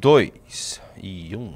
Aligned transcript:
dois 0.00 0.80
e 1.02 1.34
um. 1.36 1.52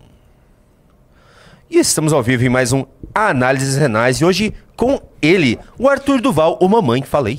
E 1.71 1.79
estamos 1.79 2.13
ao 2.13 2.23
vivo 2.23 2.45
em 2.45 2.49
mais 2.49 2.73
um 2.73 2.85
Análises 3.15 3.77
Renais. 3.77 4.21
E 4.21 4.25
hoje 4.25 4.53
com 4.77 5.01
ele, 5.23 5.59
o 5.79 5.89
Arthur 5.89 6.21
Duval, 6.21 6.59
o 6.61 6.69
mamãe 6.69 7.01
que 7.01 7.09
falei. 7.09 7.39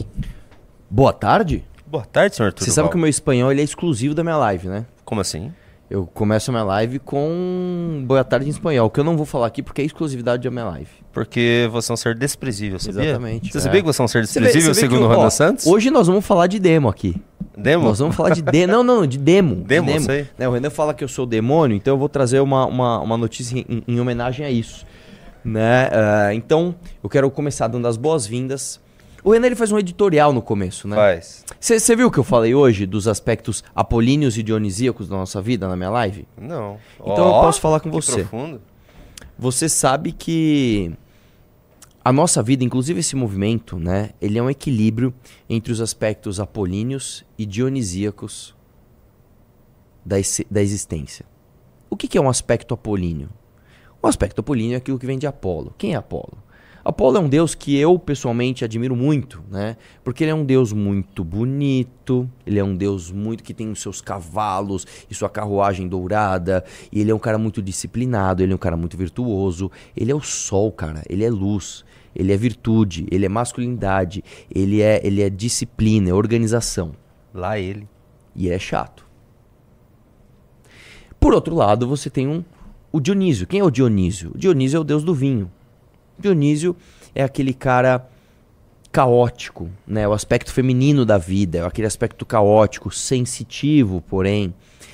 Boa 0.90 1.12
tarde. 1.12 1.64
Boa 1.86 2.06
tarde, 2.06 2.36
senhor 2.36 2.48
Arthur 2.48 2.64
Você 2.64 2.70
Duval. 2.72 2.76
sabe 2.86 2.90
que 2.90 2.96
o 2.96 3.00
meu 3.00 3.10
espanhol 3.10 3.52
ele 3.52 3.62
é 3.62 3.64
exclusivo 3.64 4.16
da 4.16 4.24
minha 4.24 4.38
live, 4.38 4.68
né? 4.68 4.86
Como 5.04 5.20
assim? 5.22 5.54
Eu 5.94 6.08
começo 6.08 6.50
a 6.50 6.52
minha 6.52 6.64
live 6.64 6.98
com 6.98 8.04
boa 8.08 8.24
tarde 8.24 8.48
em 8.48 8.50
espanhol, 8.50 8.90
que 8.90 9.00
eu 9.00 9.04
não 9.04 9.16
vou 9.16 9.28
falar 9.28 9.46
aqui 9.46 9.62
porque 9.62 9.80
é 9.80 9.86
exclusividade 9.86 10.42
da 10.42 10.50
minha 10.50 10.66
live. 10.66 10.90
Porque 11.12 11.70
você 11.72 11.92
é 11.92 11.94
um 11.94 11.96
ser 11.96 12.16
desprezível, 12.16 12.80
sabia? 12.80 13.10
Exatamente, 13.10 13.52
Você 13.52 13.60
é. 13.60 13.62
sabia 13.62 13.80
que 13.80 13.86
você 13.86 14.02
é 14.02 14.06
um 14.06 14.08
ser 14.08 14.24
desprezível, 14.24 14.74
segundo 14.74 15.06
o 15.06 15.08
Randa 15.08 15.30
Santos? 15.30 15.68
Hoje 15.68 15.92
nós 15.92 16.08
vamos 16.08 16.26
falar 16.26 16.48
de 16.48 16.58
demo 16.58 16.90
aqui. 16.90 17.16
Demo? 17.56 17.84
Nós 17.84 18.00
vamos 18.00 18.16
falar 18.16 18.32
de 18.32 18.42
demo. 18.42 18.74
Não, 18.74 18.84
não, 18.84 19.06
de 19.06 19.20
demo. 19.20 19.58
de 19.58 19.62
Demo, 19.66 20.00
sei. 20.00 20.28
Né, 20.36 20.50
o 20.50 20.54
Renan 20.54 20.72
fala 20.72 20.96
que 20.96 21.04
eu 21.04 21.08
sou 21.08 21.28
demônio, 21.28 21.78
então 21.78 21.94
eu 21.94 21.98
vou 22.00 22.10
trazer 22.10 22.40
uma, 22.40 22.66
uma, 22.66 23.00
uma 23.00 23.16
notícia 23.16 23.56
em, 23.56 23.84
em 23.88 24.00
homenagem 24.00 24.44
a 24.44 24.50
isso. 24.50 24.88
Né? 25.46 25.92
Ah, 25.92 26.34
então, 26.34 26.74
eu 27.04 27.10
quero 27.10 27.30
começar 27.30 27.68
dando 27.68 27.88
as 27.88 27.98
boas-vindas. 27.98 28.82
O 29.24 29.32
Renan 29.32 29.48
ele 29.48 29.56
faz 29.56 29.72
um 29.72 29.80
editorial 29.80 30.34
no 30.34 30.42
começo, 30.42 30.88
né? 30.88 30.96
Faz. 30.96 31.46
Você 31.60 31.96
viu 31.96 32.08
o 32.08 32.12
que 32.12 32.20
eu 32.20 32.24
falei 32.24 32.54
hoje 32.54 32.86
dos 32.86 33.08
aspectos 33.08 33.64
apolíneos 33.74 34.38
e 34.38 34.44
dionisíacos 34.44 35.08
da 35.08 35.16
nossa 35.16 35.42
vida 35.42 35.68
na 35.68 35.78
minha 35.78 35.90
live? 35.90 36.28
Não. 36.38 36.78
Então 37.00 37.26
Ó, 37.26 37.38
eu 37.38 37.42
posso 37.46 37.62
falar 37.62 37.80
com 37.80 37.90
você. 37.90 38.24
profundo. 38.24 38.62
Você 39.40 39.70
sabe 39.70 40.12
que 40.12 40.92
a 42.04 42.12
nossa 42.12 42.44
vida, 42.44 42.66
inclusive 42.66 43.00
esse 43.00 43.16
movimento, 43.16 43.80
né, 43.80 44.10
ele 44.22 44.38
é 44.38 44.44
um 44.44 44.50
equilíbrio 44.50 45.14
entre 45.50 45.72
os 45.72 45.80
aspectos 45.80 46.40
apolíneos 46.40 47.24
e 47.38 47.46
dionisíacos 47.46 48.54
da, 50.06 50.18
da 50.52 50.62
existência. 50.62 51.26
O 51.90 51.96
que, 51.96 52.10
que 52.10 52.18
é 52.18 52.22
um 52.22 52.28
aspecto 52.28 52.74
apolíneo? 52.74 53.30
Um 54.04 54.08
aspecto 54.08 54.40
apolíneo 54.42 54.74
é 54.74 54.78
aquilo 54.78 55.00
que 55.00 55.06
vem 55.06 55.18
de 55.18 55.26
Apolo. 55.26 55.74
Quem 55.78 55.94
é 55.94 55.96
Apolo? 55.96 56.38
Apolo 56.86 57.18
é 57.18 57.20
um 57.20 57.30
deus 57.30 57.56
que 57.56 57.78
eu 57.78 57.98
pessoalmente 57.98 58.66
admiro 58.66 58.94
muito, 58.94 59.42
né? 59.50 59.78
Porque 60.04 60.24
ele 60.24 60.32
é 60.32 60.36
um 60.36 60.44
deus 60.44 60.74
muito 60.74 61.24
bonito, 61.24 62.30
ele 62.46 62.60
é 62.60 62.64
um 62.64 62.76
deus 62.76 63.10
muito 63.10 63.42
que 63.42 63.54
tem 63.54 63.72
os 63.72 63.82
seus 63.82 64.02
cavalos 64.02 64.86
e 65.10 65.16
sua 65.16 65.30
carruagem 65.30 65.88
dourada, 65.88 66.62
e 66.92 67.00
ele 67.00 67.10
é 67.10 67.16
um 67.16 67.20
cara 67.20 67.38
muito 67.38 67.62
disciplinado, 67.62 68.44
ele 68.44 68.52
é 68.52 68.56
um 68.56 68.60
cara 68.60 68.76
muito 68.76 68.98
virtuoso, 68.98 69.72
ele 69.96 70.12
é 70.12 70.16
o 70.16 70.20
sol, 70.20 70.74
cara, 70.74 71.02
ele 71.10 71.24
é 71.24 71.30
luz, 71.30 71.86
ele 72.14 72.34
é 72.34 72.38
virtude, 72.38 73.08
ele 73.10 73.26
é 73.26 73.30
masculinidade, 73.30 74.22
ele 74.54 74.82
é, 74.82 75.00
ele 75.06 75.22
é 75.22 75.30
disciplina, 75.30 76.10
é 76.10 76.14
organização. 76.14 76.92
Lá 77.34 77.58
ele. 77.58 77.88
E 78.36 78.48
ele 78.48 78.56
é 78.56 78.60
chato. 78.60 79.06
Por 81.18 81.34
outro 81.34 81.56
lado, 81.56 81.88
você 81.88 82.10
tem 82.10 82.28
um, 82.28 82.44
o 82.92 83.00
Dionísio. 83.00 83.48
Quem 83.48 83.62
é 83.62 83.64
o 83.64 83.72
Dionísio? 83.72 84.32
O 84.36 84.38
Dionísio 84.38 84.78
é 84.78 84.80
o 84.82 84.84
deus 84.84 85.04
do 85.04 85.14
vinho. 85.14 85.50
Dionísio 86.18 86.76
é 87.14 87.24
aquele 87.24 87.54
cara 87.54 88.08
caótico, 88.92 89.70
né? 89.88 90.08
O 90.08 90.14
aspecto 90.14 90.52
feminino 90.52 91.06
da 91.06 91.18
vida, 91.18 91.58
é 91.58 91.66
aquele 91.66 91.88
aspecto 91.88 92.26
caótico, 92.26 92.92
sensitivo, 92.92 94.02
porém, 94.02 94.54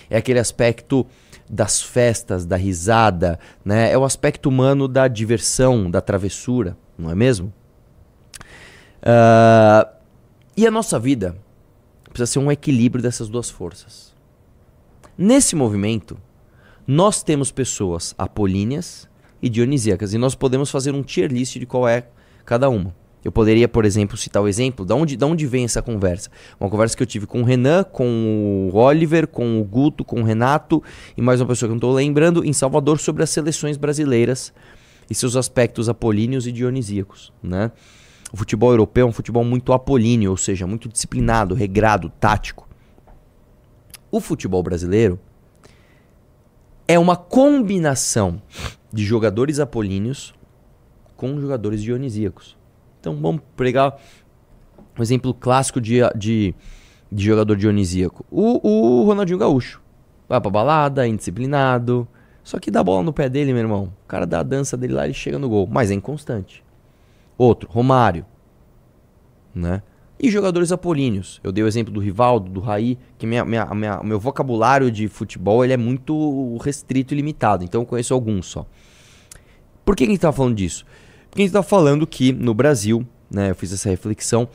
é 0.09 0.17
aquele 0.17 0.39
aspecto 0.39 1.05
das 1.49 1.81
festas, 1.81 2.45
da 2.45 2.55
risada, 2.55 3.39
né? 3.63 3.91
É 3.91 3.97
o 3.97 4.05
aspecto 4.05 4.47
humano 4.47 4.87
da 4.87 5.07
diversão, 5.07 5.91
da 5.91 5.99
travessura, 5.99 6.77
não 6.97 7.09
é 7.09 7.15
mesmo? 7.15 7.53
Ah, 9.01 9.89
e 10.55 10.67
a 10.67 10.71
nossa 10.71 10.99
vida 10.99 11.35
precisa 12.09 12.33
ser 12.33 12.39
um 12.39 12.51
equilíbrio 12.51 13.01
dessas 13.01 13.29
duas 13.29 13.49
forças. 13.49 14.13
Nesse 15.17 15.55
movimento, 15.55 16.17
nós 16.87 17.21
temos 17.23 17.51
pessoas 17.51 18.15
apolíneas 18.17 19.07
e 19.41 19.49
dionisíacas, 19.49 20.13
e 20.13 20.17
nós 20.17 20.35
podemos 20.35 20.69
fazer 20.69 20.93
um 20.93 21.01
tier 21.01 21.31
list 21.31 21.57
de 21.57 21.65
qual 21.65 21.87
é 21.87 22.07
cada 22.45 22.69
uma. 22.69 22.93
Eu 23.23 23.31
poderia, 23.31 23.67
por 23.67 23.83
exemplo, 23.83 24.15
citar 24.15 24.41
o 24.41 24.47
exemplo, 24.47 24.85
da 24.85 24.95
onde, 24.95 25.17
da 25.17 25.25
onde 25.25 25.45
vem 25.45 25.65
essa 25.65 25.81
conversa? 25.81 26.29
Uma 26.59 26.69
conversa 26.69 26.95
que 26.95 27.03
eu 27.03 27.07
tive 27.07 27.25
com 27.25 27.41
o 27.41 27.43
Renan, 27.43 27.83
com 27.83 28.69
o 28.71 28.77
Oliver, 28.77 29.27
com 29.27 29.59
o 29.59 29.63
Guto, 29.63 30.05
com 30.05 30.21
o 30.21 30.23
Renato 30.23 30.81
e 31.17 31.21
mais 31.21 31.41
uma 31.41 31.47
pessoa 31.47 31.67
que 31.67 31.71
eu 31.71 31.75
não 31.75 31.77
estou 31.77 31.91
lembrando, 31.91 32.45
em 32.45 32.53
Salvador, 32.53 32.97
sobre 32.97 33.21
as 33.21 33.29
seleções 33.29 33.75
brasileiras 33.75 34.53
e 35.09 35.15
seus 35.15 35.35
aspectos 35.35 35.89
apolíneos 35.89 36.47
e 36.47 36.51
dionisíacos, 36.51 37.33
né? 37.43 37.71
O 38.31 38.37
futebol 38.37 38.71
europeu 38.71 39.07
é 39.07 39.09
um 39.09 39.11
futebol 39.11 39.43
muito 39.43 39.73
apolíneo, 39.73 40.31
ou 40.31 40.37
seja, 40.37 40.67
muito 40.67 40.87
disciplinado, 40.87 41.55
regrado, 41.55 42.09
tático. 42.19 42.69
O 44.11 44.21
futebol 44.21 44.61
brasileiro 44.63 45.19
é 46.87 46.97
uma 46.97 47.15
combinação 47.15 48.41
de 48.91 49.03
jogadores 49.03 49.59
apolíneos 49.59 50.33
com 51.15 51.39
jogadores 51.39 51.81
dionisíacos. 51.81 52.57
Então 52.99 53.15
vamos 53.15 53.41
pegar 53.55 53.97
um 54.97 55.01
exemplo 55.01 55.33
clássico 55.33 55.79
de, 55.79 55.99
de, 56.15 56.55
de 57.11 57.25
jogador 57.25 57.55
dionisíaco. 57.55 58.25
O, 58.29 58.67
o 58.67 59.05
Ronaldinho 59.05 59.37
Gaúcho. 59.37 59.81
Vai 60.27 60.39
pra 60.39 60.51
balada, 60.51 61.05
é 61.05 61.09
indisciplinado. 61.09 62.07
Só 62.43 62.59
que 62.59 62.71
dá 62.71 62.83
bola 62.83 63.03
no 63.03 63.13
pé 63.13 63.29
dele, 63.29 63.51
meu 63.51 63.61
irmão. 63.61 63.93
O 64.05 64.07
cara 64.07 64.25
dá 64.25 64.39
a 64.39 64.43
dança 64.43 64.77
dele 64.77 64.93
lá 64.93 65.07
e 65.07 65.13
chega 65.13 65.39
no 65.39 65.49
gol. 65.49 65.67
Mas 65.69 65.91
é 65.91 65.93
inconstante. 65.93 66.63
Outro, 67.37 67.69
Romário. 67.69 68.25
Né? 69.53 69.81
E 70.21 70.29
jogadores 70.29 70.71
apolíneos. 70.71 71.39
Eu 71.43 71.51
dei 71.51 71.63
o 71.63 71.67
exemplo 71.67 71.93
do 71.93 71.99
Rivaldo, 71.99 72.49
do 72.49 72.59
Raí, 72.59 72.97
que 73.17 73.25
minha, 73.25 73.45
minha, 73.45 73.65
minha- 73.73 74.01
meu 74.03 74.19
vocabulário 74.19 74.91
de 74.91 75.07
futebol 75.07 75.63
ele 75.63 75.71
é 75.71 75.77
muito 75.77 76.57
restrito 76.57 77.13
e 77.13 77.17
limitado. 77.17 77.63
Então 77.63 77.81
eu 77.81 77.85
conheço 77.85 78.13
alguns 78.13 78.47
só. 78.47 78.65
Por 79.85 79.95
que 79.95 80.03
a 80.03 80.07
gente 80.07 80.19
tá 80.19 80.31
falando 80.31 80.55
disso? 80.55 80.85
Porque 81.29 81.41
a 81.41 81.45
gente 81.45 81.53
tá 81.53 81.63
falando 81.63 82.05
que 82.05 82.33
no 82.33 82.53
Brasil, 82.53 83.05
né, 83.31 83.51
eu 83.51 83.55
fiz 83.55 83.71
essa 83.71 83.89
reflexão, 83.89 84.47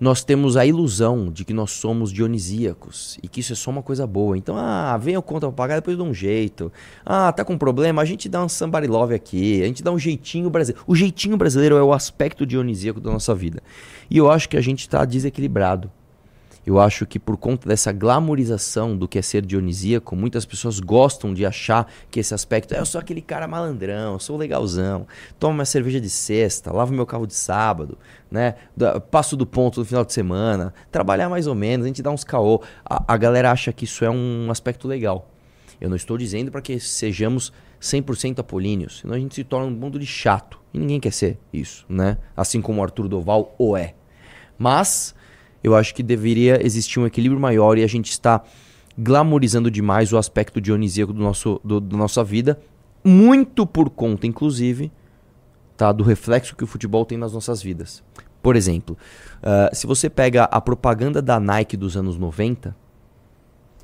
nós 0.00 0.22
temos 0.24 0.56
a 0.56 0.66
ilusão 0.66 1.30
de 1.30 1.44
que 1.44 1.52
nós 1.52 1.72
somos 1.72 2.12
dionisíacos 2.12 3.18
e 3.22 3.28
que 3.28 3.40
isso 3.40 3.52
é 3.52 3.56
só 3.56 3.70
uma 3.70 3.82
coisa 3.82 4.06
boa. 4.06 4.36
Então, 4.36 4.56
ah, 4.56 4.96
vem 4.96 5.14
eu 5.14 5.22
conta 5.22 5.46
pra 5.46 5.52
pagar, 5.52 5.76
depois 5.76 5.96
eu 5.96 6.04
dou 6.04 6.10
um 6.10 6.14
jeito. 6.14 6.72
Ah, 7.04 7.32
tá 7.32 7.44
com 7.44 7.56
problema, 7.56 8.02
a 8.02 8.04
gente 8.04 8.28
dá 8.28 8.44
um 8.44 8.48
somebody 8.48 8.86
love 8.86 9.14
aqui, 9.14 9.62
a 9.62 9.66
gente 9.66 9.82
dá 9.82 9.90
um 9.90 9.98
jeitinho 9.98 10.50
brasileiro. 10.50 10.84
O 10.86 10.94
jeitinho 10.94 11.36
brasileiro 11.36 11.76
é 11.76 11.82
o 11.82 11.92
aspecto 11.92 12.46
dionisíaco 12.46 13.00
da 13.00 13.10
nossa 13.10 13.34
vida. 13.34 13.62
E 14.10 14.16
eu 14.16 14.30
acho 14.30 14.48
que 14.48 14.56
a 14.56 14.60
gente 14.60 14.88
tá 14.88 15.04
desequilibrado. 15.04 15.90
Eu 16.68 16.78
acho 16.78 17.06
que 17.06 17.18
por 17.18 17.38
conta 17.38 17.66
dessa 17.66 17.90
glamorização 17.92 18.94
do 18.94 19.08
que 19.08 19.18
é 19.18 19.22
ser 19.22 19.40
dionisíaco, 19.40 20.14
muitas 20.14 20.44
pessoas 20.44 20.80
gostam 20.80 21.32
de 21.32 21.46
achar 21.46 21.90
que 22.10 22.20
esse 22.20 22.34
aspecto 22.34 22.74
é 22.74 22.78
eu 22.78 22.84
sou 22.84 23.00
aquele 23.00 23.22
cara 23.22 23.48
malandrão, 23.48 24.18
sou 24.18 24.36
legalzão, 24.36 25.06
tomo 25.38 25.54
minha 25.54 25.64
cerveja 25.64 25.98
de 25.98 26.10
sexta, 26.10 26.70
lavo 26.70 26.92
meu 26.92 27.06
carro 27.06 27.26
de 27.26 27.32
sábado, 27.32 27.96
né? 28.30 28.54
Passo 29.10 29.34
do 29.34 29.46
ponto 29.46 29.80
no 29.80 29.86
final 29.86 30.04
de 30.04 30.12
semana, 30.12 30.74
trabalhar 30.92 31.30
mais 31.30 31.46
ou 31.46 31.54
menos, 31.54 31.86
a 31.86 31.88
gente 31.88 32.02
dá 32.02 32.10
uns 32.10 32.22
caô. 32.22 32.62
A, 32.84 33.14
a 33.14 33.16
galera 33.16 33.50
acha 33.50 33.72
que 33.72 33.84
isso 33.84 34.04
é 34.04 34.10
um 34.10 34.50
aspecto 34.50 34.86
legal. 34.86 35.26
Eu 35.80 35.88
não 35.88 35.96
estou 35.96 36.18
dizendo 36.18 36.52
para 36.52 36.60
que 36.60 36.78
sejamos 36.78 37.50
100% 37.80 38.40
apolíneos, 38.40 38.98
senão 39.00 39.14
a 39.14 39.18
gente 39.18 39.34
se 39.34 39.42
torna 39.42 39.68
um 39.68 39.70
mundo 39.70 39.98
de 39.98 40.04
chato. 40.04 40.60
E 40.74 40.78
ninguém 40.78 41.00
quer 41.00 41.14
ser 41.14 41.38
isso, 41.50 41.86
né? 41.88 42.18
Assim 42.36 42.60
como 42.60 42.82
o 42.82 42.84
Arthur 42.84 43.08
Doval 43.08 43.54
o 43.56 43.74
é. 43.74 43.94
Mas 44.58 45.14
eu 45.68 45.76
acho 45.76 45.94
que 45.94 46.02
deveria 46.02 46.64
existir 46.64 46.98
um 46.98 47.06
equilíbrio 47.06 47.40
maior 47.40 47.78
e 47.78 47.84
a 47.84 47.86
gente 47.86 48.10
está 48.10 48.42
glamorizando 48.98 49.70
demais 49.70 50.12
o 50.12 50.18
aspecto 50.18 50.60
dionisíaco 50.60 51.12
do 51.12 51.22
nosso, 51.22 51.60
do, 51.62 51.80
da 51.80 51.96
nossa 51.96 52.24
vida, 52.24 52.58
muito 53.04 53.66
por 53.66 53.88
conta, 53.90 54.26
inclusive, 54.26 54.90
tá, 55.76 55.92
do 55.92 56.02
reflexo 56.02 56.56
que 56.56 56.64
o 56.64 56.66
futebol 56.66 57.04
tem 57.04 57.16
nas 57.16 57.32
nossas 57.32 57.62
vidas. 57.62 58.02
Por 58.42 58.56
exemplo, 58.56 58.96
ah, 59.42 59.70
se 59.72 59.86
você 59.86 60.10
pega 60.10 60.44
a 60.44 60.60
propaganda 60.60 61.22
da 61.22 61.38
Nike 61.38 61.76
dos 61.76 61.96
anos 61.96 62.16
90, 62.18 62.74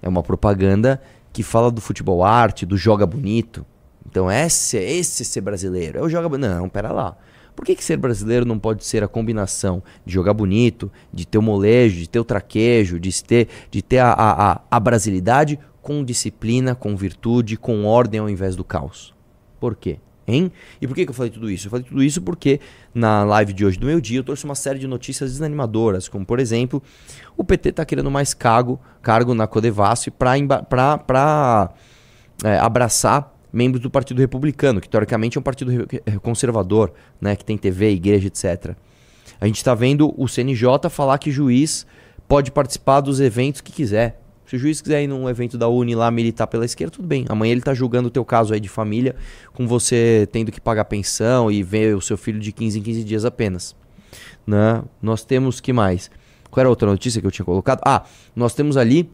é 0.03 0.09
uma 0.09 0.23
propaganda 0.23 1.01
que 1.33 1.43
fala 1.43 1.71
do 1.71 1.81
futebol 1.81 2.23
arte, 2.25 2.67
do 2.67 2.77
joga 2.77 3.07
bonito. 3.07 3.65
Então 4.07 4.31
esse, 4.31 4.77
esse 4.77 5.23
é 5.23 5.25
ser 5.25 5.41
brasileiro. 5.41 5.99
É 5.99 6.03
o 6.03 6.09
joga 6.09 6.29
bonito. 6.29 6.49
Não, 6.49 6.69
pera 6.69 6.93
lá. 6.93 7.17
Por 7.55 7.65
que, 7.65 7.75
que 7.75 7.85
ser 7.85 7.97
brasileiro 7.97 8.45
não 8.45 8.59
pode 8.59 8.85
ser 8.85 9.05
a 9.05 9.09
combinação 9.09 9.83
de 10.05 10.13
jogar 10.13 10.35
bonito, 10.35 10.91
de 11.13 11.27
ter 11.27 11.39
o 11.39 11.43
molejo, 11.43 11.97
de 11.97 12.09
ter 12.09 12.19
o 12.19 12.25
traquejo, 12.25 12.99
de 12.99 13.23
ter, 13.23 13.49
de 13.71 13.81
ter 13.81 13.99
a, 13.99 14.13
a, 14.13 14.61
a, 14.71 14.81
brasilidade 14.81 15.59
com 15.81 16.05
disciplina, 16.05 16.75
com 16.75 16.97
virtude, 16.97 17.57
com 17.57 17.85
ordem 17.85 18.21
ao 18.21 18.29
invés 18.29 18.57
do 18.57 18.65
caos? 18.65 19.15
Por 19.61 19.77
quê? 19.77 19.99
Hein? 20.27 20.51
E 20.81 20.87
por 20.87 20.95
que, 20.95 21.05
que 21.05 21.11
eu 21.11 21.15
falei 21.15 21.31
tudo 21.31 21.51
isso? 21.51 21.67
Eu 21.67 21.71
falei 21.71 21.85
tudo 21.85 22.03
isso 22.03 22.21
porque 22.23 22.59
na 22.95 23.25
live 23.25 23.53
de 23.53 23.65
hoje 23.65 23.79
do 23.79 23.87
meu 23.87 24.01
dia 24.01 24.19
eu 24.19 24.25
trouxe 24.25 24.45
uma 24.45 24.55
série 24.55 24.79
de 24.79 24.87
notícias 24.87 25.33
desanimadoras, 25.33 26.09
como 26.09 26.25
por 26.25 26.41
exemplo, 26.41 26.83
o 27.37 27.45
PT 27.45 27.69
está 27.69 27.85
querendo 27.85 28.11
mais 28.11 28.33
cargo, 28.33 28.81
cargo 29.03 29.35
na 29.35 29.47
Codevasf 29.47 30.11
para 30.11 31.71
é, 32.43 32.59
abraçar 32.59 33.34
membros 33.55 33.81
do 33.81 33.89
Partido 33.89 34.19
Republicano, 34.19 34.81
que 34.81 34.89
teoricamente 34.89 35.39
é 35.39 35.41
um 35.41 35.43
partido 35.43 35.87
conservador, 36.21 36.93
né, 37.21 37.37
que 37.37 37.45
tem 37.45 37.57
TV, 37.57 37.91
igreja, 37.93 38.27
etc. 38.27 38.77
A 39.41 39.47
gente 39.47 39.57
está 39.57 39.75
vendo 39.75 40.13
o 40.21 40.29
CNJ 40.29 40.91
falar 40.91 41.19
que 41.19 41.31
juiz 41.31 41.87
pode 42.29 42.51
participar 42.51 43.01
dos 43.01 43.21
eventos 43.21 43.61
que 43.61 43.73
quiser. 43.73 44.21
Se 44.47 44.57
o 44.57 44.59
juiz 44.59 44.81
quiser 44.81 45.03
ir 45.03 45.07
num 45.07 45.29
evento 45.29 45.57
da 45.57 45.69
Uni 45.69 45.95
lá 45.95 46.11
militar 46.11 46.47
pela 46.47 46.65
esquerda, 46.65 46.91
tudo 46.93 47.09
bem. 47.09 47.25
Amanhã 47.29 47.53
ele 47.53 47.63
tá 47.63 47.73
julgando 47.73 48.09
o 48.09 48.11
teu 48.11 48.25
caso 48.25 48.53
aí 48.53 48.61
de 48.61 48.69
família, 48.69 49.17
com 49.53 49.67
você 49.67 50.29
tendo 50.31 50.53
que 50.53 50.61
pagar 50.61 50.85
pensão 50.85 51.51
e 51.51 51.63
ver 51.63 51.97
o 51.97 52.01
seu 52.01 52.17
filho 52.17 52.39
de 52.39 52.53
15 52.53 52.79
em 52.79 52.83
15 52.83 53.05
dias 53.05 53.25
apenas. 53.25 53.75
Né? 54.47 54.83
Nós 55.01 55.25
temos 55.25 55.61
que 55.61 55.73
mais? 55.73 56.11
Qual 56.51 56.61
era 56.61 56.69
a 56.69 56.71
outra 56.71 56.89
notícia 56.89 57.21
que 57.21 57.27
eu 57.27 57.31
tinha 57.31 57.45
colocado? 57.45 57.81
Ah, 57.85 58.05
nós 58.37 58.55
temos 58.55 58.77
ali 58.77 59.11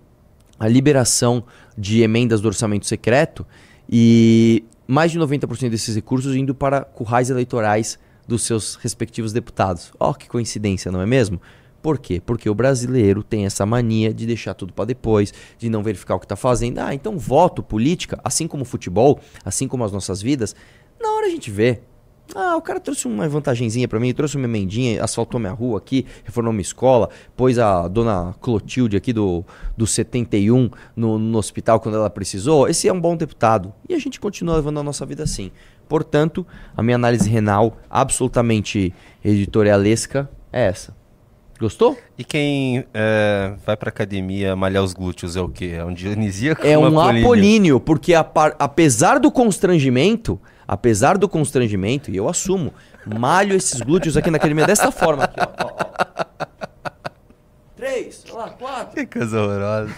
a 0.59 0.69
liberação 0.69 1.43
de 1.79 2.03
emendas 2.03 2.41
do 2.41 2.49
orçamento 2.49 2.87
secreto 2.87 3.47
e 3.91 4.65
mais 4.87 5.11
de 5.11 5.19
90% 5.19 5.69
desses 5.69 5.97
recursos 5.97 6.37
indo 6.37 6.55
para 6.55 6.85
currais 6.85 7.29
eleitorais 7.29 7.99
dos 8.27 8.43
seus 8.43 8.77
respectivos 8.77 9.33
deputados. 9.33 9.93
Ó, 9.99 10.11
oh, 10.11 10.15
que 10.15 10.29
coincidência, 10.29 10.93
não 10.93 11.01
é 11.01 11.07
mesmo? 11.07 11.41
Por 11.83 11.99
quê? 11.99 12.23
Porque 12.25 12.49
o 12.49 12.55
brasileiro 12.55 13.23
tem 13.23 13.47
essa 13.47 13.67
mania 13.67 14.13
de 14.13 14.27
deixar 14.27 14.55
tudo 14.55 14.73
para 14.73 14.85
depois, 14.85 15.33
de 15.59 15.69
não 15.69 15.83
verificar 15.83 16.15
o 16.15 16.21
que 16.21 16.27
está 16.27 16.37
fazendo. 16.37 16.79
Ah, 16.79 16.95
então 16.95 17.19
voto, 17.19 17.63
política, 17.63 18.21
assim 18.23 18.47
como 18.47 18.65
futebol, 18.65 19.19
assim 19.45 19.67
como 19.67 19.83
as 19.83 19.91
nossas 19.91 20.23
vidas, 20.23 20.55
na 21.01 21.11
hora 21.11 21.27
a 21.27 21.31
gente 21.31 21.51
vê. 21.51 21.81
Ah, 22.35 22.57
o 22.57 22.63
cara 22.63 22.79
trouxe 22.79 23.07
uma 23.07 23.29
vantagenzinha 23.29 23.89
para 23.89 23.99
mim, 23.99 24.13
trouxe 24.15 24.37
uma 24.37 24.47
emendinha, 24.47 25.03
asfaltou 25.03 25.41
minha 25.41 25.53
rua 25.53 25.79
aqui, 25.79 26.07
reformou 26.25 26.53
minha 26.53 26.63
escola, 26.63 27.09
pôs 27.37 27.59
a 27.59 27.89
dona 27.89 28.35
Clotilde 28.41 28.97
aqui 28.97 29.13
do, 29.13 29.45
do 29.77 29.87
71 29.87 30.71
no, 30.95 31.19
no 31.19 31.39
hospital 31.39 31.81
quando 31.81 31.97
ela 31.97 32.11
precisou. 32.11 32.69
Esse 32.69 32.89
é 32.89 32.93
um 32.93 33.01
bom 33.01 33.17
deputado. 33.17 33.73
E 33.89 33.95
a 33.95 33.99
gente 33.99 34.21
continua 34.21 34.57
levando 34.57 34.81
a 34.81 34.83
nossa 34.83 35.05
vida 35.05 35.23
assim. 35.23 35.51
Portanto, 35.89 36.47
a 36.77 36.83
minha 36.83 36.95
análise 36.95 37.29
renal, 37.29 37.79
absolutamente 37.91 38.95
editorialesca, 39.25 40.31
é 40.53 40.67
essa. 40.67 40.95
Gostou? 41.61 41.99
E 42.17 42.25
quem 42.25 42.85
é, 42.95 43.53
vai 43.67 43.77
pra 43.77 43.91
academia 43.91 44.57
malhar 44.57 44.83
os 44.83 44.95
glúteos 44.95 45.37
é 45.37 45.43
o 45.43 45.49
quê? 45.49 45.75
É 45.77 45.85
um 45.85 45.93
dionisíaco? 45.93 46.67
É 46.67 46.77
um 46.79 46.87
apolíneo, 46.87 47.23
apolíneo 47.23 47.81
porque 47.81 48.15
apesar 48.15 49.21
do 49.21 49.31
constrangimento, 49.31 50.41
apesar 50.71 51.19
do 51.19 51.29
constrangimento, 51.29 52.13
e 52.13 52.17
eu 52.17 52.29
assumo, 52.29 52.73
malho 53.05 53.57
esses 53.57 53.81
glúteos 53.81 54.17
aqui 54.17 54.31
na 54.31 54.37
academia 54.37 54.65
desta 54.65 54.93
forma. 54.93 55.25
Aqui, 55.25 55.41
ó, 55.41 55.65
ó, 55.65 55.71
ó. 55.81 56.47
Três, 57.75 58.25
lá, 58.33 58.51
quatro. 58.51 58.95
Que 58.95 59.05
coisa 59.19 59.43
horrorosa. 59.43 59.93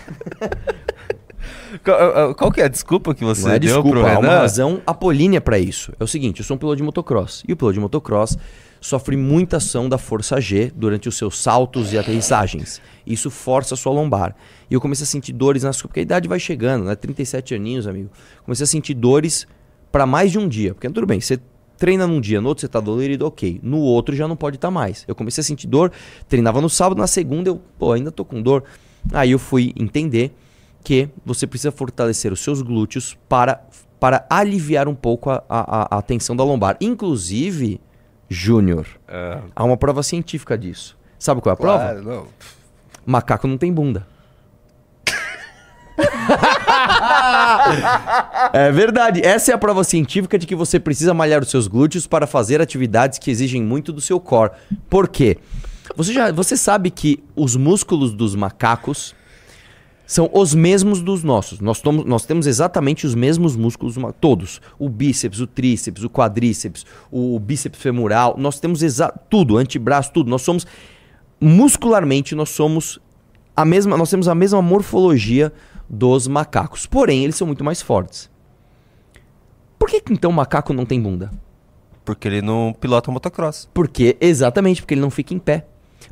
qual, 1.84 2.34
qual, 2.34 2.50
que 2.50 2.62
é 2.62 2.64
a 2.64 2.69
desculpa 2.69 3.14
que 3.14 3.22
você 3.22 3.48
Não 3.48 3.52
é 3.52 3.58
deu 3.58 3.82
desculpa, 3.82 3.90
pro 3.90 4.06
há 4.06 4.14
Renan? 4.14 4.20
uma 4.20 4.38
razão 4.38 4.80
apolínea 4.86 5.42
para 5.42 5.58
isso. 5.58 5.92
É 6.00 6.04
o 6.04 6.06
seguinte, 6.06 6.40
eu 6.40 6.44
sou 6.46 6.54
um 6.54 6.58
piloto 6.58 6.76
de 6.78 6.82
motocross. 6.82 7.44
E 7.46 7.52
o 7.52 7.56
piloto 7.56 7.75
de 7.75 7.80
motocross 7.80 8.38
sofre 8.80 9.14
muita 9.14 9.58
ação 9.58 9.90
da 9.90 9.98
força 9.98 10.40
G 10.40 10.72
durante 10.75 11.06
os 11.06 11.18
seus 11.18 11.38
saltos 11.38 11.92
e 11.92 11.98
aterrissagens. 11.98 12.80
Isso 13.06 13.30
força 13.30 13.75
a 13.75 13.76
sua 13.76 13.92
lombar. 13.92 14.34
E 14.70 14.75
eu 14.75 14.80
comecei 14.80 15.04
a 15.04 15.06
sentir 15.06 15.34
dores 15.34 15.64
nas 15.64 15.82
porque 15.82 16.00
a 16.00 16.02
idade 16.02 16.26
vai 16.26 16.40
chegando, 16.40 16.86
né? 16.86 16.94
37 16.94 17.54
aninhos, 17.54 17.86
amigo. 17.86 18.08
Comecei 18.42 18.64
a 18.64 18.66
sentir 18.66 18.94
dores 18.94 19.46
para 19.92 20.06
mais 20.06 20.32
de 20.32 20.38
um 20.38 20.48
dia. 20.48 20.74
Porque 20.74 20.88
tudo 20.88 21.06
bem, 21.06 21.20
você 21.20 21.38
treina 21.76 22.06
num 22.06 22.20
dia, 22.20 22.40
no 22.40 22.48
outro 22.48 22.62
você 22.62 22.68
tá 22.68 22.80
dolorido, 22.80 23.26
ok. 23.26 23.60
No 23.62 23.78
outro 23.78 24.16
já 24.16 24.26
não 24.26 24.36
pode 24.36 24.56
estar 24.56 24.68
tá 24.68 24.72
mais. 24.72 25.04
Eu 25.06 25.14
comecei 25.14 25.42
a 25.42 25.44
sentir 25.44 25.66
dor, 25.66 25.92
treinava 26.28 26.60
no 26.60 26.70
sábado, 26.70 26.98
na 26.98 27.06
segunda 27.06 27.50
eu, 27.50 27.60
pô, 27.78 27.92
ainda 27.92 28.10
tô 28.10 28.24
com 28.24 28.40
dor. 28.40 28.64
Aí 29.12 29.32
eu 29.32 29.38
fui 29.38 29.72
entender 29.76 30.34
que 30.82 31.08
você 31.24 31.46
precisa 31.46 31.70
fortalecer 31.70 32.32
os 32.32 32.40
seus 32.40 32.62
glúteos 32.62 33.16
para, 33.28 33.60
para 34.00 34.26
aliviar 34.30 34.88
um 34.88 34.94
pouco 34.94 35.30
a, 35.30 35.44
a, 35.48 35.98
a 35.98 36.02
tensão 36.02 36.34
da 36.34 36.42
lombar. 36.42 36.76
Inclusive, 36.80 37.80
Júnior. 38.28 38.86
É, 39.06 39.40
Há 39.54 39.64
uma 39.64 39.76
prova 39.76 40.02
científica 40.02 40.56
disso. 40.56 40.96
Sabe 41.18 41.40
qual 41.40 41.52
é 41.52 41.54
a 41.54 41.56
prova? 41.56 41.94
não. 41.94 42.26
Macaco 43.04 43.46
não 43.46 43.58
tem 43.58 43.72
bunda. 43.72 44.06
é 48.52 48.70
verdade. 48.72 49.20
Essa 49.25 49.52
é 49.52 49.54
a 49.54 49.58
prova 49.58 49.84
científica 49.84 50.38
de 50.38 50.46
que 50.46 50.54
você 50.54 50.78
precisa 50.78 51.12
malhar 51.14 51.43
os 51.43 51.50
seus 51.50 51.66
glúteos 51.66 52.06
para 52.06 52.26
fazer 52.26 52.60
atividades 52.60 53.19
que 53.19 53.31
exigem 53.31 53.62
muito 53.62 53.93
do 53.93 54.00
seu 54.00 54.20
core. 54.20 54.52
Por 54.88 55.08
quê? 55.08 55.38
Você, 55.96 56.12
já, 56.12 56.32
você 56.32 56.56
sabe 56.56 56.90
que 56.90 57.22
os 57.34 57.56
músculos 57.56 58.12
dos 58.14 58.34
macacos 58.34 59.14
são 60.06 60.31
os 60.32 60.54
mesmos 60.54 61.00
dos 61.00 61.22
nossos. 61.22 61.60
Nós, 61.60 61.81
tomos, 61.81 62.04
nós 62.04 62.25
temos 62.25 62.46
exatamente 62.46 63.06
os 63.06 63.14
mesmos 63.14 63.56
músculos, 63.56 63.96
todos. 64.20 64.60
O 64.78 64.88
bíceps, 64.88 65.40
o 65.40 65.46
tríceps, 65.46 66.04
o 66.04 66.10
quadríceps, 66.10 66.84
o 67.10 67.38
bíceps 67.38 67.81
femoral. 67.81 68.34
Nós 68.38 68.60
temos 68.60 68.81
tudo, 69.31 69.56
antebraço, 69.56 70.12
tudo. 70.12 70.31
Nós 70.31 70.43
somos 70.43 70.66
muscularmente 71.43 72.37
nós 72.37 72.50
somos 72.50 73.00
a 73.54 73.64
mesma, 73.64 73.96
nós 73.96 74.08
temos 74.08 74.28
a 74.28 74.34
mesma 74.34 74.62
morfologia 74.62 75.52
dos 75.92 76.26
macacos. 76.26 76.86
Porém, 76.86 77.22
eles 77.22 77.36
são 77.36 77.46
muito 77.46 77.62
mais 77.62 77.82
fortes. 77.82 78.30
Por 79.78 79.90
que, 79.90 80.00
que 80.00 80.12
então 80.14 80.30
o 80.30 80.34
macaco 80.34 80.72
não 80.72 80.86
tem 80.86 81.00
bunda? 81.00 81.30
Porque 82.04 82.26
ele 82.26 82.40
não 82.40 82.74
pilota 82.80 83.10
motocross. 83.12 83.68
Porque 83.74 84.16
exatamente 84.20 84.80
porque 84.80 84.94
ele 84.94 85.00
não 85.02 85.10
fica 85.10 85.34
em 85.34 85.38
pé. 85.38 85.66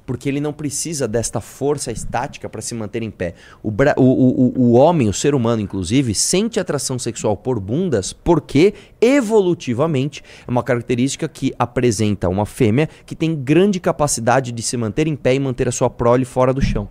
Porque 0.07 0.29
ele 0.29 0.41
não 0.41 0.53
precisa 0.53 1.09
desta 1.09 1.41
força 1.41 1.91
estática 1.91 2.49
para 2.49 2.61
se 2.61 2.75
manter 2.75 3.03
em 3.03 3.11
pé. 3.11 3.35
O, 3.63 3.71
bra- 3.71 3.95
o, 3.97 4.03
o, 4.05 4.41
o- 4.41 4.61
o 4.61 4.73
homem, 4.73 5.09
o 5.09 5.13
ser 5.13 5.35
humano, 5.35 5.63
inclusive, 5.63 6.15
sente 6.15 6.61
atração 6.61 6.97
sexual 6.99 7.37
por 7.37 7.59
bundas 7.59 8.13
porque, 8.13 8.73
evolutivamente, 9.01 10.23
é 10.47 10.51
uma 10.51 10.63
característica 10.63 11.29
que 11.29 11.53
apresenta 11.59 12.29
uma 12.29 12.47
fêmea 12.47 12.89
que 13.07 13.17
tem 13.17 13.35
grande 13.35 13.81
capacidade 13.81 14.53
de 14.53 14.63
se 14.63 14.77
manter 14.77 15.07
em 15.09 15.17
pé 15.17 15.35
e 15.35 15.41
manter 15.41 15.67
a 15.69 15.73
sua 15.73 15.91
prole 15.91 16.25
fora 16.25 16.53
do 16.55 16.61
chão. 16.63 16.89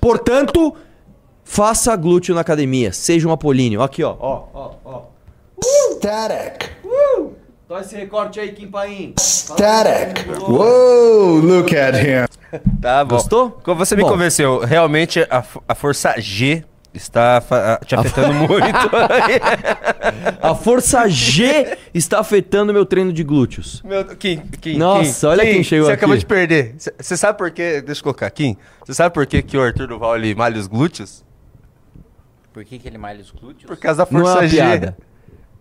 Portanto, 0.00 0.74
faça 1.46 1.94
glúteo 1.96 2.34
na 2.34 2.40
academia. 2.42 2.92
Seja 2.92 3.26
um 3.26 3.32
apolíneo. 3.32 3.80
Aqui, 3.80 4.02
ó. 4.02 4.14
Ó, 4.18 4.44
ó, 4.52 4.70
ó. 4.84 5.02
Static. 5.94 6.70
Dá 7.68 7.80
esse 7.80 7.96
recorte 7.96 8.38
aí, 8.38 8.52
Kim 8.52 8.68
Paim. 8.68 9.14
Static. 9.18 10.26
Whoa, 10.40 11.40
look 11.40 11.74
at 11.74 11.94
him. 11.94 12.26
Tá 12.82 13.04
bom. 13.04 13.16
Gostou? 13.16 13.60
Você 13.64 13.96
me 13.96 14.02
Bom. 14.02 14.10
convenceu. 14.10 14.58
Realmente, 14.60 15.20
a, 15.30 15.42
a 15.68 15.74
força 15.74 16.14
G 16.18 16.64
está 16.92 17.42
te 17.84 17.94
afetando 17.94 18.34
muito. 18.34 18.56
A 20.40 20.54
força 20.54 21.08
G 21.08 21.76
está 21.92 22.20
afetando 22.20 22.72
meu 22.72 22.86
treino 22.86 23.12
de 23.12 23.24
glúteos. 23.24 23.82
Meu, 23.84 24.04
Kim, 24.04 24.38
Kim, 24.60 24.78
Nossa, 24.78 25.28
olha 25.28 25.42
quem 25.44 25.62
chegou 25.64 25.86
Você 25.86 25.92
aqui. 25.92 25.98
acabou 25.98 26.16
de 26.16 26.24
perder. 26.24 26.76
Você 26.98 27.16
sabe 27.16 27.36
por 27.36 27.50
quê? 27.50 27.82
Deixa 27.84 28.00
eu 28.00 28.04
colocar, 28.04 28.30
Kim. 28.30 28.56
Você 28.84 28.94
sabe 28.94 29.12
por 29.12 29.26
quê 29.26 29.42
que 29.42 29.58
o 29.58 29.62
Arthur 29.62 29.88
Duval 29.88 30.16
ele 30.16 30.34
malha 30.34 30.58
os 30.58 30.68
glúteos? 30.68 31.25
Por 32.56 32.64
que, 32.64 32.78
que 32.78 32.88
ele 32.88 32.96
malha 32.96 33.20
os 33.20 33.30
glúteos? 33.30 33.66
Por 33.66 33.76
causa 33.76 34.06
da 34.06 34.10
Não 34.10 34.20
é 34.20 34.22
força 34.22 34.38
uma 34.38 34.48
G. 34.48 34.56
piada. 34.56 34.96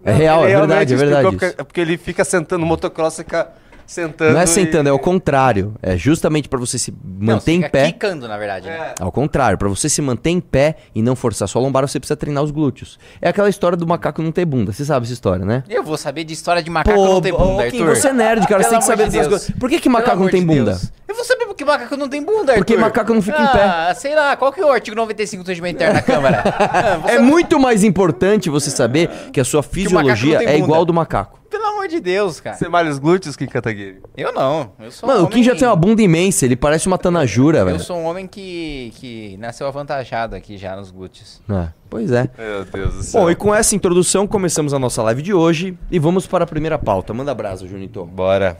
É 0.01 0.13
real, 0.13 0.47
é 0.47 0.55
verdade, 0.55 0.93
é 0.93 0.95
verdade. 0.95 1.23
explicou 1.25 1.47
isso. 1.47 1.55
Porque, 1.57 1.63
porque 1.65 1.81
ele 1.81 1.97
fica 1.97 2.23
sentando 2.23 2.61
no 2.61 2.65
motocross, 2.65 3.17
fica 3.17 3.51
sentando. 3.85 4.33
Não 4.33 4.39
é 4.39 4.43
e- 4.43 4.47
sentando, 4.47 4.89
é 4.89 4.91
o 4.91 4.99
contrário. 4.99 5.73
É 5.81 5.95
justamente 5.97 6.47
para 6.49 6.59
você 6.59 6.77
se 6.77 6.91
Não, 6.91 7.35
manter 7.35 7.51
em 7.53 7.57
fica 7.57 7.69
pé. 7.69 7.85
quicando, 7.87 8.27
na 8.27 8.37
verdade. 8.37 8.67
né? 8.67 8.93
É. 8.99 9.03
Ao 9.03 9.11
contrário, 9.11 9.57
para 9.57 9.67
você 9.67 9.87
se 9.89 10.01
manter 10.01 10.29
em 10.31 10.39
pé 10.39 10.75
e 10.93 11.01
não 11.01 11.15
forçar 11.15 11.47
sua 11.47 11.61
lombar, 11.61 11.87
você 11.87 11.99
precisa 11.99 12.15
treinar 12.17 12.43
os 12.43 12.51
glúteos. 12.51 12.97
É 13.21 13.29
aquela 13.29 13.49
história 13.49 13.77
do 13.77 13.85
macaco 13.87 14.21
não 14.21 14.31
ter 14.31 14.45
bunda. 14.45 14.71
Você 14.73 14.83
sabe 14.85 15.05
essa 15.05 15.13
história, 15.13 15.45
né? 15.45 15.63
Eu 15.69 15.83
vou 15.83 15.97
saber 15.97 16.23
de 16.23 16.33
história 16.33 16.61
de 16.63 16.69
macaco 16.69 16.97
não 16.97 17.21
ter 17.21 17.31
bunda, 17.31 17.69
Kim, 17.69 17.81
Arthur. 17.81 17.95
você 17.95 18.07
é 18.09 18.13
nerd, 18.13 18.47
cara. 18.47 18.63
Você 18.63 18.69
tem 18.69 18.79
que 18.79 18.85
saber 18.85 19.05
de 19.05 19.11
dessas 19.11 19.27
Deus. 19.27 19.41
coisas. 19.43 19.59
Por 19.59 19.69
que, 19.69 19.79
que 19.79 19.89
macaco 19.89 20.17
não 20.21 20.29
tem 20.29 20.41
de 20.41 20.47
bunda? 20.47 20.71
Deus. 20.71 20.91
Eu 21.07 21.15
vou 21.15 21.23
saber 21.23 21.45
por 21.45 21.55
que 21.55 21.63
macaco 21.63 21.95
não 21.95 22.09
tem 22.09 22.21
bunda, 22.23 22.51
Arthur. 22.51 22.55
Porque 22.65 22.75
macaco 22.77 23.13
não 23.13 23.21
fica 23.21 23.41
em 23.41 23.47
pé. 23.47 23.63
Ah, 23.63 23.93
sei 23.95 24.13
lá, 24.15 24.35
qual 24.35 24.51
que 24.51 24.59
é 24.59 24.65
o 24.65 24.69
artigo 24.71 24.95
95 24.97 25.43
do 25.43 25.47
regimento 25.47 25.75
interno 25.75 25.93
da 25.93 26.01
Câmara? 26.03 26.43
Ah, 26.45 27.11
É 27.11 27.19
muito 27.19 27.59
mais 27.59 27.83
importante 27.83 28.49
você 28.49 28.69
saber 28.69 29.09
que 29.31 29.39
a 29.39 29.43
sua 29.45 29.61
não 29.61 29.69
fisiologia 29.69 30.43
é 30.43 30.57
igual 30.57 30.79
ao 30.79 30.85
do 30.85 30.93
macaco. 30.93 31.39
Pelo 31.57 31.67
amor 31.67 31.87
de 31.87 31.99
Deus, 32.01 32.41
cara. 32.41 32.57
Você 32.57 32.67
malha 32.67 32.89
os 32.91 32.99
glúteos, 32.99 33.35
Kim 33.37 33.45
Kataguiri? 33.45 34.01
Eu 34.17 34.33
não. 34.33 34.73
Eu 34.77 34.91
sou 34.91 35.07
Mano, 35.07 35.21
um 35.21 35.23
o 35.23 35.29
Kim 35.29 35.41
já 35.41 35.51
homem- 35.51 35.59
tem 35.59 35.67
uma 35.69 35.75
bunda 35.75 36.01
imensa, 36.01 36.43
ele 36.45 36.55
parece 36.57 36.85
uma 36.87 36.97
tanajura, 36.97 37.59
Eu 37.59 37.65
velho. 37.67 37.79
sou 37.79 37.97
um 37.97 38.03
homem 38.05 38.27
que, 38.27 38.91
que 38.95 39.37
nasceu 39.37 39.65
avantajado 39.65 40.35
aqui 40.35 40.57
já 40.57 40.75
nos 40.75 40.91
glúteos. 40.91 41.41
É, 41.49 41.69
pois 41.89 42.11
é. 42.11 42.29
Meu 42.37 42.65
Deus 42.65 42.93
do 42.95 43.03
céu. 43.03 43.21
Bom, 43.21 43.31
e 43.31 43.35
com 43.35 43.55
essa 43.55 43.73
introdução 43.75 44.27
começamos 44.27 44.73
a 44.73 44.79
nossa 44.79 45.01
live 45.03 45.21
de 45.21 45.33
hoje 45.33 45.77
e 45.89 45.97
vamos 45.97 46.27
para 46.27 46.43
a 46.43 46.47
primeira 46.47 46.77
pauta. 46.77 47.13
Manda 47.13 47.33
brasa, 47.33 47.65
Junito. 47.65 48.03
Bora. 48.05 48.57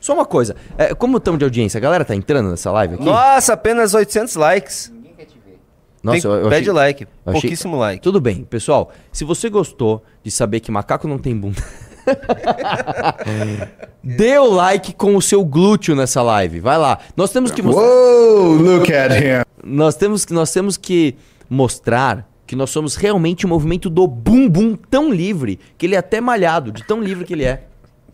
Só 0.00 0.12
uma 0.14 0.26
coisa, 0.26 0.56
é, 0.76 0.94
como 0.94 1.16
estamos 1.16 1.38
de 1.38 1.44
audiência? 1.44 1.78
A 1.78 1.80
galera 1.80 2.04
tá 2.04 2.14
entrando 2.14 2.50
nessa 2.50 2.70
live 2.70 2.94
aqui? 2.96 3.04
Nossa, 3.04 3.52
apenas 3.54 3.94
800 3.94 4.34
likes. 4.36 4.90
Ninguém 4.94 5.14
quer 5.14 5.24
te 5.24 5.38
ver. 5.44 5.58
Nossa, 6.02 6.20
Tem- 6.22 6.30
eu, 6.30 6.36
eu 6.44 6.48
Pede 6.48 6.62
achei- 6.62 6.72
like. 6.72 7.06
achei- 7.26 7.40
Pouquíssimo 7.40 7.76
like. 7.76 8.02
Tudo 8.02 8.20
bem, 8.20 8.42
pessoal. 8.44 8.90
Se 9.12 9.24
você 9.24 9.50
gostou 9.50 10.02
de 10.24 10.30
saber 10.30 10.60
que 10.60 10.70
macaco 10.70 11.06
não 11.06 11.18
tem 11.18 11.36
bunda, 11.36 11.62
dê 14.02 14.38
o 14.38 14.50
like 14.50 14.94
com 14.94 15.16
o 15.16 15.22
seu 15.22 15.44
glúteo 15.44 15.94
nessa 15.94 16.22
live. 16.22 16.60
Vai 16.60 16.78
lá. 16.78 16.98
Nós 17.16 17.30
temos 17.30 17.50
que 17.50 17.62
mostrar. 17.62 17.82
Whoa, 17.84 18.54
look 18.56 18.92
at 18.92 19.12
him. 19.12 19.42
nós 19.64 19.94
temos, 19.96 20.24
que- 20.24 20.32
nós 20.32 20.52
temos 20.52 20.76
que 20.76 21.14
mostrar 21.48 22.28
que 22.46 22.56
nós 22.56 22.70
somos 22.70 22.96
realmente 22.96 23.44
o 23.46 23.48
movimento 23.48 23.88
do 23.88 24.06
bumbum 24.08 24.74
tão 24.74 25.12
livre 25.12 25.58
que 25.78 25.86
ele 25.86 25.94
é 25.94 25.98
até 25.98 26.20
malhado, 26.20 26.72
de 26.72 26.82
tão 26.84 27.00
livre 27.00 27.24
que 27.24 27.32
ele 27.32 27.44
é. 27.44 27.64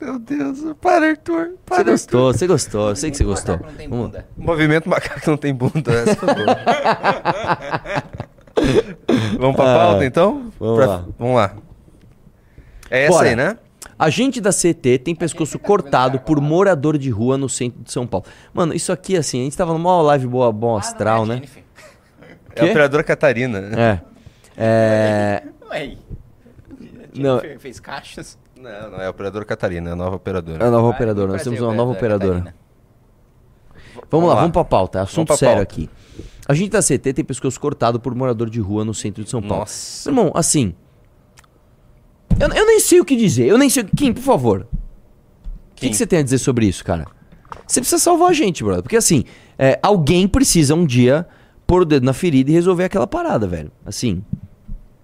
Meu 0.00 0.18
Deus, 0.18 0.58
para, 0.80 1.10
Arthur. 1.10 1.46
Você 1.46 1.56
Para, 1.64 1.76
Arthur. 1.78 1.90
gostou, 1.92 2.32
você 2.32 2.46
gostou. 2.46 2.88
Eu 2.90 2.96
sei 2.96 3.10
que 3.10 3.16
você 3.16 3.24
gostou. 3.24 3.58
Não 3.58 3.74
tem 3.74 3.88
bunda. 3.88 4.26
Movimento 4.36 4.88
macaco 4.88 5.30
não 5.30 5.36
tem 5.36 5.54
bunda. 5.54 5.92
Essa 5.92 6.14
foi 6.16 6.34
boa. 6.34 6.56
vamos 9.38 9.56
pra 9.56 9.74
Ah, 9.74 9.78
pauta, 9.78 10.04
então? 10.04 10.50
vamos 10.58 10.76
Pra- 10.76 10.86
lá. 10.86 11.04
Vamos 11.18 11.36
lá. 11.36 11.54
É 12.90 13.02
essa 13.04 13.12
Bora. 13.12 13.28
aí, 13.28 13.36
né? 13.36 13.58
Agente 13.98 14.40
da 14.40 14.50
CT 14.52 14.98
tem 14.98 15.14
pescoço 15.14 15.58
cortado 15.58 16.20
por 16.20 16.40
morador 16.40 16.98
de 16.98 17.08
rua 17.08 17.38
no 17.38 17.48
centro 17.48 17.82
de 17.82 17.90
São 17.90 18.06
Paulo. 18.06 18.26
Mano, 18.52 18.74
isso 18.74 18.92
aqui, 18.92 19.16
assim, 19.16 19.40
a 19.40 19.44
gente 19.44 19.56
tava 19.56 19.72
numa 19.72 20.02
live 20.02 20.26
boa, 20.26 20.52
bom 20.52 20.76
astral, 20.76 21.22
Ah, 21.22 21.26
não 21.26 21.34
é 21.34 21.40
né? 21.40 21.46
Jennifer. 21.46 21.62
É 22.54 22.60
a 22.60 22.64
operadora 22.66 23.02
Catarina. 23.02 23.60
né? 23.60 24.02
É. 24.58 24.58
É. 24.58 25.42
Ué, 25.70 25.96
Não. 27.14 27.40
Fez 27.58 27.80
caixas. 27.80 28.38
Não, 28.56 28.90
não 28.90 29.00
é 29.00 29.06
a 29.06 29.10
operadora 29.10 29.44
Catarina, 29.44 29.90
é 29.90 29.92
a 29.92 29.96
nova 29.96 30.16
operadora. 30.16 30.66
A 30.66 30.70
nova 30.70 30.82
Vai, 30.88 30.94
operadora, 30.96 31.32
nós 31.32 31.42
temos 31.42 31.60
uma 31.60 31.74
nova 31.74 31.92
operadora. 31.92 32.38
Catarina. 32.38 32.66
Vamos 34.10 34.28
lá, 34.28 34.34
lá. 34.34 34.40
vamos 34.40 34.52
pra 34.52 34.64
pauta. 34.64 35.00
Assunto 35.02 35.28
pra 35.28 35.36
sério 35.36 35.56
pauta. 35.56 35.72
aqui. 35.72 35.90
Agente 36.48 36.70
da 36.70 36.80
CT 36.80 37.12
tem 37.12 37.24
pescoço 37.24 37.60
cortado 37.60 37.98
por 37.98 38.14
morador 38.14 38.48
de 38.48 38.60
rua 38.60 38.84
no 38.84 38.94
centro 38.94 39.24
de 39.24 39.30
São 39.30 39.40
Paulo. 39.42 39.60
Nossa. 39.60 40.08
Irmão, 40.08 40.30
assim. 40.34 40.74
Eu, 42.38 42.48
eu 42.48 42.66
nem 42.66 42.80
sei 42.80 43.00
o 43.00 43.04
que 43.04 43.16
dizer. 43.16 43.46
Eu 43.46 43.58
nem 43.58 43.68
sei. 43.68 43.82
o 43.82 43.86
que- 43.86 43.96
Kim, 43.96 44.12
por 44.12 44.22
favor. 44.22 44.66
O 45.72 45.74
que, 45.74 45.88
que 45.90 45.94
você 45.96 46.06
tem 46.06 46.20
a 46.20 46.22
dizer 46.22 46.38
sobre 46.38 46.66
isso, 46.66 46.84
cara? 46.84 47.06
Você 47.66 47.80
precisa 47.80 48.00
salvar 48.00 48.30
a 48.30 48.32
gente, 48.32 48.62
brother. 48.62 48.82
Porque 48.82 48.96
assim, 48.96 49.24
é, 49.58 49.78
alguém 49.82 50.26
precisa 50.28 50.74
um 50.74 50.86
dia 50.86 51.26
pôr 51.66 51.82
o 51.82 51.84
dedo 51.84 52.04
na 52.04 52.12
ferida 52.12 52.50
e 52.50 52.54
resolver 52.54 52.84
aquela 52.84 53.06
parada, 53.06 53.46
velho. 53.46 53.70
Assim. 53.84 54.24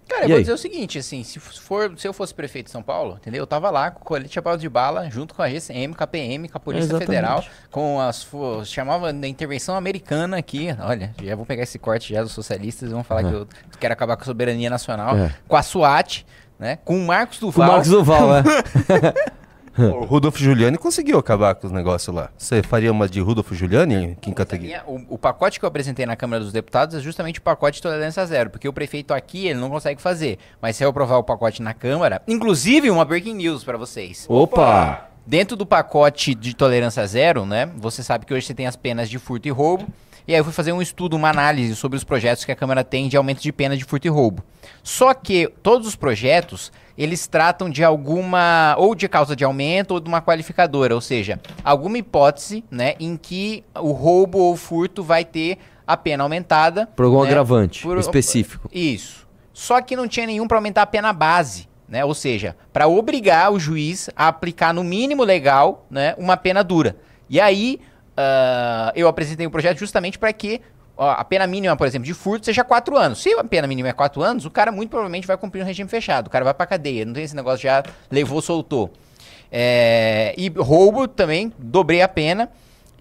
Cara, 0.08 0.22
E 0.22 0.24
eu 0.24 0.28
vou 0.28 0.36
aí? 0.36 0.42
dizer 0.42 0.52
o 0.52 0.58
seguinte, 0.58 0.98
assim, 0.98 1.22
se, 1.22 1.38
for, 1.40 1.92
se 1.98 2.06
eu 2.06 2.12
fosse 2.12 2.34
prefeito 2.34 2.66
de 2.66 2.72
São 2.72 2.82
Paulo, 2.82 3.16
entendeu? 3.20 3.40
Eu 3.42 3.46
tava 3.46 3.70
lá 3.70 3.90
com 3.90 4.00
o 4.02 4.04
colete 4.04 4.34
chapéu 4.34 4.56
de 4.56 4.68
bala, 4.68 5.08
junto 5.10 5.34
com 5.34 5.42
a 5.42 5.48
GCM, 5.48 5.94
com 5.94 6.04
a 6.04 6.06
PM, 6.06 6.48
com 6.48 6.58
a 6.58 6.60
Polícia 6.60 6.84
Exatamente. 6.86 7.06
Federal, 7.08 7.44
com 7.70 8.00
as... 8.00 8.26
chamava 8.66 9.12
da 9.12 9.26
intervenção 9.28 9.74
americana 9.74 10.36
aqui, 10.38 10.68
olha, 10.80 11.14
já 11.22 11.34
vou 11.36 11.46
pegar 11.46 11.62
esse 11.62 11.78
corte 11.78 12.12
já 12.12 12.22
dos 12.22 12.32
socialistas 12.32 12.90
e 12.90 12.92
vão 12.92 13.02
falar 13.04 13.24
que 13.24 13.32
eu 13.32 13.46
quero 13.80 13.92
acabar 13.94 14.16
com 14.16 14.22
a 14.22 14.26
soberania 14.26 14.68
nacional, 14.68 15.16
É. 15.16 15.34
com 15.48 15.56
a 15.56 15.62
SWAT, 15.62 16.26
né? 16.58 16.78
Com 16.84 16.96
o 16.98 17.06
Marcos 17.06 17.38
Com 17.38 17.46
o 17.46 17.50
Duval. 17.50 17.68
Marcos 17.68 17.88
Duval, 17.88 18.36
é. 18.36 18.42
O 19.78 20.04
Rudolfo 20.04 20.38
Giuliani 20.38 20.76
conseguiu 20.76 21.18
acabar 21.18 21.54
com 21.54 21.66
os 21.66 21.72
negócios 21.72 22.14
lá. 22.14 22.30
Você 22.36 22.62
faria 22.62 22.92
uma 22.92 23.08
de 23.08 23.20
Rudolfo 23.20 23.54
Giuliani, 23.54 24.16
Kim 24.20 24.32
Kataguiri? 24.32 24.74
O, 24.86 25.14
o 25.14 25.18
pacote 25.18 25.58
que 25.58 25.64
eu 25.64 25.68
apresentei 25.68 26.04
na 26.04 26.14
Câmara 26.14 26.42
dos 26.42 26.52
Deputados 26.52 26.94
é 26.94 27.00
justamente 27.00 27.38
o 27.38 27.42
pacote 27.42 27.76
de 27.76 27.82
tolerância 27.82 28.24
zero, 28.26 28.50
porque 28.50 28.68
o 28.68 28.72
prefeito 28.72 29.14
aqui 29.14 29.46
ele 29.46 29.58
não 29.58 29.70
consegue 29.70 30.00
fazer. 30.00 30.38
Mas 30.60 30.76
se 30.76 30.84
eu 30.84 30.90
aprovar 30.90 31.16
o 31.16 31.24
pacote 31.24 31.62
na 31.62 31.72
Câmara, 31.72 32.20
inclusive 32.28 32.90
uma 32.90 33.04
breaking 33.04 33.34
news 33.34 33.64
pra 33.64 33.78
vocês. 33.78 34.26
Opa! 34.28 35.08
Dentro 35.24 35.56
do 35.56 35.64
pacote 35.64 36.34
de 36.34 36.54
tolerância 36.54 37.06
zero, 37.06 37.46
né? 37.46 37.70
Você 37.76 38.02
sabe 38.02 38.26
que 38.26 38.34
hoje 38.34 38.46
você 38.46 38.54
tem 38.54 38.66
as 38.66 38.76
penas 38.76 39.08
de 39.08 39.18
furto 39.18 39.48
e 39.48 39.50
roubo. 39.50 39.86
E 40.26 40.32
aí 40.32 40.38
eu 40.40 40.44
fui 40.44 40.52
fazer 40.52 40.72
um 40.72 40.80
estudo, 40.80 41.16
uma 41.16 41.30
análise 41.30 41.74
sobre 41.74 41.96
os 41.96 42.04
projetos 42.04 42.44
que 42.44 42.52
a 42.52 42.56
Câmara 42.56 42.84
tem 42.84 43.08
de 43.08 43.16
aumento 43.16 43.42
de 43.42 43.52
pena 43.52 43.76
de 43.76 43.84
furto 43.84 44.06
e 44.06 44.10
roubo. 44.10 44.42
Só 44.82 45.12
que 45.14 45.48
todos 45.62 45.86
os 45.86 45.96
projetos, 45.96 46.70
eles 46.96 47.26
tratam 47.26 47.68
de 47.68 47.82
alguma 47.82 48.74
ou 48.78 48.94
de 48.94 49.08
causa 49.08 49.34
de 49.34 49.44
aumento 49.44 49.92
ou 49.92 50.00
de 50.00 50.08
uma 50.08 50.22
qualificadora, 50.22 50.94
ou 50.94 51.00
seja, 51.00 51.40
alguma 51.64 51.98
hipótese, 51.98 52.64
né, 52.70 52.94
em 53.00 53.16
que 53.16 53.64
o 53.74 53.90
roubo 53.92 54.38
ou 54.38 54.56
furto 54.56 55.02
vai 55.02 55.24
ter 55.24 55.58
a 55.86 55.96
pena 55.96 56.22
aumentada. 56.22 56.86
Por 56.94 57.04
algum 57.04 57.22
né, 57.22 57.28
agravante 57.28 57.82
por- 57.82 57.98
específico. 57.98 58.68
Isso. 58.72 59.26
Só 59.52 59.80
que 59.82 59.96
não 59.96 60.06
tinha 60.06 60.26
nenhum 60.26 60.46
para 60.46 60.56
aumentar 60.56 60.82
a 60.82 60.86
pena 60.86 61.12
base, 61.12 61.68
né? 61.88 62.04
Ou 62.04 62.14
seja, 62.14 62.56
para 62.72 62.86
obrigar 62.88 63.52
o 63.52 63.58
juiz 63.60 64.08
a 64.16 64.28
aplicar 64.28 64.72
no 64.72 64.82
mínimo 64.82 65.22
legal, 65.24 65.84
né, 65.90 66.14
uma 66.16 66.36
pena 66.36 66.62
dura. 66.64 66.96
E 67.28 67.38
aí 67.40 67.78
ah, 68.16 68.92
eu 68.94 69.08
apresentei 69.08 69.46
um 69.46 69.50
projeto 69.50 69.78
justamente 69.78 70.18
para 70.18 70.32
que 70.32 70.60
a 70.96 71.24
pena 71.24 71.46
mínima, 71.46 71.76
por 71.76 71.86
exemplo, 71.86 72.06
de 72.06 72.14
furto 72.14 72.46
seja 72.46 72.62
quatro 72.62 72.96
anos. 72.96 73.22
Se 73.22 73.32
a 73.32 73.44
pena 73.44 73.66
mínima 73.66 73.88
é 73.88 73.92
quatro 73.92 74.22
anos, 74.22 74.44
o 74.44 74.50
cara 74.50 74.70
muito 74.70 74.90
provavelmente 74.90 75.26
vai 75.26 75.36
cumprir 75.36 75.62
um 75.62 75.66
regime 75.66 75.88
fechado. 75.88 76.26
O 76.26 76.30
cara 76.30 76.44
vai 76.44 76.54
pra 76.54 76.66
cadeia. 76.66 77.04
Não 77.04 77.12
tem 77.12 77.24
esse 77.24 77.34
negócio 77.34 77.62
já 77.62 77.82
levou, 78.10 78.40
soltou. 78.40 78.92
É, 79.50 80.34
e 80.36 80.48
roubo 80.48 81.08
também, 81.08 81.52
dobrei 81.58 82.02
a 82.02 82.08
pena. 82.08 82.50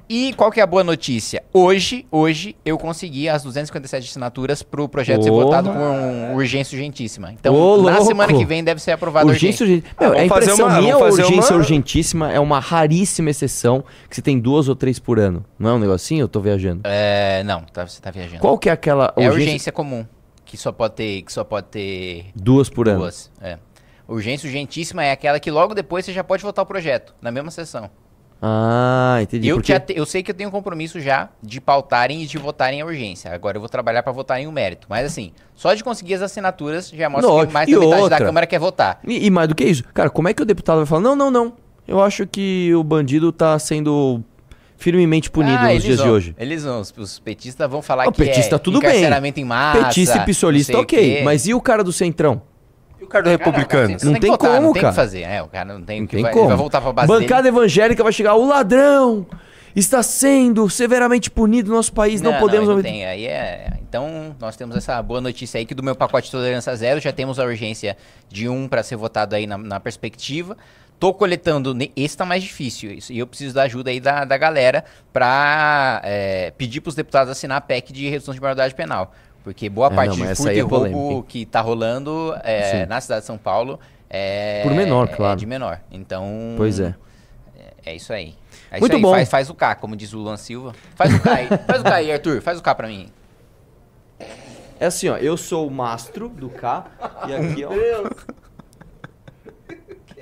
E 0.10 0.34
qual 0.34 0.52
que 0.52 0.60
é 0.60 0.64
a 0.64 0.68
boa 0.68 0.84
notícia? 0.84 1.42
Hoje, 1.54 2.06
hoje 2.12 2.56
eu 2.66 2.78
consegui 2.78 3.30
as 3.30 3.44
257 3.44 4.10
assinaturas 4.10 4.62
pro 4.62 4.88
projeto 4.90 5.24
ser 5.24 5.32
Ô. 5.32 5.36
votado 5.44 5.72
com 5.72 6.36
urgência 6.36 6.76
urgentíssima. 6.76 7.32
Então, 7.32 7.56
Ô, 7.56 7.82
na 7.84 8.02
semana 8.02 8.34
que 8.34 8.44
vem 8.46 8.62
deve 8.64 8.82
ser 8.82 8.92
aprovado 8.92 9.30
a 9.30 9.32
Urgência 9.32 9.64
urgência. 9.66 9.90
urgente. 9.90 9.96
Meu, 10.02 10.12
Ah, 10.12 10.26
é 10.26 10.28
fazer 10.28 10.46
impressão 10.52 10.68
uma- 10.68 10.82
minha 10.82 10.98
fazer 11.00 11.22
urgência 11.24 11.52
uma- 11.56 11.58
urgentíssima 11.62 12.32
é 12.34 12.40
uma 12.40 12.60
raríssima 12.60 13.30
exceção 13.30 13.84
que 14.10 14.16
você 14.16 14.22
tem 14.22 14.38
duas 14.38 14.68
ou 14.68 14.76
três 14.76 15.00
por 15.00 15.18
ano. 15.18 15.46
Não 15.58 15.70
é 15.70 15.74
um 15.74 15.80
negocinho? 15.80 16.24
Eu 16.24 16.28
tô 16.28 16.42
viajando. 16.42 16.82
É, 16.84 17.42
não, 17.44 17.62
tá, 17.62 17.88
você 17.88 18.02
tá 18.02 18.12
viajando. 18.12 18.40
Qual 18.42 18.58
que 18.58 18.68
é 18.70 18.72
aquela 18.74 19.14
É 19.16 19.26
a 19.26 19.30
urgência? 19.30 19.46
urgência 19.48 19.72
comum, 19.72 20.06
que 20.44 20.58
só 20.58 20.74
pode 20.74 20.96
ter, 20.96 21.22
que 21.22 21.32
só 21.32 21.46
pode 21.46 21.68
ter 21.68 22.26
Duas 22.36 22.70
por 22.70 22.90
ano. 22.90 23.00
duas. 23.00 23.32
É. 23.42 23.58
Urgência 24.10 24.46
urgentíssima 24.48 25.06
é 25.06 25.12
aquela 25.14 25.40
que 25.40 25.50
logo 25.50 25.74
depois 25.74 26.04
você 26.04 26.12
já 26.12 26.22
pode 26.24 26.44
votar 26.44 26.64
o 26.64 26.66
projeto, 26.66 27.16
na 27.22 27.32
mesma 27.32 27.50
sessão. 27.50 27.90
Ah, 28.42 29.20
entendi. 29.22 29.48
Eu, 29.48 29.58
porque... 29.58 29.80
te- 29.80 29.94
eu 29.96 30.06
sei 30.06 30.24
que 30.24 30.32
eu 30.32 30.36
tenho 30.36 30.50
um 30.50 30.52
compromisso 30.52 31.00
já 31.00 31.30
de 31.44 31.62
pautarem 31.62 32.24
e 32.24 32.26
de 32.26 32.38
votarem 32.40 32.82
a 32.82 32.86
urgência. 32.86 33.32
Agora 33.32 33.58
eu 33.58 33.62
vou 33.62 33.70
trabalhar 33.70 34.02
pra 34.02 34.12
votar 34.12 34.42
em 34.42 34.48
um 34.48 34.52
mérito. 34.52 34.88
Mas 34.90 35.06
assim, 35.06 35.32
só 35.54 35.74
de 35.76 35.84
conseguir 35.84 36.16
as 36.16 36.24
assinaturas 36.24 36.90
já 36.90 37.08
mostra 37.08 37.46
que 37.46 37.54
mais 37.54 37.70
da 37.70 37.80
metade 37.80 38.02
outra? 38.02 38.20
da 38.20 38.26
Câmara 38.26 38.48
quer 38.48 38.60
votar. 38.60 39.00
E, 39.06 39.28
e 39.28 39.30
mais 39.30 39.48
do 39.48 39.54
que 39.54 39.64
isso, 39.64 39.84
cara, 39.94 40.10
como 40.10 40.28
é 40.28 40.34
que 40.34 40.42
o 40.42 40.46
deputado 40.46 40.78
vai 40.78 40.86
falar? 40.88 41.02
Não, 41.02 41.16
não, 41.16 41.30
não. 41.30 41.54
Eu 41.88 42.02
acho 42.02 42.26
que 42.26 42.74
o 42.74 42.84
bandido 42.84 43.32
tá 43.32 43.58
sendo 43.60 44.24
firmemente 44.78 45.30
punido 45.30 45.58
Ah, 45.60 45.74
nos 45.74 45.84
dias 45.84 45.98
de 45.98 46.04
vão, 46.04 46.14
hoje. 46.14 46.36
Eles 46.40 46.64
vão, 46.64 46.82
os, 46.82 47.20
petistas 47.20 47.70
vão 47.70 47.82
falar 47.84 48.08
O 48.08 48.12
que 48.12 48.24
petista 48.24 48.56
é 48.56 48.58
tudo 48.60 48.80
bem. 48.80 49.04
em 49.40 49.44
massa. 49.46 49.86
Petista 49.86 50.18
e 50.18 50.22
o 50.22 50.24
ok. 50.80 51.24
Mas 51.24 51.46
e 51.46 51.54
o 51.54 51.62
cara 51.62 51.84
do 51.84 51.94
Centrão? 51.94 52.42
E 53.12 53.20
o 53.20 53.24
cara 53.24 53.24
do 53.24 53.38
Cara, 53.38 53.38
Republicano? 53.38 53.98
Não 54.04 54.14
que 54.14 54.20
tem 54.20 54.32
votar, 54.32 54.50
como, 54.50 54.62
não 54.62 54.74
tem 54.74 54.80
o 54.80 54.84
cara. 54.84 54.94
que 54.94 54.96
fazer. 54.96 55.22
É, 55.22 55.42
o 55.42 55.48
cara 55.48 55.74
não 55.74 55.82
tem 55.82 56.00
Não 56.00 56.06
o 56.06 56.08
que 56.08 56.16
tem 56.16 56.24
vai, 56.24 56.32
como. 56.32 56.44
Ele 56.44 56.50
vai 56.50 56.58
voltar 56.58 56.82
pra 56.82 56.94
base 56.94 57.08
Bancada 57.08 57.44
dele. 57.44 57.58
evangélica 57.58 58.04
vai 58.04 58.14
chegar, 58.14 58.36
o 58.36 58.46
ladrão 58.48 59.26
está 59.76 60.04
sendo 60.04 60.70
severamente 60.70 61.30
punido 61.32 61.70
no 61.70 61.76
nosso 61.76 61.94
país, 61.94 62.22
não, 62.22 62.34
podemos... 62.40 62.68
Não, 62.68 62.76
não 62.76 62.82
tem. 62.84 63.06
Aí 63.06 63.26
é. 63.26 63.74
Então, 63.88 64.36
nós 64.40 64.56
temos 64.56 64.76
essa 64.76 65.02
boa 65.02 65.20
notícia 65.22 65.58
aí 65.58 65.66
que 65.66 65.74
do 65.76 65.84
meu 65.84 65.96
pacote 65.96 66.26
de 66.28 66.32
tolerância 66.32 66.76
zero 66.76 67.00
já 67.00 67.12
temos 67.12 67.40
a 67.40 67.44
urgência 67.44 67.98
de 68.30 68.48
um 68.48 68.68
para 68.68 68.84
ser 68.84 68.96
votado 68.96 69.36
aí 69.36 69.46
na, 69.46 69.58
na 69.58 69.80
perspectiva. 69.80 70.58
Tô 71.00 71.14
coletando. 71.14 71.76
Esse 71.96 72.16
tá 72.16 72.26
mais 72.26 72.44
difícil. 72.44 72.92
isso, 72.92 73.12
E 73.12 73.18
eu 73.20 73.26
preciso 73.26 73.56
da 73.56 73.64
ajuda 73.64 73.90
aí 73.90 74.00
da, 74.00 74.24
da 74.24 74.38
galera 74.38 74.86
pra 75.12 76.00
é, 76.04 76.52
pedir 76.58 76.80
pros 76.80 76.94
deputados 76.96 77.32
assinar 77.32 77.58
a 77.58 77.62
PEC 77.62 77.92
de 77.92 78.08
redução 78.08 78.34
de 78.34 78.40
maioridade 78.40 78.76
penal. 78.76 79.14
Porque 79.44 79.70
boa 79.70 79.88
É, 79.88 79.96
parte 79.96 80.20
não, 80.20 80.28
de 80.28 80.36
furto 80.36 80.52
e 80.52 80.60
é 80.60 80.62
roubo 80.62 81.24
que 81.24 81.46
tá 81.46 81.62
rolando 81.62 82.36
é, 82.44 82.86
na 82.86 83.02
cidade 83.02 83.22
de 83.22 83.28
São 83.28 83.38
Paulo 83.38 83.80
é. 84.14 84.62
Por 84.64 84.74
menor, 84.74 85.08
é 85.10 85.16
claro. 85.16 85.40
de 85.40 85.46
menor. 85.46 85.80
Então. 85.90 86.54
Pois 86.58 86.80
é. 86.80 86.94
É 87.86 87.96
isso 87.96 88.12
aí. 88.12 88.36
É 88.70 88.80
Muito 88.80 88.92
isso 88.92 88.98
aí. 88.98 89.02
bom. 89.02 89.12
Faz, 89.12 89.30
faz 89.30 89.50
o 89.50 89.56
K, 89.56 89.76
como 89.76 89.96
diz 89.96 90.14
o 90.14 90.20
Luan 90.20 90.38
Silva. 90.38 90.74
Faz 90.96 91.14
o 91.14 91.20
K 91.20 91.34
aí. 91.34 91.48
faz 91.66 91.82
o 91.82 91.84
K 91.84 91.96
aí, 91.96 92.12
Arthur. 92.12 92.42
Faz 92.42 92.60
o 92.60 92.62
K 92.62 92.76
pra 92.76 92.88
mim. 92.88 93.10
É 94.80 94.86
assim, 94.86 95.08
ó, 95.10 95.18
eu 95.18 95.38
sou 95.38 95.68
o 95.68 95.72
mastro 95.72 96.28
do 96.28 96.50
K 96.50 96.86
e 97.28 97.34
aqui, 97.34 97.64
ó... 97.64 97.72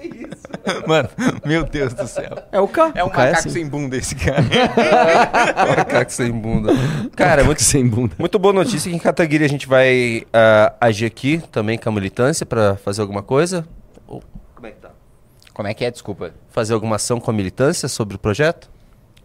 Mano, 0.87 1.09
meu 1.45 1.63
Deus 1.63 1.93
do 1.93 2.07
céu. 2.07 2.31
É 2.51 2.59
o 2.59 2.67
K. 2.67 2.91
É 2.95 3.03
um 3.03 3.07
o 3.07 3.09
K 3.09 3.17
macaco 3.17 3.39
assim. 3.39 3.49
sem 3.49 3.67
bunda 3.67 3.97
esse 3.97 4.15
cara. 4.15 4.43
Macaco 5.77 6.11
sem 6.11 6.31
bunda. 6.31 6.71
Cara, 7.15 7.43
muito, 7.43 7.61
sem 7.61 7.87
bunda. 7.87 8.15
muito 8.17 8.37
boa 8.39 8.53
notícia 8.53 8.89
que 8.89 8.95
em 8.95 8.99
Cataguiri 8.99 9.43
a 9.43 9.49
gente 9.49 9.67
vai 9.67 10.23
ah, 10.33 10.73
agir 10.79 11.05
aqui 11.05 11.41
também 11.51 11.77
com 11.77 11.89
a 11.89 11.91
militância 11.91 12.45
pra 12.45 12.75
fazer 12.77 13.01
alguma 13.01 13.23
coisa. 13.23 13.65
Ou- 14.07 14.23
como 14.55 14.67
é 14.67 14.71
que 14.71 14.77
tá? 14.77 14.89
Como 15.53 15.67
é 15.67 15.73
que 15.73 15.85
é? 15.85 15.91
Desculpa. 15.91 16.31
Fazer 16.49 16.73
alguma 16.73 16.95
ação 16.97 17.19
com 17.19 17.31
a 17.31 17.33
militância 17.33 17.87
sobre 17.87 18.15
o 18.15 18.19
projeto? 18.19 18.69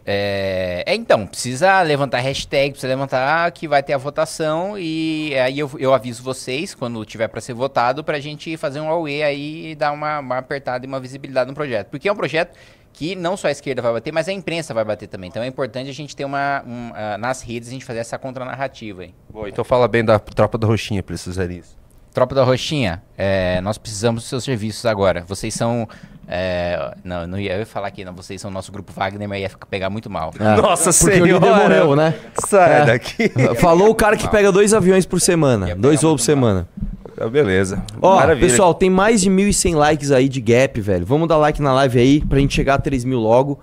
É, 0.05 0.83
é, 0.85 0.93
então, 0.93 1.25
precisa 1.25 1.81
levantar 1.81 2.19
hashtag, 2.19 2.71
precisa 2.71 2.87
levantar 2.87 3.51
que 3.51 3.67
vai 3.67 3.81
ter 3.81 3.93
a 3.93 3.97
votação 3.97 4.77
e 4.77 5.33
aí 5.35 5.57
eu, 5.57 5.71
eu 5.79 5.93
aviso 5.93 6.21
vocês 6.21 6.75
quando 6.75 7.03
tiver 7.03 7.27
pra 7.27 7.41
ser 7.41 7.53
votado 7.53 8.03
pra 8.03 8.19
gente 8.19 8.55
fazer 8.55 8.79
um 8.79 8.89
AUE 8.89 9.23
aí 9.23 9.71
e 9.71 9.75
dar 9.75 9.91
uma, 9.91 10.19
uma 10.19 10.37
apertada 10.37 10.85
e 10.85 10.87
uma 10.87 10.99
visibilidade 10.99 11.49
no 11.49 11.55
projeto. 11.55 11.87
Porque 11.89 12.07
é 12.07 12.11
um 12.11 12.15
projeto 12.15 12.55
que 12.93 13.15
não 13.15 13.35
só 13.35 13.47
a 13.47 13.51
esquerda 13.51 13.81
vai 13.81 13.93
bater, 13.93 14.13
mas 14.13 14.27
a 14.27 14.31
imprensa 14.31 14.73
vai 14.73 14.85
bater 14.85 15.07
também. 15.07 15.27
Então 15.27 15.41
é 15.43 15.47
importante 15.47 15.89
a 15.89 15.93
gente 15.93 16.15
ter 16.15 16.23
uma, 16.23 16.63
um, 16.65 16.91
ah, 16.93 17.17
nas 17.17 17.41
redes, 17.41 17.67
a 17.69 17.71
gente 17.71 17.83
fazer 17.83 17.99
essa 17.99 18.17
contranarrativa 18.17 19.01
aí. 19.01 19.13
Bom, 19.29 19.47
então 19.47 19.63
fala 19.63 19.87
bem 19.87 20.05
da 20.05 20.17
tropa 20.19 20.57
da 20.57 20.67
Roxinha 20.67 21.03
pra 21.03 21.13
eles 21.13 21.23
fazerem 21.23 21.57
isso. 21.57 21.75
Tropa 22.13 22.33
da 22.33 22.45
Roxinha, 22.45 23.03
é, 23.17 23.59
nós 23.59 23.77
precisamos 23.77 24.21
dos 24.21 24.29
seus 24.29 24.45
serviços 24.45 24.85
agora. 24.85 25.25
Vocês 25.27 25.53
são. 25.53 25.87
É, 26.27 26.95
não, 27.03 27.27
não 27.27 27.39
ia, 27.39 27.53
eu 27.53 27.59
ia 27.59 27.65
falar 27.65 27.87
aqui, 27.87 28.03
não, 28.03 28.13
vocês 28.13 28.39
são 28.41 28.49
nosso 28.49 28.71
grupo 28.71 28.91
Wagner, 28.91 29.27
mas 29.29 29.41
ia 29.41 29.49
ficar- 29.49 29.65
pegar 29.67 29.89
muito 29.89 30.09
mal. 30.09 30.31
É, 30.39 30.61
Nossa 30.61 30.91
porque 30.91 31.17
Senhora! 31.23 31.55
morreu, 31.55 31.95
né? 31.95 32.13
Sai 32.47 32.81
É. 32.81 32.85
daqui. 32.85 33.31
Falou 33.59 33.89
o 33.89 33.95
cara 33.95 34.17
que 34.17 34.27
pega 34.29 34.51
dois 34.51 34.73
aviões 34.73 35.05
por 35.05 35.21
semana. 35.21 35.75
Dois 35.75 36.01
voos 36.01 36.21
por 36.21 36.25
semana. 36.25 36.67
mal. 36.77 36.95
Ah, 37.17 37.29
beleza. 37.29 37.81
Ó, 38.01 38.15
Maravilha. 38.17 38.47
pessoal, 38.49 38.73
tem 38.73 38.89
mais 38.89 39.21
de 39.21 39.29
1.100 39.29 39.75
likes 39.75 40.11
aí 40.11 40.27
de 40.27 40.41
gap, 40.41 40.81
velho. 40.81 41.05
Vamos 41.05 41.27
dar 41.29 41.37
like 41.37 41.61
na 41.61 41.73
live 41.73 41.97
aí 41.99 42.25
pra 42.25 42.39
gente 42.39 42.53
chegar 42.53 42.73
a 42.75 42.77
3 42.77 43.05
mil 43.05 43.19
logo. 43.19 43.57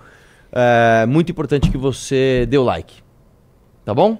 É 0.51 1.05
muito 1.05 1.31
importante 1.31 1.69
que 1.69 1.77
você 1.77 2.47
dê 2.49 2.57
o 2.57 2.63
like. 2.63 2.95
Tá 3.85 3.93
bom? 3.93 4.17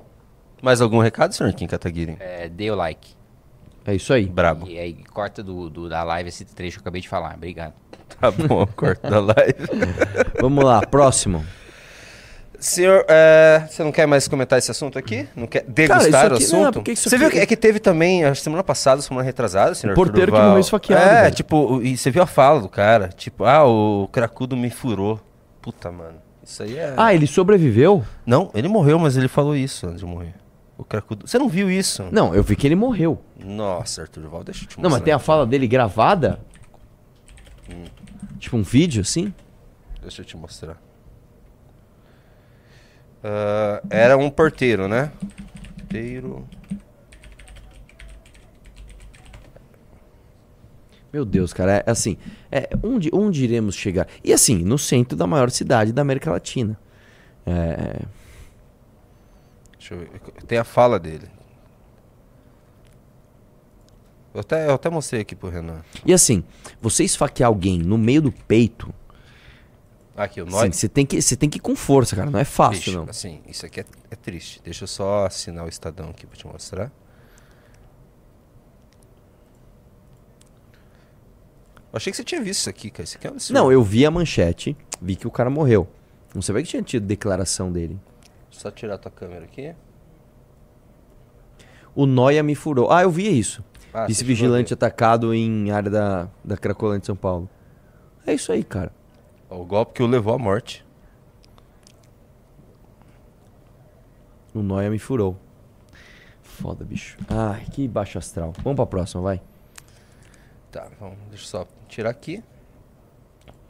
Mais 0.62 0.82
algum 0.82 1.00
recado, 1.00 1.34
senhor 1.34 1.52
Kim 1.54 1.66
Kataguiri? 1.68 2.16
É, 2.20 2.48
dê 2.48 2.70
o 2.70 2.76
like. 2.76 3.12
É 3.86 3.96
isso 3.96 4.14
aí. 4.14 4.26
Brabo. 4.28 4.68
E 4.68 4.78
aí 4.78 4.94
corta 5.12 5.42
do, 5.44 5.70
do- 5.70 5.90
da 5.90 6.04
live 6.04 6.30
esse 6.30 6.46
trecho 6.46 6.78
que 6.78 6.82
eu 6.82 6.84
acabei 6.84 7.02
de 7.02 7.10
falar. 7.10 7.34
Obrigado. 7.36 7.74
Tá 8.24 8.32
bom, 8.48 8.66
corta 8.76 9.10
da 9.10 9.20
live. 9.20 9.56
Vamos 10.40 10.64
lá, 10.64 10.82
próximo. 10.86 11.44
Senhor, 12.60 13.04
é, 13.10 13.66
você 13.70 13.84
não 13.84 13.92
quer 13.92 14.06
mais 14.08 14.26
comentar 14.30 14.58
esse 14.58 14.72
assunto 14.72 14.98
aqui? 14.98 15.28
Não 15.36 15.46
quer 15.46 15.66
degustar 15.68 16.08
isso 16.08 16.16
o 16.16 16.26
aqui- 16.36 16.44
assunto? 16.44 16.76
não, 16.88 16.96
você 16.96 17.10
aqui- 17.10 17.18
viu 17.18 17.30
que, 17.30 17.40
é 17.40 17.46
que 17.46 17.58
teve 17.58 17.80
também, 17.80 18.24
a 18.24 18.34
semana 18.34 18.64
passada, 18.64 19.02
semana 19.02 19.26
retrasada, 19.26 19.76
senhor 19.76 19.92
O 19.92 19.96
porteiro 19.96 20.28
que 20.28 20.32
Durval. 20.32 20.48
morreu 20.48 20.62
esfaqueado, 20.62 21.04
É, 21.04 21.22
velho. 21.24 21.36
tipo, 21.36 21.82
e 21.82 21.98
você 21.98 22.10
viu 22.10 22.22
a 22.24 22.26
fala 22.26 22.62
do 22.62 22.70
cara? 22.70 23.10
Tipo, 23.10 23.44
ah, 23.44 23.66
o 23.68 24.08
cracudo 24.10 24.56
me 24.56 24.70
furou. 24.70 25.20
Puta, 25.62 25.92
mano. 25.92 26.16
Isso 26.42 26.64
aí 26.64 26.78
é... 26.78 26.94
Ah, 26.96 27.14
ele 27.14 27.28
sobreviveu? 27.28 28.02
Não, 28.26 28.50
ele 28.54 28.70
morreu, 28.70 28.98
mas 28.98 29.18
ele 29.18 29.28
falou 29.28 29.56
isso 29.58 29.86
antes 29.88 30.00
de 30.00 30.06
morrer. 30.06 30.34
O 30.78 30.86
cracudo... 30.86 31.28
Você 31.28 31.38
não 31.38 31.50
viu 31.50 31.70
isso? 31.70 32.06
Não, 32.12 32.34
eu 32.34 32.44
vi 32.44 32.56
que 32.56 32.66
ele 32.66 32.76
morreu. 32.76 33.22
Nossa, 33.44 34.04
Arthur 34.04 34.22
Duval, 34.22 34.44
deixa 34.44 34.64
eu 34.64 34.68
te 34.68 34.78
mostrar. 34.78 34.84
Não, 34.84 34.90
mas 34.90 35.02
tem 35.04 35.14
a 35.14 35.20
fala 35.20 35.46
dele 35.46 35.68
gravada? 35.68 36.40
Tipo 38.40 38.58
um 38.58 38.64
vídeo, 38.64 39.02
assim? 39.02 39.34
Deixa 40.02 40.22
eu 40.22 40.26
te 40.26 40.36
mostrar. 40.36 40.82
Ah, 43.24 43.82
era 43.90 44.18
um 44.18 44.30
porteiro, 44.30 44.88
né? 44.88 45.12
Porteiro... 45.78 46.48
Meu 51.12 51.24
Deus, 51.24 51.54
cara, 51.54 51.84
é 51.86 51.92
assim, 51.92 52.18
é, 52.52 52.68
onde, 52.82 53.12
onde 53.14 53.44
iremos 53.44 53.76
chegar? 53.76 54.08
E 54.24 54.34
assim, 54.34 54.64
no 54.64 54.80
centro 54.80 55.16
da 55.16 55.28
maior 55.28 55.52
cidade 55.52 55.94
da 55.94 56.02
América 56.02 56.32
Latina. 56.32 56.76
É, 57.46 58.02
Deixa 59.78 59.94
eu 59.94 60.00
ver. 60.00 60.10
Tem 60.48 60.58
a 60.58 60.64
fala 60.64 60.98
dele. 60.98 61.28
Eu 64.34 64.40
até, 64.40 64.68
eu 64.68 64.74
até 64.74 64.90
mostrei 64.90 65.22
aqui 65.22 65.36
pro 65.36 65.50
Renan. 65.50 65.82
E 66.06 66.14
assim, 66.14 66.44
você 66.82 67.04
esfaquear 67.04 67.48
alguém 67.48 67.78
no 67.80 67.98
meio 67.98 68.22
do 68.22 68.32
peito, 68.32 68.94
Aqui, 70.16 70.40
o 70.42 70.44
assim, 70.48 70.52
Nós. 70.56 70.76
você 70.76 70.88
tem, 70.88 71.06
que, 71.06 71.20
você 71.20 71.36
tem 71.36 71.50
que 71.50 71.58
ir 71.58 71.62
com 71.62 71.76
força, 71.76 72.16
cara, 72.16 72.30
não 72.30 72.40
é 72.40 72.44
fácil, 72.44 72.94
não. 72.94 73.10
assim, 73.10 73.42
isso 73.48 73.66
aqui 73.66 73.80
é, 73.80 73.86
é 74.12 74.16
triste. 74.16 74.62
Deixa 74.64 74.84
eu 74.84 74.88
só 74.88 75.26
assinar 75.26 75.66
o 75.66 75.68
Estadão 75.68 76.10
aqui 76.10 76.28
pra 76.28 76.38
te 76.38 76.46
mostrar. 76.46 76.92
Eu 81.92 81.98
achei 81.98 82.12
que 82.12 82.18
você 82.18 82.24
tinha 82.24 82.42
visto 82.42 82.62
isso 82.62 82.70
aqui, 82.70 82.92
cara. 82.92 83.04
Isso 83.04 83.18
aqui 83.18 83.28
é 83.28 83.30
um 83.30 83.34
absurdo. 83.34 83.60
Não, 83.60 83.72
eu 83.72 83.84
vi 83.84 84.06
a 84.06 84.12
manchete, 84.12 84.78
vi 85.02 85.16
que 85.16 85.28
o 85.28 85.32
cara 85.32 85.50
morreu. 85.50 85.88
Não 86.34 86.42
sabia 86.42 86.62
que 86.62 86.70
tinha 86.70 86.82
tido 86.82 87.06
declaração 87.06 87.72
dele. 87.72 88.00
Só 88.52 88.70
tirar 88.70 88.98
tua 89.00 89.12
câmera 89.12 89.46
aqui. 89.46 89.74
O 91.96 92.06
Noia 92.06 92.42
me 92.44 92.56
furou. 92.56 92.92
Ah, 92.92 93.04
eu 93.04 93.12
vi 93.12 93.38
isso. 93.38 93.64
Ah, 93.94 94.08
Vice-vigilante 94.08 94.74
atacado 94.74 95.34
em 95.34 95.70
área 95.70 95.90
da, 95.90 96.28
da 96.44 96.58
Cracolândia 96.58 97.02
de 97.02 97.06
São 97.08 97.16
Paulo. 97.16 97.48
É 98.26 98.34
isso 98.34 98.52
aí, 98.52 98.64
cara. 98.64 98.92
O 99.50 99.64
golpe 99.64 99.94
que 99.94 100.04
o 100.04 100.08
levou 100.08 100.34
à 100.34 100.38
morte. 100.40 100.84
O 104.54 104.62
Noia 104.62 104.90
me 104.90 104.98
furou. 104.98 105.38
Foda, 106.42 106.84
bicho. 106.84 107.18
Ai, 107.30 107.66
que 107.72 107.88
baixo 107.88 108.18
astral. 108.18 108.54
Vamos 108.64 108.76
pra 108.76 108.86
próxima, 108.86 109.22
vai. 109.22 109.42
Tá, 110.72 110.88
vamos, 111.00 111.18
deixa 111.30 111.44
eu 111.44 111.48
só 111.48 111.68
tirar 111.88 112.10
aqui. 112.10 112.44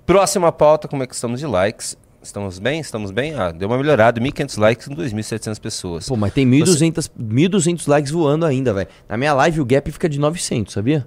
Próxima 0.05 0.51
pauta, 0.51 0.87
como 0.87 1.03
é 1.03 1.07
que 1.07 1.13
estamos 1.15 1.39
de 1.39 1.45
likes? 1.45 1.97
Estamos 2.23 2.57
bem? 2.57 2.79
Estamos 2.79 3.11
bem? 3.11 3.35
Ah, 3.35 3.51
deu 3.51 3.67
uma 3.67 3.77
melhorada, 3.77 4.19
1.500 4.21 4.57
likes 4.57 4.87
em 4.87 4.95
2.700 4.95 5.59
pessoas. 5.59 6.07
Pô, 6.07 6.15
mas 6.15 6.33
tem 6.33 6.49
1.200 6.49 7.11
1.200 7.19 7.85
likes 7.87 8.11
voando 8.11 8.45
ainda, 8.45 8.73
velho. 8.73 8.87
Na 9.09 9.17
minha 9.17 9.33
live 9.33 9.59
o 9.59 9.65
gap 9.65 9.91
fica 9.91 10.07
de 10.07 10.17
900, 10.17 10.73
sabia? 10.73 11.05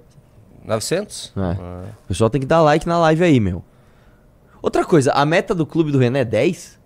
900? 0.63 1.33
É. 1.35 1.39
Ah. 1.41 1.83
O 2.05 2.07
pessoal 2.07 2.29
tem 2.29 2.39
que 2.39 2.45
dar 2.45 2.61
like 2.61 2.87
na 2.87 2.99
live 2.99 3.23
aí, 3.23 3.39
meu. 3.39 3.63
Outra 4.61 4.85
coisa, 4.85 5.11
a 5.11 5.25
meta 5.25 5.55
do 5.55 5.65
clube 5.65 5.91
do 5.91 5.97
René 5.97 6.19
é 6.19 6.25
10? 6.25 6.79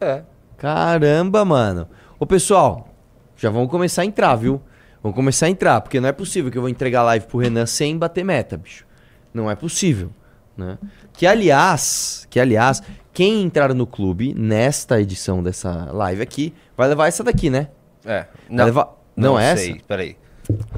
É. 0.00 0.22
Caramba, 0.56 1.44
mano. 1.44 1.86
Ô, 2.18 2.24
pessoal, 2.24 2.88
já 3.36 3.50
vamos 3.50 3.70
começar 3.70 4.00
a 4.00 4.06
entrar, 4.06 4.34
viu? 4.36 4.62
Vamos 5.02 5.14
começar 5.14 5.46
a 5.46 5.50
entrar, 5.50 5.82
porque 5.82 6.00
não 6.00 6.08
é 6.08 6.12
possível 6.12 6.50
que 6.50 6.56
eu 6.56 6.62
vou 6.62 6.70
entregar 6.70 7.02
live 7.02 7.26
pro 7.26 7.38
Renan 7.38 7.66
sem 7.66 7.98
bater 7.98 8.24
meta, 8.24 8.56
bicho. 8.56 8.86
Não 9.34 9.50
é 9.50 9.54
possível, 9.54 10.10
né? 10.56 10.78
Que 11.16 11.26
aliás, 11.26 12.26
que 12.30 12.38
aliás, 12.38 12.82
quem 13.12 13.42
entrar 13.42 13.72
no 13.74 13.86
clube 13.86 14.34
nesta 14.34 15.00
edição 15.00 15.42
dessa 15.42 15.90
live 15.92 16.22
aqui, 16.22 16.52
vai 16.76 16.88
levar 16.88 17.06
essa 17.08 17.24
daqui, 17.24 17.48
né? 17.50 17.68
É. 18.04 18.26
Vai 18.50 18.66
levar... 18.66 18.94
Não, 19.16 19.38
é 19.38 19.56
sei. 19.56 19.72
essa? 19.72 19.80
Peraí. 19.88 20.16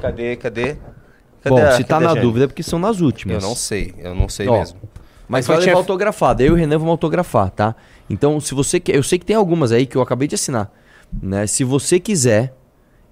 Cadê, 0.00 0.36
cadê? 0.36 0.76
Bom, 1.44 1.58
a- 1.58 1.72
se 1.72 1.82
tá 1.84 1.94
cadê 1.96 2.04
na 2.06 2.10
Jane? 2.14 2.20
dúvida 2.20 2.44
é 2.44 2.48
porque 2.48 2.62
são 2.62 2.78
nas 2.78 3.00
últimas. 3.00 3.42
Eu 3.42 3.48
não 3.48 3.56
sei, 3.56 3.94
eu 3.98 4.14
não 4.14 4.28
sei 4.28 4.46
Ó, 4.48 4.58
mesmo. 4.58 4.78
Mas 5.26 5.46
vai 5.46 5.56
tinha- 5.58 5.66
levar 5.66 5.78
autografado. 5.80 6.42
Eu 6.42 6.48
e 6.48 6.50
o 6.52 6.54
Renan 6.54 6.78
vamos 6.78 6.92
autografar, 6.92 7.50
tá? 7.50 7.74
Então, 8.08 8.40
se 8.40 8.54
você 8.54 8.78
quer. 8.80 8.94
Eu 8.96 9.02
sei 9.02 9.18
que 9.18 9.26
tem 9.26 9.36
algumas 9.36 9.72
aí 9.72 9.86
que 9.86 9.96
eu 9.96 10.00
acabei 10.00 10.26
de 10.28 10.34
assinar. 10.36 10.72
Né? 11.22 11.46
Se 11.46 11.64
você 11.64 11.98
quiser, 11.98 12.54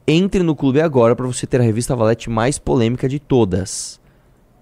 entre 0.06 0.42
no 0.42 0.54
clube 0.54 0.80
agora 0.80 1.14
para 1.16 1.26
você 1.26 1.46
ter 1.46 1.60
a 1.60 1.64
revista 1.64 1.94
Valete 1.96 2.30
mais 2.30 2.58
polêmica 2.58 3.08
de 3.08 3.18
todas. 3.18 4.00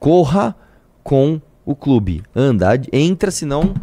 Corra 0.00 0.54
com 1.02 1.40
o 1.64 1.74
clube. 1.74 2.22
Anda, 2.34 2.80
entra, 2.92 3.30
senão. 3.30 3.74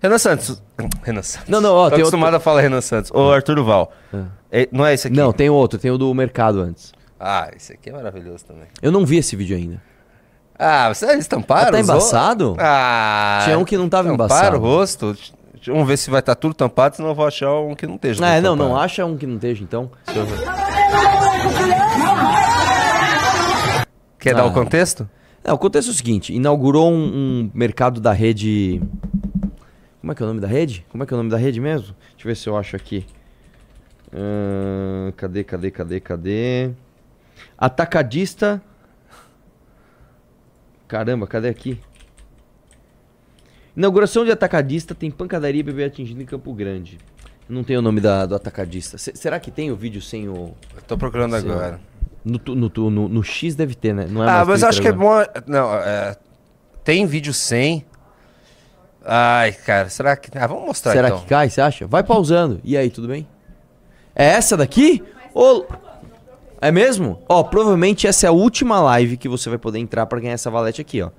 Renan 0.00 0.18
Santos. 0.18 0.62
Renan 1.02 1.22
Santos. 1.22 1.48
Não, 1.48 1.60
não, 1.60 1.74
ó, 1.74 1.84
Tô 1.84 1.90
tem 1.96 2.00
acostumado 2.00 2.34
a 2.34 2.40
falar 2.40 2.60
Renan 2.60 2.80
Santos. 2.80 3.10
Ô, 3.14 3.30
Arthur 3.30 3.54
Duval. 3.56 3.92
É, 4.50 4.68
não 4.72 4.84
é 4.84 4.94
esse 4.94 5.06
aqui? 5.08 5.16
Não, 5.16 5.32
tem 5.32 5.48
outro, 5.48 5.78
tem 5.78 5.90
o 5.90 5.98
do 5.98 6.12
mercado 6.14 6.60
antes. 6.60 6.92
Ah, 7.18 7.48
esse 7.56 7.72
aqui 7.72 7.90
é 7.90 7.92
maravilhoso 7.92 8.44
também. 8.44 8.66
Eu 8.82 8.90
não 8.90 9.06
vi 9.06 9.16
esse 9.18 9.36
vídeo 9.36 9.56
ainda. 9.56 9.80
Ah, 10.58 10.92
você 10.92 11.06
eles 11.10 11.26
tamparam? 11.26 11.68
Ah, 11.68 11.72
tá 11.72 11.80
embaçado? 11.80 12.56
Ah. 12.58 13.40
Tinha 13.44 13.58
um 13.58 13.64
que 13.64 13.76
não 13.76 13.88
tava 13.88 14.08
tamparam 14.10 14.34
embaçado. 14.34 14.56
o 14.56 14.60
rosto. 14.60 15.16
Vamos 15.66 15.86
ver 15.86 15.96
se 15.96 16.10
vai 16.10 16.18
estar 16.18 16.34
tudo 16.34 16.52
tampado, 16.54 16.96
senão 16.96 17.10
eu 17.10 17.14
vou 17.14 17.24
achar 17.26 17.52
um 17.54 17.74
que 17.76 17.86
não 17.86 17.94
esteja. 17.94 18.24
Ah, 18.26 18.34
tudo 18.36 18.42
não, 18.44 18.56
não, 18.56 18.64
tampado. 18.66 18.84
acha 18.84 19.06
um 19.06 19.16
que 19.16 19.26
não 19.26 19.36
esteja, 19.36 19.62
então. 19.62 19.90
Deixa 20.06 20.20
eu 20.20 20.26
ver. 20.26 20.38
Quer 24.18 24.34
dar 24.34 24.42
Ah. 24.42 24.46
o 24.46 24.52
contexto? 24.52 25.08
Não, 25.44 25.54
acontece 25.54 25.90
o 25.90 25.92
seguinte: 25.92 26.32
inaugurou 26.32 26.90
um, 26.92 27.04
um 27.44 27.50
mercado 27.54 28.00
da 28.00 28.12
rede. 28.12 28.80
Como 30.00 30.12
é 30.12 30.14
que 30.14 30.22
é 30.22 30.24
o 30.24 30.28
nome 30.28 30.40
da 30.40 30.48
rede? 30.48 30.84
Como 30.90 31.02
é 31.02 31.06
que 31.06 31.12
é 31.14 31.16
o 31.16 31.18
nome 31.18 31.30
da 31.30 31.36
rede 31.36 31.60
mesmo? 31.60 31.94
Deixa 32.12 32.22
eu 32.22 32.24
ver 32.26 32.36
se 32.36 32.48
eu 32.48 32.56
acho 32.56 32.74
aqui. 32.76 33.06
Ahn, 34.12 35.12
cadê, 35.16 35.44
cadê, 35.44 35.70
cadê, 35.70 36.00
cadê? 36.00 36.70
Atacadista. 37.56 38.60
Caramba, 40.88 41.26
cadê 41.26 41.48
aqui? 41.48 41.78
Inauguração 43.76 44.24
de 44.24 44.30
atacadista 44.30 44.94
tem 44.94 45.10
pancadaria 45.10 45.60
e 45.60 45.62
bebê 45.62 45.84
atingido 45.84 46.20
em 46.20 46.26
Campo 46.26 46.52
Grande. 46.52 46.98
Não 47.48 47.64
tem 47.64 47.76
o 47.76 47.82
nome 47.82 48.00
da, 48.00 48.26
do 48.26 48.34
atacadista. 48.34 48.98
Se- 48.98 49.12
será 49.14 49.40
que 49.40 49.50
tem 49.50 49.70
o 49.70 49.76
vídeo 49.76 50.00
sem 50.02 50.28
o. 50.28 50.54
Tô 50.86 50.98
procurando 50.98 51.34
agora. 51.36 51.80
No, 52.24 52.40
no, 52.54 52.90
no- 52.90 53.08
no 53.08 53.22
X 53.24 53.54
deve 53.54 53.74
ter, 53.74 53.92
né? 53.94 54.06
Não 54.08 54.22
é 54.22 54.28
ah, 54.28 54.36
mas 54.44 54.60
Twitter 54.60 54.68
acho 54.68 54.80
que 54.80 54.86
é 54.86 54.90
agora. 54.90 55.30
bom. 55.34 55.40
Não, 55.52 55.74
é, 55.74 56.16
tem 56.84 57.04
vídeo 57.06 57.32
sem. 57.34 57.84
Ai, 59.04 59.52
cara, 59.52 59.88
será 59.88 60.16
que. 60.16 60.30
Ah, 60.38 60.46
vamos 60.46 60.64
mostrar 60.66 60.92
Será 60.92 61.08
então. 61.08 61.20
que 61.20 61.26
cai, 61.26 61.50
você 61.50 61.60
acha? 61.60 61.86
Vai 61.86 62.04
pausando. 62.04 62.60
E 62.62 62.76
aí, 62.76 62.88
tudo 62.90 63.08
bem? 63.08 63.26
É 64.14 64.26
essa 64.26 64.56
daqui? 64.56 65.02
Ô, 65.34 65.64
É 66.60 66.70
mesmo? 66.70 67.20
Ó, 67.28 67.42
provavelmente 67.42 68.06
essa 68.06 68.26
é 68.26 68.28
a 68.28 68.32
última 68.32 68.80
live 68.80 69.16
que 69.16 69.28
você 69.28 69.48
vai 69.48 69.58
poder 69.58 69.80
entrar 69.80 70.06
pra 70.06 70.20
ganhar 70.20 70.34
essa 70.34 70.48
valete 70.50 70.80
aqui, 70.80 71.02
ó. 71.02 71.10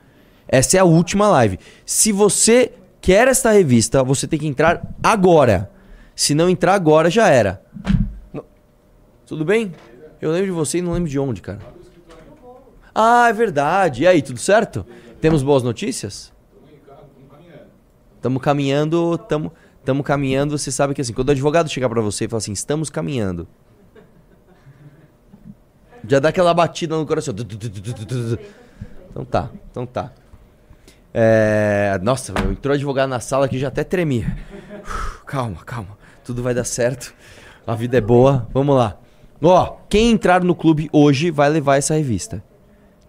Essa 0.48 0.78
é 0.78 0.80
a 0.80 0.86
última 0.86 1.28
live. 1.28 1.60
Se 1.86 2.14
você 2.14 2.72
quer 3.02 3.28
esta 3.28 3.52
revista, 3.52 4.02
você 4.04 4.26
tem 4.28 4.40
que 4.40 4.48
entrar 4.48 4.82
agora. 5.04 5.70
Se 6.16 6.34
não 6.34 6.50
entrar 6.50 6.76
agora, 6.76 7.10
já 7.10 7.28
era. 7.28 7.62
Tudo 9.26 9.44
bem? 9.44 9.74
Eu 10.24 10.32
lembro 10.32 10.46
de 10.46 10.52
você 10.54 10.78
e 10.78 10.82
não 10.82 10.94
lembro 10.94 11.10
de 11.10 11.20
onde, 11.20 11.42
cara. 11.42 11.60
Ah, 12.96 13.28
é 13.28 13.34
verdade. 13.34 14.04
E 14.04 14.08
aí, 14.08 14.22
tudo 14.22 14.40
certo? 14.40 14.86
Temos 15.20 15.44
boas 15.44 15.64
notícias? 15.64 16.32
Estamos 18.16 18.42
caminhando, 18.42 19.16
estamos 19.16 19.52
estamos 19.80 20.06
caminhando. 20.06 20.58
Você 20.58 20.72
sabe 20.72 20.94
que 20.94 21.02
assim, 21.02 21.12
quando 21.12 21.28
o 21.28 21.32
advogado 21.34 21.70
chegar 21.70 21.90
pra 21.90 22.00
você 22.00 22.24
e 22.24 22.28
falar 22.30 22.38
assim, 22.38 22.54
estamos 22.54 22.90
caminhando. 22.90 23.46
Já 26.08 26.20
dá 26.20 26.30
aquela 26.30 26.54
batida 26.54 26.96
no 26.96 27.06
coração. 27.06 27.36
Então 29.10 29.26
tá, 29.26 29.50
então 29.70 29.86
tá. 29.86 30.14
É, 31.14 32.00
nossa, 32.02 32.32
meu, 32.32 32.54
entrou 32.54 32.74
advogado 32.74 33.10
na 33.10 33.20
sala 33.20 33.50
que 33.50 33.60
já 33.60 33.68
até 33.68 33.84
tremia. 33.84 34.38
Calma, 35.26 35.66
calma. 35.66 35.98
Tudo 36.24 36.42
vai 36.42 36.54
dar 36.54 36.64
certo. 36.64 37.14
A 37.68 37.76
vida 37.76 37.98
é 37.98 38.02
boa. 38.02 38.48
Vamos 38.54 38.74
lá. 38.78 39.03
Ó, 39.44 39.76
quem 39.90 40.12
entrar 40.12 40.44
no 40.44 40.56
clube 40.56 40.90
hoje 40.92 41.30
vai 41.30 41.50
levar 41.50 41.76
essa 41.76 41.96
revista. 41.96 42.42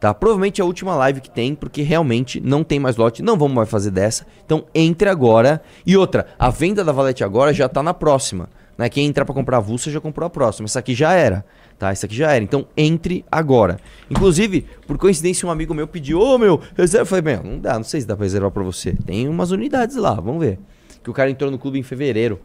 Tá? 0.00 0.12
Provavelmente 0.12 0.60
é 0.60 0.62
a 0.62 0.66
última 0.66 0.94
live 0.96 1.20
que 1.20 1.30
tem, 1.30 1.54
porque 1.54 1.80
realmente 1.80 2.40
não 2.40 2.62
tem 2.62 2.78
mais 2.78 2.96
lote, 2.96 3.22
não 3.22 3.38
vamos 3.38 3.54
mais 3.54 3.70
fazer 3.70 3.90
dessa. 3.90 4.26
Então 4.44 4.66
entre 4.74 5.08
agora. 5.08 5.62
E 5.86 5.96
outra, 5.96 6.26
a 6.38 6.50
venda 6.50 6.84
da 6.84 6.92
Valete 6.92 7.24
agora 7.24 7.54
já 7.54 7.68
tá 7.68 7.82
na 7.82 7.94
próxima. 7.94 8.50
Né? 8.76 8.88
Quem 8.88 9.06
entrar 9.06 9.24
para 9.24 9.34
comprar 9.34 9.58
avulsa 9.58 9.90
já 9.90 10.00
comprou 10.00 10.26
a 10.26 10.30
próxima. 10.30 10.66
Essa 10.66 10.80
aqui 10.80 10.94
já 10.94 11.12
era. 11.12 11.44
Tá? 11.78 11.90
Essa 11.90 12.06
aqui 12.06 12.14
já 12.16 12.32
era. 12.32 12.42
Então 12.44 12.66
entre 12.76 13.24
agora. 13.30 13.78
Inclusive, 14.10 14.66
por 14.86 14.98
coincidência, 14.98 15.48
um 15.48 15.50
amigo 15.50 15.72
meu 15.72 15.86
pediu: 15.86 16.20
Ô 16.20 16.36
meu, 16.36 16.60
reserva. 16.76 17.02
Eu 17.02 17.06
falei: 17.06 17.22
Bem, 17.22 17.40
não 17.42 17.58
dá, 17.58 17.74
não 17.74 17.84
sei 17.84 18.00
se 18.00 18.06
dá 18.06 18.16
pra 18.16 18.24
reservar 18.24 18.50
pra 18.50 18.62
você. 18.62 18.92
Tem 19.06 19.28
umas 19.28 19.52
unidades 19.52 19.96
lá, 19.96 20.14
vamos 20.14 20.44
ver. 20.44 20.58
Que 21.02 21.08
o 21.08 21.14
cara 21.14 21.30
entrou 21.30 21.50
no 21.50 21.58
clube 21.58 21.78
em 21.78 21.82
fevereiro. 21.82 22.40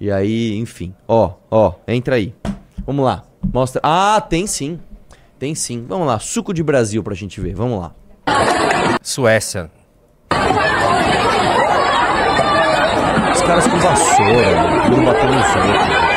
E 0.00 0.10
aí, 0.10 0.56
enfim. 0.56 0.94
Ó, 1.06 1.34
ó, 1.50 1.74
entra 1.86 2.16
aí. 2.16 2.34
Vamos 2.86 3.04
lá. 3.04 3.24
Mostra. 3.52 3.80
Ah, 3.84 4.20
tem 4.20 4.46
sim. 4.46 4.78
Tem 5.38 5.54
sim. 5.54 5.84
Vamos 5.88 6.06
lá. 6.06 6.18
Suco 6.18 6.52
de 6.52 6.62
Brasil 6.62 7.02
pra 7.02 7.14
gente 7.14 7.40
ver. 7.40 7.54
Vamos 7.54 7.80
lá. 7.80 7.92
Suécia. 9.02 9.70
Os 13.34 13.42
caras 13.42 13.66
com 13.66 13.78
vassoura, 13.78 14.88
não 14.90 15.04
batendo 15.04 15.34
nos 15.34 15.56
outros. 15.56 16.08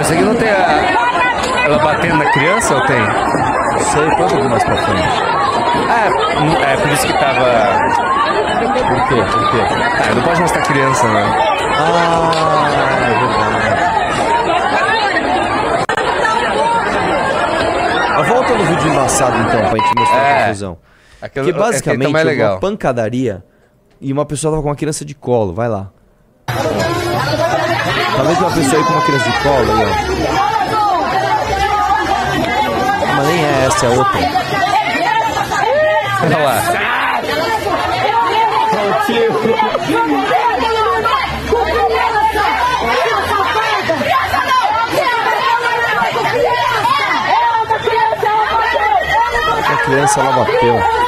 Esse 0.00 0.12
aqui 0.12 0.22
não 0.22 0.34
tem 0.34 0.50
a... 0.50 1.64
Ela 1.64 1.78
batendo 1.78 2.16
na 2.18 2.30
criança 2.30 2.74
ou 2.74 2.80
tem? 2.84 3.00
Sei, 3.92 4.06
um 4.06 4.16
pouquinho 4.16 4.48
mais 4.50 4.64
pra 4.64 4.76
frente. 4.76 5.22
Ah, 5.88 6.10
não- 6.40 6.62
é 6.64 6.76
por 6.76 6.88
isso 6.90 7.06
que 7.06 7.12
tava... 7.18 7.44
Por 8.88 9.08
quê? 9.08 9.14
Por 9.30 9.50
quê? 9.50 9.58
Ah, 10.10 10.14
não 10.14 10.22
pode 10.22 10.40
mostrar 10.40 10.62
criança, 10.62 11.06
né? 11.08 11.22
Ah, 11.78 12.30
é 13.04 13.14
verdade. 13.18 13.84
Ah, 18.16 18.22
Volta 18.22 18.54
no 18.54 18.64
vídeo 18.64 18.88
embaçado 18.88 19.36
então, 19.38 19.60
pra 19.70 19.78
gente 19.78 19.94
mostrar 19.98 20.16
a 20.20 20.26
É. 20.28 20.42
confusão. 20.46 20.78
Aquele, 21.22 21.46
Porque 21.46 21.50
aquele 21.50 21.52
basicamente 21.58 22.06
tá 22.06 22.12
mais 22.12 22.26
houve 22.26 22.42
uma 22.42 22.58
pancadaria 22.60 23.44
e 24.00 24.12
uma 24.12 24.24
pessoa 24.26 24.52
tava 24.52 24.62
com 24.62 24.68
uma 24.68 24.76
criança 24.76 25.04
de 25.04 25.14
colo, 25.14 25.52
vai 25.54 25.68
lá. 25.68 25.90
Tá 26.46 28.22
vendo 28.22 28.38
uma 28.40 28.50
pessoa 28.50 28.78
aí 28.80 28.84
com 28.86 28.92
uma 28.92 29.02
criança 29.02 29.30
de 29.30 29.38
colo 29.40 29.72
aí, 29.72 29.86
ó? 30.50 30.53
Mas 33.16 33.26
nem 33.26 33.44
é 33.44 33.64
essa, 33.66 33.86
é 33.86 33.88
outra. 33.90 34.20
Olha 36.22 36.38
lá. 36.38 36.62
A 49.66 49.76
criança 49.84 50.20
ela 50.20 50.32
bateu. 50.32 51.03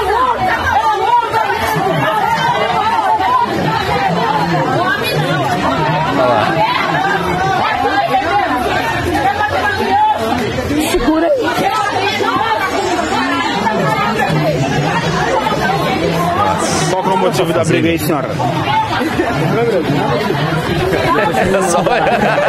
Motivo 17.26 17.52
da 17.52 17.64
briga 17.64 17.88
aí, 17.88 17.98
senhora? 17.98 18.28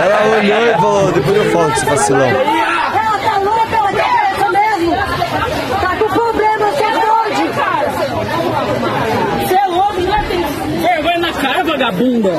Ela 0.03 0.37
olhou 0.37 0.67
e 0.67 0.73
falou, 0.73 1.11
depois 1.11 1.37
eu 1.37 1.51
falo 1.51 1.71
que 1.71 1.79
você 1.79 1.85
vacilão. 1.85 2.21
Ela 2.27 3.17
tá 3.19 3.37
louca, 3.39 3.75
ela 3.75 3.91
quer 3.91 4.31
essa 4.31 4.49
mesmo. 4.51 4.95
Tá 5.81 5.95
com 5.97 6.09
problema, 6.09 6.65
você 6.71 6.83
é 6.83 6.91
doido, 6.91 7.55
cara. 7.55 7.89
Você 9.39 9.55
é 9.55 9.67
louco, 9.67 10.01
não 10.01 10.23
tem 10.25 10.45
Vergonha 10.81 11.19
na 11.19 11.33
cara, 11.33 11.63
vagabunda! 11.63 12.31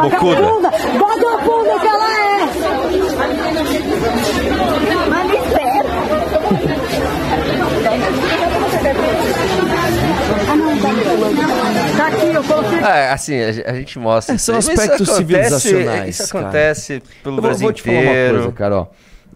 Bocuda. 0.00 0.40
vagabunda. 0.42 0.70
Vagabunda 0.70 1.78
que 1.80 1.86
ela 1.88 2.08
é. 2.14 2.38
Mas 5.08 5.26
me 5.26 5.36
espera. 5.36 5.88
Ah, 10.50 10.56
não, 10.56 10.76
tá. 10.78 10.88
Tá 11.96 12.06
aqui, 12.06 12.27
eu 12.38 12.44
coloquei. 12.44 12.78
Ah, 12.80 13.12
assim, 13.12 13.40
a, 13.40 13.52
ge- 13.52 13.64
a 13.66 13.74
gente 13.74 13.98
mostra. 13.98 14.34
É, 14.34 14.38
são 14.38 14.58
isso 14.58 14.70
aspectos 14.70 15.00
isso 15.08 15.10
acontece- 15.12 15.16
civilizacionais, 15.60 16.20
Isso 16.20 16.32
cara. 16.32 16.44
acontece 16.46 17.02
pelo 17.22 17.36
Eu 17.36 17.42
vou, 17.42 17.42
Brasil 17.42 17.64
vou 17.66 17.72
te 17.72 17.82
falar 17.82 17.96
inteiro. 17.98 18.34
uma 18.34 18.42
coisa, 18.42 18.52
cara, 18.56 18.76
ó. 18.76 18.86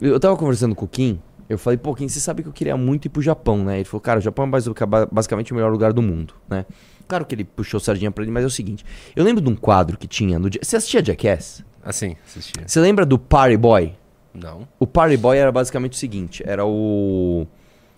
Eu 0.00 0.18
tava 0.20 0.36
conversando 0.36 0.74
com 0.74 0.84
o 0.84 0.88
Kim, 0.88 1.20
eu 1.48 1.58
falei, 1.58 1.76
pô, 1.76 1.94
Kim, 1.94 2.08
você 2.08 2.18
sabe 2.18 2.42
que 2.42 2.48
eu 2.48 2.52
queria 2.52 2.76
muito 2.76 3.04
ir 3.06 3.08
pro 3.10 3.20
Japão, 3.20 3.58
né? 3.64 3.76
Ele 3.76 3.84
falou, 3.84 4.00
cara, 4.00 4.18
o 4.18 4.22
Japão 4.22 4.46
é 4.46 4.48
basi- 4.48 4.70
basicamente 5.10 5.52
o 5.52 5.54
melhor 5.54 5.70
lugar 5.70 5.92
do 5.92 6.00
mundo, 6.02 6.34
né? 6.48 6.64
Claro 7.06 7.26
que 7.26 7.34
ele 7.34 7.44
puxou 7.44 7.78
sardinha 7.78 8.10
pra 8.10 8.22
ele, 8.24 8.32
mas 8.32 8.42
é 8.44 8.46
o 8.46 8.50
seguinte. 8.50 8.84
Eu 9.14 9.22
lembro 9.24 9.42
de 9.42 9.50
um 9.50 9.54
quadro 9.56 9.98
que 9.98 10.06
tinha 10.06 10.38
no... 10.38 10.48
Você 10.62 10.76
assistia 10.76 11.04
Jackass? 11.04 11.62
Assim, 11.84 12.16
assistia. 12.26 12.62
Você 12.66 12.80
lembra 12.80 13.04
do 13.04 13.18
Party 13.18 13.56
Boy? 13.56 13.92
Não. 14.32 14.66
O 14.78 14.86
Party 14.86 15.16
Boy 15.18 15.36
era 15.36 15.52
basicamente 15.52 15.92
o 15.92 15.96
seguinte, 15.96 16.42
era 16.46 16.64
o... 16.64 17.46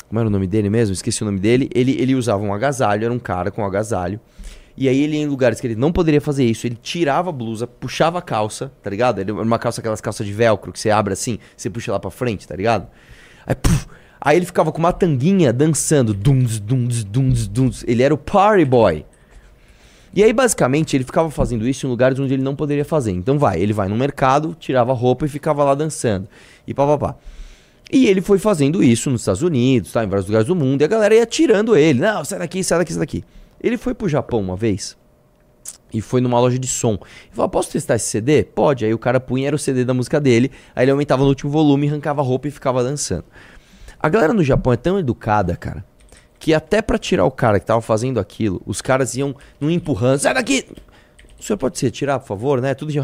Como 0.09 0.19
era 0.21 0.27
o 0.29 0.31
nome 0.31 0.47
dele 0.49 0.69
mesmo? 0.69 0.93
Esqueci 0.93 1.23
o 1.23 1.27
nome 1.27 1.38
dele. 1.38 1.69
Ele, 1.75 1.93
ele 2.01 2.14
usava 2.14 2.43
um 2.43 2.53
agasalho, 2.53 3.05
era 3.05 3.12
um 3.12 3.19
cara 3.19 3.51
com 3.53 3.62
um 3.62 3.64
agasalho. 3.67 4.19
E 4.76 4.88
aí 4.88 5.02
ele, 5.02 5.16
em 5.16 5.26
lugares 5.26 5.60
que 5.60 5.66
ele 5.66 5.76
não 5.76 5.92
poderia 5.92 6.20
fazer 6.20 6.44
isso, 6.44 6.66
ele 6.66 6.76
tirava 6.80 7.30
a 7.30 7.32
blusa, 7.32 7.66
puxava 7.66 8.18
a 8.18 8.22
calça, 8.22 8.72
tá 8.82 8.90
ligado? 8.90 9.20
Ele, 9.20 9.30
uma 9.30 9.58
calça, 9.58 9.80
aquelas 9.80 10.00
calças 10.00 10.26
de 10.26 10.32
velcro 10.32 10.72
que 10.72 10.80
você 10.80 10.90
abre 10.90 11.12
assim, 11.12 11.38
você 11.56 11.70
puxa 11.70 11.92
lá 11.92 12.00
pra 12.00 12.10
frente, 12.10 12.46
tá 12.46 12.56
ligado? 12.56 12.88
Aí, 13.46 13.54
puf, 13.54 13.87
aí 14.20 14.37
ele 14.37 14.46
ficava 14.46 14.72
com 14.72 14.78
uma 14.78 14.92
tanguinha 14.92 15.52
dançando. 15.52 16.12
Duns, 16.12 16.58
duns, 16.58 17.04
duns, 17.04 17.46
duns. 17.46 17.84
Ele 17.87 18.02
era 18.02 18.12
o 18.12 18.18
Party 18.18 18.64
Boy. 18.64 19.06
E 20.12 20.22
aí, 20.22 20.32
basicamente, 20.32 20.96
ele 20.96 21.04
ficava 21.04 21.30
fazendo 21.30 21.66
isso 21.66 21.87
em 21.87 21.90
lugares 21.90 22.18
onde 22.18 22.34
ele 22.34 22.42
não 22.42 22.54
poderia 22.54 22.84
fazer. 22.84 23.12
Então 23.12 23.38
vai, 23.38 23.60
ele 23.60 23.72
vai 23.72 23.88
no 23.88 23.96
mercado, 23.96 24.56
tirava 24.58 24.92
a 24.92 24.94
roupa 24.94 25.26
e 25.26 25.28
ficava 25.28 25.62
lá 25.62 25.74
dançando. 25.74 26.28
E 26.66 26.74
papapá. 26.74 27.16
E 27.92 28.06
ele 28.06 28.20
foi 28.20 28.38
fazendo 28.38 28.82
isso 28.82 29.10
nos 29.10 29.20
Estados 29.20 29.42
Unidos, 29.42 29.92
tá, 29.92 30.02
em 30.02 30.08
vários 30.08 30.26
lugares 30.26 30.46
do 30.46 30.54
mundo, 30.54 30.80
e 30.80 30.84
a 30.84 30.88
galera 30.88 31.14
ia 31.14 31.26
tirando 31.26 31.76
ele. 31.76 32.00
Não, 32.00 32.24
sai 32.24 32.38
daqui, 32.38 32.64
sai 32.64 32.78
daqui, 32.78 32.92
sai 32.92 33.00
daqui. 33.00 33.24
Ele 33.64 33.79
foi 33.79 33.94
pro 33.94 34.09
Japão 34.09 34.40
uma 34.40 34.57
vez 34.57 34.96
e 35.92 36.00
foi 36.00 36.20
numa 36.20 36.38
loja 36.38 36.59
de 36.59 36.66
som. 36.68 36.98
E 37.33 37.35
falou: 37.35 37.48
Posso 37.48 37.70
testar 37.72 37.94
esse 37.96 38.07
CD? 38.07 38.42
Pode. 38.44 38.85
Aí 38.85 38.92
o 38.92 38.98
cara 38.98 39.18
punha, 39.18 39.46
era 39.46 39.57
o 39.57 39.59
CD 39.59 39.85
da 39.85 39.94
música 39.94 40.20
dele, 40.20 40.50
aí 40.77 40.85
ele 40.85 40.90
aumentava 40.90 41.22
no 41.22 41.29
último 41.29 41.50
volume, 41.50 41.88
arrancava 41.88 42.20
a 42.20 42.24
roupa 42.24 42.48
e 42.48 42.50
ficava 42.50 42.85
dançando. 42.85 43.24
A 43.98 44.09
galera 44.11 44.35
no 44.35 44.44
Japão 44.44 44.72
é 44.72 44.77
tão 44.77 44.98
educada, 44.98 45.57
cara, 45.57 45.83
que 46.38 46.53
até 46.53 46.83
pra 46.83 46.98
tirar 46.98 47.24
o 47.24 47.31
cara 47.31 47.59
que 47.59 47.64
tava 47.64 47.81
fazendo 47.81 48.20
aquilo, 48.20 48.61
os 48.66 48.83
caras 48.83 49.14
iam 49.16 49.35
num 49.59 49.70
empurrando, 49.70 50.18
sai 50.18 50.35
daqui! 50.35 50.66
O 51.40 51.42
senhor 51.42 51.57
pode 51.57 51.79
se 51.79 51.87
retirar, 51.87 52.18
por 52.20 52.27
favor, 52.27 52.61
né? 52.61 52.74
Tudo 52.74 52.92
de... 52.92 52.98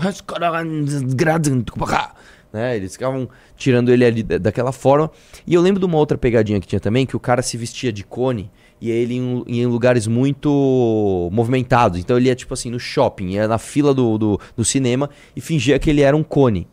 Né? 2.52 2.76
Eles 2.76 2.92
ficavam 2.92 3.28
tirando 3.56 3.90
ele 3.90 4.04
ali 4.04 4.22
da- 4.22 4.38
daquela 4.38 4.72
forma. 4.72 5.10
E 5.46 5.54
eu 5.54 5.60
lembro 5.62 5.80
de 5.80 5.86
uma 5.86 5.96
outra 5.96 6.18
pegadinha 6.18 6.60
que 6.60 6.66
tinha 6.66 6.80
também, 6.80 7.06
que 7.06 7.16
o 7.16 7.20
cara 7.20 7.42
se 7.42 7.56
vestia 7.56 7.92
de 7.92 8.02
cone 8.04 8.50
e 8.80 8.90
ele 8.90 9.14
em, 9.16 9.44
em 9.46 9.66
lugares 9.66 10.06
muito 10.06 11.28
movimentados. 11.32 11.98
Então 11.98 12.16
ele 12.16 12.28
ia, 12.28 12.34
tipo 12.34 12.54
assim, 12.54 12.70
no 12.70 12.80
shopping, 12.80 13.30
ia 13.30 13.46
na 13.46 13.58
fila 13.58 13.92
do, 13.92 14.16
do, 14.16 14.40
do 14.56 14.64
cinema 14.64 15.10
e 15.36 15.40
fingia 15.40 15.78
que 15.78 15.90
ele 15.90 16.00
era 16.00 16.16
um 16.16 16.22
cone. 16.22 16.66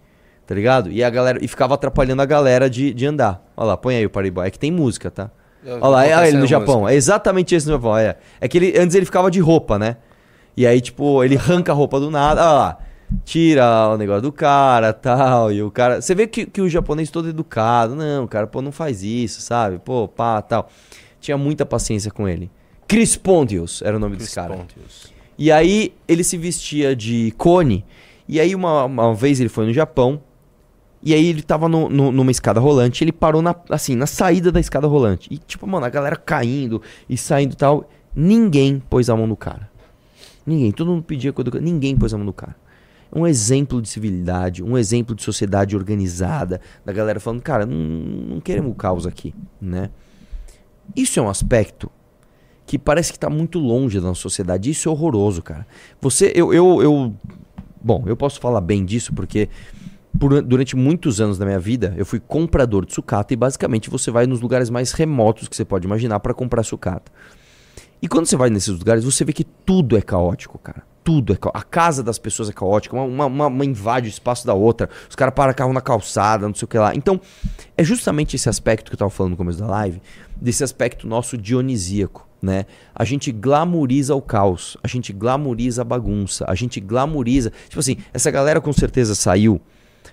Tá 0.46 0.56
ligado? 0.56 0.90
E 0.90 1.04
a 1.04 1.10
galera. 1.10 1.40
E 1.42 1.48
ficava 1.48 1.74
atrapalhando 1.74 2.22
a 2.22 2.26
galera 2.26 2.70
de, 2.70 2.94
de 2.94 3.06
andar. 3.06 3.46
Olha 3.56 3.68
lá, 3.68 3.78
põe 3.78 3.98
aí 3.98 4.06
o 4.06 4.10
Pariboy. 4.10 4.48
É 4.48 4.50
que 4.50 4.58
tem 4.58 4.72
música, 4.72 5.12
tá? 5.12 5.30
Eu 5.62 5.76
Olha 5.82 5.88
lá, 5.88 6.06
é 6.06 6.30
ele 6.30 6.38
no 6.38 6.48
Japão. 6.48 6.88
É 6.88 6.96
exatamente 6.96 7.54
esse 7.54 7.68
no 7.68 7.74
Japão. 7.74 7.98
É, 7.98 8.16
é 8.40 8.48
que 8.48 8.58
ele, 8.58 8.80
antes 8.80 8.96
ele 8.96 9.06
ficava 9.06 9.30
de 9.30 9.42
roupa, 9.42 9.78
né? 9.78 9.98
E 10.56 10.66
aí, 10.66 10.80
tipo, 10.80 11.22
ele 11.22 11.36
arranca 11.38 11.74
a 11.74 11.76
roupa 11.76 12.00
do 12.00 12.10
nada. 12.10 12.42
Olha 12.42 12.54
lá. 12.54 12.78
Tira 13.26 13.90
o 13.90 13.98
negócio 13.98 14.22
do 14.22 14.32
cara 14.32 14.94
tal. 14.94 15.52
E 15.52 15.62
o 15.62 15.70
cara. 15.70 16.02
Você 16.02 16.16
vê 16.16 16.28
que, 16.28 16.46
que 16.46 16.62
o 16.62 16.70
japonês 16.70 17.12
todo 17.12 17.28
educado. 17.28 17.94
Não, 17.94 18.26
cara, 18.26 18.48
pô, 18.48 18.62
não 18.62 18.72
faz 18.72 19.04
isso, 19.04 19.42
sabe? 19.42 19.80
Pô, 19.80 20.08
pá, 20.08 20.42
tal. 20.42 20.70
Tinha 21.20 21.38
muita 21.38 21.66
paciência 21.66 22.12
com 22.12 22.28
ele. 22.28 22.50
Chris 22.88 23.16
Pontius 23.16 23.82
era 23.82 23.98
o 23.98 24.00
nome 24.00 24.16
desse 24.16 24.36
cara. 24.36 24.56
E 25.38 25.52
aí 25.52 25.94
ele 26.08 26.24
se 26.24 26.38
vestia 26.38 26.96
de 26.96 27.32
cone. 27.38 27.86
E 28.28 28.40
aí 28.40 28.56
uma, 28.56 28.86
uma 28.86 29.14
vez 29.14 29.40
ele 29.40 29.50
foi 29.50 29.66
no 29.66 29.74
Japão. 29.74 30.22
E 31.04 31.14
aí 31.14 31.28
ele 31.28 31.42
tava 31.42 31.70
no- 31.70 31.90
no- 31.90 32.12
numa 32.12 32.32
escada 32.32 32.60
rolante. 32.60 33.04
Ele 33.04 33.12
parou 33.12 33.42
na, 33.42 33.56
assim, 33.70 33.96
na 33.96 34.08
saída 34.08 34.52
da 34.52 34.60
escada 34.60 34.88
rolante. 34.88 35.28
E 35.32 35.38
tipo, 35.38 35.68
mano, 35.68 35.86
a 35.86 35.90
galera 35.90 36.16
caindo 36.16 36.82
e 37.10 37.18
saindo 37.18 37.54
e 37.54 37.56
tal. 37.58 37.90
Ninguém 38.16 38.82
pôs 38.90 39.10
a 39.10 39.16
mão 39.16 39.28
no 39.28 39.36
cara. 39.36 39.70
Ninguém. 40.46 40.72
Todo 40.72 40.90
mundo 40.92 41.04
pedia 41.04 41.32
coisa. 41.32 41.52
Ninguém 41.62 41.96
pôs 41.96 42.14
a 42.14 42.18
mão 42.18 42.26
no 42.26 42.34
cara. 42.34 42.56
Um 43.14 43.26
exemplo 43.28 43.82
de 43.82 43.88
civilidade, 43.88 44.62
um 44.64 44.78
exemplo 44.78 45.16
de 45.16 45.24
sociedade 45.24 45.78
organizada, 45.78 46.60
da 46.84 46.92
galera 46.92 47.20
falando, 47.22 47.42
cara, 47.42 47.66
não, 47.66 47.78
não 47.78 48.40
queremos 48.42 48.74
caos 48.78 49.06
aqui, 49.08 49.34
né? 49.62 49.90
Isso 50.96 51.20
é 51.20 51.24
um 51.24 51.30
aspecto 51.30 51.90
que 52.66 52.78
parece 52.78 53.14
que 53.14 53.20
tá 53.20 53.30
muito 53.30 53.60
longe 53.60 54.00
da 54.00 54.14
sociedade. 54.14 54.70
Isso 54.70 54.90
é 54.90 54.92
horroroso, 54.92 55.42
cara. 55.42 55.66
Você, 56.02 56.32
eu, 56.36 56.54
eu, 56.54 56.82
eu 56.82 57.14
bom, 57.82 58.04
eu 58.06 58.18
posso 58.18 58.40
falar 58.40 58.62
bem 58.62 58.84
disso 58.84 59.14
porque 59.14 59.48
por- 60.20 60.42
durante 60.42 60.76
muitos 60.76 61.22
anos 61.22 61.38
da 61.38 61.46
minha 61.46 61.60
vida 61.60 61.94
eu 61.98 62.06
fui 62.06 62.20
comprador 62.20 62.86
de 62.86 62.94
sucata 62.94 63.34
e 63.34 63.38
basicamente 63.38 63.90
você 63.90 64.12
vai 64.12 64.26
nos 64.28 64.42
lugares 64.42 64.70
mais 64.70 64.92
remotos 64.92 65.48
que 65.48 65.56
você 65.56 65.64
pode 65.64 65.86
imaginar 65.86 66.20
para 66.20 66.34
comprar 66.34 66.64
sucata. 66.64 67.12
E 68.02 68.08
quando 68.08 68.26
você 68.26 68.36
vai 68.36 68.50
nesses 68.50 68.78
lugares, 68.78 69.04
você 69.04 69.24
vê 69.24 69.34
que 69.34 69.44
tudo 69.44 69.98
é 69.98 70.02
caótico, 70.02 70.58
cara. 70.60 70.84
Tudo 71.08 71.32
é. 71.32 71.38
A 71.54 71.64
casa 71.64 72.04
das 72.04 72.20
pessoas 72.20 72.50
é 72.50 72.52
caótica, 72.52 72.94
uma, 72.94 73.06
uma, 73.06 73.26
uma- 73.28 73.48
uma 73.48 73.64
invade 73.66 74.08
o 74.08 74.10
espaço 74.10 74.46
da 74.46 74.54
outra, 74.54 74.90
os 75.10 75.16
caras 75.16 75.34
param 75.34 75.54
carro 75.54 75.72
na 75.72 75.80
calçada, 75.80 76.46
não 76.46 76.54
sei 76.54 76.66
o 76.66 76.68
que 76.68 76.78
lá. 76.78 76.94
Então, 76.94 77.18
é 77.78 77.82
justamente 77.84 78.36
esse 78.36 78.50
aspecto 78.50 78.90
que 78.92 78.96
eu 78.96 79.00
tava 79.00 79.10
falando 79.10 79.32
no 79.32 79.38
começo 79.38 79.58
da 79.58 79.68
live, 79.68 80.02
desse 80.36 80.66
aspecto 80.66 81.08
nosso 81.08 81.38
dionisíaco, 81.38 82.28
né? 82.42 82.66
A 82.94 83.06
gente 83.06 83.32
glamoriza 83.32 84.14
o 84.16 84.22
caos, 84.22 84.76
a 84.84 84.88
gente 84.90 85.14
glamoriza 85.14 85.82
a 85.82 85.86
bagunça, 85.86 86.44
a 86.46 86.54
gente 86.56 86.82
glamoriza. 86.82 87.54
Tipo 87.70 87.80
assim, 87.80 87.96
essa 88.14 88.30
galera 88.30 88.60
com 88.60 88.74
certeza 88.74 89.16
saiu 89.16 89.62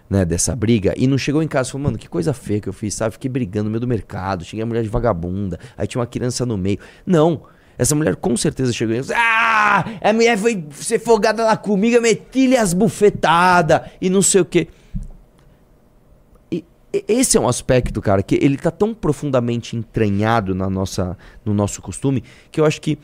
né, 0.09 0.25
dessa 0.25 0.55
briga 0.55 0.95
e 0.97 1.09
não 1.09 1.19
chegou 1.19 1.43
em 1.43 1.49
casa 1.49 1.71
e 1.71 1.73
falou, 1.73 1.87
mano, 1.87 1.99
que 1.99 2.09
coisa 2.09 2.33
feia 2.33 2.61
que 2.61 2.69
eu 2.69 2.73
fiz, 2.73 2.95
sabe? 2.95 3.15
Fiquei 3.15 3.29
brigando 3.29 3.65
no 3.65 3.71
meio 3.71 3.81
do 3.81 3.89
mercado, 3.89 4.45
cheguei 4.45 4.63
a 4.63 4.67
mulher 4.67 4.85
de 4.85 4.89
vagabunda, 4.89 5.59
aí 5.77 5.89
tinha 5.89 5.99
uma 6.01 6.07
criança 6.07 6.47
no 6.47 6.57
meio. 6.57 6.79
Não. 7.05 7.43
Essa 7.77 7.95
mulher 7.95 8.17
com 8.17 8.37
certeza 8.37 8.73
chegou 8.73 8.95
e 8.95 9.01
disse, 9.01 9.13
ah, 9.15 9.85
a 10.01 10.13
mulher 10.13 10.39
foi 10.39 10.65
ser 10.73 10.99
folgada 10.99 11.45
lá 11.45 11.57
comigo, 11.57 12.01
meti-lhe 12.01 12.57
as 12.57 12.73
bufetadas 12.73 13.83
e 14.01 14.09
não 14.09 14.23
sei 14.23 14.41
o 14.41 14.45
quê. 14.45 14.69
E- 16.51 16.65
esse 16.93 17.37
é 17.37 17.41
um 17.41 17.49
aspecto, 17.49 18.01
cara, 18.01 18.23
que 18.23 18.37
ele 18.37 18.57
tá 18.57 18.71
tão 18.71 18.95
profundamente 18.95 19.77
entranhado 19.77 20.55
na 20.55 20.71
nossa, 20.71 21.17
no 21.45 21.53
nosso 21.53 21.83
costume 21.83 22.23
que 22.53 22.61
eu 22.61 22.65
acho 22.65 22.81
que 22.81 22.99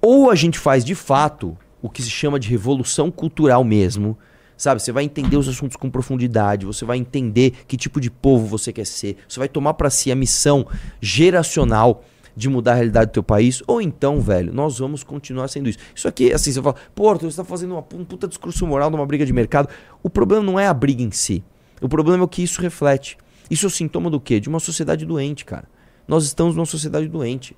ou 0.00 0.30
a 0.30 0.34
gente 0.34 0.58
faz 0.58 0.84
de 0.84 0.96
fato 0.96 1.56
o 1.80 1.88
que 1.88 2.02
se 2.02 2.10
chama 2.10 2.38
de 2.40 2.48
revolução 2.48 3.10
cultural 3.10 3.62
mesmo, 3.62 4.18
sabe? 4.56 4.82
Você 4.82 4.90
vai 4.90 5.04
entender 5.04 5.36
os 5.36 5.48
assuntos 5.48 5.76
com 5.76 5.88
profundidade, 5.88 6.66
você 6.66 6.84
vai 6.84 6.98
entender 6.98 7.52
que 7.68 7.76
tipo 7.76 8.00
de 8.00 8.10
povo 8.10 8.46
você 8.46 8.72
quer 8.72 8.86
ser, 8.86 9.16
você 9.28 9.38
vai 9.38 9.48
tomar 9.48 9.74
pra 9.74 9.90
si 9.90 10.10
a 10.10 10.16
missão 10.16 10.66
geracional 11.00 12.04
de 12.36 12.48
mudar 12.48 12.72
a 12.72 12.74
realidade 12.76 13.06
do 13.06 13.12
teu 13.12 13.22
país, 13.22 13.62
ou 13.66 13.80
então, 13.80 14.20
velho, 14.20 14.52
nós 14.52 14.78
vamos 14.78 15.02
continuar 15.02 15.48
sendo 15.48 15.68
isso. 15.68 15.78
Isso 15.94 16.08
aqui, 16.08 16.32
assim, 16.32 16.50
você 16.52 16.62
fala, 16.62 16.74
pô, 16.94 17.14
você 17.14 17.36
tá 17.36 17.44
fazendo 17.44 17.72
uma, 17.72 17.84
um 17.94 18.04
puta 18.04 18.26
discurso 18.26 18.66
moral 18.66 18.90
numa 18.90 19.04
briga 19.06 19.26
de 19.26 19.32
mercado. 19.32 19.68
O 20.02 20.08
problema 20.10 20.42
não 20.42 20.58
é 20.58 20.66
a 20.66 20.74
briga 20.74 21.02
em 21.02 21.10
si. 21.10 21.44
O 21.80 21.88
problema 21.88 22.22
é 22.22 22.24
o 22.24 22.28
que 22.28 22.42
isso 22.42 22.60
reflete. 22.62 23.18
Isso 23.50 23.66
é 23.66 23.68
o 23.68 23.70
sintoma 23.70 24.08
do 24.08 24.18
quê? 24.20 24.40
De 24.40 24.48
uma 24.48 24.60
sociedade 24.60 25.04
doente, 25.04 25.44
cara. 25.44 25.64
Nós 26.08 26.24
estamos 26.24 26.54
numa 26.56 26.64
sociedade 26.66 27.06
doente. 27.08 27.56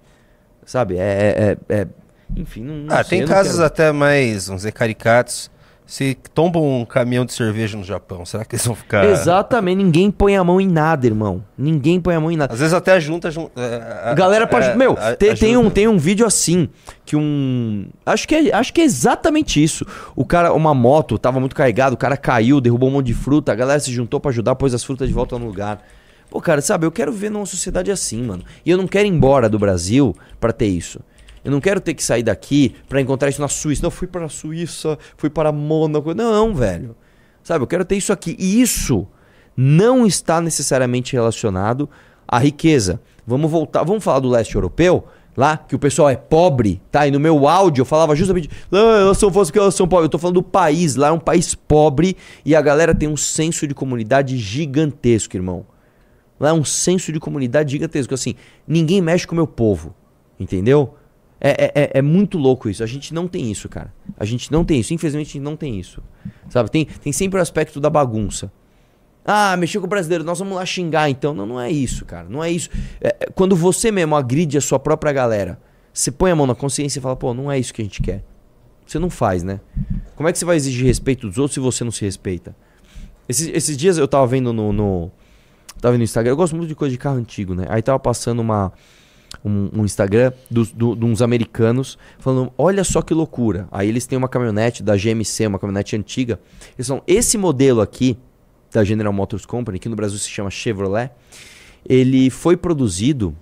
Sabe? 0.66 0.96
É. 0.96 1.56
é- 1.68 1.74
é- 1.82 1.86
enfim, 2.36 2.62
não, 2.62 2.74
não 2.74 2.96
Ah, 2.96 3.04
sei, 3.04 3.18
tem 3.18 3.28
casos 3.28 3.52
quero- 3.54 3.64
até 3.66 3.92
mais, 3.92 4.46
vamos 4.46 4.62
dizer, 4.62 4.72
caricatos. 4.72 5.50
Se 5.86 6.16
tombam 6.32 6.80
um 6.80 6.84
caminhão 6.86 7.26
de 7.26 7.32
cerveja 7.34 7.76
no 7.76 7.84
Japão, 7.84 8.24
será 8.26 8.42
que 8.44 8.54
eles 8.56 8.64
vão 8.66 8.74
ficar... 8.74 9.04
Exatamente, 9.04 9.76
ninguém 9.82 10.10
põe 10.10 10.34
a 10.34 10.42
mão 10.42 10.58
em 10.60 10.66
nada, 10.66 11.06
irmão. 11.06 11.44
Ninguém 11.58 12.00
põe 12.00 12.14
a 12.14 12.20
mão 12.20 12.30
em 12.32 12.36
nada. 12.36 12.54
Às 12.54 12.60
vezes 12.60 12.72
até 12.72 12.98
junta... 12.98 13.30
jun- 13.30 13.50
é, 13.54 14.10
A 14.10 14.14
galera 14.14 14.46
pode. 14.46 14.66
é, 14.68 14.74
meu, 14.76 14.92
a- 14.98 15.14
tem, 15.14 15.34
tem 15.34 15.56
um, 15.56 15.60
ajuda. 15.60 15.74
tem 15.74 15.86
um 15.88 15.98
vídeo 15.98 16.26
assim. 16.26 16.68
Que 17.04 17.16
um. 17.16 17.86
Acho 18.06 18.26
que, 18.26 18.34
é, 18.34 18.54
acho 18.54 18.72
que 18.72 18.80
é 18.80 18.84
exatamente 18.84 19.62
isso. 19.62 19.84
O 20.16 20.24
cara, 20.24 20.54
uma 20.54 20.72
moto, 20.74 21.18
tava 21.18 21.38
muito 21.38 21.54
carregado, 21.54 21.92
o 21.92 21.98
cara 21.98 22.16
caiu, 22.16 22.62
derrubou 22.62 22.88
um 22.88 22.92
monte 22.92 23.06
de 23.08 23.14
fruta, 23.14 23.52
a 23.52 23.54
galera 23.54 23.78
se 23.78 23.92
juntou 23.92 24.18
pra 24.18 24.30
ajudar, 24.30 24.54
pôs 24.54 24.72
as 24.72 24.82
frutas 24.82 25.06
de 25.06 25.12
volta 25.14 25.38
no 25.38 25.44
lugar. 25.46 25.82
Pô, 26.30 26.40
cara, 26.40 26.62
sabe, 26.62 26.86
eu 26.86 26.90
quero 26.90 27.12
ver 27.12 27.30
numa 27.30 27.44
sociedade 27.46 27.90
assim, 27.92 28.22
mano. 28.22 28.42
E 28.64 28.70
eu 28.70 28.78
não 28.78 28.88
quero 28.88 29.06
ir 29.06 29.10
embora 29.10 29.48
do 29.50 29.58
Brasil 29.58 30.16
pra 30.40 30.50
ter 30.50 30.66
isso. 30.66 30.98
Eu 31.44 31.50
não 31.50 31.60
quero 31.60 31.80
ter 31.80 31.92
que 31.92 32.02
sair 32.02 32.22
daqui 32.22 32.74
pra 32.88 33.00
encontrar 33.00 33.28
isso 33.28 33.40
na 33.40 33.48
Suíça. 33.48 33.82
Não, 33.82 33.90
fui 33.90 34.08
pra 34.08 34.28
Suíça, 34.28 34.98
fui 35.16 35.28
para 35.28 35.52
Mônaco. 35.52 36.14
Não, 36.14 36.54
velho. 36.54 36.96
Sabe, 37.42 37.62
eu 37.62 37.66
quero 37.66 37.84
ter 37.84 37.96
isso 37.96 38.12
aqui. 38.12 38.34
E 38.38 38.62
isso 38.62 39.06
não 39.56 40.06
está 40.06 40.40
necessariamente 40.40 41.12
relacionado 41.12 41.88
à 42.26 42.38
riqueza. 42.38 43.00
Vamos 43.26 43.50
voltar, 43.50 43.84
vamos 43.84 44.02
falar 44.02 44.20
do 44.20 44.28
leste 44.28 44.54
europeu, 44.54 45.04
lá, 45.36 45.56
que 45.56 45.74
o 45.74 45.78
pessoal 45.78 46.08
é 46.08 46.16
pobre, 46.16 46.80
tá? 46.90 47.06
E 47.06 47.10
no 47.10 47.20
meu 47.20 47.46
áudio 47.46 47.82
eu 47.82 47.86
falava 47.86 48.14
justamente, 48.16 48.50
não, 48.70 48.90
elas 48.90 49.18
são 49.18 49.32
fãs 49.32 49.48
porque 49.48 49.58
elas 49.58 49.74
são 49.74 49.86
pobres. 49.86 50.06
Eu 50.06 50.10
tô 50.10 50.18
falando 50.18 50.36
do 50.36 50.42
país, 50.42 50.96
lá 50.96 51.08
é 51.08 51.12
um 51.12 51.20
país 51.20 51.54
pobre 51.54 52.16
e 52.44 52.56
a 52.56 52.62
galera 52.62 52.94
tem 52.94 53.08
um 53.08 53.16
senso 53.16 53.66
de 53.66 53.74
comunidade 53.74 54.38
gigantesco, 54.38 55.36
irmão. 55.36 55.66
Lá 56.40 56.48
é 56.48 56.52
um 56.52 56.64
senso 56.64 57.12
de 57.12 57.20
comunidade 57.20 57.72
gigantesco. 57.72 58.12
Assim, 58.14 58.34
ninguém 58.66 59.00
mexe 59.00 59.26
com 59.26 59.34
o 59.34 59.36
meu 59.36 59.46
povo. 59.46 59.94
Entendeu? 60.38 60.94
É, 61.46 61.50
é, 61.50 61.72
é- 61.74 61.90
é 61.98 62.02
muito 62.02 62.38
louco 62.38 62.70
isso. 62.70 62.82
A 62.82 62.86
gente 62.86 63.12
não 63.12 63.28
tem 63.28 63.50
isso, 63.50 63.68
cara. 63.68 63.92
A 64.18 64.24
gente 64.24 64.50
não 64.50 64.64
tem 64.64 64.80
isso. 64.80 64.94
Infelizmente, 64.94 65.26
a 65.28 65.32
gente 65.32 65.40
não 65.42 65.56
tem 65.56 65.78
isso. 65.78 66.02
Sabe? 66.48 66.70
Tem, 66.70 66.86
tem 66.86 67.12
sempre 67.12 67.38
o 67.38 67.42
aspecto 67.42 67.78
da 67.78 67.90
bagunça. 67.90 68.50
Ah, 69.26 69.54
mexeu 69.58 69.78
com 69.80 69.86
o 69.86 69.90
brasileiro, 69.90 70.24
nós 70.24 70.38
vamos 70.38 70.54
lá 70.56 70.64
xingar 70.64 71.10
então. 71.10 71.34
Não, 71.34 71.44
não 71.44 71.60
é 71.60 71.70
isso, 71.70 72.06
cara. 72.06 72.26
Não 72.30 72.42
é 72.42 72.50
isso. 72.50 72.70
É, 72.98 73.08
é 73.20 73.26
quando 73.34 73.54
você 73.54 73.92
mesmo 73.92 74.16
agride 74.16 74.56
a 74.56 74.60
sua 74.62 74.78
própria 74.78 75.12
galera, 75.12 75.60
você 75.92 76.10
põe 76.10 76.30
a 76.30 76.36
mão 76.36 76.46
na 76.46 76.54
consciência 76.54 76.98
e 76.98 77.02
fala, 77.02 77.14
pô, 77.14 77.34
não 77.34 77.52
é 77.52 77.58
isso 77.58 77.74
que 77.74 77.82
a 77.82 77.84
gente 77.84 78.00
quer. 78.00 78.24
Você 78.86 78.98
não 78.98 79.10
faz, 79.10 79.42
né? 79.42 79.60
Como 80.16 80.26
é 80.26 80.32
que 80.32 80.38
você 80.38 80.44
vai 80.46 80.56
exigir 80.56 80.86
respeito 80.86 81.26
dos 81.28 81.36
outros 81.36 81.54
se 81.54 81.60
você 81.60 81.84
não 81.84 81.92
se 81.92 82.04
respeita? 82.04 82.56
Esses, 83.28 83.48
esses 83.48 83.76
dias 83.76 83.98
eu 83.98 84.08
tava 84.08 84.26
vendo 84.26 84.50
no, 84.52 84.72
no. 84.72 85.10
Tava 85.80 85.92
vendo 85.92 86.00
no 86.00 86.04
Instagram. 86.04 86.32
Eu 86.32 86.36
gosto 86.36 86.56
muito 86.56 86.68
de 86.68 86.74
coisa 86.74 86.92
de 86.92 86.98
carro 86.98 87.16
antigo, 87.16 87.54
né? 87.54 87.66
Aí 87.68 87.82
tava 87.82 87.98
passando 87.98 88.40
uma, 88.40 88.72
um, 89.44 89.68
um 89.74 89.84
Instagram 89.84 90.32
dos, 90.50 90.72
do, 90.72 90.96
de 90.96 91.04
uns 91.04 91.20
americanos 91.20 91.98
falando: 92.18 92.50
olha 92.56 92.82
só 92.82 93.02
que 93.02 93.12
loucura. 93.12 93.68
Aí 93.70 93.86
eles 93.88 94.06
têm 94.06 94.16
uma 94.16 94.28
caminhonete 94.28 94.82
da 94.82 94.96
GMC, 94.96 95.46
uma 95.46 95.58
caminhonete 95.58 95.94
antiga. 95.94 96.40
Eles 96.76 96.88
falam: 96.88 97.02
esse 97.06 97.36
modelo 97.36 97.82
aqui, 97.82 98.16
da 98.72 98.82
General 98.82 99.12
Motors 99.12 99.44
Company, 99.44 99.78
que 99.78 99.86
no 99.88 99.96
Brasil 99.96 100.18
se 100.18 100.30
chama 100.30 100.50
Chevrolet, 100.50 101.10
ele 101.86 102.30
foi 102.30 102.56
produzido 102.56 103.36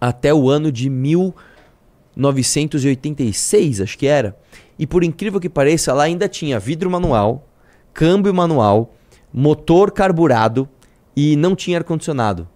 até 0.00 0.32
o 0.34 0.48
ano 0.50 0.70
de 0.70 0.90
1986, 0.90 3.80
acho 3.80 3.98
que 3.98 4.06
era. 4.06 4.36
E 4.78 4.86
por 4.86 5.02
incrível 5.02 5.40
que 5.40 5.48
pareça, 5.48 5.94
lá 5.94 6.04
ainda 6.04 6.28
tinha 6.28 6.60
vidro 6.60 6.90
manual, 6.90 7.48
câmbio 7.94 8.34
manual, 8.34 8.94
motor 9.32 9.90
carburado 9.90 10.68
e 11.16 11.34
não 11.34 11.56
tinha 11.56 11.78
ar-condicionado. 11.78 12.46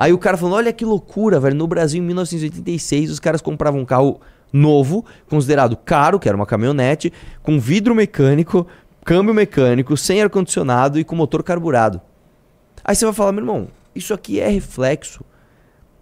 Aí 0.00 0.14
o 0.14 0.18
cara 0.18 0.38
falou: 0.38 0.56
olha 0.56 0.72
que 0.72 0.82
loucura, 0.82 1.38
velho. 1.38 1.54
No 1.54 1.66
Brasil, 1.66 2.02
em 2.02 2.06
1986, 2.06 3.10
os 3.10 3.20
caras 3.20 3.42
compravam 3.42 3.82
um 3.82 3.84
carro 3.84 4.18
novo, 4.50 5.04
considerado 5.28 5.76
caro, 5.76 6.18
que 6.18 6.26
era 6.26 6.34
uma 6.34 6.46
caminhonete, 6.46 7.12
com 7.42 7.60
vidro 7.60 7.94
mecânico, 7.94 8.66
câmbio 9.04 9.34
mecânico, 9.34 9.94
sem 9.98 10.22
ar-condicionado 10.22 10.98
e 10.98 11.04
com 11.04 11.14
motor 11.14 11.42
carburado. 11.42 12.00
Aí 12.82 12.96
você 12.96 13.04
vai 13.04 13.12
falar, 13.12 13.32
meu 13.32 13.42
irmão, 13.42 13.68
isso 13.94 14.14
aqui 14.14 14.40
é 14.40 14.48
reflexo 14.48 15.22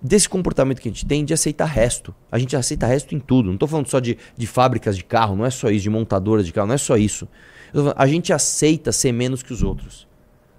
desse 0.00 0.28
comportamento 0.28 0.80
que 0.80 0.88
a 0.88 0.92
gente 0.92 1.04
tem 1.04 1.24
de 1.24 1.34
aceitar 1.34 1.66
resto. 1.66 2.14
A 2.30 2.38
gente 2.38 2.54
aceita 2.54 2.86
resto 2.86 3.16
em 3.16 3.18
tudo. 3.18 3.50
Não 3.50 3.58
tô 3.58 3.66
falando 3.66 3.88
só 3.88 3.98
de, 3.98 4.16
de 4.36 4.46
fábricas 4.46 4.96
de 4.96 5.02
carro, 5.02 5.34
não 5.34 5.44
é 5.44 5.50
só 5.50 5.70
isso, 5.70 5.82
de 5.82 5.90
montadoras 5.90 6.46
de 6.46 6.52
carro, 6.52 6.68
não 6.68 6.74
é 6.76 6.78
só 6.78 6.96
isso. 6.96 7.26
Falando, 7.72 7.94
a 7.96 8.06
gente 8.06 8.32
aceita 8.32 8.92
ser 8.92 9.10
menos 9.10 9.42
que 9.42 9.52
os 9.52 9.64
outros. 9.64 10.07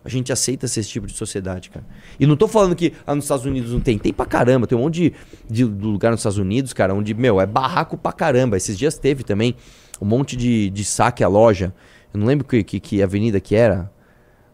A 0.03 0.07
gente 0.09 0.31
aceita 0.31 0.67
ser 0.67 0.79
esse 0.79 0.89
tipo 0.89 1.05
de 1.05 1.13
sociedade, 1.13 1.69
cara. 1.69 1.85
E 2.19 2.25
não 2.25 2.37
tô 2.37 2.47
falando 2.47 2.75
que 2.75 2.93
ah, 3.05 3.13
nos 3.13 3.25
Estados 3.25 3.45
Unidos 3.45 3.73
não 3.73 3.81
tem. 3.81 3.97
Tem 3.97 4.13
pra 4.13 4.25
caramba. 4.25 4.65
Tem 4.65 4.77
um 4.77 4.81
monte 4.81 4.95
de, 4.95 5.13
de 5.49 5.63
lugar 5.65 6.11
nos 6.11 6.21
Estados 6.21 6.37
Unidos, 6.37 6.71
cara, 6.71 6.93
onde, 6.93 7.13
meu, 7.13 7.41
é 7.41 7.45
barraco 7.45 7.97
pra 7.97 8.11
caramba. 8.13 8.55
Esses 8.55 8.77
dias 8.77 8.97
teve 8.97 9.23
também 9.23 9.55
um 10.01 10.05
monte 10.05 10.37
de, 10.37 10.69
de 10.69 10.85
saque 10.85 11.23
à 11.23 11.27
loja. 11.27 11.73
Eu 12.13 12.19
não 12.19 12.25
lembro 12.27 12.47
que, 12.47 12.63
que, 12.63 12.79
que 12.79 13.03
avenida 13.03 13.39
que 13.41 13.55
era. 13.55 13.91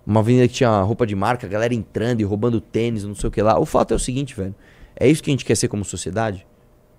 Uma 0.06 0.20
avenida 0.20 0.48
que 0.48 0.54
tinha 0.56 0.82
roupa 0.82 1.06
de 1.06 1.16
marca, 1.16 1.46
a 1.48 1.50
galera 1.50 1.74
entrando 1.74 2.22
e 2.22 2.24
roubando 2.24 2.60
tênis, 2.60 3.04
não 3.04 3.16
sei 3.16 3.28
o 3.28 3.32
que 3.32 3.42
lá. 3.42 3.60
O 3.60 3.66
fato 3.66 3.92
é 3.94 3.96
o 3.96 4.00
seguinte, 4.00 4.36
velho. 4.36 4.54
É 4.96 5.08
isso 5.08 5.22
que 5.22 5.30
a 5.30 5.34
gente 5.34 5.46
quer 5.46 5.56
ser 5.56 5.68
como 5.68 5.86
sociedade? 5.86 6.46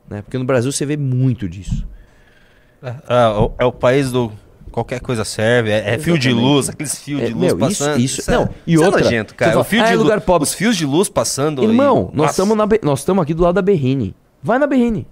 Né? 0.09 0.23
Porque 0.23 0.39
no 0.39 0.45
Brasil 0.45 0.71
você 0.71 0.87
vê 0.87 0.97
muito 0.97 1.49
disso. 1.49 1.87
Ah, 3.09 3.41
o- 3.41 3.53
é 3.59 3.65
o 3.65 3.73
país 3.73 4.13
do 4.13 4.31
qualquer 4.77 5.01
coisa 5.01 5.25
serve, 5.25 5.71
é, 5.71 5.95
é 5.95 5.99
fio 5.99 6.19
de 6.19 6.31
luz, 6.31 6.69
aqueles 6.69 6.99
fios 6.99 7.23
É, 7.23 7.27
de 7.29 7.33
luz 7.33 7.55
meu, 7.55 7.69
isso- 7.69 7.83
passando. 7.85 7.99
isso- 8.01 8.31
é- 8.31 8.35
não, 8.35 8.49
e 8.67 8.75
isso 8.75 8.85
outra, 8.85 9.01
é 9.01 9.05
nojento, 9.05 9.35
cara. 9.35 9.59
o 9.59 9.65
fio 9.65 9.81
ah, 9.81 9.87
de 9.87 9.93
é 9.93 9.97
lu- 9.97 10.03
lugar 10.03 10.21
pobre. 10.21 10.43
Os 10.47 10.53
fios 10.53 10.77
de 10.77 10.85
luz 10.85 11.09
passando. 11.09 11.63
Irmão, 11.63 12.11
e- 12.13 12.17
nós 12.85 12.99
estamos 12.99 13.23
aqui 13.23 13.33
do 13.33 13.43
lado 13.43 13.55
da 13.55 13.63
Berrine. 13.63 14.15
Vai 14.43 14.59
na 14.59 14.67
Berrine. 14.67 15.07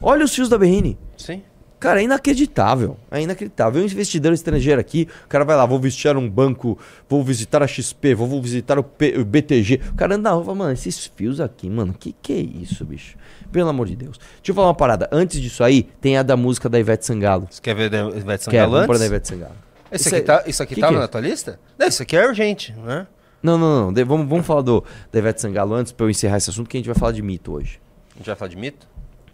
Olha 0.00 0.24
os 0.24 0.34
fios 0.34 0.48
da 0.48 0.56
Berrine. 0.56 0.96
Sim. 1.18 1.42
Cara, 1.80 2.00
é 2.00 2.04
inacreditável. 2.04 2.96
É 3.10 3.22
inacreditável. 3.22 3.80
Um 3.80 3.84
investidor 3.86 4.32
estrangeiro 4.34 4.78
aqui, 4.80 5.08
o 5.24 5.28
cara 5.28 5.44
vai 5.44 5.56
lá, 5.56 5.64
vou 5.64 5.80
visitar 5.80 6.14
um 6.16 6.28
banco, 6.28 6.78
vou 7.08 7.24
visitar 7.24 7.62
a 7.62 7.66
XP, 7.66 8.14
vou, 8.14 8.40
visitar 8.42 8.78
o, 8.78 8.84
P- 8.84 9.16
o 9.18 9.24
BTG. 9.24 9.80
O 9.90 9.94
cara 9.94 10.14
anda 10.14 10.28
na 10.30 10.36
rua 10.36 10.54
mano, 10.54 10.72
esses 10.72 11.06
fios 11.16 11.40
aqui, 11.40 11.70
mano, 11.70 11.94
que 11.98 12.12
que 12.20 12.32
é 12.34 12.36
isso, 12.36 12.84
bicho? 12.84 13.16
Pelo 13.50 13.68
amor 13.70 13.86
de 13.86 13.96
Deus. 13.96 14.18
Deixa 14.18 14.50
eu 14.50 14.54
falar 14.54 14.68
uma 14.68 14.74
parada. 14.74 15.08
Antes 15.10 15.40
disso 15.40 15.64
aí, 15.64 15.82
tem 16.00 16.18
a 16.18 16.22
da 16.22 16.36
música 16.36 16.68
da 16.68 16.78
Ivete 16.78 17.06
Sangalo. 17.06 17.48
Você 17.50 17.60
quer 17.62 17.74
ver 17.74 17.88
da 17.88 17.98
Ivete 18.10 18.44
Quer, 18.44 18.60
Sangalo 18.60 18.72
vamos 18.72 18.86
pôr 18.86 18.92
antes? 18.92 19.00
da 19.00 19.06
Ivete 19.06 19.28
Sangalo. 19.28 19.54
Isso 19.90 20.06
Isso 20.06 20.08
aqui, 20.08 20.16
é- 20.16 20.20
tá, 20.24 20.44
isso 20.46 20.62
aqui 20.62 20.74
que 20.74 20.80
tava 20.82 20.92
que 20.92 20.98
é? 20.98 21.00
na 21.00 21.08
tua 21.08 21.20
lista? 21.22 21.58
Não, 21.78 21.86
isso 21.88 22.02
aqui 22.02 22.14
é 22.16 22.26
urgente, 22.28 22.72
né? 22.84 23.06
Não, 23.42 23.56
não, 23.56 23.86
não. 23.86 23.92
De- 23.92 24.04
vamos, 24.04 24.28
vamos 24.28 24.46
falar 24.46 24.60
do, 24.60 24.84
da 25.10 25.18
Ivete 25.18 25.40
Sangalo 25.40 25.74
antes 25.74 25.92
pra 25.92 26.04
eu 26.04 26.10
encerrar 26.10 26.36
esse 26.36 26.50
assunto, 26.50 26.68
que 26.68 26.76
a 26.76 26.78
gente 26.80 26.86
vai 26.86 26.94
falar 26.94 27.12
de 27.12 27.22
mito 27.22 27.52
hoje. 27.52 27.80
gente 28.18 28.26
vai 28.26 28.36
falar 28.36 28.50
de 28.50 28.56
mito? 28.56 28.86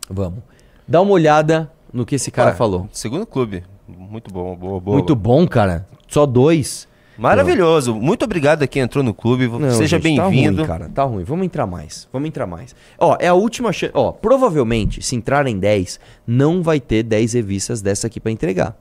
Vamos. 0.08 0.44
Dá 0.86 1.00
uma 1.02 1.10
olhada 1.10 1.70
no 1.92 2.04
que 2.06 2.14
esse 2.14 2.30
cara 2.30 2.50
Ah, 2.50 2.54
falou. 2.54 2.88
Segundo 2.92 3.26
clube. 3.26 3.64
Muito 3.88 4.32
bom, 4.32 4.54
boa, 4.56 4.80
boa. 4.80 4.96
Muito 4.96 5.14
bom, 5.14 5.46
cara. 5.46 5.86
Só 6.08 6.26
dois. 6.26 6.88
Maravilhoso. 7.18 7.94
Muito 7.94 8.24
obrigado 8.24 8.62
a 8.62 8.66
quem 8.66 8.82
entrou 8.82 9.02
no 9.02 9.14
clube. 9.14 9.48
Não, 9.48 9.70
Seja 9.70 9.96
Tá 9.98 10.02
bem-vindo. 10.02 10.58
ruim, 10.58 10.66
cara. 10.66 10.88
Tá 10.88 11.02
ruim. 11.04 11.24
Vamos 11.24 11.46
entrar 11.46 11.66
mais. 11.66 12.06
Vamos 12.12 12.28
entrar 12.28 12.46
mais. 12.46 12.74
Ó, 12.98 13.16
é 13.18 13.28
a 13.28 13.34
última 13.34 13.72
chance. 13.72 13.92
Ó, 13.94 14.12
provavelmente, 14.12 15.00
se 15.00 15.16
entrar 15.16 15.46
em 15.46 15.58
10, 15.58 15.98
não 16.26 16.62
vai 16.62 16.78
ter 16.78 17.02
10 17.02 17.32
revistas 17.32 17.80
dessa 17.80 18.06
aqui 18.06 18.20
pra 18.20 18.30
entregar. 18.30 18.76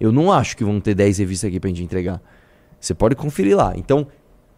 Eu 0.00 0.10
não 0.10 0.32
acho 0.32 0.56
que 0.56 0.64
vão 0.64 0.80
ter 0.80 0.94
10 0.94 1.18
revistas 1.18 1.48
aqui 1.48 1.60
pra 1.60 1.68
gente 1.68 1.84
entregar. 1.84 2.20
Você 2.80 2.94
pode 2.94 3.14
conferir 3.14 3.56
lá. 3.56 3.74
Então, 3.76 4.06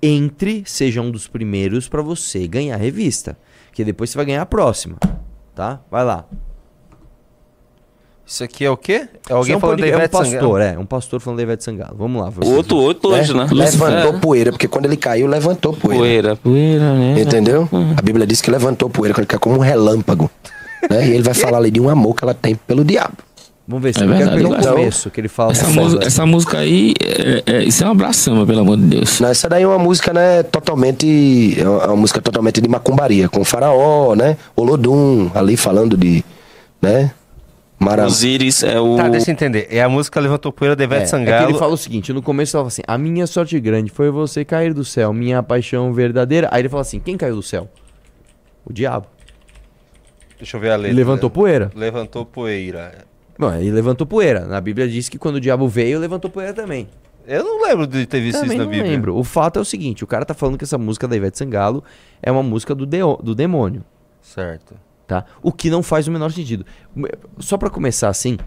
entre, 0.00 0.62
seja 0.64 1.02
um 1.02 1.10
dos 1.10 1.26
primeiros 1.28 1.88
pra 1.88 2.00
você 2.00 2.46
ganhar 2.46 2.76
a 2.76 2.78
revista. 2.78 3.36
Que 3.72 3.84
depois 3.84 4.08
você 4.10 4.16
vai 4.16 4.24
ganhar 4.26 4.42
a 4.42 4.46
próxima. 4.46 4.96
Tá? 5.54 5.80
Vai 5.90 6.04
lá. 6.04 6.24
Isso 8.26 8.44
aqui 8.44 8.64
é 8.64 8.70
o 8.70 8.76
quê? 8.76 9.06
É 9.28 9.32
alguém 9.34 9.52
é 9.54 9.56
um 9.56 9.60
falando 9.60 9.80
da 9.80 9.86
Ivete 9.86 10.14
é 10.14 10.18
um 10.18 10.24
Sangalo. 10.24 10.40
pastor, 10.40 10.60
é. 10.62 10.78
Um 10.78 10.86
pastor 10.86 11.20
falando 11.20 11.36
da 11.38 11.42
Ivete 11.42 11.64
Sangalo. 11.64 11.94
Vamos 11.98 12.22
lá. 12.22 12.30
vocês. 12.30 12.54
Outro, 12.56 12.76
outro 12.78 13.10
hoje, 13.10 13.34
né? 13.34 13.46
Levantou 13.50 14.14
É. 14.14 14.18
poeira, 14.18 14.52
porque 14.52 14.68
quando 14.68 14.86
ele 14.86 14.96
caiu, 14.96 15.26
levantou 15.26 15.72
poeira. 15.74 15.98
Poeira, 16.00 16.36
poeira, 16.36 16.94
né? 16.94 17.20
Entendeu? 17.20 17.68
A 17.96 18.00
Bíblia 18.00 18.26
diz 18.26 18.40
que 18.40 18.50
levantou 18.50 18.88
poeira, 18.88 19.12
quando 19.14 19.20
ele 19.24 19.26
caiu 19.26 19.40
como 19.40 19.56
um 19.56 19.60
relâmpago. 19.60 20.30
né? 20.88 21.06
E 21.08 21.12
ele 21.12 21.22
vai 21.22 21.34
falar 21.34 21.58
ali 21.58 21.70
de 21.70 21.80
um 21.80 21.88
amor 21.88 22.14
que 22.14 22.24
ela 22.24 22.34
tem 22.34 22.54
pelo 22.54 22.84
diabo. 22.84 23.14
Vamos 23.68 23.82
ver 23.84 23.94
se 23.94 24.02
É 24.02 24.04
eu 24.06 24.08
quero 24.16 24.30
pegar 24.32 24.48
o 24.48 24.54
então. 24.56 24.74
começo 24.74 25.10
que 25.10 25.20
ele 25.20 25.28
fala. 25.28 25.52
Essa, 25.52 25.66
assim, 25.66 25.74
música, 25.80 26.04
essa 26.06 26.26
música 26.26 26.58
aí, 26.58 26.94
é- 27.00 27.42
é- 27.46 27.64
isso 27.64 27.82
é 27.84 27.86
uma 27.86 27.92
abraçama, 27.92 28.44
pelo 28.44 28.60
amor 28.60 28.76
de 28.76 28.82
Deus. 28.84 29.20
Não, 29.20 29.28
essa 29.28 29.48
daí 29.48 29.62
é 29.62 29.66
uma 29.68 29.78
música, 29.78 30.12
né, 30.12 30.42
totalmente. 30.42 31.54
É 31.60 31.68
uma, 31.68 31.82
é 31.84 31.86
uma 31.86 31.96
música 31.96 32.20
totalmente 32.20 32.60
de 32.60 32.68
macumbaria, 32.68 33.28
com 33.28 33.44
faraó, 33.44 34.14
né? 34.16 34.36
Olodum, 34.56 35.30
ali 35.34 35.56
falando 35.56 35.96
de. 35.96 36.24
né? 36.80 37.12
Mara... 37.82 38.06
Osíris 38.06 38.62
é 38.62 38.80
o. 38.80 38.96
Tá, 38.96 39.08
deixa 39.08 39.30
eu 39.30 39.32
entender. 39.32 39.66
É 39.70 39.82
a 39.82 39.88
música 39.88 40.18
Levantou 40.20 40.52
Poeira 40.52 40.74
da 40.76 40.82
É, 40.82 40.86
Ivete 40.86 41.02
é 41.02 41.06
Sangalo. 41.06 41.46
que 41.46 41.52
ele 41.52 41.58
fala 41.58 41.72
o 41.72 41.76
seguinte, 41.76 42.12
no 42.12 42.22
começo 42.22 42.56
ele 42.56 42.60
fala 42.60 42.68
assim, 42.68 42.82
a 42.86 42.96
minha 42.98 43.26
sorte 43.26 43.58
grande 43.60 43.90
foi 43.90 44.10
você 44.10 44.44
cair 44.44 44.72
do 44.72 44.84
céu, 44.84 45.12
minha 45.12 45.42
paixão 45.42 45.92
verdadeira. 45.92 46.48
Aí 46.52 46.62
ele 46.62 46.68
fala 46.68 46.82
assim, 46.82 46.98
quem 47.00 47.16
caiu 47.16 47.36
do 47.36 47.42
céu? 47.42 47.68
O 48.64 48.72
diabo. 48.72 49.06
Deixa 50.38 50.56
eu 50.56 50.60
ver 50.60 50.70
a 50.70 50.76
letra. 50.76 50.90
Ele 50.90 50.96
levantou 50.96 51.30
poeira. 51.30 51.70
Levantou 51.74 52.24
poeira. 52.26 53.04
Bom, 53.38 53.52
ele 53.54 53.70
levantou 53.70 54.06
poeira. 54.06 54.40
Na 54.46 54.60
Bíblia 54.60 54.88
diz 54.88 55.08
que 55.08 55.18
quando 55.18 55.36
o 55.36 55.40
diabo 55.40 55.68
veio, 55.68 55.98
levantou 55.98 56.30
poeira 56.30 56.52
também. 56.52 56.88
Eu 57.26 57.44
não 57.44 57.62
lembro 57.62 57.86
de 57.86 58.04
ter 58.06 58.20
visto 58.20 58.40
Também 58.40 58.56
isso 58.56 58.58
na 58.58 58.64
não 58.64 58.70
Bíblia. 58.70 58.90
lembro. 58.90 59.16
O 59.16 59.22
fato 59.22 59.58
é 59.58 59.62
o 59.62 59.64
seguinte, 59.64 60.02
o 60.02 60.06
cara 60.08 60.24
tá 60.24 60.34
falando 60.34 60.58
que 60.58 60.64
essa 60.64 60.76
música 60.76 61.06
da 61.06 61.16
Ivete 61.16 61.38
Sangalo 61.38 61.84
é 62.20 62.30
uma 62.32 62.42
música 62.42 62.74
do, 62.74 62.84
deo- 62.84 63.16
do 63.22 63.32
demônio. 63.34 63.84
Certo. 64.20 64.74
Tá? 65.12 65.24
O 65.42 65.52
que 65.52 65.68
não 65.70 65.82
faz 65.82 66.06
o 66.08 66.10
menor 66.10 66.30
sentido. 66.32 66.64
Só 67.38 67.58
pra 67.58 67.68
começar 67.70 68.08
assim, 68.08 68.38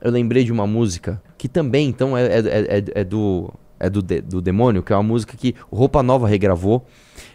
eu 0.00 0.10
lembrei 0.10 0.44
de 0.44 0.52
uma 0.52 0.66
música 0.66 1.20
que 1.36 1.48
também, 1.48 1.88
então, 1.88 2.16
é, 2.16 2.24
é, 2.26 2.38
é- 2.78 2.84
é 3.00 3.04
do, 3.04 3.52
é 3.78 3.90
do, 3.90 4.00
de- 4.02 4.20
do 4.22 4.40
demônio, 4.40 4.82
que 4.82 4.92
é 4.92 4.96
uma 4.96 5.02
música 5.02 5.36
que 5.36 5.54
Roupa 5.70 6.02
Nova 6.02 6.26
regravou. 6.26 6.86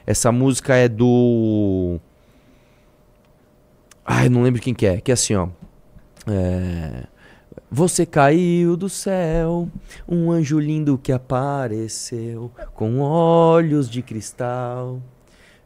Essa 0.07 0.31
música 0.31 0.75
é 0.75 0.87
do. 0.87 1.99
Ai, 4.05 4.27
não 4.29 4.41
lembro 4.41 4.61
quem 4.61 4.73
que 4.73 4.85
é. 4.85 4.99
Que 4.99 5.11
é 5.11 5.13
assim, 5.13 5.35
ó. 5.35 5.47
É... 6.27 7.03
Você 7.71 8.03
caiu 8.05 8.75
do 8.75 8.89
céu, 8.89 9.69
um 10.07 10.31
anjo 10.31 10.59
lindo 10.59 10.97
que 10.97 11.11
apareceu, 11.11 12.51
com 12.73 12.99
olhos 12.99 13.87
de 13.87 14.01
cristal. 14.01 14.99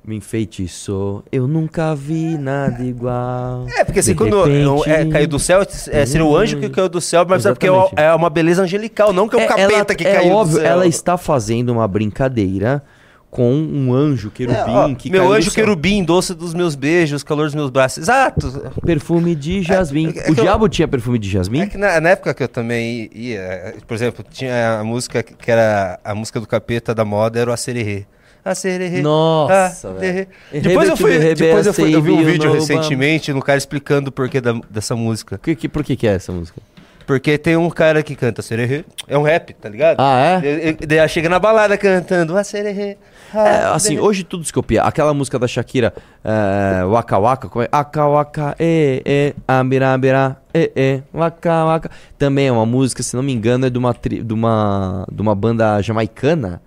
Me 0.05 0.17
enfeitiçou, 0.17 1.23
eu 1.31 1.47
nunca 1.47 1.95
vi 1.95 2.37
nada 2.37 2.83
igual. 2.83 3.65
É, 3.77 3.85
porque 3.85 3.99
assim, 3.99 4.11
De 4.11 4.17
quando 4.17 4.43
repente- 4.43 4.89
é, 4.89 5.05
caiu 5.05 5.27
do 5.29 5.39
céu, 5.39 5.61
é, 5.61 6.05
seria 6.05 6.25
o 6.25 6.35
anjo 6.35 6.59
que 6.59 6.67
caiu 6.69 6.89
do 6.89 6.99
céu, 6.99 7.25
mas 7.27 7.45
é 7.45 7.51
porque 7.53 7.67
é 7.67 7.71
uma- 8.13 8.27
é 8.27 8.29
beleza 8.29 8.61
angelical, 8.63 9.13
não 9.13 9.29
que 9.29 9.35
é 9.35 9.39
um 9.39 9.41
É, 9.43 9.47
capeta 9.47 9.71
ela- 9.73 9.85
que 9.95 10.05
é 10.05 10.15
caiu 10.15 10.33
óbvio, 10.33 10.57
do 10.57 10.61
céu. 10.61 10.69
ela 10.71 10.85
está 10.85 11.17
fazendo 11.17 11.69
uma 11.71 11.87
brincadeira 11.87 12.83
com 13.31 13.51
um 13.53 13.93
anjo 13.93 14.29
querubim 14.29 14.57
É, 14.59 14.63
ó, 14.65 14.93
que 14.93 15.09
meu 15.09 15.23
do 15.25 15.31
anjo 15.33 15.49
céu. 15.49 15.63
querubim, 15.63 16.03
doce 16.03 16.33
dos 16.35 16.53
meus 16.53 16.75
beijos, 16.75 17.23
calor 17.23 17.45
dos 17.45 17.55
meus 17.55 17.69
braços. 17.69 17.99
Exato. 18.03 18.71
Perfume 18.85 19.33
de 19.33 19.61
jasmim. 19.63 20.09
é 20.09 20.11
que 20.11 20.31
o 20.31 20.35
eu- 20.37 20.43
diabo 20.43 20.67
tinha 20.67 20.87
perfume 20.87 21.17
de 21.17 21.29
jasmim? 21.29 21.61
É 21.61 21.65
que 21.67 21.77
na, 21.77 22.01
na 22.01 22.09
época 22.09 22.33
que 22.33 22.43
eu 22.43 22.47
também 22.49 23.09
ia, 23.15 23.73
por 23.87 23.93
exemplo, 23.95 24.23
tinha 24.29 24.79
a 24.81 24.83
música 24.83 25.23
que 25.23 25.49
era 25.49 25.97
a 26.03 26.13
música 26.13 26.39
do 26.41 26.45
capeta 26.45 26.93
da 26.93 27.05
moda, 27.05 27.39
era 27.39 27.49
o 27.49 27.53
Acererê. 27.53 28.05
Acererê. 28.43 29.01
Nossa, 29.01 29.93
velho. 29.93 30.27
Depois 30.51 30.89
eu 30.89 30.97
fui, 30.97 31.33
depois 31.35 31.65
eu 31.67 31.73
fui, 31.73 31.95
eu 31.95 32.01
vi 32.01 32.11
um 32.11 32.23
vídeo 32.23 32.51
recentemente 32.51 33.31
no 33.33 33.41
cara 33.41 33.57
explicando 33.57 34.09
o 34.09 34.11
porquê 34.11 34.41
da- 34.41 34.59
dessa 34.69 34.95
música. 34.95 35.37
Que, 35.37 35.55
que, 35.55 35.69
por 35.69 35.83
que, 35.83 35.95
que 35.95 36.07
é 36.07 36.15
essa 36.15 36.31
música? 36.31 36.61
Porque 37.05 37.37
tem 37.37 37.57
um 37.57 37.69
cara 37.69 38.01
que 38.01 38.15
canta 38.15 38.39
Acererê, 38.39 38.85
é 39.09 39.17
um 39.17 39.23
rap, 39.23 39.53
tá 39.55 39.67
ligado? 39.67 39.97
Ah, 39.99 40.39
é? 40.41 40.71
Daí 40.87 40.97
ela 40.99 41.07
chega 41.07 41.27
na 41.27 41.37
balada 41.37 41.77
cantando 41.77 42.37
Acererê. 42.37 42.97
É, 43.35 43.65
assim, 43.73 43.97
hoje 43.99 44.23
tudo 44.23 44.43
se 44.45 44.53
copia. 44.53 44.83
Aquela 44.83 45.13
música 45.13 45.37
da 45.37 45.45
Shakira, 45.47 45.93
é, 46.23 46.85
Waka 46.85 47.17
Waka, 47.17 47.49
como 47.49 47.63
é? 47.63 47.67
Aka 47.71 48.07
Waka, 48.07 48.55
e, 48.59 49.01
e, 49.05 49.33
ambira, 49.49 49.93
ambira, 49.93 50.37
e, 50.53 50.71
e, 50.75 51.01
Waka 51.13 51.65
Waka. 51.65 51.91
Também 52.17 52.47
é 52.47 52.51
uma 52.51 52.65
música, 52.65 53.03
se 53.03 53.15
não 53.17 53.23
me 53.23 53.33
engano, 53.33 53.65
é 53.65 53.69
de 53.69 53.77
uma, 53.77 53.93
tri- 53.93 54.21
de 54.23 54.33
uma, 54.33 55.05
de 55.11 55.21
uma 55.21 55.35
banda 55.35 55.81
jamaicana. 55.81 56.61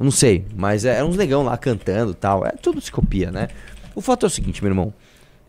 Não 0.00 0.10
sei, 0.10 0.46
mas 0.56 0.86
é, 0.86 0.98
é 0.98 1.04
uns 1.04 1.16
negão 1.16 1.42
lá 1.42 1.58
cantando 1.58 2.14
tal. 2.14 2.46
É, 2.46 2.52
tudo 2.52 2.80
se 2.80 2.90
copia, 2.90 3.30
né? 3.30 3.48
O 3.94 4.00
fato 4.00 4.24
é 4.24 4.28
o 4.28 4.30
seguinte, 4.30 4.62
meu 4.62 4.70
irmão. 4.70 4.94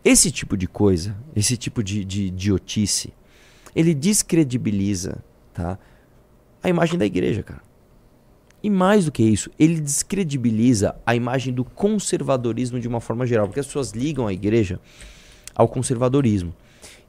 Esse 0.04 0.30
tipo 0.30 0.58
de 0.58 0.66
coisa, 0.66 1.16
esse 1.34 1.56
tipo 1.56 1.82
de, 1.82 2.04
de 2.04 2.26
idiotice, 2.26 3.14
ele 3.74 3.94
descredibiliza, 3.94 5.24
tá? 5.54 5.78
A 6.62 6.68
imagem 6.68 6.98
da 6.98 7.06
igreja, 7.06 7.42
cara. 7.42 7.62
E 8.62 8.68
mais 8.68 9.06
do 9.06 9.12
que 9.12 9.22
isso, 9.22 9.50
ele 9.58 9.80
descredibiliza 9.80 10.96
a 11.06 11.16
imagem 11.16 11.52
do 11.54 11.64
conservadorismo 11.64 12.78
de 12.78 12.86
uma 12.86 13.00
forma 13.00 13.26
geral, 13.26 13.46
porque 13.46 13.60
as 13.60 13.66
pessoas 13.66 13.92
ligam 13.92 14.26
a 14.26 14.32
igreja 14.32 14.78
ao 15.54 15.66
conservadorismo. 15.66 16.54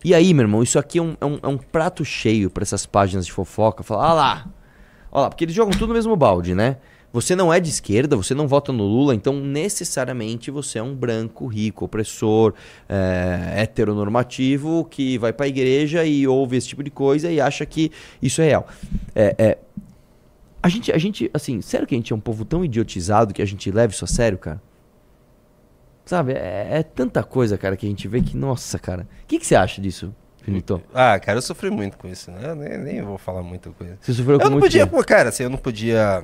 E 0.03 0.13
aí, 0.13 0.33
meu 0.33 0.43
irmão, 0.43 0.63
isso 0.63 0.79
aqui 0.79 0.97
é 0.97 1.01
um, 1.01 1.17
é 1.19 1.25
um, 1.25 1.39
é 1.43 1.47
um 1.47 1.57
prato 1.57 2.05
cheio 2.05 2.49
para 2.49 2.63
essas 2.63 2.85
páginas 2.85 3.25
de 3.25 3.33
fofoca. 3.33 3.83
Falar, 3.83 4.09
ah 4.09 4.13
lá, 4.13 4.49
olha 5.11 5.21
lá, 5.23 5.29
porque 5.29 5.43
eles 5.43 5.55
jogam 5.55 5.73
tudo 5.73 5.87
no 5.87 5.93
mesmo 5.93 6.15
balde, 6.15 6.55
né? 6.55 6.77
Você 7.13 7.35
não 7.35 7.53
é 7.53 7.59
de 7.59 7.69
esquerda, 7.69 8.17
você 8.17 8.33
não 8.33 8.47
vota 8.47 8.73
no 8.73 8.83
Lula, 8.83 9.13
então 9.13 9.39
necessariamente 9.39 10.49
você 10.49 10.79
é 10.79 10.83
um 10.83 10.95
branco, 10.95 11.45
rico, 11.45 11.85
opressor, 11.85 12.55
é, 12.89 13.61
heteronormativo, 13.61 14.83
que 14.85 15.19
vai 15.19 15.31
pra 15.31 15.47
igreja 15.47 16.03
e 16.03 16.27
ouve 16.27 16.57
esse 16.57 16.69
tipo 16.69 16.81
de 16.81 16.89
coisa 16.89 17.31
e 17.31 17.39
acha 17.39 17.67
que 17.67 17.91
isso 18.19 18.41
é 18.41 18.45
real. 18.45 18.67
É, 19.13 19.35
é, 19.37 19.57
a 20.61 20.67
gente, 20.67 20.91
a 20.91 20.97
gente, 20.97 21.29
assim, 21.35 21.61
sério 21.61 21.85
que 21.85 21.93
a 21.93 21.97
gente 21.97 22.11
é 22.11 22.15
um 22.15 22.19
povo 22.19 22.43
tão 22.43 22.65
idiotizado 22.65 23.31
que 23.31 23.43
a 23.43 23.45
gente 23.45 23.69
leva 23.69 23.93
isso 23.93 24.03
a 24.03 24.07
sério, 24.07 24.39
cara? 24.39 24.59
Sabe, 26.05 26.33
é, 26.33 26.79
é 26.79 26.83
tanta 26.83 27.21
coisa, 27.21 27.59
cara, 27.59 27.77
que 27.77 27.85
a 27.85 27.89
gente 27.89 28.07
vê 28.07 28.23
que, 28.23 28.35
nossa, 28.35 28.79
cara. 28.79 29.07
O 29.23 29.27
que, 29.27 29.37
que 29.37 29.45
você 29.45 29.53
acha 29.53 29.79
disso, 29.79 30.15
Ah, 30.93 31.19
cara, 31.19 31.37
eu 31.37 31.41
sofri 31.41 31.69
muito 31.69 31.97
com 31.97 32.07
isso, 32.07 32.29
né? 32.31 32.39
Eu 32.49 32.55
nem, 32.55 32.77
nem 32.77 33.01
vou 33.01 33.17
falar 33.17 33.41
muita 33.41 33.69
coisa. 33.71 33.97
Você 34.01 34.13
sofreu 34.13 34.37
com 34.37 34.43
Eu 34.45 34.49
não 34.49 34.57
muito 34.57 34.63
podia, 34.65 34.85
pô, 34.87 35.03
cara, 35.03 35.29
assim, 35.29 35.43
eu 35.43 35.49
não 35.49 35.57
podia. 35.57 36.23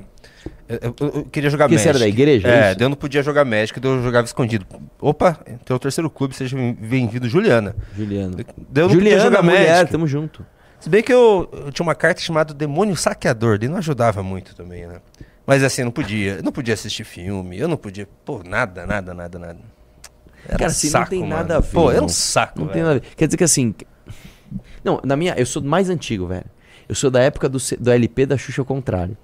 Eu, 0.68 0.78
eu- 0.82 0.94
eu 1.16 1.24
queria 1.24 1.50
jogar 1.50 1.64
Porque 1.66 1.78
você 1.78 1.88
Magic. 1.88 1.88
era 1.88 1.98
da 1.98 2.08
igreja, 2.08 2.48
é 2.48 2.50
É, 2.68 2.72
isso? 2.72 2.82
eu 2.82 2.88
não 2.88 2.96
podia 2.96 3.22
jogar 3.22 3.44
Magic, 3.44 3.78
eu 3.82 4.02
jogava 4.02 4.26
escondido. 4.26 4.66
Opa, 5.00 5.34
tem 5.64 5.74
o 5.76 5.78
terceiro 5.78 6.08
clube, 6.10 6.34
seja 6.34 6.56
bem-vindo, 6.56 7.28
Juliana. 7.28 7.74
Eu 7.98 8.88
não 8.88 8.90
Juliana, 8.90 9.22
jogar 9.22 9.42
mulher, 9.42 9.68
Magic. 9.76 9.90
tamo 9.92 10.06
junto. 10.06 10.44
Se 10.78 10.88
bem 10.88 11.02
que 11.02 11.12
eu, 11.12 11.48
eu 11.52 11.72
tinha 11.72 11.84
uma 11.84 11.94
carta 11.94 12.20
chamada 12.20 12.54
Demônio 12.54 12.96
Saqueador, 12.96 13.58
daí 13.58 13.68
não 13.68 13.76
ajudava 13.78 14.22
muito 14.22 14.54
também, 14.54 14.86
né? 14.86 15.00
Mas 15.46 15.62
assim, 15.64 15.82
eu 15.82 15.86
não 15.86 15.92
podia, 15.92 16.34
eu 16.36 16.42
não 16.42 16.52
podia 16.52 16.72
assistir 16.74 17.04
filme, 17.04 17.58
eu 17.58 17.68
não 17.68 17.76
podia, 17.76 18.08
pô, 18.24 18.42
nada, 18.44 18.86
nada, 18.86 19.12
nada, 19.12 19.38
nada. 19.38 19.58
Era 20.48 20.58
Cara, 20.58 20.70
assim, 20.70 20.90
não 20.90 21.04
tem 21.04 21.20
mano. 21.20 21.34
nada 21.34 21.56
a 21.58 21.60
ver. 21.60 21.70
Pô, 21.72 21.84
era 21.88 21.94
irmão. 21.96 22.06
um 22.06 22.08
saco, 22.08 22.58
Não 22.60 22.66
velho. 22.66 22.72
tem 22.74 22.82
nada 22.82 22.96
a 22.96 22.98
ver. 23.00 23.14
Quer 23.14 23.26
dizer 23.26 23.36
que 23.36 23.44
assim. 23.44 23.74
Não, 24.84 25.00
na 25.04 25.16
minha. 25.16 25.34
Eu 25.36 25.46
sou 25.46 25.62
mais 25.62 25.88
antigo, 25.90 26.26
velho. 26.26 26.46
Eu 26.88 26.94
sou 26.94 27.10
da 27.10 27.20
época 27.20 27.48
do, 27.48 27.58
do 27.78 27.90
LP 27.90 28.26
da 28.26 28.36
Xuxa 28.36 28.62
ao 28.62 28.66
contrário. 28.66 29.16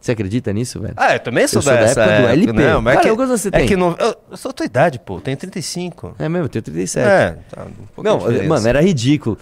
Você 0.00 0.10
acredita 0.10 0.52
nisso, 0.52 0.80
velho? 0.80 0.94
Ah, 0.96 1.14
eu 1.14 1.20
também 1.20 1.46
sou, 1.46 1.58
Eu 1.58 1.62
sou 1.62 1.72
da 1.72 1.80
dessa 1.80 2.02
época 2.02 2.22
do 2.22 2.28
LP. 2.28 2.52
Não, 2.52 2.82
mas 2.82 2.94
Cara, 2.96 3.08
é 3.08 3.16
que, 3.16 3.24
você 3.24 3.48
é 3.48 3.50
tem? 3.52 3.66
que 3.68 3.76
não, 3.76 3.94
eu, 4.00 4.16
eu 4.32 4.36
sou 4.36 4.50
a 4.50 4.52
tua 4.52 4.66
idade, 4.66 4.98
pô, 4.98 5.20
tenho 5.20 5.36
35. 5.36 6.16
É 6.18 6.28
mesmo, 6.28 6.46
eu 6.46 6.48
tenho 6.48 6.62
37. 6.62 7.08
É, 7.08 7.38
tá, 7.48 7.64
um 7.64 7.86
pouco 7.94 8.02
Não, 8.02 8.48
mano, 8.48 8.66
era 8.66 8.82
ridículo. 8.82 9.38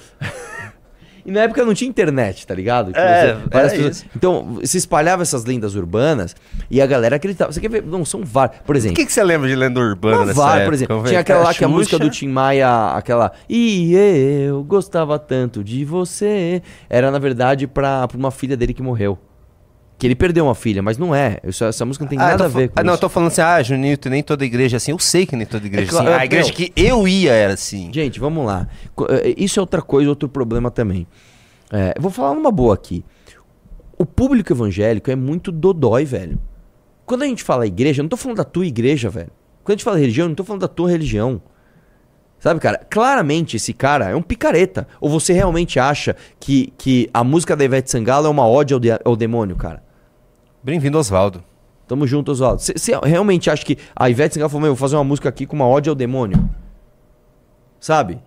E 1.25 1.31
na 1.31 1.41
época 1.41 1.65
não 1.65 1.75
tinha 1.75 1.89
internet, 1.89 2.47
tá 2.47 2.55
ligado? 2.55 2.93
É, 2.95 3.35
você- 3.35 3.49
várias 3.51 3.73
pessoas-. 3.73 4.05
Então, 4.17 4.59
se 4.65 4.77
espalhava 4.79 5.23
essas 5.23 5.45
lendas 5.45 5.75
urbanas 5.75 6.35
e 6.71 6.81
a 6.81 6.87
galera 6.87 7.17
acreditava. 7.17 7.53
Você 7.53 7.61
quer 7.61 7.69
ver? 7.71 7.83
Não, 7.85 8.05
são 8.05 8.25
várias. 8.25 8.59
Por 8.65 8.75
O 8.75 8.79
exemplo. 8.79 8.97
que, 8.97 9.07
que 9.07 9.13
você 9.13 9.23
lembra 9.23 9.49
de 9.49 9.55
lenda 9.55 9.81
urbana 9.81 10.19
Não 10.19 10.25
nessa 10.27 10.49
época? 10.51 10.65
por 10.65 10.75
exemplo. 10.75 11.03
Tinha 11.05 11.21
aquela 11.21 11.41
lá 11.45 11.55
que 11.55 11.65
a 11.65 11.69
música 11.69 11.99
do 11.99 12.09
Tim 12.11 12.29
Maia, 12.29 12.93
aquela. 12.95 13.33
E 13.49 13.95
eu 13.95 14.63
gostava 14.65 15.19
tanto 15.19 15.63
de 15.65 15.85
você. 15.85 16.63
Era, 16.89 17.11
na 17.11 17.19
verdade, 17.19 17.67
pra, 17.67 18.07
pra 18.09 18.17
uma 18.19 18.31
filha 18.31 18.57
dele 18.57 18.73
que 18.75 18.83
morreu. 18.83 19.19
Que 20.01 20.07
ele 20.07 20.15
perdeu 20.17 20.47
uma 20.47 20.55
filha, 20.55 20.83
mas 20.83 20.97
não 20.97 21.15
é. 21.15 21.39
Isso- 21.45 21.63
essa 21.63 21.85
música 21.85 22.05
não 22.05 22.09
tem 22.09 22.19
Ah, 22.19 22.29
nada 22.29 22.47
a 22.47 22.49
ver 22.49 22.69
com 22.71 22.81
ah, 22.81 22.83
não, 22.83 22.93
eu 22.93 22.95
isso. 22.95 23.03
tô 23.03 23.09
falando 23.11 23.29
assim, 23.29 23.43
ah, 23.43 23.63
Juninho, 23.63 23.99
nem 24.07 24.23
toda 24.23 24.45
igreja 24.47 24.77
é 24.77 24.79
assim. 24.79 24.93
Eu 24.93 24.99
sei 24.99 25.27
que 25.27 25.37
nem 25.37 25.47
toda 25.47 25.67
igreja 25.67 25.89
é 25.89 25.91
claro, 25.91 26.09
assim. 26.09 26.19
A 26.21 26.25
igreja 26.25 26.53
que 26.53 26.73
eu 26.75 27.07
ia 27.07 27.33
era 27.33 27.53
assim. 27.53 27.93
Gente, 27.93 28.19
vamos 28.19 28.47
lá. 28.47 28.67
Co- 28.97 29.07
eh, 29.11 29.35
Isso 29.37 29.59
é 29.59 29.63
outra 29.63 29.83
coisa, 29.83 30.09
outro 30.09 30.27
problema 30.29 30.71
também. 30.71 31.07
É, 31.71 31.93
vou 32.01 32.11
falar 32.11 32.35
numa 32.35 32.51
boa 32.51 32.73
aqui. 32.75 33.05
O 33.99 34.07
público 34.07 34.51
evangélico 34.53 35.11
é 35.11 35.15
muito 35.15 35.53
dodói, 35.53 36.07
velho. 36.07 36.39
Quando 37.05 37.23
a 37.23 37.27
gente 37.27 37.45
fala 37.45 37.67
igreja, 37.67 38.01
eu 38.01 38.05
não 38.05 38.09
tô 38.09 38.17
falando 38.17 38.39
da 38.39 38.45
tua 38.45 38.65
igreja, 38.67 39.11
velho. 39.11 39.31
Quando 39.63 39.75
a 39.75 39.77
gente 39.77 39.85
fala 39.85 39.99
religião, 39.99 40.25
eu 40.25 40.29
não 40.31 40.35
tô 40.35 40.45
falando 40.45 40.63
da 40.63 40.69
tua 40.69 40.89
religião. 40.89 41.43
Sabe, 42.39 42.59
cara? 42.59 42.81
Claramente 42.89 43.59
esse 43.59 43.75
cara 43.75 44.09
é 44.09 44.17
um 44.17 44.23
picareta. 44.23 44.89
Ou 44.99 45.11
você 45.11 45.35
realmente 45.35 45.79
acha 45.79 46.17
que, 46.41 46.73
que 46.79 47.11
a 47.13 47.23
música 47.23 47.55
da 47.55 47.63
Ivete 47.63 47.91
Sangalo 47.91 48.27
é 48.27 48.31
uma 48.31 48.47
ódio 48.49 48.77
ao, 48.77 48.81
de- 48.81 48.99
ao 49.05 49.15
demônio, 49.15 49.57
cara? 49.57 49.83
Bem-vindo, 50.63 50.99
Oswaldo. 50.99 51.43
Tamo 51.89 52.07
junto, 52.07 52.31
Oswaldo. 52.31 52.61
Você 52.63 52.93
realmente 53.03 53.51
acha 53.51 53.65
que 53.65 53.79
a 53.97 54.09
Ivete 54.09 54.35
Sangalo 54.35 54.51
falou, 54.51 54.61
meu, 54.63 54.69
eu 54.71 54.75
vou 54.75 54.81
fazer 54.81 54.97
uma 54.97 55.05
música 55.05 55.29
aqui 55.29 55.47
com 55.47 55.57
uma 55.57 55.67
ódio 55.67 55.91
ao 55.91 55.95
demônio? 55.95 56.49
Sabe? 57.81 58.19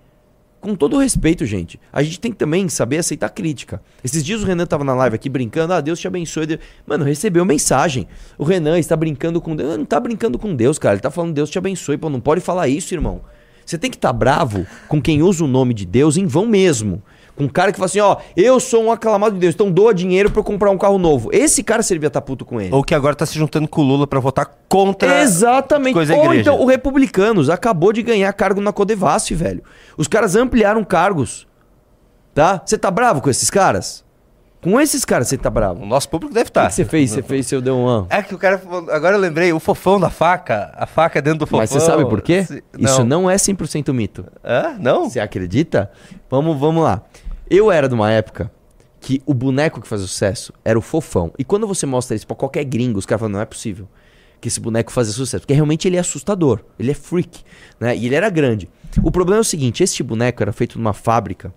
Com 0.59 0.75
todo 0.75 0.97
respeito, 0.97 1.45
gente. 1.45 1.79
A 1.91 2.01
gente 2.01 2.19
tem 2.19 2.31
que 2.31 2.37
também 2.37 2.67
saber 2.69 2.97
aceitar 2.97 3.29
crítica. 3.29 3.81
Esses 4.03 4.23
dias 4.25 4.41
o 4.41 4.45
Renan 4.45 4.65
tava 4.65 4.83
na 4.83 4.95
live 4.95 5.15
aqui 5.15 5.29
brincando, 5.29 5.73
ah, 5.73 5.81
Deus 5.81 5.99
te 5.99 6.07
abençoe. 6.07 6.45
Deus- 6.45 6.59
Mano, 6.87 7.03
recebeu 7.05 7.45
mensagem. 7.45 8.07
O 8.37 8.43
Renan 8.43 8.79
está 8.79 8.95
brincando 8.95 9.39
com 9.39 9.55
Deus. 9.55 9.77
Não 9.77 9.85
tá 9.85 9.99
brincando 9.99 10.39
com 10.39 10.55
Deus, 10.55 10.79
cara. 10.79 10.95
Ele 10.95 11.01
tá 11.01 11.11
falando 11.11 11.33
Deus 11.33 11.49
te 11.49 11.57
abençoe. 11.57 11.97
Pô, 11.97 12.09
não 12.09 12.19
pode 12.21 12.41
falar 12.41 12.67
isso, 12.67 12.93
irmão. 12.93 13.21
Você 13.65 13.77
tem 13.77 13.89
que 13.91 13.97
estar 13.97 14.11
bravo 14.11 14.65
com 14.87 15.01
quem 15.01 15.21
usa 15.21 15.43
o 15.43 15.47
nome 15.47 15.73
de 15.73 15.85
Deus 15.85 16.17
em 16.17 16.25
vão 16.25 16.45
mesmo. 16.45 17.01
Com 17.35 17.45
um 17.45 17.49
cara 17.49 17.71
que 17.71 17.77
fala 17.79 17.87
assim, 17.87 17.99
ó, 17.99 18.17
eu 18.37 18.59
sou 18.59 18.83
um 18.83 18.91
aclamado 18.91 19.33
de 19.33 19.41
Deus, 19.41 19.55
então 19.55 19.71
doa 19.71 19.91
dinheiro 19.93 20.29
pra 20.29 20.39
eu 20.39 20.43
comprar 20.43 20.69
um 20.69 20.77
carro 20.77 20.99
novo. 20.99 21.29
Esse 21.33 21.63
cara 21.63 21.81
devia 21.81 22.07
estar 22.07 22.21
puto 22.21 22.45
com 22.45 22.61
ele. 22.61 22.73
Ou 22.73 22.83
que 22.83 22.93
agora 22.93 23.15
tá 23.15 23.25
se 23.25 23.37
juntando 23.39 23.67
com 23.67 23.81
o 23.81 23.83
Lula 23.83 24.05
pra 24.05 24.19
votar 24.19 24.47
contra. 24.69 25.21
Exatamente. 25.21 25.93
coisa 25.95 26.13
Ou 26.15 26.25
igreja. 26.25 26.41
então 26.41 26.59
o 26.61 26.65
Republicanos 26.67 27.49
acabou 27.49 27.91
de 27.91 28.03
ganhar 28.03 28.31
cargo 28.33 28.61
na 28.61 28.71
Codevasf, 28.71 29.33
velho. 29.33 29.63
Os 29.97 30.07
caras 30.07 30.35
ampliaram 30.35 30.83
cargos. 30.83 31.47
Tá? 32.35 32.61
Você 32.65 32.77
tá 32.77 32.89
bravo 32.91 33.21
com 33.21 33.29
esses 33.29 33.49
caras? 33.49 34.03
Com 34.61 34.79
esses 34.79 35.03
caras 35.03 35.27
você 35.27 35.37
tá 35.37 35.49
bravo. 35.49 35.83
O 35.83 35.85
nosso 35.85 36.07
público 36.07 36.33
deve 36.33 36.43
O 36.43 36.45
que 36.45 36.49
estar. 36.51 36.67
que 36.67 36.73
você 36.73 36.85
fez? 36.85 37.11
Você 37.11 37.21
fez, 37.21 37.45
você 37.47 37.59
deu 37.59 37.75
um... 37.75 38.05
É 38.09 38.21
que 38.23 38.33
o 38.33 38.37
cara. 38.37 38.61
Agora 38.91 39.17
eu 39.17 39.19
lembrei, 39.19 39.51
o 39.51 39.59
fofão 39.59 39.99
da 39.99 40.09
faca. 40.09 40.71
A 40.77 40.85
faca 40.85 41.21
dentro 41.21 41.39
do 41.39 41.45
fofão. 41.45 41.59
Mas 41.59 41.69
você 41.69 41.81
sabe 41.81 42.05
por 42.05 42.21
quê? 42.21 42.45
Se- 42.45 42.63
Isso 42.79 43.03
não 43.03 43.29
é 43.29 43.35
100% 43.35 43.91
mito. 43.93 44.25
Hã? 44.41 44.77
Não? 44.79 45.09
Você 45.09 45.19
acredita? 45.19 45.91
Vamos, 46.29 46.57
vamos 46.57 46.81
lá. 46.81 47.01
Eu 47.55 47.71
era 47.71 47.87
de 47.87 47.93
uma 47.93 48.09
época 48.09 48.51
que 48.99 49.21
o 49.27 49.33
boneco 49.33 49.79
que 49.79 49.87
fazia 49.87 50.07
sucesso 50.07 50.51
era 50.65 50.79
o 50.79 50.81
fofão. 50.81 51.31
E 51.37 51.43
quando 51.43 51.67
você 51.67 51.85
mostra 51.85 52.15
isso 52.15 52.25
pra 52.25 52.35
qualquer 52.35 52.63
gringo, 52.63 52.97
os 52.97 53.05
caras 53.05 53.19
falam, 53.19 53.33
não 53.33 53.41
é 53.41 53.45
possível 53.45 53.87
que 54.41 54.47
esse 54.47 54.59
boneco 54.59 54.91
fazia 54.91 55.13
sucesso. 55.13 55.41
Porque 55.41 55.53
realmente 55.53 55.87
ele 55.87 55.95
é 55.95 55.99
assustador. 55.99 56.61
Ele 56.79 56.89
é 56.89 56.95
freak. 56.95 57.43
Né? 57.79 57.95
E 57.95 58.07
ele 58.07 58.15
era 58.15 58.27
grande. 58.31 58.67
O 59.03 59.11
problema 59.11 59.37
é 59.37 59.41
o 59.41 59.43
seguinte, 59.43 59.83
este 59.83 60.01
boneco 60.01 60.41
era 60.41 60.51
feito 60.51 60.79
numa 60.79 60.93
fábrica 60.93 61.53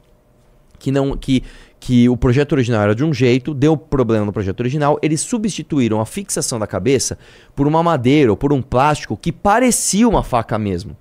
que 0.79 0.93
não 0.93 1.17
que 1.17 1.43
que 1.81 2.11
o 2.11 2.17
projeto 2.17 2.53
original 2.53 2.83
era 2.83 2.95
de 2.95 3.03
um 3.03 3.15
jeito, 3.15 3.55
deu 3.55 3.75
problema 3.75 4.27
no 4.27 4.33
projeto 4.35 4.61
original, 4.61 4.99
eles 5.01 5.23
substituíram 5.23 5.99
a 5.99 6.05
fixação 6.05 6.59
da 6.59 6.67
cabeça 6.67 7.19
por 7.55 7.67
uma 7.67 7.83
madeira 7.83 8.31
ou 8.31 8.37
por 8.37 8.53
um 8.53 8.61
plástico 8.61 9.17
que 9.17 9.33
parecia 9.33 10.07
uma 10.07 10.23
faca 10.23 10.59
mesmo. 10.59 10.95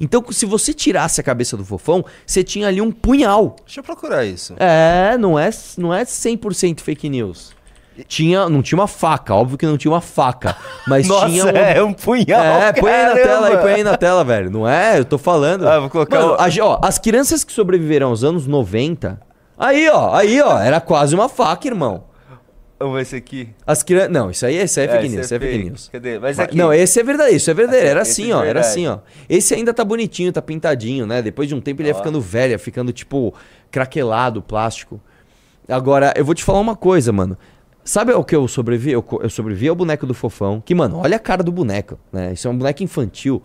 Então, 0.00 0.24
se 0.30 0.46
você 0.46 0.72
tirasse 0.72 1.20
a 1.20 1.24
cabeça 1.24 1.56
do 1.56 1.64
fofão, 1.64 2.04
você 2.26 2.42
tinha 2.42 2.68
ali 2.68 2.80
um 2.80 2.90
punhal. 2.90 3.56
Deixa 3.64 3.80
eu 3.80 3.84
procurar 3.84 4.24
isso. 4.24 4.54
É, 4.58 5.16
não 5.18 5.38
é, 5.38 5.50
não 5.78 5.92
é 5.94 6.04
100% 6.04 6.80
fake 6.80 7.08
news. 7.08 7.52
Tinha, 8.08 8.48
não 8.48 8.62
tinha 8.62 8.78
uma 8.78 8.86
faca, 8.86 9.34
óbvio 9.34 9.58
que 9.58 9.66
não 9.66 9.76
tinha 9.76 9.92
uma 9.92 10.00
faca, 10.00 10.56
mas 10.86 11.06
Nossa, 11.08 11.26
tinha 11.26 11.44
um, 11.44 11.48
é 11.48 11.82
um 11.82 11.92
punhal. 11.92 12.42
é, 12.62 12.72
põe 12.72 12.90
aí 12.90 13.04
na 13.06 13.14
tela 13.14 13.48
aí, 13.48 13.56
põe 13.58 13.72
aí 13.74 13.84
na 13.84 13.96
tela, 13.96 14.24
velho. 14.24 14.50
Não 14.50 14.66
é? 14.66 14.98
Eu 14.98 15.04
tô 15.04 15.18
falando. 15.18 15.68
Ah, 15.68 15.78
vou 15.80 15.90
colocar 15.90 16.18
Mano, 16.20 16.32
o- 16.32 16.36
a 16.36 16.66
ó, 16.66 16.80
as 16.82 16.98
crianças 16.98 17.44
que 17.44 17.52
sobreviveram 17.52 18.08
aos 18.08 18.24
anos 18.24 18.46
90. 18.46 19.20
Aí, 19.58 19.88
ó, 19.90 20.14
aí, 20.14 20.40
ó, 20.40 20.58
era 20.58 20.80
quase 20.80 21.14
uma 21.14 21.28
faca, 21.28 21.68
irmão. 21.68 22.04
Ver 22.82 23.02
esse 23.02 23.16
aqui. 23.16 23.48
As 23.66 23.82
crianças. 23.82 24.10
Não, 24.10 24.30
isso 24.30 24.46
aí, 24.46 24.62
isso 24.62 24.80
aí 24.80 24.86
é 24.86 24.88
fake 24.88 25.04
esse 25.06 25.14
news, 25.14 25.26
isso 25.26 25.34
é 25.34 25.38
fake 25.38 25.52
fake. 25.52 25.68
news. 25.68 25.88
Cadê? 25.92 26.18
Mas 26.18 26.38
aqui. 26.40 26.56
Não, 26.56 26.72
esse 26.72 26.98
é 26.98 27.02
verdadeiro, 27.02 27.36
isso 27.36 27.50
é 27.50 27.54
verdadeiro. 27.54 27.86
Era 27.88 28.00
Esse 28.02 28.22
assim, 28.22 28.30
é 28.30 28.34
ó, 28.34 28.42
era 28.44 28.60
assim, 28.60 28.86
ó. 28.86 28.98
Esse 29.28 29.54
ainda 29.54 29.74
tá 29.74 29.84
bonitinho, 29.84 30.32
tá 30.32 30.40
pintadinho, 30.40 31.06
né? 31.06 31.20
Depois 31.20 31.46
de 31.48 31.54
um 31.54 31.60
tempo 31.60 31.82
ele 31.82 31.88
ia 31.88 31.94
ficando 31.94 32.20
velho, 32.20 32.52
ia 32.52 32.58
ficando, 32.58 32.92
tipo, 32.92 33.34
craquelado, 33.70 34.40
plástico. 34.40 35.00
Agora, 35.68 36.12
eu 36.16 36.24
vou 36.24 36.34
te 36.34 36.42
falar 36.42 36.58
uma 36.60 36.74
coisa, 36.74 37.12
mano. 37.12 37.36
Sabe 37.84 38.12
o 38.12 38.24
que 38.24 38.34
eu 38.34 38.46
sobrevivi? 38.48 38.92
Eu, 38.92 39.04
eu 39.22 39.30
sobrevivi 39.30 39.68
ao 39.68 39.74
boneco 39.74 40.06
do 40.06 40.14
fofão. 40.14 40.62
Que, 40.64 40.74
mano, 40.74 40.98
olha 40.98 41.16
a 41.16 41.20
cara 41.20 41.42
do 41.42 41.52
boneco, 41.52 41.98
né? 42.12 42.32
Isso 42.32 42.48
é 42.48 42.50
um 42.50 42.56
boneco 42.56 42.82
infantil. 42.82 43.42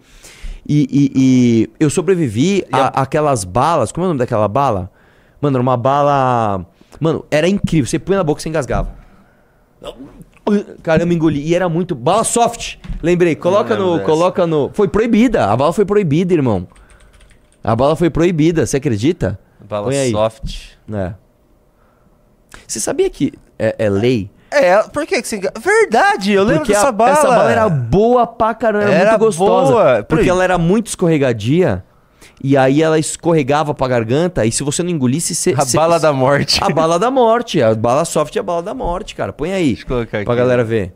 E, 0.68 0.88
e- 0.90 1.12
e 1.16 1.70
eu 1.80 1.90
sobrevivi 1.90 2.64
a, 2.72 3.02
aquelas 3.02 3.44
balas. 3.44 3.92
Como 3.92 4.04
é 4.04 4.08
o 4.08 4.10
nome 4.10 4.20
daquela 4.20 4.48
bala? 4.48 4.90
Mano, 5.42 5.58
era 5.58 5.62
uma 5.62 5.78
bala. 5.78 6.66
Mano, 7.00 7.26
era 7.30 7.48
incrível. 7.48 7.86
Você 7.88 8.00
põe 8.00 8.16
na 8.16 8.24
boca 8.24 8.40
e 8.40 8.44
você 8.44 8.50
engasgava. 8.50 9.04
Caramba, 10.84 11.14
engoli. 11.14 11.42
E 11.42 11.56
era 11.56 11.68
muito. 11.68 11.96
Bala 11.96 12.24
soft. 12.24 12.78
Lembrei. 13.02 13.36
Coloca 13.36 13.76
no. 13.76 13.94
dessa. 13.94 14.06
Coloca 14.06 14.46
no. 14.48 14.70
Foi 14.74 14.88
proibida. 14.88 15.46
A 15.52 15.56
bala 15.58 15.74
foi 15.74 15.86
proibida, 15.86 16.34
irmão. 16.34 16.68
A 17.64 17.76
bala 17.76 17.96
foi 17.96 18.10
proibida. 18.10 18.66
Você 18.66 18.78
acredita? 18.78 19.40
Bala 19.68 19.86
Põe 19.88 19.98
aí. 19.98 20.12
soft. 20.12 20.74
É. 20.94 21.14
Você 22.68 22.80
sabia 22.80 23.10
que 23.10 23.34
é, 23.58 23.76
é 23.80 23.90
lei? 23.90 24.30
É, 24.52 24.82
por 24.84 25.06
que 25.06 25.22
que 25.22 25.28
você... 25.28 25.42
Verdade, 25.60 26.32
eu 26.32 26.44
lembro 26.44 26.60
Porque 26.60 26.74
dessa 26.74 26.90
a- 26.90 26.92
bala. 26.92 27.12
essa 27.12 27.28
bala 27.28 27.52
era 27.52 27.68
boa 27.68 28.26
pra 28.28 28.54
caramba, 28.54 28.92
Era 28.92 29.12
muito 29.12 29.26
gostosa. 29.26 29.72
boa. 29.74 30.04
Porque 30.04 30.30
ela 30.30 30.44
era 30.44 30.58
muito 30.58 30.88
escorregadia. 30.88 31.84
E 32.48 32.56
aí 32.56 32.84
ela 32.84 33.00
escorregava 33.00 33.74
pra 33.74 33.88
garganta. 33.88 34.46
E 34.46 34.52
se 34.52 34.62
você 34.62 34.84
não 34.84 34.92
engolisse, 34.92 35.34
você. 35.34 35.56
A 35.58 35.66
bala 35.66 36.00
da 36.00 36.14
morte. 36.14 36.64
A 36.64 36.70
bala 36.70 37.00
da 37.00 37.10
morte. 37.10 37.60
A 37.60 37.74
bala 37.74 38.06
soft 38.06 38.36
é 38.36 38.40
a 38.40 38.44
bala 38.44 38.62
da 38.62 38.72
morte, 38.72 39.16
cara. 39.16 39.34
Põe 39.34 39.52
aí. 39.52 39.70
Deixa 39.70 39.82
eu 39.82 39.88
colocar 39.88 40.18
aqui. 40.20 40.26
Pra 40.26 40.36
galera 40.36 40.64
ver. 40.64 40.94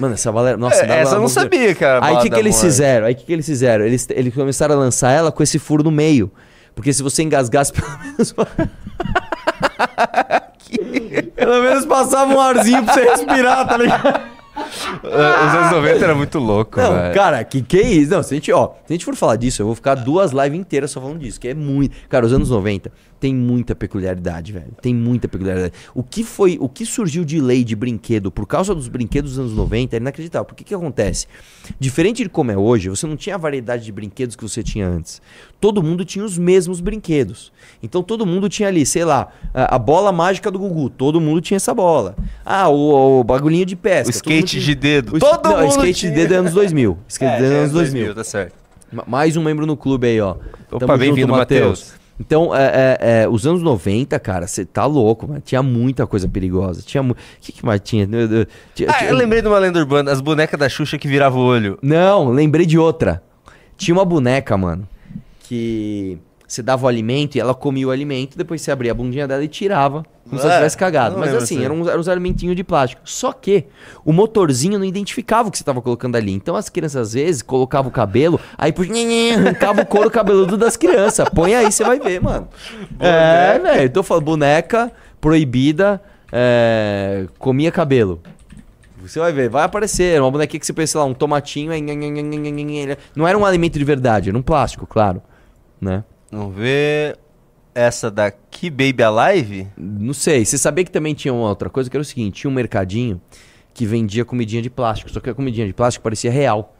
Mano, 0.00 0.14
essa 0.14 0.32
bala 0.32 0.48
era. 0.48 0.56
Nossa, 0.56 0.82
É, 0.86 1.00
essa 1.00 1.16
eu 1.16 1.20
não 1.20 1.28
sabia, 1.28 1.74
cara. 1.74 2.06
Aí 2.06 2.14
o 2.14 2.20
que, 2.22 2.30
que 2.30 2.38
eles 2.38 2.54
morte. 2.54 2.64
fizeram? 2.64 3.06
Aí 3.06 3.12
o 3.12 3.16
que, 3.18 3.26
que 3.26 3.32
eles 3.34 3.44
fizeram? 3.44 3.84
Eles, 3.84 4.08
eles 4.08 4.32
começaram 4.32 4.76
a 4.76 4.78
lançar 4.78 5.10
ela 5.10 5.30
com 5.30 5.42
esse 5.42 5.58
furo 5.58 5.84
no 5.84 5.90
meio. 5.90 6.32
Porque 6.74 6.90
se 6.90 7.02
você 7.02 7.22
engasgasse, 7.22 7.70
pelo 7.76 7.98
menos. 8.02 8.32
pelo 11.36 11.62
menos 11.62 11.84
passava 11.84 12.34
um 12.34 12.40
arzinho 12.40 12.82
pra 12.82 12.94
você 12.94 13.10
respirar, 13.10 13.68
tá 13.68 13.76
ligado? 13.76 14.20
Ah, 14.56 15.46
Os 15.48 15.54
anos 15.54 15.70
90 15.72 16.04
era 16.04 16.14
muito 16.14 16.38
louco, 16.38 16.80
Não, 16.80 16.92
velho. 16.92 17.14
cara, 17.14 17.42
que 17.44 17.60
que 17.62 17.76
é 17.78 17.82
isso? 17.82 18.10
Não, 18.12 18.22
se 18.22 18.34
a 18.34 18.36
gente, 18.36 18.52
ó, 18.52 18.68
se 18.86 18.92
a 18.92 18.94
gente 18.94 19.04
for 19.04 19.16
falar 19.16 19.36
disso, 19.36 19.62
eu 19.62 19.66
vou 19.66 19.74
ficar 19.74 19.94
duas 19.96 20.30
lives 20.32 20.58
inteiras 20.58 20.90
só 20.90 21.00
falando 21.00 21.18
disso, 21.18 21.40
que 21.40 21.48
é 21.48 21.54
muito. 21.54 21.94
Cara, 22.08 22.24
os 22.24 22.32
anos 22.32 22.50
90 22.50 22.90
tem 23.20 23.34
muita 23.34 23.74
peculiaridade, 23.74 24.52
velho. 24.52 24.72
Tem 24.82 24.94
muita 24.94 25.26
peculiaridade. 25.28 25.72
O 25.94 26.02
que 26.02 26.22
foi, 26.22 26.58
o 26.60 26.68
que 26.68 26.84
surgiu 26.84 27.24
de 27.24 27.40
lei 27.40 27.64
de 27.64 27.74
brinquedo 27.74 28.30
por 28.30 28.46
causa 28.46 28.74
dos 28.74 28.86
brinquedos 28.88 29.32
dos 29.32 29.38
anos 29.40 29.52
90 29.54 29.96
é 29.96 29.98
inacreditável. 29.98 30.44
Por 30.44 30.54
que 30.54 30.64
que 30.64 30.74
acontece? 30.74 31.26
Diferente 31.80 32.22
de 32.22 32.28
como 32.28 32.50
é 32.50 32.56
hoje, 32.56 32.88
você 32.90 33.06
não 33.06 33.16
tinha 33.16 33.34
a 33.36 33.38
variedade 33.38 33.84
de 33.84 33.92
brinquedos 33.92 34.36
que 34.36 34.42
você 34.42 34.62
tinha 34.62 34.86
antes. 34.86 35.22
Todo 35.60 35.82
mundo 35.82 36.04
tinha 36.04 36.24
os 36.24 36.36
mesmos 36.36 36.80
brinquedos. 36.80 37.50
Então 37.82 38.02
todo 38.02 38.26
mundo 38.26 38.48
tinha 38.48 38.68
ali, 38.68 38.84
sei 38.84 39.04
lá, 39.04 39.28
a, 39.54 39.76
a 39.76 39.78
bola 39.78 40.12
mágica 40.12 40.50
do 40.50 40.58
Gugu, 40.58 40.90
todo 40.90 41.20
mundo 41.20 41.40
tinha 41.40 41.56
essa 41.56 41.72
bola. 41.72 42.14
Ah, 42.44 42.68
o, 42.68 43.20
o 43.20 43.24
bagulhinho 43.24 43.64
de 43.64 43.76
pesca. 43.76 44.08
O 44.08 44.10
skate 44.10 44.60
de 44.60 44.74
dedo. 44.74 45.16
o, 45.16 45.18
Todo 45.18 45.48
não, 45.48 45.60
mundo 45.62 45.70
skate 45.70 46.00
tinha. 46.00 46.12
de 46.12 46.18
dedo 46.18 46.34
é 46.34 46.36
anos 46.36 46.52
2000. 46.52 46.98
Skate 47.08 47.32
É, 47.32 47.36
de 47.36 47.42
dedo 47.42 47.52
é 47.52 47.56
é 47.56 47.60
anos 47.60 47.72
2000. 47.72 48.14
tá 48.14 48.24
certo. 48.24 48.52
Ma- 48.92 49.04
Mais 49.06 49.36
um 49.36 49.42
membro 49.42 49.64
no 49.66 49.76
clube 49.76 50.06
aí, 50.06 50.20
ó. 50.20 50.36
Opa, 50.70 50.96
bem-vindo, 50.96 51.32
Matheus. 51.32 51.94
Então, 52.18 52.54
é, 52.54 52.98
é, 53.00 53.22
é, 53.22 53.28
os 53.28 53.44
anos 53.46 53.60
90, 53.62 54.18
cara, 54.20 54.46
você 54.46 54.64
tá 54.64 54.86
louco, 54.86 55.26
mano. 55.26 55.40
Tinha 55.44 55.62
muita 55.62 56.06
coisa 56.06 56.28
perigosa. 56.28 56.80
Tinha 56.80 57.02
mu... 57.02 57.12
O 57.12 57.16
que, 57.40 57.50
que 57.52 57.64
mais 57.66 57.80
tinha? 57.82 58.06
Tinha- 58.06 58.88
Ah, 58.88 58.92
tinha- 58.94 59.10
eu 59.10 59.16
lembrei 59.16 59.42
de 59.42 59.48
uma 59.48 59.58
lenda 59.58 59.78
urbana, 59.80 60.12
as 60.12 60.20
bonecas 60.20 60.58
da 60.58 60.68
Xuxa 60.68 60.96
que 60.96 61.08
viravam 61.08 61.40
o 61.42 61.44
olho. 61.44 61.76
Não, 61.82 62.30
lembrei 62.30 62.66
de 62.66 62.78
outra. 62.78 63.20
Tinha 63.76 63.94
uma 63.96 64.04
boneca, 64.04 64.56
mano, 64.56 64.86
que 65.40 66.18
você 66.46 66.62
dava 66.62 66.84
o 66.84 66.88
alimento 66.88 67.34
e 67.36 67.40
ela 67.40 67.54
comia 67.54 67.88
o 67.88 67.90
alimento, 67.90 68.38
depois 68.38 68.62
você 68.62 68.70
abria 68.70 68.92
a 68.92 68.94
bundinha 68.94 69.26
dela 69.26 69.42
e 69.42 69.48
tirava, 69.48 70.04
como 70.34 70.40
se 70.40 70.46
ela 70.46 70.54
É, 70.54 70.58
tivesse 70.58 70.76
cagado. 70.76 71.18
Mas 71.18 71.34
assim, 71.34 71.64
eram 71.64 71.80
uns, 71.80 71.88
eram 71.88 72.00
uns 72.00 72.08
alimentinhos 72.08 72.54
de 72.56 72.62
plástico. 72.62 73.02
Só 73.04 73.32
que 73.32 73.64
o 74.04 74.12
motorzinho 74.12 74.78
não 74.78 74.84
identificava 74.84 75.48
o 75.48 75.50
que 75.50 75.58
você 75.58 75.64
tava 75.64 75.80
colocando 75.80 76.16
ali. 76.16 76.32
Então 76.32 76.56
as 76.56 76.68
crianças, 76.68 77.08
às 77.08 77.12
vezes, 77.14 77.42
colocavam 77.42 77.88
o 77.88 77.92
cabelo, 77.92 78.38
aí 78.58 78.72
nhe, 78.90 79.32
arrancava 79.32 79.82
o 79.82 79.86
couro 79.86 80.10
cabeludo 80.10 80.56
das 80.56 80.76
crianças. 80.76 81.28
Põe 81.28 81.54
aí, 81.54 81.70
você 81.72 81.84
vai 81.84 81.98
ver, 81.98 82.20
mano. 82.20 82.48
É, 82.98 83.58
velho. 83.58 83.90
Tô 83.90 84.02
falando, 84.02 84.24
boneca 84.24 84.92
proibida, 85.20 86.02
é, 86.30 87.26
comia 87.38 87.72
cabelo. 87.72 88.20
Você 89.00 89.18
vai 89.18 89.32
ver, 89.32 89.48
vai 89.48 89.64
aparecer. 89.64 90.14
Era 90.14 90.22
uma 90.22 90.30
bonequinha 90.30 90.60
que 90.60 90.66
você 90.66 90.72
pensa 90.72 90.98
lá, 90.98 91.04
um 91.06 91.14
tomatinho. 91.14 91.72
aí. 91.72 91.82
Não 93.16 93.26
era 93.26 93.36
um 93.38 93.44
alimento 93.44 93.78
de 93.78 93.84
verdade, 93.84 94.28
era 94.28 94.36
um 94.36 94.42
plástico, 94.42 94.86
claro. 94.86 95.22
Né? 95.80 96.04
Vamos 96.30 96.54
ver. 96.54 97.18
Essa 97.74 98.10
daqui, 98.10 98.70
Baby 98.70 99.02
Alive? 99.02 99.68
Não 99.76 100.14
sei. 100.14 100.44
Você 100.44 100.56
sabia 100.56 100.84
que 100.84 100.90
também 100.90 101.14
tinha 101.14 101.34
uma 101.34 101.48
outra 101.48 101.68
coisa 101.68 101.90
que 101.90 101.96
era 101.96 102.02
o 102.02 102.04
seguinte: 102.04 102.42
tinha 102.42 102.50
um 102.50 102.54
mercadinho 102.54 103.20
que 103.72 103.84
vendia 103.84 104.24
comidinha 104.24 104.62
de 104.62 104.70
plástico, 104.70 105.10
só 105.10 105.20
que 105.20 105.28
a 105.28 105.34
comidinha 105.34 105.66
de 105.66 105.72
plástico 105.72 106.02
parecia 106.02 106.30
real. 106.30 106.76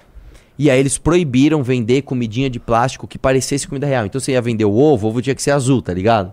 E 0.57 0.71
aí 0.71 0.79
eles 0.79 0.97
proibiram 0.97 1.63
vender 1.65 2.03
comidinha 2.03 2.49
de 2.49 2.61
plástico 2.61 3.09
que 3.09 3.19
parecesse 3.19 3.67
comida 3.67 3.87
real. 3.87 4.07
Então 4.07 4.21
você 4.21 4.33
ia 4.33 4.41
vender 4.41 4.65
o 4.65 4.73
ovo, 4.73 5.07
o 5.07 5.11
ovo 5.11 5.21
tinha 5.21 5.35
que 5.35 5.43
ser 5.43 5.51
azul, 5.51 5.83
tá 5.83 5.93
ligado? 5.93 6.33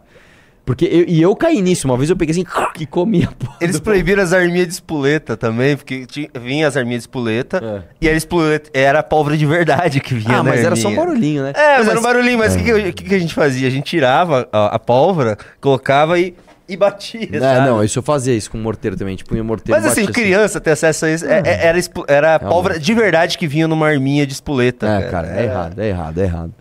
Porque 0.65 0.85
eu, 0.85 1.03
e 1.07 1.21
eu 1.21 1.35
caí 1.35 1.61
nisso. 1.61 1.87
Uma 1.87 1.97
vez 1.97 2.09
eu 2.09 2.15
peguei 2.15 2.31
assim 2.33 2.45
e 2.79 2.85
comia. 2.85 3.27
a 3.27 3.31
porra 3.31 3.57
Eles 3.59 3.79
proibiram 3.79 4.21
as 4.21 4.31
arminhas 4.31 4.67
de 4.67 4.73
espoleta 4.73 5.35
também, 5.35 5.75
porque 5.75 6.05
tinha, 6.05 6.29
vinha 6.39 6.67
as 6.67 6.77
arminhas 6.77 6.99
de 7.01 7.03
espoleta, 7.09 7.61
É. 7.63 7.81
e 7.99 8.07
era, 8.07 8.15
espoleta, 8.17 8.69
era 8.73 9.01
pólvora 9.03 9.35
de 9.37 9.45
verdade 9.45 9.99
que 9.99 10.13
vinha 10.13 10.35
Ah, 10.39 10.43
na 10.43 10.51
mas 10.51 10.63
era 10.63 10.75
só 10.75 10.87
um 10.87 10.91
arminha. 10.91 11.05
barulhinho, 11.05 11.43
né? 11.43 11.53
É, 11.55 11.77
mas, 11.77 11.85
Não, 11.85 11.91
era 11.91 11.99
um 11.99 12.03
barulhinho, 12.03 12.37
mas 12.37 12.55
o 12.55 12.57
que, 12.59 12.63
que, 12.63 12.91
que 12.93 13.03
que 13.09 13.15
a 13.15 13.19
gente 13.19 13.33
fazia? 13.33 13.67
A 13.67 13.71
gente 13.71 13.85
tirava 13.85 14.47
a, 14.51 14.75
a 14.75 14.79
pólvora, 14.79 15.35
colocava 15.59 16.19
e, 16.19 16.35
e 16.69 16.77
batia, 16.77 17.27
É, 17.33 17.39
sabe? 17.39 17.67
não, 17.67 17.83
isso 17.83 17.97
eu 17.99 18.03
fazia 18.03 18.33
isso 18.35 18.49
com 18.51 18.57
morteiro 18.57 18.95
também. 18.95 19.15
Tipo, 19.15 19.31
punha 19.31 19.43
morteiro 19.43 19.81
Mas 19.81 19.91
assim, 19.91 20.05
batia 20.05 20.13
criança 20.23 20.61
ter 20.61 20.71
acesso 20.71 21.05
a 21.05 21.11
isso, 21.11 21.25
é- 21.25 21.41
é- 21.43 21.65
era, 21.67 21.79
era 22.07 22.39
pólvora 22.39 22.79
de 22.79 22.93
verdade 22.93 23.37
que 23.37 23.47
vinha 23.47 23.67
numa 23.67 23.87
arminha 23.87 24.25
de 24.27 24.33
espoleta. 24.33 24.87
É, 24.87 25.09
cara, 25.09 25.27
é 25.39 25.43
errado, 25.43 25.79
é 25.81 25.87
errado, 25.89 26.17
é 26.19 26.23
errado. 26.23 26.53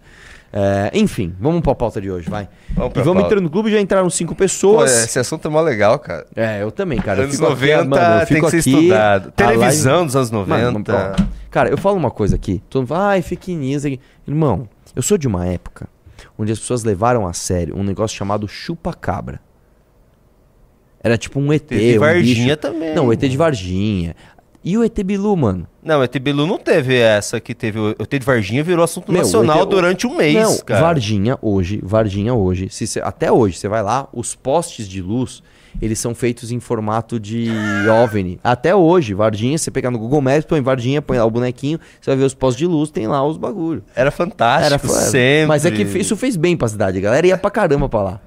É, 0.52 0.90
enfim, 0.94 1.32
vamos 1.38 1.60
pra 1.60 1.74
pauta 1.76 2.00
de 2.00 2.10
hoje, 2.10 2.28
vai. 2.28 2.48
Vamos 2.74 2.92
e 2.96 3.02
vamos 3.02 3.22
entrando 3.22 3.42
no 3.44 3.50
clube, 3.50 3.70
já 3.70 3.80
entraram 3.80 4.10
cinco 4.10 4.34
Pô, 4.34 4.38
pessoas. 4.38 5.04
esse 5.04 5.18
assunto 5.18 5.46
é 5.46 5.50
mó 5.50 5.60
legal, 5.60 5.96
cara. 5.98 6.26
É, 6.34 6.60
eu 6.62 6.72
também, 6.72 6.98
cara. 7.00 7.22
anos 7.22 7.36
fico 7.36 7.46
aqui, 7.46 7.54
90 7.54 7.84
mano, 7.84 8.16
tem 8.18 8.26
fico 8.26 8.46
que 8.46 8.50
ser 8.50 8.58
aqui, 8.58 8.70
estudado. 8.70 9.30
Televisão 9.32 9.92
live- 9.92 10.06
dos 10.06 10.16
anos 10.16 10.30
90. 10.32 10.92
Mano, 10.92 11.16
cara, 11.50 11.70
eu 11.70 11.78
falo 11.78 11.96
uma 11.96 12.10
coisa 12.10 12.34
aqui. 12.34 12.60
Todo 12.68 12.80
mundo 12.82 12.88
fala, 12.88 13.08
ai, 13.10 13.22
fake 13.22 13.54
news. 13.54 13.84
aqui." 13.84 14.00
Irmão, 14.26 14.68
eu 14.96 15.02
sou 15.02 15.16
de 15.16 15.28
uma 15.28 15.46
época 15.46 15.88
onde 16.36 16.50
as 16.50 16.58
pessoas 16.58 16.82
levaram 16.82 17.28
a 17.28 17.32
sério 17.32 17.76
um 17.76 17.84
negócio 17.84 18.16
chamado 18.16 18.48
chupa-cabra. 18.48 19.40
Era 21.02 21.16
tipo 21.16 21.40
um 21.40 21.50
ET, 21.52 21.62
Teve 21.66 21.96
um 21.96 22.00
Varginha 22.00 22.44
bicho. 22.44 22.56
também. 22.58 22.94
Não, 22.94 23.06
o 23.06 23.12
ET 23.12 23.20
de 23.20 23.36
Varginha. 23.36 24.14
E 24.62 24.76
o 24.76 24.84
ET 24.84 25.02
Bilu, 25.02 25.34
mano? 25.36 25.66
Não, 25.82 26.00
o 26.00 26.02
ET 26.04 26.14
Bilu 26.18 26.46
não 26.46 26.58
teve 26.58 26.94
essa 26.96 27.40
que 27.40 27.54
teve. 27.54 27.78
O 27.78 27.90
ET 27.98 28.10
de 28.10 28.18
Varginha 28.26 28.62
virou 28.62 28.84
assunto 28.84 29.10
Meu, 29.10 29.22
nacional 29.22 29.62
ET 29.62 29.68
durante 29.70 30.06
um 30.06 30.14
mês, 30.16 30.34
Não, 30.34 30.58
cara. 30.58 30.82
Varginha 30.82 31.38
hoje, 31.40 31.80
Varginha 31.82 32.34
hoje, 32.34 32.68
se 32.68 33.00
até 33.00 33.32
hoje, 33.32 33.56
você 33.56 33.68
vai 33.68 33.82
lá, 33.82 34.06
os 34.12 34.34
postes 34.34 34.86
de 34.86 35.00
luz, 35.00 35.42
eles 35.80 35.98
são 35.98 36.14
feitos 36.14 36.52
em 36.52 36.60
formato 36.60 37.18
de 37.18 37.48
OVNI. 38.04 38.38
Até 38.44 38.74
hoje, 38.76 39.14
Varginha, 39.14 39.56
você 39.56 39.70
pegar 39.70 39.90
no 39.90 39.98
Google 39.98 40.20
Maps, 40.20 40.44
põe 40.44 40.60
Varginha, 40.60 41.00
põe 41.00 41.16
lá 41.16 41.24
o 41.24 41.30
bonequinho, 41.30 41.80
você 41.98 42.10
vai 42.10 42.18
ver 42.18 42.24
os 42.24 42.34
postes 42.34 42.58
de 42.58 42.66
luz, 42.66 42.90
tem 42.90 43.06
lá 43.06 43.26
os 43.26 43.38
bagulho. 43.38 43.82
Era 43.96 44.10
fantástico, 44.10 44.86
fo- 44.88 44.92
sempre. 44.92 45.46
Mas 45.46 45.64
é 45.64 45.70
que 45.70 45.82
isso 45.82 46.14
fez 46.18 46.36
bem 46.36 46.54
pra 46.54 46.68
cidade, 46.68 46.98
a 46.98 47.00
galera 47.00 47.26
ia 47.26 47.38
pra 47.38 47.50
caramba 47.50 47.88
pra 47.88 48.02
lá. 48.02 48.20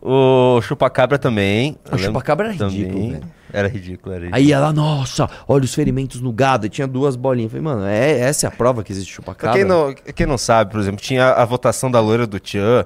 O 0.00 0.60
Chupacabra 0.62 1.18
também. 1.18 1.76
O 1.90 1.98
chupacabra 1.98 2.48
era 2.48 2.56
também. 2.56 2.76
ridículo, 2.78 3.10
velho. 3.10 3.35
Era 3.52 3.68
ridículo, 3.68 4.14
era 4.14 4.24
ridículo. 4.24 4.34
Aí 4.34 4.48
ia 4.48 4.58
lá, 4.60 4.72
nossa, 4.72 5.28
olha 5.46 5.64
os 5.64 5.74
ferimentos 5.74 6.20
no 6.20 6.32
gado, 6.32 6.66
e 6.66 6.68
tinha 6.68 6.86
duas 6.86 7.16
bolinhas. 7.16 7.52
Eu 7.52 7.62
Falei, 7.62 7.74
mano, 7.76 7.86
é, 7.86 8.18
essa 8.20 8.46
é 8.46 8.48
a 8.48 8.50
prova 8.50 8.82
que 8.82 8.92
existe 8.92 9.12
Pra 9.14 9.32
chupacabra? 9.32 9.56
quem 9.56 9.64
não, 9.64 9.94
quem 9.94 10.26
não 10.26 10.38
sabe, 10.38 10.70
por 10.70 10.80
exemplo, 10.80 11.00
tinha 11.00 11.32
a 11.32 11.44
votação 11.44 11.90
da 11.90 12.00
loira 12.00 12.26
do 12.26 12.38
Tchan 12.40 12.84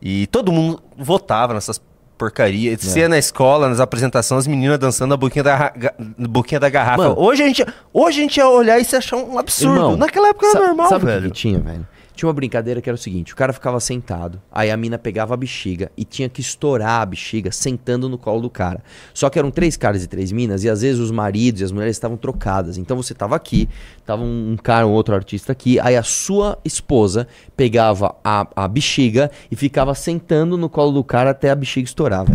e 0.00 0.26
todo 0.28 0.52
mundo 0.52 0.82
votava 0.96 1.54
nessas 1.54 1.80
porcarias. 2.16 2.84
É. 2.84 2.90
Você 2.90 3.00
ia 3.00 3.08
na 3.08 3.18
escola, 3.18 3.68
nas 3.68 3.80
apresentações, 3.80 4.40
as 4.40 4.46
meninas 4.46 4.78
dançando 4.78 5.14
a 5.14 5.16
boquinha 5.16 5.44
da, 5.44 5.72
boquinha 6.18 6.58
da 6.58 6.68
garrafa. 6.68 6.98
Mano. 6.98 7.14
hoje, 7.18 7.42
a 7.42 7.46
gente, 7.46 7.64
hoje 7.92 8.18
a 8.18 8.22
gente 8.22 8.36
ia 8.38 8.48
olhar 8.48 8.78
e 8.78 8.84
se 8.84 8.96
achar 8.96 9.16
um 9.16 9.38
absurdo. 9.38 9.74
Irmão, 9.76 9.96
Naquela 9.96 10.28
época 10.28 10.46
era 10.46 10.66
normal, 10.66 10.88
sabe 10.88 11.04
o 11.04 11.06
que 11.06 11.12
velho. 11.12 11.30
que 11.30 11.36
tinha, 11.36 11.58
velho? 11.60 11.86
Tinha 12.18 12.26
uma 12.26 12.34
brincadeira 12.34 12.82
que 12.82 12.90
era 12.90 12.96
o 12.96 12.98
seguinte: 12.98 13.32
o 13.32 13.36
cara 13.36 13.52
ficava 13.52 13.78
sentado, 13.78 14.42
aí 14.50 14.72
a 14.72 14.76
mina 14.76 14.98
pegava 14.98 15.34
a 15.34 15.36
bexiga 15.36 15.88
e 15.96 16.04
tinha 16.04 16.28
que 16.28 16.40
estourar 16.40 17.00
a 17.00 17.06
bexiga 17.06 17.52
sentando 17.52 18.08
no 18.08 18.18
colo 18.18 18.40
do 18.40 18.50
cara. 18.50 18.82
Só 19.14 19.30
que 19.30 19.38
eram 19.38 19.52
três 19.52 19.76
caras 19.76 20.02
e 20.02 20.08
três 20.08 20.32
minas, 20.32 20.64
e 20.64 20.68
às 20.68 20.82
vezes 20.82 21.00
os 21.00 21.12
maridos 21.12 21.60
e 21.60 21.64
as 21.64 21.70
mulheres 21.70 21.94
estavam 21.94 22.16
trocadas. 22.16 22.76
Então 22.76 22.96
você 22.96 23.14
tava 23.14 23.36
aqui, 23.36 23.68
tava 24.04 24.24
um, 24.24 24.56
cara, 24.60 24.84
um 24.84 24.90
outro 24.90 25.14
artista 25.14 25.52
aqui, 25.52 25.78
aí 25.78 25.96
a 25.96 26.02
sua 26.02 26.58
esposa 26.64 27.28
pegava 27.56 28.16
a, 28.24 28.48
a 28.56 28.66
bexiga 28.66 29.30
e 29.48 29.54
ficava 29.54 29.94
sentando 29.94 30.56
no 30.56 30.68
colo 30.68 30.90
do 30.90 31.04
cara 31.04 31.30
até 31.30 31.50
a 31.50 31.54
bexiga 31.54 31.86
estourar. 31.86 32.26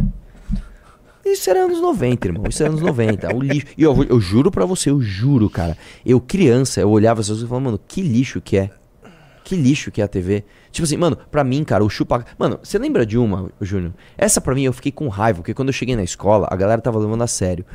Isso 1.26 1.50
era 1.50 1.66
anos 1.66 1.82
90, 1.82 2.26
irmão. 2.26 2.46
Isso 2.48 2.64
era 2.64 2.72
anos 2.72 2.82
90. 2.82 3.36
O 3.36 3.42
lixo. 3.42 3.68
E 3.78 3.84
eu, 3.84 4.02
eu 4.06 4.22
juro 4.22 4.50
pra 4.50 4.66
você, 4.66 4.90
eu 4.90 5.02
juro, 5.02 5.50
cara. 5.50 5.78
Eu, 6.06 6.22
criança, 6.22 6.80
eu 6.80 6.90
olhava 6.90 7.20
essas 7.20 7.32
coisas 7.32 7.46
e 7.46 7.50
falava, 7.50 7.66
mano, 7.66 7.80
que 7.86 8.02
lixo 8.02 8.40
que 8.40 8.56
é. 8.56 8.70
Que 9.44 9.56
lixo 9.56 9.92
que 9.92 10.02
é 10.02 10.06
a 10.06 10.08
TV. 10.08 10.44
Tipo 10.72 10.86
assim, 10.86 10.98
mano, 10.98 11.18
pra 11.30 11.44
mim, 11.44 11.64
cara, 11.64 11.84
o 11.84 11.90
chupa. 11.90 12.24
Mano, 12.38 12.60
você 12.64 12.78
lembra 12.78 13.06
de 13.06 13.18
uma, 13.18 13.50
Júnior? 13.62 13.92
Essa 14.18 14.40
pra 14.40 14.56
mim 14.56 14.64
eu 14.64 14.74
fiquei 14.74 14.92
com 14.92 15.08
raiva, 15.10 15.40
porque 15.40 15.54
quando 15.54 15.68
eu 15.70 15.74
cheguei 15.74 15.96
na 15.96 16.04
escola, 16.04 16.48
a 16.50 16.56
galera 16.56 16.82
tava 16.82 16.98
levando 17.00 17.22
a 17.24 17.28
sério. 17.28 17.66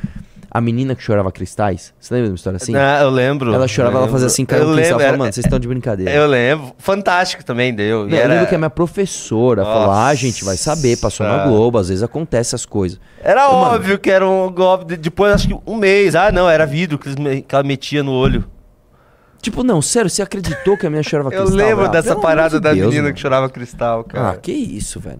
A 0.51 0.59
menina 0.59 0.95
que 0.95 1.03
chorava 1.03 1.31
cristais, 1.31 1.93
você 1.99 2.11
lembra 2.11 2.25
de 2.29 2.31
uma 2.31 2.35
história 2.37 2.57
assim? 2.57 2.75
Ah, 2.75 3.01
eu 3.03 3.11
lembro. 3.11 3.53
ela 3.53 3.67
chorava, 3.67 3.97
ela 3.97 4.05
lembro. 4.05 4.13
fazia 4.13 4.25
assim, 4.25 4.45
caiu 4.45 4.63
eu 4.63 4.69
um 4.69 4.73
cristal. 4.73 4.93
Eu 4.93 4.97
lembro, 4.97 5.07
era- 5.09 5.17
mano, 5.19 5.31
vocês 5.31 5.45
estão 5.45 5.59
de 5.59 5.67
brincadeira. 5.67 6.11
Eu 6.11 6.25
lembro. 6.25 6.73
Fantástico 6.79 7.45
também 7.45 7.71
deu. 7.71 8.07
E 8.07 8.11
Não, 8.11 8.17
Eu 8.17 8.27
lembro 8.27 8.47
que 8.47 8.55
a 8.55 8.57
minha 8.57 8.69
professora 8.71 9.63
falou: 9.63 9.91
ah, 9.91 10.07
a 10.07 10.15
gente 10.15 10.43
vai 10.43 10.57
saber, 10.57 10.97
passou 10.97 11.23
na 11.27 11.37
Nossa. 11.37 11.49
Globo, 11.49 11.77
às 11.77 11.89
vezes 11.89 12.01
acontece 12.03 12.49
essas 12.55 12.65
coisas. 12.65 12.99
era 13.21 13.47
Mano, 13.47 13.75
óbvio 13.75 13.99
que 13.99 14.09
era 14.09 14.27
um 14.27 14.51
golpe. 14.51 14.85
de- 14.85 14.97
Depois, 14.97 15.33
acho 15.33 15.47
que 15.49 15.55
um 15.67 15.75
mês. 15.75 16.15
Ah, 16.15 16.31
não, 16.31 16.49
era 16.49 16.65
vidro 16.65 16.97
que 16.97 17.09
ela 17.47 17.61
metia 17.63 18.01
no 18.01 18.11
olho. 18.11 18.43
Tipo, 19.41 19.63
não, 19.63 19.81
sério, 19.81 20.09
você 20.09 20.21
acreditou 20.21 20.77
que 20.77 20.85
a 20.85 20.89
minha 20.89 21.01
chorava 21.03 21.29
Eu 21.33 21.43
cristal? 21.45 21.57
lembro 21.57 21.85
Ah, 21.85 21.87
dessa 21.89 22.09
pelo 22.09 22.21
parada 22.21 22.57
de 22.57 22.63
da 22.63 22.73
Deus, 22.73 22.85
menina 22.87 23.03
mano. 23.03 23.13
que 23.15 23.21
chorava 23.21 23.49
cristal, 23.49 24.03
cara. 24.03 24.31
Ah, 24.31 24.35
que 24.37 24.51
isso, 24.51 24.99
velho. 24.99 25.19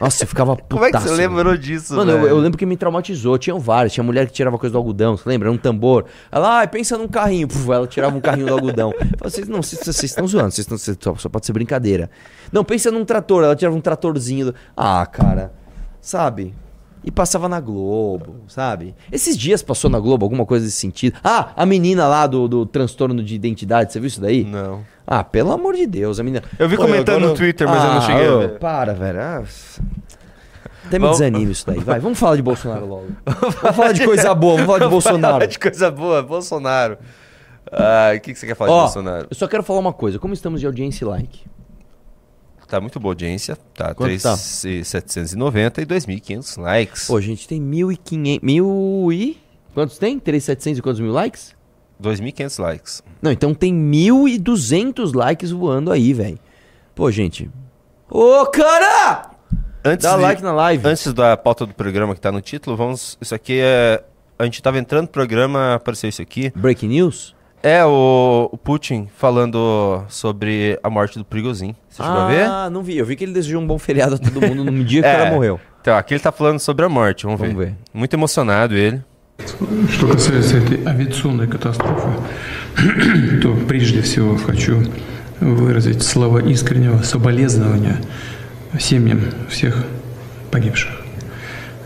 Nossa, 0.00 0.24
eu 0.24 0.28
ficava 0.28 0.56
putaço. 0.56 0.68
Como 0.74 0.84
é 0.86 0.90
que 0.90 0.98
você 0.98 1.14
lembrou 1.14 1.56
disso, 1.56 1.94
Mano, 1.94 2.10
eu, 2.12 2.26
eu 2.26 2.38
lembro 2.38 2.56
que 2.58 2.64
me 2.66 2.76
traumatizou. 2.76 3.36
Tinham 3.38 3.60
vários. 3.60 3.92
Tinha 3.92 4.02
mulher 4.02 4.26
que 4.26 4.32
tirava 4.32 4.58
coisa 4.58 4.72
do 4.72 4.78
algodão, 4.78 5.16
você 5.16 5.28
lembra? 5.28 5.48
Era 5.48 5.54
um 5.54 5.58
tambor. 5.58 6.06
Ela, 6.32 6.58
ai, 6.60 6.66
pensa 6.68 6.96
num 6.98 7.06
carrinho. 7.06 7.46
Puf, 7.46 7.70
ela 7.70 7.86
tirava 7.86 8.16
um 8.16 8.20
carrinho 8.20 8.46
do 8.46 8.54
algodão. 8.54 8.92
Eu 8.92 8.98
falei, 9.18 9.30
vocês, 9.30 9.46
não, 9.46 9.62
vocês, 9.62 10.02
estão 10.02 10.26
zoando. 10.26 10.50
Vocês 10.50 10.60
estão, 10.64 10.76
vocês- 10.78 10.96
só, 11.00 11.14
só 11.16 11.28
pode 11.28 11.46
ser 11.46 11.52
brincadeira. 11.52 12.10
Não, 12.50 12.64
pensa 12.64 12.90
num 12.90 13.04
trator. 13.04 13.44
Ela 13.44 13.54
tirava 13.54 13.76
um 13.76 13.80
tratorzinho. 13.80 14.46
Do... 14.46 14.54
Ah, 14.76 15.06
cara. 15.06 15.52
Sabe? 16.00 16.54
E 17.06 17.10
passava 17.10 17.48
na 17.50 17.60
Globo, 17.60 18.36
sabe? 18.48 18.94
Esses 19.12 19.36
dias 19.36 19.62
passou 19.62 19.90
na 19.90 20.00
Globo 20.00 20.24
alguma 20.24 20.46
coisa 20.46 20.64
desse 20.64 20.78
sentido. 20.78 21.18
Ah, 21.22 21.50
a 21.54 21.66
menina 21.66 22.08
lá 22.08 22.26
do, 22.26 22.48
do 22.48 22.64
transtorno 22.64 23.22
de 23.22 23.34
identidade. 23.34 23.92
Você 23.92 24.00
viu 24.00 24.06
isso 24.08 24.20
daí? 24.22 24.42
Não. 24.42 24.80
Ah, 25.06 25.22
pelo 25.22 25.52
amor 25.52 25.74
de 25.74 25.86
Deus, 25.86 26.18
a 26.18 26.22
menina. 26.22 26.42
Eu 26.58 26.66
vi 26.66 26.76
comentando 26.78 27.16
agora- 27.16 27.30
no 27.32 27.34
Twitter, 27.36 27.68
mas 27.68 27.84
eu 27.84 27.92
não 27.94 28.00
cheguei 28.00 28.26
a 28.26 28.34
ô, 28.34 28.38
ver. 28.38 28.58
Para, 28.58 28.94
velho. 28.94 29.20
Ah, 29.20 29.42
até 30.86 30.98
me 30.98 31.04
Vamos- 31.04 31.18
desanima 31.18 31.52
isso 31.52 31.66
daí. 31.66 31.78
Vai, 31.80 32.00
vamos 32.00 32.18
falar 32.18 32.36
de 32.36 32.42
Bolsonaro 32.42 32.86
logo. 32.86 33.06
vamos 33.62 33.76
falar 33.76 33.92
de 33.92 34.04
coisa 34.04 34.34
boa, 34.34 34.54
vamos 34.54 34.66
falar 34.66 34.78
de 34.84 34.88
Bolsonaro. 34.90 35.34
falar 35.34 35.46
de 35.46 35.58
coisa 35.58 35.90
boa, 35.90 36.22
Bolsonaro. 36.22 36.98
Ah, 37.70 38.12
o 38.16 38.20
que, 38.20 38.32
que 38.32 38.38
você 38.38 38.46
quer 38.46 38.54
falar 38.54 38.70
de 38.70 38.76
Ó, 38.76 38.80
Bolsonaro? 38.82 39.26
eu 39.30 39.36
só 39.36 39.46
quero 39.46 39.62
falar 39.62 39.80
uma 39.80 39.92
coisa. 39.92 40.18
Como 40.18 40.32
estamos 40.32 40.60
de 40.60 40.66
audiência 40.66 41.04
e 41.04 41.08
like? 41.08 41.40
Tá 42.74 42.80
muito 42.80 42.98
boa 42.98 43.12
audiência. 43.12 43.56
Tá 43.72 43.94
Quanto 43.94 44.20
tá? 44.20 44.34
3.790 44.34 45.78
e 45.78 45.86
2.500 45.86 46.60
likes. 46.60 47.06
Pô, 47.06 47.16
a 47.16 47.20
gente 47.20 47.46
tem 47.46 47.62
1.500... 47.62 48.40
Mil 48.42 49.08
e... 49.12 49.38
Quantos 49.72 49.96
tem? 49.96 50.18
3.700 50.18 50.78
e 50.78 50.82
quantos 50.82 51.00
mil 51.00 51.12
likes? 51.12 51.54
2.500 52.02 52.60
likes. 52.60 53.02
Não, 53.22 53.30
então 53.30 53.54
tem 53.54 53.72
1.200 53.72 55.14
likes 55.14 55.52
voando 55.52 55.92
aí, 55.92 56.12
velho. 56.12 56.36
Pô, 56.96 57.08
gente... 57.12 57.48
Ô, 58.10 58.44
cara! 58.46 59.30
Antes 59.84 60.02
Dá 60.02 60.16
de- 60.16 60.22
like 60.22 60.42
na 60.42 60.52
live. 60.52 60.84
Antes 60.84 61.12
da 61.12 61.36
pauta 61.36 61.64
do 61.66 61.74
programa 61.74 62.12
que 62.12 62.20
tá 62.20 62.32
no 62.32 62.40
título, 62.40 62.76
vamos. 62.76 63.16
Isso 63.20 63.36
aqui 63.36 63.60
é. 63.62 64.02
A 64.36 64.44
gente 64.46 64.60
tava 64.60 64.80
entrando 64.80 65.02
no 65.02 65.08
programa, 65.10 65.74
apareceu 65.74 66.08
isso 66.08 66.20
aqui. 66.20 66.52
Breaking 66.56 66.88
news? 66.88 67.36
É 67.63 67.83
o, 67.85 68.49
o 68.53 68.57
Putin 68.57 69.09
falando 69.17 70.03
sobre 70.07 70.79
a 70.81 70.89
morte 70.89 71.17
do 71.19 71.25
Prigozhin. 71.25 71.75
Você 71.89 72.01
chegou 72.01 72.17
a 72.17 72.27
ver? 72.27 72.45
Ah, 72.45 72.69
não 72.69 72.81
vi. 72.81 72.97
Eu 72.97 73.05
vi 73.05 73.17
que 73.17 73.25
ele 73.25 73.33
desejou 73.33 73.61
um 73.61 73.67
bom 73.67 73.77
feriado 73.77 74.15
a 74.15 74.17
todo 74.17 74.39
mundo 74.41 74.63
no 74.63 74.83
dia 74.85 75.01
que 75.01 75.07
o 75.07 75.11
É. 75.11 75.15
cara 75.17 75.31
morreu. 75.31 75.59
Então, 75.81 75.97
aqui 75.97 76.13
ele 76.13 76.21
tá 76.21 76.31
falando 76.31 76.59
sobre 76.59 76.85
a 76.85 76.89
morte, 76.89 77.25
vamos, 77.25 77.39
Vamos 77.39 77.55
ver. 77.55 77.65
ver. 77.67 77.75
Muito 77.93 78.13
emocionado 78.13 78.75
ele. 78.75 79.01
Что 79.89 80.07
касается 80.07 80.57
этой 80.57 80.85
авиационной 80.85 81.47
катастрофы, 81.47 82.09
то 83.41 83.53
прежде 83.67 84.01
всего 84.01 84.35
хочу 84.37 84.81
выразить 85.39 86.03
слова 86.03 86.39
искреннего 86.39 87.01
соболезнования 87.03 87.97
семьям 88.79 89.21
всех 89.49 89.85
погибших. 90.51 90.91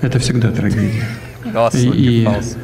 Это 0.02 0.20
всегда 0.20 0.52
трагедия. 0.52 1.06
Nossa, 1.46 1.78
И- 1.78 1.92
que 1.92 1.98
и, 1.98 2.24
falso. 2.26 2.58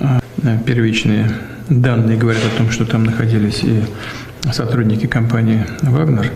а, 0.00 0.20
э, 0.44 0.58
первичные 0.66 1.26
данные 1.69 2.17
говорят 2.17 2.43
о 2.45 2.57
том, 2.57 2.71
что 2.71 2.85
там 2.85 3.03
находились 3.03 3.63
и 3.63 3.83
сотрудники 4.51 5.07
компании 5.07 5.65
«Вагнер». 5.81 6.31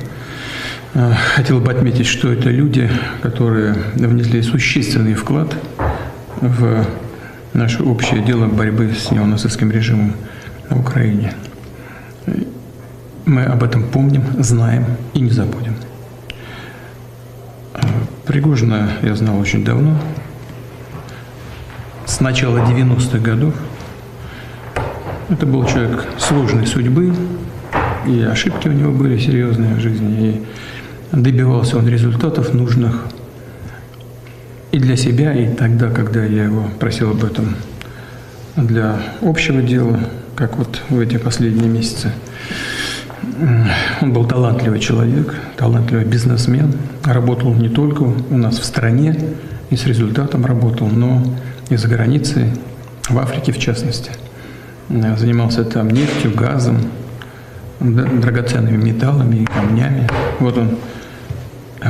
А, 0.93 1.13
Хотел 1.35 1.59
бы 1.59 1.71
отметить, 1.71 2.07
что 2.07 2.31
это 2.31 2.49
люди, 2.49 2.89
которые 3.21 3.75
внесли 3.95 4.41
существенный 4.41 5.13
вклад 5.13 5.55
в 6.41 6.85
наше 7.53 7.83
общее 7.83 8.21
дело 8.23 8.47
борьбы 8.47 8.91
с 8.93 9.11
неонацистским 9.11 9.71
режимом 9.71 10.13
на 10.69 10.79
Украине. 10.79 11.33
Мы 13.25 13.43
об 13.43 13.63
этом 13.63 13.83
помним, 13.83 14.23
знаем 14.39 14.85
и 15.13 15.21
не 15.21 15.29
забудем. 15.29 15.75
А, 17.73 17.79
Пригожина 18.25 18.91
я 19.01 19.15
знал 19.15 19.39
очень 19.39 19.63
давно, 19.63 19.97
с 22.05 22.19
начала 22.19 22.57
90-х 22.57 23.19
годов. 23.19 23.53
Это 25.31 25.45
был 25.45 25.65
человек 25.65 26.07
сложной 26.19 26.67
судьбы, 26.67 27.15
и 28.05 28.21
ошибки 28.21 28.67
у 28.67 28.73
него 28.73 28.91
были 28.91 29.17
серьезные 29.17 29.75
в 29.75 29.79
жизни, 29.79 30.43
и 31.13 31.15
добивался 31.17 31.77
он 31.77 31.87
результатов 31.87 32.53
нужных 32.53 33.05
и 34.73 34.77
для 34.77 34.97
себя, 34.97 35.33
и 35.33 35.47
тогда, 35.55 35.89
когда 35.89 36.25
я 36.25 36.43
его 36.43 36.65
просил 36.81 37.11
об 37.11 37.23
этом 37.23 37.55
для 38.57 39.01
общего 39.21 39.61
дела, 39.61 40.01
как 40.35 40.57
вот 40.57 40.81
в 40.89 40.99
эти 40.99 41.15
последние 41.15 41.69
месяцы. 41.69 42.11
Он 44.01 44.11
был 44.11 44.25
талантливый 44.25 44.81
человек, 44.81 45.33
талантливый 45.55 46.03
бизнесмен. 46.03 46.73
Работал 47.05 47.53
не 47.53 47.69
только 47.69 48.01
у 48.01 48.37
нас 48.37 48.59
в 48.59 48.65
стране 48.65 49.17
и 49.69 49.77
с 49.77 49.85
результатом 49.85 50.45
работал, 50.45 50.87
но 50.87 51.23
и 51.69 51.77
за 51.77 51.87
границей, 51.87 52.47
в 53.07 53.17
Африке 53.17 53.53
в 53.53 53.59
частности. 53.59 54.11
Занимался 55.17 55.63
там 55.63 55.89
нефтью, 55.89 56.33
газом, 56.35 56.77
драгоценными 57.79 58.75
металлами 58.75 59.37
и 59.37 59.45
камнями. 59.45 60.07
Вот 60.39 60.57
он 60.57 60.77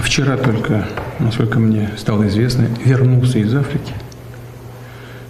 вчера 0.03 0.37
только, 0.37 0.85
насколько 1.17 1.57
мне 1.57 1.89
стало 1.97 2.27
известно, 2.27 2.67
вернулся 2.85 3.39
из 3.39 3.55
Африки. 3.55 3.93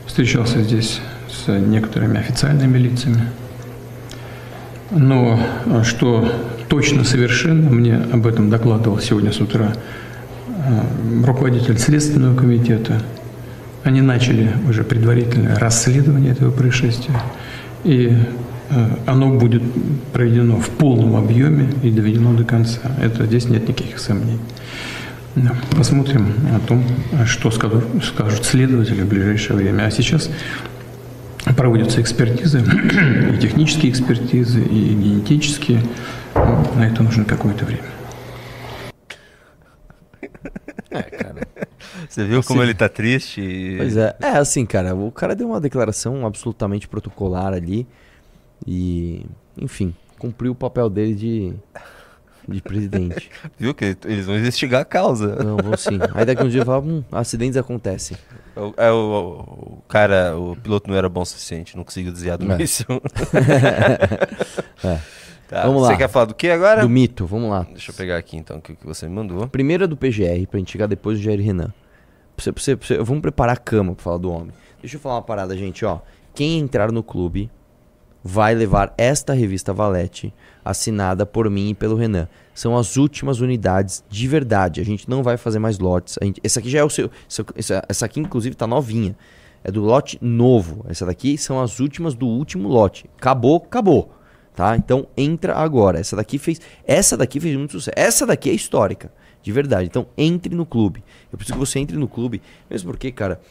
Встречался 0.05 0.61
здесь 0.61 0.99
с 1.29 1.47
некоторыми 1.47 2.19
официальными 2.19 2.77
лицами. 2.77 3.21
Но 4.91 5.39
а, 5.65 5.85
что 5.85 6.29
точно 6.67 7.05
совершенно, 7.05 7.69
мне 7.69 7.95
об 7.95 8.27
этом 8.27 8.49
докладывал 8.49 8.99
сегодня 8.99 9.31
с 9.31 9.39
утра 9.39 9.73
а, 10.49 10.85
руководитель 11.25 11.77
Следственного 11.79 12.35
комитета. 12.35 13.01
Они 13.85 14.01
начали 14.01 14.51
уже 14.67 14.83
предварительное 14.83 15.57
расследование 15.57 16.33
этого 16.33 16.51
происшествия. 16.51 17.15
И 17.83 18.15
а, 18.69 18.99
оно 19.07 19.37
будет 19.37 19.63
проведено 20.13 20.57
в 20.57 20.69
полном 20.69 21.15
объеме 21.15 21.69
и 21.83 21.91
доведено 21.91 22.33
до 22.33 22.43
конца. 22.43 22.79
Это 23.01 23.25
здесь 23.25 23.45
нет 23.45 23.67
никаких 23.67 23.99
сомнений. 23.99 24.39
Посмотрим 25.75 26.33
о 26.53 26.59
том, 26.59 26.83
что 27.25 27.51
скажут, 27.51 28.45
следователи 28.45 29.01
в 29.01 29.07
ближайшее 29.07 29.57
время. 29.57 29.83
А 29.85 29.91
сейчас 29.91 30.29
проводятся 31.55 32.01
экспертизы, 32.01 32.59
и 32.59 33.37
технические 33.37 33.91
экспертизы, 33.91 34.61
и 34.61 34.93
генетические. 34.93 35.81
На 36.75 36.87
это 36.87 37.03
нужно 37.03 37.23
какое-то 37.23 37.65
время. 37.65 37.83
Você 42.11 42.25
viu 42.25 42.43
como 42.43 42.59
Assim. 42.59 42.69
ele 42.69 42.77
tá 42.77 42.89
triste? 42.89 43.39
e- 43.39 43.77
Pois 43.77 43.95
é. 43.95 44.13
É, 44.19 44.27
assim, 44.37 44.65
cara, 44.65 44.93
o 44.93 45.09
cara 45.11 45.33
deu 45.33 45.47
uma 45.47 45.61
declaração 45.61 46.25
absolutamente 46.25 46.85
protocolar 46.87 47.53
ali. 47.53 47.87
E, 48.67 49.25
enfim, 49.57 49.95
cumpriu 50.19 50.51
o 50.51 50.55
papel 50.55 50.89
dele 50.89 51.15
de, 51.15 51.53
de 52.49 52.61
presidente. 52.61 53.29
Viu 53.57 53.73
que 53.73 53.95
eles 54.05 54.25
vão 54.25 54.35
investigar 54.35 54.81
a 54.81 54.85
causa. 54.85 55.37
Não, 55.41 55.55
vou 55.55 55.77
sim. 55.77 55.97
Aí 56.13 56.25
daqui 56.25 56.43
um 56.43 56.49
dia 56.49 56.65
fala, 56.65 56.81
hum, 56.83 57.01
acidentes 57.13 57.55
acontecem. 57.55 58.17
O, 58.57 58.73
é, 58.75 58.91
o, 58.91 59.77
o 59.77 59.83
cara, 59.87 60.37
o 60.37 60.55
piloto 60.57 60.89
não 60.89 60.97
era 60.97 61.07
bom 61.07 61.21
o 61.21 61.25
suficiente, 61.25 61.77
não 61.77 61.85
conseguiu 61.85 62.11
desviar 62.11 62.37
do 62.37 62.51
É. 62.51 62.57
míssil. 62.57 62.85
É. 64.83 64.99
Tá, 65.47 65.63
Vamos 65.65 65.81
Você 65.83 65.91
lá. 65.91 65.97
quer 65.97 66.09
falar 66.09 66.25
do 66.25 66.33
que 66.33 66.49
agora? 66.49 66.81
Do 66.81 66.89
mito, 66.89 67.25
vamos 67.25 67.49
lá. 67.49 67.65
Deixa 67.69 67.91
eu 67.91 67.95
pegar 67.95 68.17
aqui 68.17 68.37
então 68.37 68.57
o 68.57 68.61
que 68.61 68.73
que 68.75 68.85
você 68.85 69.07
me 69.07 69.13
mandou. 69.13 69.45
Primeiro 69.47 69.83
é 69.83 69.87
do 69.87 69.97
PGR, 69.97 70.47
pra 70.49 70.59
gente 70.59 70.71
chegar 70.71 70.87
depois 70.87 71.17
do 71.19 71.23
Jair 71.23 71.41
Renan. 71.41 71.73
Pra 72.49 72.61
você, 72.63 72.75
você- 72.75 72.97
vamos 72.97 73.21
preparar 73.21 73.55
a 73.55 73.59
cama 73.59 73.93
pra 73.93 74.03
falar 74.03 74.17
do 74.17 74.31
homem. 74.31 74.51
Deixa 74.81 74.95
eu 74.95 74.99
falar 74.99 75.15
uma 75.15 75.21
parada, 75.21 75.55
gente, 75.55 75.85
ó. 75.85 75.99
Quem 76.33 76.59
entrar 76.59 76.91
no 76.91 77.03
clube 77.03 77.51
vai 78.23 78.53
levar 78.55 78.93
esta 78.97 79.33
revista 79.33 79.73
Valete, 79.73 80.33
assinada 80.63 81.25
por 81.25 81.49
mim 81.49 81.69
e 81.69 81.73
pelo 81.75 81.95
Renan. 81.95 82.27
São 82.53 82.77
as 82.77 82.95
últimas 82.97 83.39
unidades 83.39 84.03
de 84.09 84.27
verdade. 84.27 84.79
A 84.81 84.85
gente 84.85 85.09
não 85.09 85.23
vai 85.23 85.37
fazer 85.37 85.59
mais 85.59 85.79
lotes. 85.79 86.15
Gente, 86.21 86.39
esse 86.43 86.57
aqui 86.59 86.69
já 86.69 86.79
é 86.79 86.83
o 86.83 86.89
seu- 86.89 87.09
essa, 87.55 87.83
essa 87.89 88.05
aqui, 88.05 88.19
inclusive, 88.19 88.55
tá 88.55 88.67
novinha. 88.67 89.15
É 89.63 89.71
do 89.71 89.81
lote 89.81 90.17
novo. 90.21 90.85
Essa 90.89 91.05
daqui 91.05 91.37
são 91.37 91.61
as 91.61 91.79
últimas 91.79 92.13
do 92.15 92.25
último 92.27 92.67
lote. 92.67 93.09
Acabou, 93.17 93.57
acabou. 93.57 94.11
Tá? 94.55 94.75
Então 94.75 95.07
entra 95.15 95.55
agora. 95.55 95.99
Essa 95.99 96.15
daqui 96.15 96.37
fez. 96.37 96.59
Essa 96.85 97.15
daqui 97.15 97.39
fez 97.39 97.55
muito 97.55 97.71
sucesso. 97.73 97.93
Essa 97.95 98.25
daqui 98.25 98.49
é 98.49 98.53
histórica. 98.53 99.11
De 99.41 99.51
verdade. 99.51 99.85
Então 99.85 100.07
entre 100.17 100.55
no 100.55 100.65
clube. 100.65 101.03
Eu 101.31 101.37
preciso 101.37 101.57
que 101.57 101.59
você 101.59 101.79
entre 101.79 101.97
no 101.97 102.07
clube. 102.07 102.41
Mesmo 102.69 102.91
porque, 102.91 103.11
cara, 103.11 103.41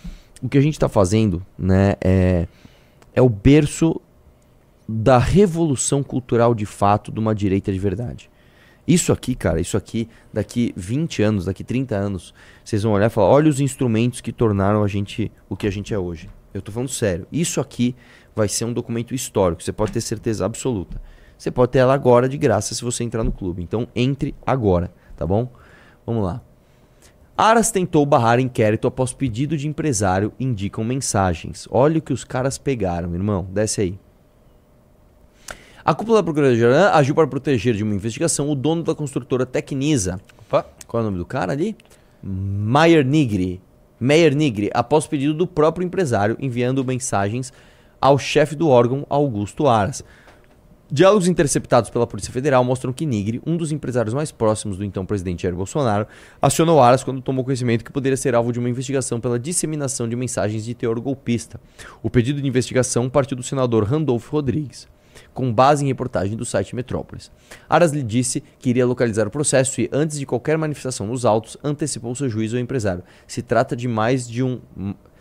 o 0.43 0.49
que 0.49 0.59
a 0.59 0.61
gente 0.61 0.79
tá 0.79 0.89
fazendo, 0.89 1.45
né, 1.59 1.95
é, 2.01 2.47
é 3.15 3.23
o 3.23 3.29
berço 3.29 4.01
da 4.89 5.19
revolução 5.19 6.03
cultural 6.03 6.55
de 6.55 6.67
fato 6.67 7.13
de 7.13 7.21
uma 7.21 7.35
direita 7.35 7.73
de 7.73 7.79
verdade. 7.79 8.31
Isso 8.87 9.13
aqui, 9.13 9.37
cara, 9.37 9.61
isso 9.61 9.77
aqui, 9.77 10.09
daqui 10.33 10.73
20 10.77 11.23
anos, 11.23 11.45
daqui 11.45 11.63
30 11.63 11.95
anos, 11.95 12.35
vocês 12.65 12.83
vão 12.83 12.93
olhar 12.93 13.07
e 13.07 13.11
falar: 13.11 13.29
olha 13.29 13.49
os 13.49 13.61
instrumentos 13.61 14.21
que 14.21 14.33
tornaram 14.33 14.83
a 14.83 14.89
gente 14.89 15.31
o 15.49 15.57
que 15.57 15.67
a 15.67 15.71
gente 15.71 15.95
é 15.95 15.99
hoje. 15.99 16.29
Eu 16.53 16.61
tô 16.61 16.73
falando 16.73 16.89
sério. 16.89 17.27
Isso 17.31 17.61
aqui 17.61 17.95
vai 18.35 18.49
ser 18.49 18.65
um 18.65 18.73
documento 18.73 19.15
histórico, 19.15 19.63
você 19.63 19.73
pode 19.73 19.93
ter 19.93 20.01
certeza 20.01 20.45
absoluta. 20.45 21.01
Você 21.39 21.51
pode 21.51 21.73
ter 21.73 21.79
ela 21.79 21.95
agora 21.95 22.29
de 22.29 22.37
graça 22.37 22.75
se 22.75 22.83
você 22.83 23.05
entrar 23.05 23.23
no 23.23 23.33
clube. 23.33 23.63
Então 23.63 23.87
entre 23.95 24.35
agora, 24.45 24.93
tá 25.17 25.27
bom? 25.27 25.51
Vamos 26.07 26.25
lá. 26.25 26.41
Aras 27.37 27.71
tentou 27.71 28.05
barrar 28.05 28.39
inquérito 28.39 28.87
após 28.87 29.13
pedido 29.13 29.57
de 29.57 29.67
empresário 29.67 30.33
indicam 30.39 30.85
mensagens. 30.85 31.67
Olha 31.71 31.99
o 31.99 32.03
que 32.03 32.13
os 32.13 32.23
caras 32.23 32.59
pegaram, 32.59 33.15
irmão. 33.15 33.47
Desce 33.51 33.81
aí. 33.81 33.99
A 35.83 35.95
cúpula 35.95 36.19
da 36.19 36.23
Procuradoria 36.23 36.91
agiu 36.91 37.15
para 37.15 37.27
proteger 37.27 37.75
de 37.75 37.83
uma 37.83 37.95
investigação 37.95 38.51
o 38.51 38.55
dono 38.55 38.83
da 38.83 38.95
construtora 38.95 39.47
Tecnisa. 39.47 40.21
Opa. 40.41 40.67
Qual 40.87 41.01
é 41.01 41.03
o 41.03 41.07
nome 41.07 41.19
do 41.19 41.25
cara 41.25 41.53
ali? 41.53 41.75
Maier 42.23 43.05
Nigri. 43.07 43.63
Meyer 43.99 44.35
Nigri, 44.35 44.71
após 44.73 45.07
pedido 45.07 45.35
do 45.35 45.47
próprio 45.47 45.85
empresário, 45.85 46.37
enviando 46.41 46.85
mensagens 46.85 47.53
ao 48.01 48.19
chefe 48.19 48.57
do 48.57 48.69
órgão, 48.69 49.07
Augusto 49.11 49.69
Aras. 49.69 50.03
Diálogos 50.93 51.29
interceptados 51.29 51.89
pela 51.89 52.05
Polícia 52.05 52.33
Federal 52.33 52.65
mostram 52.65 52.93
que 52.93 53.07
Nigri, 53.07 53.41
um 53.47 53.57
dos 53.57 53.71
empresários 53.71 54.13
mais 54.13 54.33
próximos 54.33 54.77
do 54.77 54.85
então 54.85 55.07
presidente 55.07 55.45
Jair 55.45 55.55
Bolsonaro, 55.55 56.05
acionou 56.43 56.83
Aras 56.83 57.05
quando 57.05 57.23
tomou 57.23 57.45
conhecimento 57.45 57.85
que 57.85 57.93
poderia 57.93 58.17
ser 58.17 58.35
alvo 58.35 58.53
de 58.53 58.59
uma 58.59 58.69
investigação 58.69 59.21
pela 59.21 59.39
disseminação 59.39 60.09
de 60.09 60.17
mensagens 60.17 60.65
de 60.65 60.75
teor 60.75 60.99
golpista. 60.99 61.61
O 62.03 62.11
pedido 62.11 62.43
de 62.43 62.49
investigação 62.49 63.09
partiu 63.09 63.37
do 63.37 63.43
senador 63.43 63.85
Randolfo 63.85 64.33
Rodrigues, 64.33 64.89
com 65.33 65.53
base 65.53 65.85
em 65.85 65.89
reportagem 65.89 66.37
do 66.37 66.45
site 66.45 66.75
Metrópolis. 66.75 67.31
Aras 67.69 67.93
lhe 67.93 68.03
disse 68.03 68.43
que 68.59 68.71
iria 68.71 68.85
localizar 68.85 69.29
o 69.29 69.31
processo 69.31 69.81
e, 69.81 69.89
antes 69.93 70.19
de 70.19 70.27
qualquer 70.27 70.59
manifestação 70.59 71.07
nos 71.07 71.25
autos, 71.25 71.57
antecipou 71.63 72.17
seu 72.17 72.29
juízo 72.29 72.57
ao 72.57 72.63
empresário. 72.63 73.05
Se 73.29 73.43
trata 73.43 73.77
de 73.77 73.87
mais 73.87 74.29
de 74.29 74.43
um. 74.43 74.61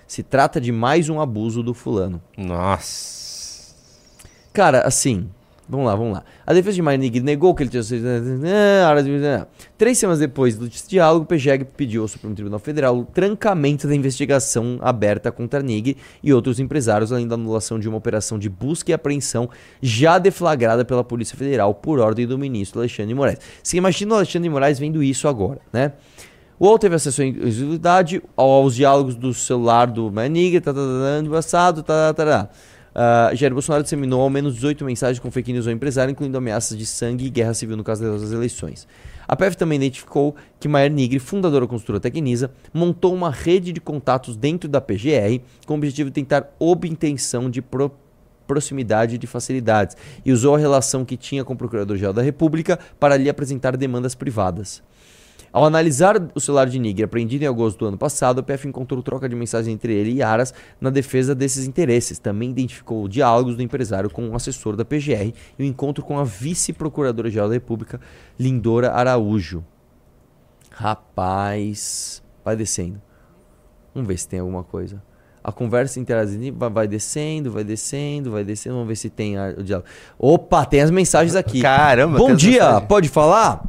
Se 0.08 0.24
trata 0.24 0.60
de 0.60 0.72
mais 0.72 1.10
um 1.10 1.22
abuso 1.22 1.62
do 1.62 1.76
fulano. 1.76 2.20
Nossa. 2.36 3.20
Cara, 4.52 4.82
assim, 4.82 5.30
vamos 5.70 5.86
lá, 5.86 5.96
vamos 5.96 6.14
lá. 6.14 6.24
A 6.46 6.54
defesa 6.54 6.76
de 6.76 6.82
Mainig 6.82 7.20
negou 7.22 7.54
que 7.54 7.64
ele 7.64 7.70
tinha 7.70 7.84
sido. 7.84 8.04
Três 9.78 9.98
semanas 9.98 10.20
depois 10.20 10.58
do 10.58 10.68
diálogo, 10.68 11.24
o 11.24 11.28
PGEG 11.28 11.66
pediu 11.66 12.02
ao 12.02 12.08
Supremo 12.08 12.34
Tribunal 12.34 12.60
Federal 12.60 12.98
o 12.98 13.06
trancamento 13.06 13.88
da 13.88 13.96
investigação 13.96 14.80
aberta 14.82 15.32
contra 15.32 15.62
Nig 15.62 15.96
e 16.24 16.34
outros 16.34 16.60
empresários, 16.60 17.14
além 17.14 17.28
da 17.28 17.36
anulação 17.36 17.80
de 17.80 17.88
uma 17.88 17.98
operação 17.98 18.40
de 18.40 18.50
busca 18.50 18.92
e 18.92 18.94
apreensão 18.94 19.50
já 19.82 20.18
deflagrada 20.18 20.84
pela 20.84 21.04
Polícia 21.04 21.38
Federal 21.38 21.74
por 21.74 22.00
ordem 22.00 22.26
do 22.26 22.38
ministro 22.38 22.80
Alexandre 22.80 23.10
de 23.10 23.16
Moraes. 23.16 23.40
Você 23.62 23.78
imagina 23.78 24.14
o 24.14 24.18
Alexandre 24.18 24.50
de 24.50 24.54
Moraes 24.54 24.80
vendo 24.80 25.04
isso 25.04 25.28
agora, 25.28 25.60
né? 25.72 25.94
O 26.60 26.66
UOL 26.66 26.78
teve 26.78 26.96
acesso 26.96 27.22
à 27.22 27.26
exclusividade 27.26 28.22
aos 28.36 28.76
diálogos 28.76 29.16
do 29.16 29.34
celular 29.34 29.86
do 29.86 30.12
Manig, 30.12 30.60
tá, 30.60 30.74
tá, 30.74 30.80
tá, 30.82 30.86
tá, 30.86 30.90
ano 30.90 31.30
passado, 31.30 31.84
tá, 31.84 32.14
tá, 32.14 32.26
tá. 32.26 32.50
Uh, 33.00 33.34
Jair 33.34 33.54
Bolsonaro 33.54 33.82
disseminou 33.82 34.20
ao 34.20 34.30
menos 34.30 34.56
18 34.56 34.84
mensagens 34.84 35.20
com 35.20 35.32
fake 35.32 35.54
news 35.54 35.66
ao 35.66 35.72
empresário, 35.72 36.12
incluindo 36.12 36.38
ameaças 36.38 36.78
de 36.78 36.86
sangue 36.86 37.26
e 37.26 37.30
guerra 37.30 37.54
civil 37.54 37.78
no 37.78 37.84
caso 37.84 38.04
das 38.04 38.34
eleições. 38.34 38.86
A 39.26 39.38
PF 39.38 39.56
também 39.56 39.78
identificou 39.78 40.36
que 40.60 40.68
Maier 40.68 40.92
Nigri, 40.92 41.18
fundadora 41.18 41.66
da 41.66 41.70
construtora 41.70 42.02
Tecnisa, 42.02 42.52
montou 42.74 43.14
uma 43.14 43.32
rede 43.32 43.72
de 43.72 43.80
contatos 43.80 44.36
dentro 44.36 44.68
da 44.68 44.82
PGR 44.82 45.40
com 45.66 45.76
o 45.76 45.78
objetivo 45.78 46.10
de 46.10 46.16
tentar 46.16 46.54
obtenção 46.60 47.50
de 47.50 47.62
pro 47.62 47.90
proximidade 48.46 49.20
de 49.20 49.28
facilidades 49.28 49.96
e 50.26 50.32
usou 50.32 50.56
a 50.56 50.58
relação 50.58 51.06
que 51.06 51.16
tinha 51.16 51.46
com 51.46 51.54
o 51.54 51.56
Procurador-Geral 51.56 52.12
da 52.12 52.24
República 52.24 52.80
para 53.00 53.16
lhe 53.16 53.30
apresentar 53.30 53.78
demandas 53.78 54.16
privadas. 54.16 54.82
Ao 55.52 55.66
analisar 55.66 56.16
o 56.36 56.40
celular 56.40 56.68
de 56.68 56.78
Nigri 56.78 57.04
apreendido 57.04 57.44
em 57.44 57.48
agosto 57.48 57.80
do 57.80 57.86
ano 57.88 57.98
passado, 57.98 58.40
a 58.40 58.44
PF 58.44 58.68
encontrou 58.68 59.02
troca 59.02 59.28
de 59.28 59.36
mensagens 59.36 59.74
entre 59.74 59.94
ele 59.94 60.12
e 60.14 60.22
Aras 60.22 60.54
na 60.80 60.90
defesa 60.90 61.34
desses 61.34 61.66
interesses. 61.66 62.20
Também 62.20 62.52
identificou 62.52 63.08
diálogos 63.08 63.56
do 63.56 63.64
empresário 63.64 64.10
com 64.10 64.30
o 64.30 64.36
assessor 64.36 64.76
da 64.76 64.86
PGR 64.86 65.34
e 65.58 65.64
o 65.64 65.66
encontro 65.66 66.04
com 66.04 66.20
a 66.20 66.24
vice-procuradora-geral 66.24 67.48
da 67.48 67.54
República, 67.54 68.00
Lindora 68.40 68.92
Araújo. 68.92 69.64
Rapaz. 70.72 72.22
Vai 72.46 72.56
descendo. 72.56 73.02
Vamos 73.94 74.08
ver 74.08 74.18
se 74.18 74.28
tem 74.28 74.40
alguma 74.40 74.64
coisa. 74.64 75.02
A 75.44 75.52
conversa 75.52 76.00
interagindo 76.00 76.58
vai, 76.58 76.70
vai 76.70 76.88
descendo, 76.88 77.52
vai 77.52 77.64
descendo, 77.64 78.32
vai 78.32 78.44
descendo. 78.44 78.76
Vamos 78.76 78.88
ver 78.88 78.96
se 78.96 79.10
tem 79.10 79.38
o 79.40 79.64
diálogo. 79.64 79.88
Opa, 80.18 80.66
tem 80.66 80.82
as 80.82 80.92
mensagens 80.92 81.36
aqui. 81.36 81.62
Caramba, 81.62 82.18
Bom 82.18 82.36
dia, 82.36 82.64
mensagens. 82.64 82.88
pode 82.88 83.10
falar? 83.10 83.66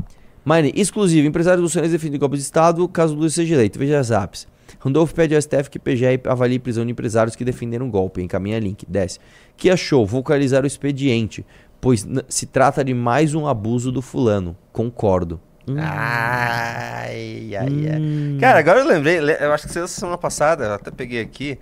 Mine, 0.56 0.72
exclusivo. 0.74 1.26
Empresário 1.28 1.60
bolsonaro 1.60 1.90
defende 1.90 2.18
golpe 2.18 2.36
de 2.36 2.42
Estado 2.42 2.86
caso 2.88 3.14
Lula 3.14 3.28
seja 3.30 3.54
eleito. 3.54 3.78
Veja 3.78 3.98
as 3.98 4.10
apps. 4.10 4.46
Randolph 4.78 5.12
pede 5.12 5.34
ao 5.34 5.42
STF 5.42 5.68
que 5.68 5.78
PGR 5.78 6.20
avalie 6.28 6.58
prisão 6.58 6.84
de 6.86 6.92
empresários 6.92 7.36
que 7.36 7.44
defenderam 7.44 7.90
golpe. 7.90 8.22
Encaminha 8.22 8.58
link. 8.58 8.84
Desce. 8.88 9.18
Que 9.56 9.68
achou? 9.70 10.06
Vocalizar 10.06 10.62
o 10.64 10.66
expediente, 10.66 11.44
pois 11.80 12.06
se 12.28 12.46
trata 12.46 12.82
de 12.84 12.94
mais 12.94 13.34
um 13.34 13.46
abuso 13.46 13.92
do 13.92 14.00
fulano. 14.00 14.56
Concordo. 14.72 15.40
Hum. 15.68 15.76
Ai, 15.78 17.54
ai, 17.54 17.88
ai. 17.92 18.38
Cara, 18.40 18.58
agora 18.60 18.80
eu 18.80 18.86
lembrei, 18.88 19.20
le- 19.20 19.36
eu 19.40 19.52
acho 19.52 19.66
que 19.66 19.72
saiu 19.72 19.86
semana 19.86 20.16
passada, 20.18 20.64
eu 20.64 20.72
até 20.74 20.90
peguei 20.90 21.20
aqui, 21.20 21.58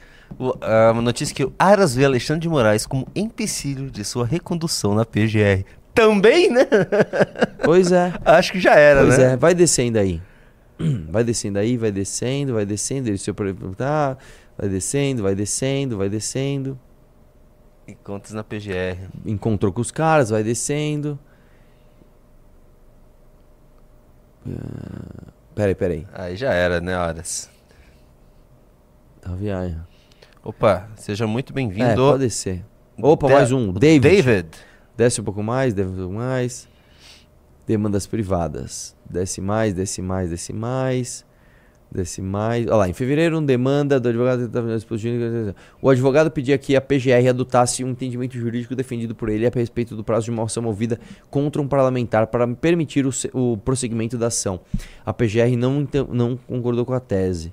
ah, 0.62 0.90
uma 0.92 1.02
notícia 1.02 1.34
que 1.34 1.44
o 1.44 1.52
Aras 1.58 1.94
vê 1.94 2.04
Alexandre 2.04 2.42
de 2.42 2.48
Moraes 2.48 2.86
como 2.86 3.06
empecilho 3.14 3.90
de 3.90 4.04
sua 4.04 4.24
recondução 4.24 4.94
na 4.94 5.04
PGR. 5.04 5.64
Também, 5.98 6.50
né? 6.50 6.64
Pois 7.64 7.90
é. 7.90 8.12
Acho 8.24 8.52
que 8.52 8.60
já 8.60 8.74
era, 8.76 9.00
Pois 9.02 9.18
né? 9.18 9.32
é, 9.32 9.36
vai 9.36 9.52
descendo 9.54 9.98
aí. 9.98 10.22
Vai 11.10 11.24
descendo 11.24 11.58
aí, 11.58 11.76
vai 11.76 11.90
descendo, 11.90 12.54
vai 12.54 12.64
descendo. 12.64 13.08
Ele 13.08 13.18
se 13.18 13.32
perguntar, 13.32 14.16
vai 14.56 14.68
descendo, 14.68 15.24
vai 15.24 15.34
descendo, 15.34 15.98
vai 15.98 16.08
descendo. 16.08 16.78
Encontros 17.88 18.32
na 18.32 18.44
PGR. 18.44 19.08
Encontrou 19.26 19.72
com 19.72 19.80
os 19.80 19.90
caras, 19.90 20.30
vai 20.30 20.44
descendo. 20.44 21.18
Ah, 24.46 25.32
Peraí, 25.54 25.74
peraí. 25.74 26.06
Aí 26.14 26.36
já 26.36 26.52
era, 26.52 26.80
né, 26.80 26.94
Aras? 26.94 27.50
Tá 29.20 29.32
viagem. 29.32 29.80
Opa, 30.44 30.88
seja 30.94 31.26
muito 31.26 31.52
É, 31.52 31.54
bem-vindo. 31.54 31.96
pode 31.96 32.20
descer. 32.20 32.64
Opa, 33.02 33.26
Da- 33.26 33.34
mais 33.34 33.50
um. 33.50 33.72
David. 33.72 34.00
David. 34.22 34.48
Desce 34.98 35.20
um 35.20 35.24
pouco 35.24 35.44
mais, 35.44 35.72
desce 35.72 35.88
um 35.92 35.94
pouco 35.96 36.14
mais. 36.14 36.68
Demandas 37.64 38.04
privadas. 38.04 38.96
Desce 39.08 39.40
mais, 39.40 39.72
desce 39.72 40.02
mais, 40.02 40.28
desce 40.28 40.52
mais. 40.52 41.24
Desce 41.90 42.20
mais. 42.20 42.66
Olha 42.66 42.74
lá, 42.76 42.88
em 42.88 42.92
fevereiro, 42.92 43.36
uma 43.38 43.46
demanda 43.46 44.00
do 44.00 44.08
advogado. 44.08 44.50
O 45.80 45.88
advogado 45.88 46.32
pedia 46.32 46.58
que 46.58 46.74
a 46.74 46.80
PGR 46.80 47.28
adotasse 47.30 47.84
um 47.84 47.90
entendimento 47.90 48.36
jurídico 48.36 48.74
defendido 48.74 49.14
por 49.14 49.28
ele 49.28 49.46
a 49.46 49.50
respeito 49.54 49.94
do 49.94 50.02
prazo 50.02 50.24
de 50.24 50.30
uma 50.32 50.42
ação 50.42 50.64
movida 50.64 50.98
contra 51.30 51.62
um 51.62 51.68
parlamentar 51.68 52.26
para 52.26 52.46
permitir 52.48 53.06
o, 53.06 53.10
o 53.32 53.56
prosseguimento 53.56 54.18
da 54.18 54.26
ação. 54.26 54.58
A 55.06 55.14
PGR 55.14 55.56
não, 55.56 55.80
ente- 55.82 56.04
não 56.10 56.36
concordou 56.36 56.84
com 56.84 56.92
a 56.92 57.00
tese. 57.00 57.52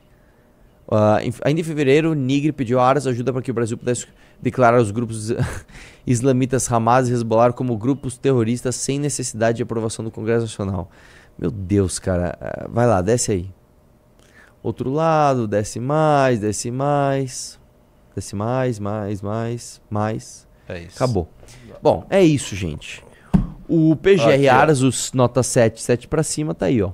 Em- 1.24 1.34
ainda 1.44 1.62
em 1.62 1.64
fevereiro, 1.64 2.14
Nigri 2.14 2.52
pediu 2.52 2.80
a 2.80 2.88
Aras 2.88 3.08
ajuda 3.08 3.34
para 3.34 3.42
que 3.42 3.50
o 3.50 3.54
Brasil 3.54 3.78
pudesse 3.78 4.06
declarar 4.42 4.80
os 4.80 4.92
grupos 4.92 5.32
islamitas 6.06 6.72
Hamas 6.72 7.10
e 7.10 7.14
Hezbollah 7.14 7.52
como 7.54 7.76
grupos 7.78 8.18
terroristas 8.18 8.76
sem 8.76 9.00
necessidade 9.00 9.58
de 9.58 9.64
aprovação 9.64 10.06
do 10.06 10.12
Congresso 10.12 10.42
Nacional. 10.42 10.90
Meu 11.38 11.50
Deus, 11.52 11.98
cara. 12.00 12.38
Ah, 12.40 12.68
Vai 12.70 12.86
lá, 12.88 13.02
desce 13.02 13.32
aí. 13.32 13.50
Outro 14.62 14.90
lado, 14.92 15.48
desce 15.48 15.80
mais, 15.80 16.40
desce 16.40 16.72
mais. 16.72 17.60
Desce 18.16 18.36
mais, 18.36 18.80
mais, 18.80 19.22
mais, 19.22 19.82
mais. 19.90 20.48
É 20.68 20.80
isso. 20.80 20.96
Acabou. 20.96 21.28
Bom, 21.82 22.06
é 22.10 22.24
isso, 22.24 22.56
gente. 22.56 23.04
O 23.68 23.96
PGR 23.96 24.30
Aqui. 24.34 24.48
Aras, 24.48 24.82
os 24.82 25.12
nota 25.14 25.44
7, 25.44 25.82
7 25.82 26.08
pra 26.08 26.24
cima, 26.24 26.54
tá 26.56 26.68
aí, 26.68 26.82
ó. 26.82 26.92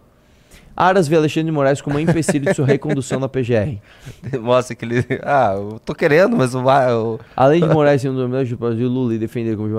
Aras 0.84 1.08
vê 1.08 1.16
Alexandre 1.16 1.46
de 1.46 1.52
Moraes 1.52 1.82
como 1.82 1.98
um 1.98 2.00
empecilho 2.00 2.46
de 2.46 2.54
sua 2.54 2.66
recondução 2.66 3.20
na 3.20 3.30
PGR. 3.30 3.78
Mostra 4.42 4.76
que 4.76 4.86
ele. 4.86 5.06
Ah, 5.24 5.54
eu 5.56 5.80
tô 5.86 5.94
querendo, 5.94 6.36
mas 6.36 6.56
o. 6.56 6.62
o... 6.62 7.20
Além 7.36 7.62
de 7.62 7.68
Moraes 7.68 8.02
ser 8.02 8.10
um 8.10 8.16
dos 8.16 8.28
melhores 8.28 8.50
de 8.78 8.86
Lula 8.86 9.14
e 9.14 9.18
defender 9.18 9.56
como? 9.56 9.70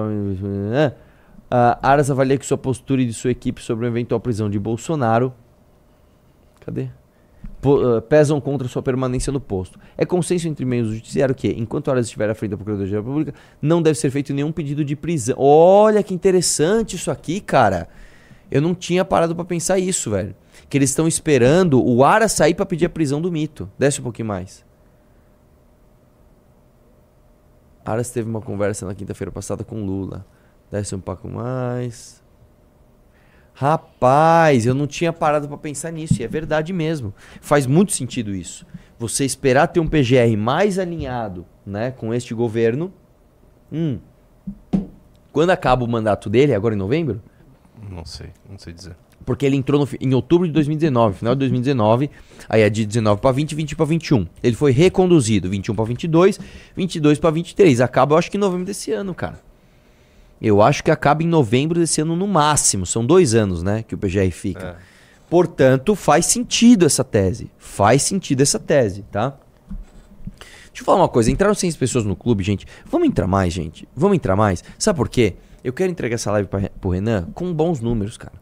Ah, 1.51 1.79
Aras 1.83 2.11
avalia 2.11 2.39
que 2.39 2.47
sua 2.47 2.59
postura 2.59 3.03
e 3.03 3.07
de 3.07 3.13
sua 3.13 3.31
equipe 3.31 3.61
sobre 3.61 3.87
uma 3.87 3.91
eventual 3.91 4.21
prisão 4.21 4.49
de 4.49 4.59
Bolsonaro 4.59 5.33
cadê? 6.65 6.89
Ah, 7.65 8.01
pesam 8.09 8.41
contra 8.41 8.67
sua 8.69 8.83
permanência 8.83 9.33
no 9.33 9.41
posto. 9.41 9.79
É 9.97 10.05
consenso 10.05 10.49
entre 10.49 10.65
meios 10.65 10.89
do 10.89 10.95
judiciário 10.95 11.35
que, 11.35 11.49
enquanto 11.49 11.91
Aras 11.91 12.07
estiver 12.07 12.31
à 12.31 12.35
frente 12.35 12.53
da 12.53 12.57
Procuradoria 12.57 12.93
da 12.93 12.99
República, 12.99 13.35
não 13.61 13.83
deve 13.83 13.99
ser 13.99 14.11
feito 14.11 14.33
nenhum 14.33 14.53
pedido 14.53 14.85
de 14.85 14.97
prisão. 14.97 15.37
Olha 15.39 16.03
que 16.03 16.15
interessante 16.15 16.97
isso 16.97 17.11
aqui, 17.11 17.41
cara. 17.41 17.89
Eu 18.51 18.61
não 18.61 18.75
tinha 18.75 19.05
parado 19.05 19.35
pra 19.35 19.45
pensar 19.45 19.79
isso, 19.79 20.11
velho. 20.11 20.35
Que 20.73 20.79
eles 20.79 20.89
estão 20.89 21.07
esperando 21.07 21.87
o 21.87 22.03
Aras 22.03 22.33
sair 22.33 22.55
pra 22.55 22.65
pedir 22.65 22.87
a 22.87 22.89
prisão 22.89 23.21
do 23.21 23.31
mito. 23.31 23.71
Desce 23.79 24.01
um 24.01 24.05
pouquinho 24.05 24.29
mais. 24.29 24.65
Aras 27.85 28.09
teve 28.09 28.27
uma 28.27 28.41
conversa 28.41 28.87
na 28.87 28.95
quinta-feira 28.95 29.31
passada 29.31 29.65
com 29.65 29.85
Lula. 29.85 30.25
Desce 30.71 30.95
um 30.95 30.99
pouco 30.99 31.29
mais. 31.29 32.23
Rapaz, 33.53 34.65
eu 34.65 34.73
não 34.73 34.87
tinha 34.87 35.13
parado 35.13 35.47
pra 35.47 35.59
pensar 35.59 35.91
nisso. 35.91 36.23
E 36.23 36.25
é 36.25 36.27
verdade 36.27 36.73
mesmo. 36.73 37.13
Faz 37.43 37.67
muito 37.67 37.93
sentido 37.93 38.35
isso. 38.35 38.65
Você 38.99 39.27
esperar 39.27 39.67
ter 39.67 39.79
um 39.79 39.87
PGR 39.87 40.35
mais 40.39 40.79
alinhado 40.79 41.45
né, 41.67 41.91
com 41.91 42.15
este 42.15 42.33
governo. 42.33 42.91
Hum. 43.71 43.99
Quando 45.31 45.51
acaba 45.51 45.85
o 45.85 45.87
mandato 45.87 46.31
dele, 46.31 46.55
agora 46.55 46.75
em 46.75 46.79
novembro? 46.79 47.21
Não 47.91 48.07
sei, 48.07 48.31
não 48.49 48.59
sei 48.59 48.73
dizer. 48.73 48.97
Porque 49.25 49.47
ele 49.47 49.57
entrou 49.57 49.81
no 49.81 49.89
em 50.01 50.15
outubro 50.15 50.47
de 50.47 50.53
2019, 50.53 51.19
final 51.19 51.35
de 51.35 51.41
2019, 51.41 52.11
aí 52.49 52.63
é 52.63 52.71
de 52.71 52.85
19 52.85 53.21
para 53.21 53.33
20, 53.33 53.55
20 53.55 53.77
para 53.77 53.87
21. 53.87 54.27
Ele 54.43 54.57
foi 54.57 54.73
reconduzido, 54.73 55.49
21 55.49 55.75
para 55.75 55.85
22, 55.85 56.41
22 56.77 57.19
para 57.19 57.31
23. 57.31 57.81
Acaba, 57.81 58.15
eu 58.15 58.19
acho 58.19 58.31
que 58.31 58.37
em 58.37 58.41
novembro 58.41 58.67
desse 58.67 58.93
ano, 58.93 59.15
cara. 59.15 59.41
Eu 60.41 60.61
acho 60.61 60.83
que 60.83 60.91
acaba 60.91 61.23
em 61.23 61.27
novembro 61.27 61.79
desse 61.79 62.01
ano 62.01 62.17
no 62.17 62.27
máximo. 62.27 62.85
São 62.85 63.07
dois 63.07 63.35
anos, 63.35 63.63
né, 63.63 63.85
que 63.87 63.95
o 63.95 63.99
PGR 63.99 64.31
fica. 64.33 64.77
Portanto, 65.31 65.95
faz 65.95 66.27
sentido 66.27 66.85
essa 66.85 67.05
tese. 67.05 67.51
Faz 67.57 68.03
sentido 68.03 68.43
essa 68.43 68.59
tese, 68.59 69.03
tá? 69.11 69.35
Deixa 70.73 70.83
eu 70.83 70.85
falar 70.85 70.99
uma 70.99 71.09
coisa. 71.09 71.31
Entraram 71.31 71.55
100 71.55 71.73
pessoas 71.75 72.05
no 72.05 72.17
clube, 72.17 72.43
gente. 72.43 72.67
Vamos 72.87 73.07
entrar 73.07 73.27
mais, 73.27 73.53
gente. 73.53 73.87
Vamos 73.95 74.17
entrar 74.17 74.35
mais. 74.35 74.65
Sabe 74.79 74.97
por 74.97 75.09
quê? 75.09 75.37
Eu 75.63 75.73
quero 75.73 75.93
entregar 75.93 76.17
essa 76.17 76.31
live 76.33 76.49
pra, 76.49 76.69
pro 76.81 76.91
Renan 76.91 77.29
com 77.35 77.53
bons 77.55 77.81
números, 77.81 78.17
cara. 78.17 78.42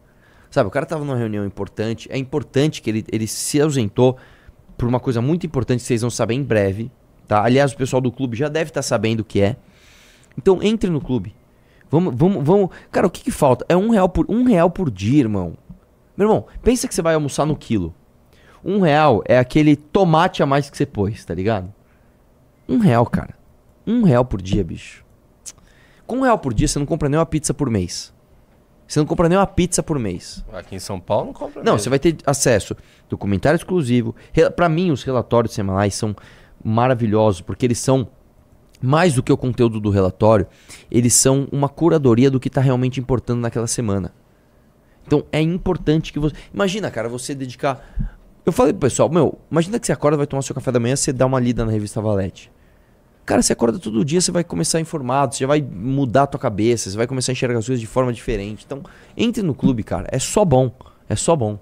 Sabe, 0.51 0.69
o 0.69 0.71
cara 0.71 0.85
tava 0.85 1.05
numa 1.05 1.17
reunião 1.17 1.47
importante. 1.47 2.09
É 2.11 2.19
importante 2.19 2.83
que 2.83 2.91
ele, 2.91 3.05
ele 3.11 3.27
se 3.27 3.61
ausentou 3.61 4.17
por 4.77 4.89
uma 4.89 4.99
coisa 4.99 5.23
muito 5.23 5.47
importante 5.47 5.81
que 5.81 5.87
vocês 5.87 6.01
vão 6.01 6.11
saber 6.11 6.35
em 6.35 6.43
breve. 6.43 6.91
Tá? 7.29 7.45
Aliás, 7.45 7.73
o 7.73 7.77
pessoal 7.77 8.01
do 8.01 8.11
clube 8.11 8.37
já 8.37 8.49
deve 8.49 8.71
estar 8.71 8.83
sabendo 8.83 9.21
o 9.21 9.25
que 9.25 9.41
é. 9.41 9.57
Então, 10.37 10.61
entre 10.63 10.91
no 10.91 11.01
clube. 11.01 11.35
Vamos, 11.89 12.15
vamos, 12.17 12.45
vamos. 12.45 12.71
Cara, 12.91 13.07
o 13.07 13.11
que, 13.11 13.23
que 13.23 13.31
falta? 13.31 13.65
É 13.69 13.77
um 13.77 13.91
real, 13.91 14.09
por, 14.09 14.27
um 14.29 14.43
real 14.45 14.71
por 14.71 14.91
dia, 14.91 15.21
irmão. 15.21 15.55
Meu 16.17 16.29
irmão, 16.29 16.47
pensa 16.63 16.89
que 16.89 16.95
você 16.95 17.03
vai 17.03 17.15
almoçar 17.15 17.47
no 17.47 17.57
quilo. 17.57 17.95
Um 18.65 18.81
real 18.81 19.23
é 19.27 19.39
aquele 19.39 19.77
tomate 19.77 20.43
a 20.43 20.47
mais 20.47 20.69
que 20.69 20.77
você 20.77 20.85
pôs, 20.85 21.25
tá 21.25 21.35
ligado? 21.35 21.73
Um 22.69 22.79
real, 22.79 23.07
cara. 23.07 23.35
Um 23.87 24.03
real 24.03 24.25
por 24.25 24.43
dia, 24.43 24.63
bicho. 24.63 25.05
Com 26.07 26.19
um 26.19 26.23
real 26.23 26.39
por 26.39 26.53
dia, 26.53 26.69
você 26.69 26.79
não 26.79 26.87
compra 26.87 27.09
nem 27.09 27.19
uma 27.19 27.27
pizza 27.27 27.55
por 27.55 27.71
mês. 27.71 28.13
Você 28.91 28.99
não 28.99 29.07
compra 29.07 29.29
nem 29.29 29.39
uma 29.39 29.47
pizza 29.47 29.85
por 29.85 30.01
mês. 30.01 30.45
Aqui 30.53 30.75
em 30.75 30.81
São 30.81 30.99
Paulo 30.99 31.27
não 31.27 31.33
compra 31.33 31.63
Não, 31.63 31.75
mesmo. 31.75 31.79
você 31.85 31.89
vai 31.89 31.99
ter 32.01 32.17
acesso 32.27 32.77
documentário 33.09 33.57
exclusivo. 33.57 34.17
Pra 34.57 34.69
mim, 34.69 34.91
os 34.91 35.05
relatórios 35.05 35.55
semanais 35.55 35.95
são 35.95 36.15
maravilhosos, 36.63 37.41
porque 37.41 37.65
eles 37.65 37.79
são 37.79 38.09
mais 38.83 39.15
do 39.15 39.23
que 39.23 39.33
o 39.33 39.37
conteúdo 39.37 39.79
do 39.79 39.91
relatório, 39.91 40.45
eles 40.91 41.15
são 41.15 41.47
uma 41.53 41.69
curadoria 41.69 42.29
do 42.33 42.41
que 42.41 42.51
tá 42.51 42.61
realmente 42.61 42.99
importando 42.99 43.41
naquela 43.41 43.69
semana. 43.69 44.13
Então 45.07 45.25
é 45.31 45.41
importante 45.41 46.13
que 46.13 46.19
você. 46.19 46.35
Imagina, 46.53 46.91
cara, 46.91 47.09
você 47.09 47.33
dedicar. 47.33 47.81
Eu 48.45 48.51
falei 48.51 48.73
pro 48.73 48.81
pessoal, 48.89 49.09
meu, 49.09 49.39
imagina 49.49 49.79
que 49.79 49.87
você 49.87 49.93
acorda, 49.93 50.17
vai 50.17 50.27
tomar 50.27 50.43
seu 50.43 50.55
café 50.55 50.73
da 50.73 50.81
manhã, 50.81 50.97
você 50.97 51.13
dá 51.13 51.27
uma 51.27 51.39
lida 51.39 51.65
na 51.65 51.71
revista 51.71 52.01
Valete. 52.01 52.51
Cara, 53.31 53.43
você 53.43 53.53
acorda 53.53 53.79
todo 53.79 54.05
dia, 54.05 54.21
você 54.21 54.33
vai 54.33 54.43
começar 54.43 54.81
informado, 54.81 55.37
você 55.37 55.45
já 55.45 55.47
vai 55.47 55.63
mudar 55.63 56.25
a 56.25 56.27
tua 56.27 56.41
cabeça, 56.41 56.91
você 56.91 56.97
vai 56.97 57.07
começar 57.07 57.31
a 57.31 57.35
enxergar 57.35 57.61
as 57.61 57.65
coisas 57.65 57.81
de 57.81 57.87
forma 57.87 58.13
diferente. 58.13 58.65
Então, 58.67 58.83
entre 59.17 59.41
no 59.41 59.55
clube, 59.55 59.85
cara. 59.85 60.09
É 60.11 60.19
só 60.19 60.45
bom. 60.45 60.75
É 61.09 61.15
só 61.15 61.37
bom. 61.37 61.57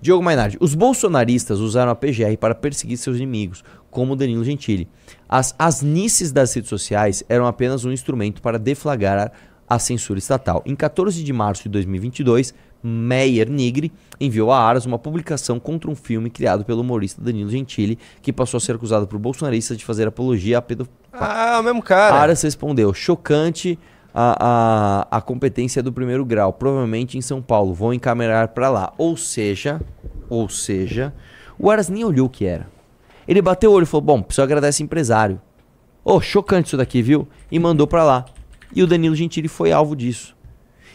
Diogo 0.00 0.22
Mainardi. 0.22 0.56
Os 0.60 0.76
bolsonaristas 0.76 1.58
usaram 1.58 1.90
a 1.90 1.96
PGR 1.96 2.36
para 2.38 2.54
perseguir 2.54 2.96
seus 2.96 3.16
inimigos, 3.16 3.64
como 3.90 4.14
Danilo 4.14 4.44
Gentili. 4.44 4.88
As 5.28 5.52
asnices 5.58 6.30
das 6.30 6.54
redes 6.54 6.68
sociais 6.68 7.24
eram 7.28 7.48
apenas 7.48 7.84
um 7.84 7.90
instrumento 7.90 8.40
para 8.40 8.56
deflagrar 8.56 9.32
a 9.68 9.80
censura 9.80 10.20
estatal. 10.20 10.62
Em 10.64 10.76
14 10.76 11.24
de 11.24 11.32
março 11.32 11.64
de 11.64 11.70
2022, 11.70 12.54
Meyer 12.82 13.50
Nigri 13.50 13.92
enviou 14.20 14.52
a 14.52 14.60
Aras 14.60 14.86
uma 14.86 14.98
publicação 14.98 15.58
contra 15.58 15.90
um 15.90 15.94
filme 15.94 16.30
criado 16.30 16.64
pelo 16.64 16.80
humorista 16.80 17.20
Danilo 17.20 17.50
Gentili, 17.50 17.98
que 18.22 18.32
passou 18.32 18.58
a 18.58 18.60
ser 18.60 18.76
acusado 18.76 19.06
por 19.06 19.18
bolsonaristas 19.18 19.76
de 19.76 19.84
fazer 19.84 20.06
apologia 20.06 20.58
à 20.58 20.62
pedofilia. 20.62 20.98
Ah, 21.12 21.58
o 21.60 21.62
mesmo 21.62 21.82
cara. 21.82 22.16
Aras 22.16 22.42
respondeu: 22.42 22.92
chocante 22.94 23.78
a, 24.14 25.06
a, 25.10 25.18
a 25.18 25.20
competência 25.20 25.82
do 25.82 25.92
primeiro 25.92 26.24
grau, 26.24 26.52
provavelmente 26.52 27.18
em 27.18 27.20
São 27.20 27.42
Paulo. 27.42 27.74
Vão 27.74 27.92
encaminhar 27.92 28.48
para 28.48 28.68
lá. 28.70 28.92
Ou 28.96 29.16
seja, 29.16 29.80
ou 30.28 30.48
seja, 30.48 31.12
O 31.58 31.70
Aras 31.70 31.88
nem 31.88 32.04
olhou 32.04 32.26
o 32.26 32.30
que 32.30 32.44
era. 32.46 32.68
Ele 33.26 33.42
bateu 33.42 33.70
o 33.70 33.74
olho 33.74 33.82
e 33.82 33.86
falou: 33.86 34.02
Bom, 34.02 34.22
preciso 34.22 34.42
agradar 34.42 34.70
esse 34.70 34.82
empresário. 34.82 35.40
Ô, 36.04 36.20
chocante 36.20 36.68
isso 36.68 36.76
daqui, 36.76 37.02
viu? 37.02 37.28
E 37.50 37.58
mandou 37.58 37.86
pra 37.86 38.04
lá. 38.04 38.24
E 38.74 38.82
o 38.82 38.86
Danilo 38.86 39.16
Gentili 39.16 39.48
foi 39.48 39.72
alvo 39.72 39.96
disso. 39.96 40.36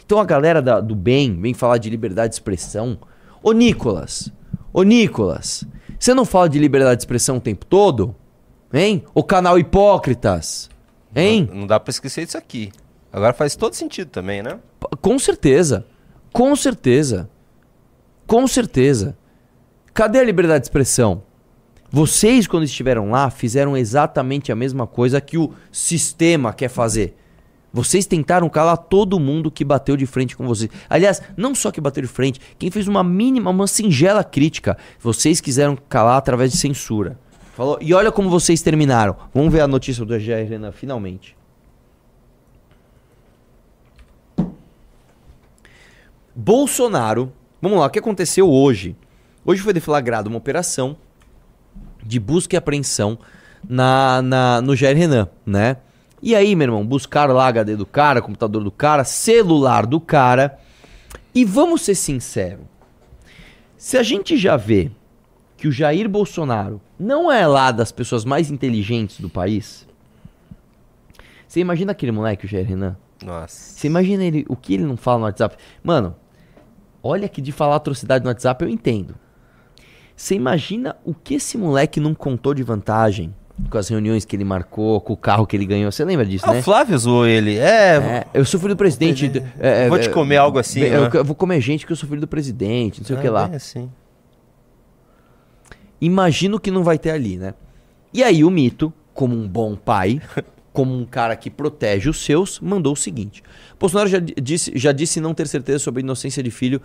Então 0.06 0.18
a 0.18 0.24
galera 0.24 0.60
da- 0.60 0.80
do 0.80 0.94
bem 0.94 1.40
vem 1.40 1.54
falar 1.54 1.78
de 1.78 1.88
liberdade 1.88 2.30
de 2.30 2.34
expressão. 2.36 2.98
Ô 3.42 3.52
Nicolas, 3.52 4.30
ô 4.72 4.82
Nicolas, 4.82 5.64
você 5.98 6.12
não 6.14 6.24
fala 6.24 6.48
de 6.48 6.58
liberdade 6.58 6.96
de 6.98 7.02
expressão 7.02 7.36
o 7.36 7.40
tempo 7.40 7.64
todo? 7.66 8.14
Hein? 8.72 9.04
O 9.14 9.22
canal 9.22 9.58
Hipócritas. 9.58 10.68
Hein? 11.14 11.46
Não, 11.50 11.60
não 11.60 11.66
dá 11.66 11.78
pra 11.78 11.90
esquecer 11.90 12.24
disso 12.24 12.36
aqui. 12.36 12.72
Agora 13.12 13.32
faz 13.32 13.54
todo 13.54 13.74
sentido 13.74 14.08
também, 14.08 14.42
né? 14.42 14.58
Com 15.00 15.18
certeza. 15.18 15.86
Com 16.32 16.54
certeza. 16.56 17.30
Com 18.26 18.46
certeza. 18.46 19.16
Cadê 19.92 20.18
a 20.18 20.24
liberdade 20.24 20.60
de 20.62 20.66
expressão? 20.66 21.22
Vocês, 21.90 22.48
quando 22.48 22.64
estiveram 22.64 23.10
lá, 23.10 23.30
fizeram 23.30 23.76
exatamente 23.76 24.50
a 24.50 24.56
mesma 24.56 24.84
coisa 24.86 25.20
que 25.20 25.38
o 25.38 25.52
sistema 25.70 26.52
quer 26.52 26.68
fazer. 26.68 27.16
Vocês 27.74 28.06
tentaram 28.06 28.48
calar 28.48 28.76
todo 28.76 29.18
mundo 29.18 29.50
que 29.50 29.64
bateu 29.64 29.96
de 29.96 30.06
frente 30.06 30.36
com 30.36 30.46
vocês. 30.46 30.70
Aliás, 30.88 31.20
não 31.36 31.56
só 31.56 31.72
que 31.72 31.80
bateu 31.80 32.02
de 32.02 32.08
frente, 32.08 32.40
quem 32.56 32.70
fez 32.70 32.86
uma 32.86 33.02
mínima, 33.02 33.50
uma 33.50 33.66
singela 33.66 34.22
crítica, 34.22 34.78
vocês 35.00 35.40
quiseram 35.40 35.76
calar 35.88 36.16
através 36.16 36.52
de 36.52 36.56
censura. 36.56 37.18
Falou, 37.56 37.76
e 37.80 37.92
olha 37.92 38.12
como 38.12 38.30
vocês 38.30 38.62
terminaram. 38.62 39.16
Vamos 39.34 39.52
ver 39.52 39.60
a 39.60 39.66
notícia 39.66 40.04
do 40.04 40.16
Jair 40.20 40.48
Renan, 40.48 40.70
finalmente. 40.70 41.36
Bolsonaro. 46.32 47.32
Vamos 47.60 47.80
lá, 47.80 47.86
o 47.86 47.90
que 47.90 47.98
aconteceu 47.98 48.48
hoje? 48.48 48.94
Hoje 49.44 49.60
foi 49.60 49.72
deflagrada 49.72 50.28
uma 50.28 50.38
operação 50.38 50.96
de 52.04 52.20
busca 52.20 52.54
e 52.54 52.56
apreensão 52.56 53.18
na, 53.68 54.22
na, 54.22 54.60
no 54.60 54.76
Jair 54.76 54.96
Renan, 54.96 55.28
né? 55.44 55.78
E 56.24 56.34
aí, 56.34 56.56
meu 56.56 56.68
irmão, 56.68 56.86
buscaram 56.86 57.34
lá 57.34 57.46
HD 57.48 57.76
do 57.76 57.84
cara, 57.84 58.22
computador 58.22 58.64
do 58.64 58.70
cara, 58.70 59.04
celular 59.04 59.84
do 59.84 60.00
cara. 60.00 60.58
E 61.34 61.44
vamos 61.44 61.82
ser 61.82 61.94
sinceros. 61.94 62.64
Se 63.76 63.98
a 63.98 64.02
gente 64.02 64.38
já 64.38 64.56
vê 64.56 64.90
que 65.58 65.68
o 65.68 65.72
Jair 65.72 66.08
Bolsonaro 66.08 66.80
não 66.98 67.30
é 67.30 67.46
lá 67.46 67.70
das 67.70 67.92
pessoas 67.92 68.24
mais 68.24 68.50
inteligentes 68.50 69.20
do 69.20 69.28
país, 69.28 69.86
você 71.46 71.60
imagina 71.60 71.92
aquele 71.92 72.10
moleque, 72.10 72.46
o 72.46 72.48
Jair 72.48 72.66
Renan? 72.66 72.96
Nossa. 73.22 73.78
Você 73.78 73.86
imagina 73.86 74.24
ele, 74.24 74.46
o 74.48 74.56
que 74.56 74.72
ele 74.72 74.84
não 74.84 74.96
fala 74.96 75.18
no 75.18 75.24
WhatsApp? 75.26 75.58
Mano, 75.82 76.16
olha 77.02 77.28
que 77.28 77.42
de 77.42 77.52
falar 77.52 77.76
atrocidade 77.76 78.24
no 78.24 78.30
WhatsApp 78.30 78.64
eu 78.64 78.70
entendo. 78.70 79.14
Você 80.16 80.34
imagina 80.34 80.96
o 81.04 81.12
que 81.12 81.34
esse 81.34 81.58
moleque 81.58 82.00
não 82.00 82.14
contou 82.14 82.54
de 82.54 82.62
vantagem 82.62 83.34
com 83.70 83.78
as 83.78 83.88
reuniões 83.88 84.24
que 84.24 84.34
ele 84.34 84.44
marcou, 84.44 85.00
com 85.00 85.12
o 85.12 85.16
carro 85.16 85.46
que 85.46 85.56
ele 85.56 85.64
ganhou. 85.66 85.90
Você 85.92 86.04
lembra 86.04 86.26
disso, 86.26 86.44
Ah, 86.48 86.52
né? 86.54 86.60
o 86.60 86.62
Flávio 86.62 86.98
zoou 86.98 87.26
ele. 87.26 87.56
É, 87.56 87.96
É, 87.96 88.26
eu 88.34 88.44
sou 88.44 88.58
filho 88.58 88.74
do 88.74 88.78
presidente. 88.78 89.30
é, 89.60 89.84
é, 89.84 89.88
Vou 89.88 89.98
te 89.98 90.08
é, 90.08 90.12
comer 90.12 90.36
algo 90.38 90.58
assim, 90.58 90.80
Eu, 90.80 91.02
né? 91.02 91.10
eu 91.14 91.24
vou 91.24 91.34
comer 91.36 91.60
gente 91.60 91.86
que 91.86 91.92
eu 91.92 91.96
sou 91.96 92.08
filho 92.08 92.20
do 92.20 92.26
presidente, 92.28 93.00
não 93.00 93.06
sei 93.06 93.16
o 93.16 93.20
que 93.20 93.26
é 93.26 93.30
lá. 93.30 93.46
bem 93.46 93.56
assim. 93.56 93.88
Imagino 96.00 96.58
que 96.60 96.70
não 96.70 96.82
vai 96.84 96.98
ter 96.98 97.10
ali, 97.10 97.36
né? 97.38 97.54
E 98.12 98.22
aí 98.22 98.44
o 98.44 98.50
mito, 98.50 98.92
como 99.12 99.34
um 99.34 99.48
bom 99.48 99.74
pai, 99.76 100.20
como 100.72 100.92
um 100.96 101.04
cara 101.04 101.36
que 101.36 101.48
protege 101.48 102.10
os 102.10 102.22
seus, 102.24 102.60
mandou 102.60 102.92
o 102.92 102.96
seguinte: 102.96 103.42
Bolsonaro 103.78 104.08
já 104.08 104.18
di- 104.18 104.34
disse, 104.42 104.72
já 104.74 104.92
disse 104.92 105.20
não 105.20 105.32
ter 105.32 105.46
certeza 105.46 105.78
sobre 105.78 106.00
a 106.00 106.04
inocência 106.04 106.42
de 106.42 106.50
filho 106.50 106.80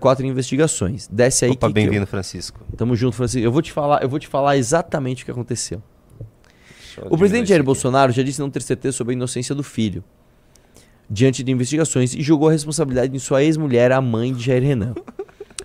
04 0.00 0.24
em 0.26 0.30
investigações. 0.30 1.06
Desce 1.06 1.44
aí 1.44 1.50
Opa, 1.52 1.68
que 1.68 1.72
bem-vindo, 1.74 2.06
Francisco. 2.06 2.60
Tamo 2.76 2.96
junto, 2.96 3.14
Francisco. 3.16 3.44
Eu 3.46 3.52
vou 3.52 3.62
te 3.62 3.70
falar, 3.70 4.02
eu 4.02 4.08
vou 4.08 4.18
te 4.18 4.26
falar 4.26 4.56
exatamente 4.56 5.22
o 5.22 5.26
que 5.26 5.30
aconteceu. 5.30 5.82
O 7.10 7.16
presidente 7.16 7.48
Jair. 7.48 7.62
Bolsonaro 7.62 8.12
já 8.12 8.22
disse 8.22 8.40
não 8.40 8.50
ter 8.50 8.62
certeza 8.62 8.96
sobre 8.96 9.12
a 9.12 9.16
inocência 9.16 9.54
do 9.54 9.62
filho 9.62 10.04
diante 11.08 11.42
de 11.42 11.52
investigações 11.52 12.14
e 12.14 12.22
jogou 12.22 12.48
a 12.48 12.52
responsabilidade 12.52 13.14
em 13.14 13.18
sua 13.18 13.42
ex-mulher, 13.42 13.92
a 13.92 14.00
mãe 14.00 14.32
de 14.32 14.44
Jair 14.44 14.62
Renan. 14.62 14.94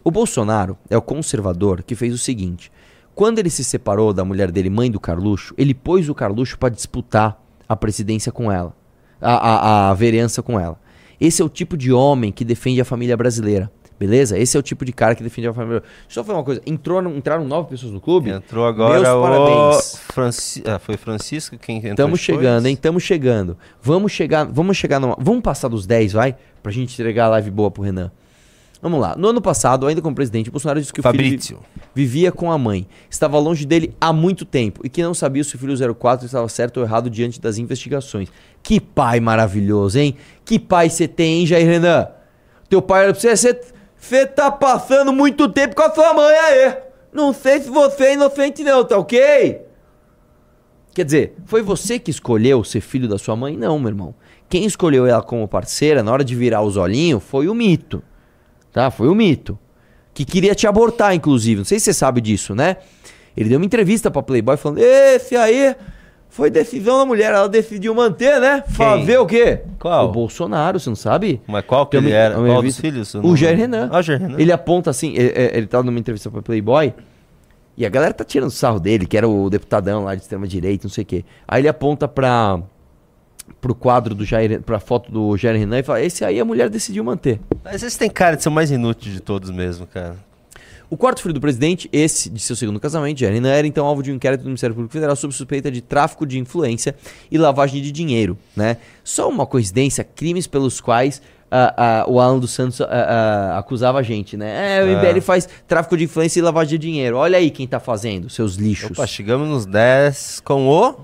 O 0.04 0.12
Bolsonaro 0.12 0.78
é 0.90 0.98
o 0.98 1.02
conservador 1.02 1.84
que 1.84 1.96
fez 1.96 2.14
o 2.14 2.18
seguinte: 2.18 2.72
quando 3.14 3.40
ele 3.40 3.50
se 3.50 3.64
separou 3.64 4.14
da 4.14 4.24
mulher 4.24 4.52
dele, 4.52 4.70
mãe 4.70 4.90
do 4.90 5.00
Carluxo, 5.00 5.54
ele 5.58 5.74
pôs 5.74 6.08
o 6.10 6.16
Carluxo 6.16 6.58
para 6.58 6.70
disputar 6.70 7.42
a 7.68 7.76
presidência 7.76 8.32
com 8.32 8.52
ela, 8.52 8.76
a, 9.22 9.34
a, 9.34 9.90
a 9.90 9.94
vereança 9.94 10.42
com 10.42 10.60
ela. 10.60 10.80
Esse 11.20 11.42
é 11.42 11.46
o 11.46 11.50
tipo 11.50 11.76
de 11.76 11.92
homem 11.92 12.32
que 12.32 12.46
defende 12.46 12.80
a 12.80 12.86
família 12.86 13.18
brasileira. 13.18 13.70
Beleza? 14.00 14.40
Esse 14.40 14.56
é 14.56 14.60
o 14.60 14.64
tipo 14.64 14.86
de 14.86 14.94
cara 14.94 15.14
que 15.14 15.22
defende 15.22 15.48
a 15.50 15.54
família. 15.54 15.84
Só 16.08 16.24
foi 16.24 16.34
uma 16.34 16.44
coisa. 16.44 16.62
Entrou, 16.66 17.02
entraram 17.10 17.44
nove 17.46 17.68
pessoas 17.70 17.92
no 17.92 18.00
clube? 18.00 18.30
Entrou 18.30 18.66
agora 18.66 18.94
Meus 19.02 19.08
o 19.10 19.22
parabéns. 19.22 19.96
Franci... 20.14 20.64
ah, 20.66 20.80
foi 20.80 20.96
Francisco 20.96 21.58
quem 21.58 21.78
entrou 21.78 21.92
Estamos 21.92 22.20
chegando, 22.22 22.66
hein? 22.68 22.74
Estamos 22.76 23.04
chegando. 23.04 23.58
Vamos 23.82 24.12
chegar, 24.14 24.46
vamos 24.46 24.78
chegar 24.78 25.00
numa, 25.02 25.18
vamos 25.20 25.42
passar 25.42 25.68
dos 25.68 25.86
10, 25.86 26.14
vai? 26.14 26.36
Pra 26.64 26.72
gente 26.72 26.94
entregar 26.94 27.26
a 27.26 27.30
live 27.30 27.52
boa 27.52 27.70
pro 27.70 27.84
Renan. 27.84 28.10
Vamos 28.82 29.02
lá. 29.02 29.14
No 29.18 29.28
ano 29.28 29.42
passado, 29.42 29.86
ainda 29.86 30.02
como 30.02 30.16
presidente, 30.16 30.50
Bolsonaro 30.50 30.80
disse 30.80 30.94
que 30.94 31.02
o 31.02 31.04
Fabrício. 31.04 31.58
filho 31.58 31.60
vi- 31.94 32.06
vivia 32.06 32.32
com 32.32 32.50
a 32.50 32.58
mãe, 32.58 32.88
estava 33.10 33.38
longe 33.38 33.66
dele 33.66 33.94
há 34.00 34.14
muito 34.14 34.46
tempo 34.46 34.80
e 34.86 34.90
que 34.90 35.04
não 35.04 35.14
sabia 35.14 35.44
se 35.44 35.54
o 35.54 35.60
filho 35.60 35.76
04 35.94 36.26
estava 36.26 36.48
certo 36.48 36.78
ou 36.78 36.84
errado 36.86 37.10
diante 37.10 37.42
das 37.42 37.58
investigações. 37.58 38.30
Que 38.64 38.80
pai 38.80 39.20
maravilhoso, 39.20 40.00
hein? 40.00 40.16
Que 40.46 40.58
pai 40.58 40.90
você 40.90 41.06
tem, 41.10 41.42
hein, 41.42 41.46
Jair 41.46 41.68
Renan? 41.68 42.08
Teu 42.70 42.82
pai 42.82 43.04
olha 43.04 43.12
pra 43.14 43.20
você, 43.20 43.36
você, 43.36 43.60
você 44.00 44.26
tá 44.26 44.50
passando 44.50 45.12
muito 45.12 45.50
tempo 45.50 45.76
com 45.76 45.82
a 45.84 45.94
sua 45.94 46.14
mãe 46.14 46.36
aí. 46.36 46.78
Não 47.12 47.34
sei 47.34 47.62
se 47.62 47.70
você 47.70 48.06
é 48.06 48.14
inocente 48.14 48.64
não, 48.64 48.86
tá 48.86 48.98
ok? 48.98 49.62
Quer 50.94 51.06
dizer, 51.06 51.36
foi 51.46 51.62
você 51.62 52.00
que 52.00 52.10
escolheu 52.10 52.64
ser 52.64 52.82
filho 52.82 53.08
da 53.08 53.18
sua 53.18 53.36
mãe? 53.36 53.56
Não, 53.56 53.78
meu 53.78 53.90
irmão. 53.90 54.16
Quem 54.48 54.66
escolheu 54.66 55.06
ela 55.06 55.22
como 55.22 55.48
parceira 55.48 56.02
na 56.02 56.12
hora 56.12 56.24
de 56.24 56.36
virar 56.36 56.62
os 56.62 56.78
olhinhos 56.78 57.24
foi 57.24 57.48
o 57.48 57.54
mito. 57.54 58.02
Tá? 58.72 58.90
Foi 58.90 59.08
o 59.08 59.16
mito. 59.16 59.58
Que 60.14 60.26
queria 60.26 60.56
te 60.56 60.66
abortar, 60.66 61.14
inclusive. 61.14 61.60
Não 61.60 61.66
sei 61.66 61.80
se 61.80 61.86
você 61.86 61.94
sabe 61.94 62.20
disso, 62.20 62.56
né? 62.56 62.78
Ele 63.38 63.50
deu 63.50 63.60
uma 63.60 63.66
entrevista 63.66 64.10
pra 64.10 64.24
Playboy 64.24 64.58
falando: 64.58 64.80
Esse 64.80 65.36
aí 65.36 65.76
foi 66.30 66.50
decisão 66.50 67.00
da 67.00 67.06
mulher. 67.06 67.34
Ela 67.34 67.50
decidiu 67.50 67.94
manter, 67.94 68.40
né? 68.40 68.64
Fazer 68.70 69.18
o 69.18 69.26
quê? 69.26 69.62
Qual? 69.80 70.08
O 70.08 70.12
Bolsonaro, 70.12 70.80
você 70.80 70.90
não 70.90 70.96
sabe? 70.96 71.42
Mas 71.48 71.66
qual 71.66 71.86
que 71.88 71.98
Tem 71.98 72.06
ele 72.06 72.16
era? 72.16 72.36
Qual 72.36 72.62
dos 72.62 72.80
filhos? 72.80 73.14
O 73.16 73.36
Jair 73.36 73.58
Renan. 73.58 73.90
Ah, 73.92 74.00
o 74.00 74.02
Jair 74.02 74.22
Renan. 74.22 74.40
Ele 74.40 74.52
aponta 74.52 74.90
assim, 74.90 75.14
ele, 75.16 75.34
ele 75.36 75.68
tava 75.68 75.84
numa 75.84 76.00
entrevista 76.00 76.30
pra 76.30 76.42
Playboy, 76.42 76.94
e 77.76 77.86
a 77.86 77.90
galera 77.90 78.14
tá 78.14 78.24
tirando 78.24 78.52
sarro 78.52 78.80
dele, 78.80 79.06
que 79.06 79.18
era 79.18 79.28
o 79.28 79.50
deputadão 79.50 80.04
lá 80.04 80.14
de 80.14 80.22
extrema 80.22 80.48
direita, 80.48 80.86
não 80.86 80.92
sei 80.92 81.04
o 81.04 81.08
quê. 81.08 81.26
Aí 81.48 81.62
ele 81.62 81.68
aponta 81.68 82.08
pra 82.08 82.62
pro 83.60 83.74
quadro 83.74 84.14
do 84.14 84.24
Jair, 84.24 84.62
pra 84.62 84.80
foto 84.80 85.12
do 85.12 85.36
Jair 85.36 85.58
Renan 85.58 85.80
e 85.80 85.84
fala: 85.84 86.02
"Esse 86.02 86.24
aí 86.24 86.40
a 86.40 86.46
mulher 86.46 86.70
decidiu 86.70 87.04
manter". 87.04 87.40
Mas 87.64 87.82
esse 87.82 87.98
tem 87.98 88.10
cara 88.10 88.36
de 88.36 88.44
ser 88.44 88.50
o 88.50 88.52
mais 88.52 88.70
inútil 88.70 89.12
de 89.12 89.20
todos 89.20 89.50
mesmo, 89.50 89.88
cara. 89.88 90.16
O 90.90 90.98
quarto 90.98 91.22
filho 91.22 91.36
do 91.36 91.40
presidente, 91.40 91.88
esse 91.94 92.32
de 92.32 92.40
seu 92.40 92.56
segundo 92.56 92.80
casamento, 92.80 93.20
Renan, 93.20 93.50
era 93.50 93.68
então 93.68 93.86
alvo 93.86 94.02
de 94.02 94.12
um 94.12 94.16
inquérito 94.16 94.42
do 94.42 94.48
Ministério 94.48 94.74
Público 94.74 94.92
Federal 94.92 95.16
sob 95.16 95.32
suspeita 95.34 95.70
de 95.70 95.82
tráfico 95.82 96.26
de 96.26 96.40
influência 96.40 96.96
e 97.30 97.38
lavagem 97.38 97.80
de 97.80 97.92
dinheiro, 97.92 98.36
né? 98.56 98.78
Só 99.04 99.30
uma 99.30 99.46
coincidência, 99.46 100.04
crimes 100.04 100.48
pelos 100.48 100.82
quais 100.82 101.22
ah, 101.52 101.74
ah, 101.78 102.06
o 102.08 102.20
Alan 102.20 102.40
dos 102.40 102.52
Santos 102.52 102.82
ah, 102.82 103.56
acusava 103.58 104.00
a 104.00 104.04
gente, 104.04 104.36
né? 104.36 104.80
É, 104.80 104.84
o 104.84 104.88
É. 104.88 104.96
MBL 104.96 105.22
faz 105.22 105.48
tráfico 105.68 105.96
de 105.96 106.06
influência 106.06 106.40
e 106.40 106.42
lavagem 106.42 106.80
de 106.80 106.88
dinheiro. 106.88 107.18
Olha 107.18 107.38
aí 107.38 107.52
quem 107.52 107.68
tá 107.68 107.80
fazendo, 107.80 108.28
seus 108.28 108.56
lixos. 108.56 108.98
Opa, 108.98 109.06
chegamos 109.06 109.48
nos 109.48 109.66
10 109.68 110.42
com 110.44 110.68
o 110.68 110.96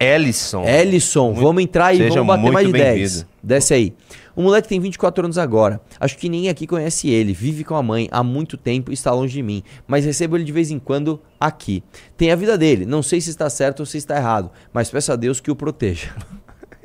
Ellison. 0.00 0.64
Ellison, 0.64 1.34
vamos 1.34 1.62
entrar 1.62 1.86
aí, 1.86 1.98
seja 1.98 2.22
vamos 2.22 2.26
bater 2.26 2.52
mais 2.52 2.66
de 2.66 2.72
10. 2.72 2.84
bem-vindo. 2.84 3.26
Desce 3.42 3.74
aí. 3.74 3.94
O 4.36 4.42
moleque 4.42 4.68
tem 4.68 4.78
24 4.78 5.24
anos 5.24 5.38
agora. 5.38 5.80
Acho 5.98 6.18
que 6.18 6.28
ninguém 6.28 6.50
aqui 6.50 6.66
conhece 6.66 7.08
ele. 7.08 7.32
Vive 7.32 7.64
com 7.64 7.74
a 7.74 7.82
mãe 7.82 8.06
há 8.10 8.22
muito 8.22 8.58
tempo 8.58 8.90
e 8.90 8.94
está 8.94 9.10
longe 9.10 9.32
de 9.32 9.42
mim. 9.42 9.62
Mas 9.88 10.04
recebo 10.04 10.36
ele 10.36 10.44
de 10.44 10.52
vez 10.52 10.70
em 10.70 10.78
quando 10.78 11.18
aqui. 11.40 11.82
Tem 12.18 12.30
a 12.30 12.36
vida 12.36 12.58
dele. 12.58 12.84
Não 12.84 13.02
sei 13.02 13.18
se 13.18 13.30
está 13.30 13.48
certo 13.48 13.80
ou 13.80 13.86
se 13.86 13.96
está 13.96 14.14
errado. 14.14 14.50
Mas 14.74 14.90
peço 14.90 15.10
a 15.10 15.16
Deus 15.16 15.40
que 15.40 15.50
o 15.50 15.56
proteja. 15.56 16.14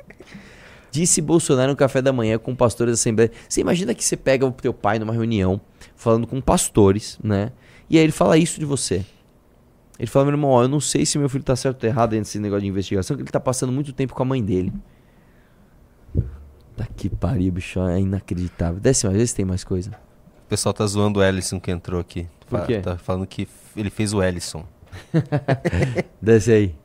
Disse 0.91 1.21
Bolsonaro 1.21 1.71
no 1.71 1.75
café 1.75 2.01
da 2.01 2.13
manhã 2.13 2.37
com 2.37 2.55
pastores 2.55 2.93
da 2.93 2.95
Assembleia. 2.95 3.31
Você 3.49 3.59
imagina 3.59 3.93
que 3.93 4.03
você 4.03 4.15
pega 4.15 4.45
o 4.45 4.51
teu 4.53 4.73
pai 4.73 4.97
numa 4.97 5.11
reunião, 5.11 5.59
falando 5.93 6.25
com 6.25 6.39
pastores, 6.39 7.19
né? 7.21 7.51
E 7.89 7.97
aí 7.97 8.03
ele 8.03 8.13
fala 8.13 8.37
isso 8.37 8.61
de 8.61 8.65
você. 8.65 9.05
Ele 9.99 10.07
fala, 10.07 10.25
meu 10.25 10.33
irmão, 10.33 10.49
ó, 10.51 10.63
eu 10.63 10.69
não 10.69 10.79
sei 10.79 11.05
se 11.05 11.17
meu 11.19 11.27
filho 11.29 11.43
tá 11.43 11.55
certo 11.55 11.83
ou 11.83 11.89
errado 11.89 12.13
nesse 12.13 12.39
negócio 12.39 12.61
de 12.61 12.67
investigação, 12.67 13.15
que 13.15 13.23
ele 13.23 13.29
tá 13.29 13.39
passando 13.39 13.71
muito 13.71 13.91
tempo 13.93 14.13
com 14.13 14.23
a 14.23 14.25
mãe 14.25 14.41
dele. 14.41 14.71
Tá 16.81 16.87
que 16.95 17.09
pariu, 17.09 17.51
bicho, 17.51 17.79
é 17.81 17.99
inacreditável. 17.99 18.79
Desce 18.79 19.05
mais, 19.05 19.17
vê 19.17 19.27
se 19.27 19.35
tem 19.35 19.45
mais 19.45 19.63
coisa. 19.63 19.91
O 20.45 20.49
pessoal 20.49 20.73
tá 20.73 20.85
zoando 20.87 21.19
o 21.19 21.23
Ellison 21.23 21.59
que 21.59 21.69
entrou 21.69 21.99
aqui. 21.99 22.27
Por 22.49 22.65
quê? 22.65 22.79
Tá 22.79 22.97
falando 22.97 23.27
que 23.27 23.47
ele 23.75 23.91
fez 23.91 24.13
o 24.13 24.23
Ellison. 24.23 24.65
Desce 26.19 26.51
aí. 26.51 26.75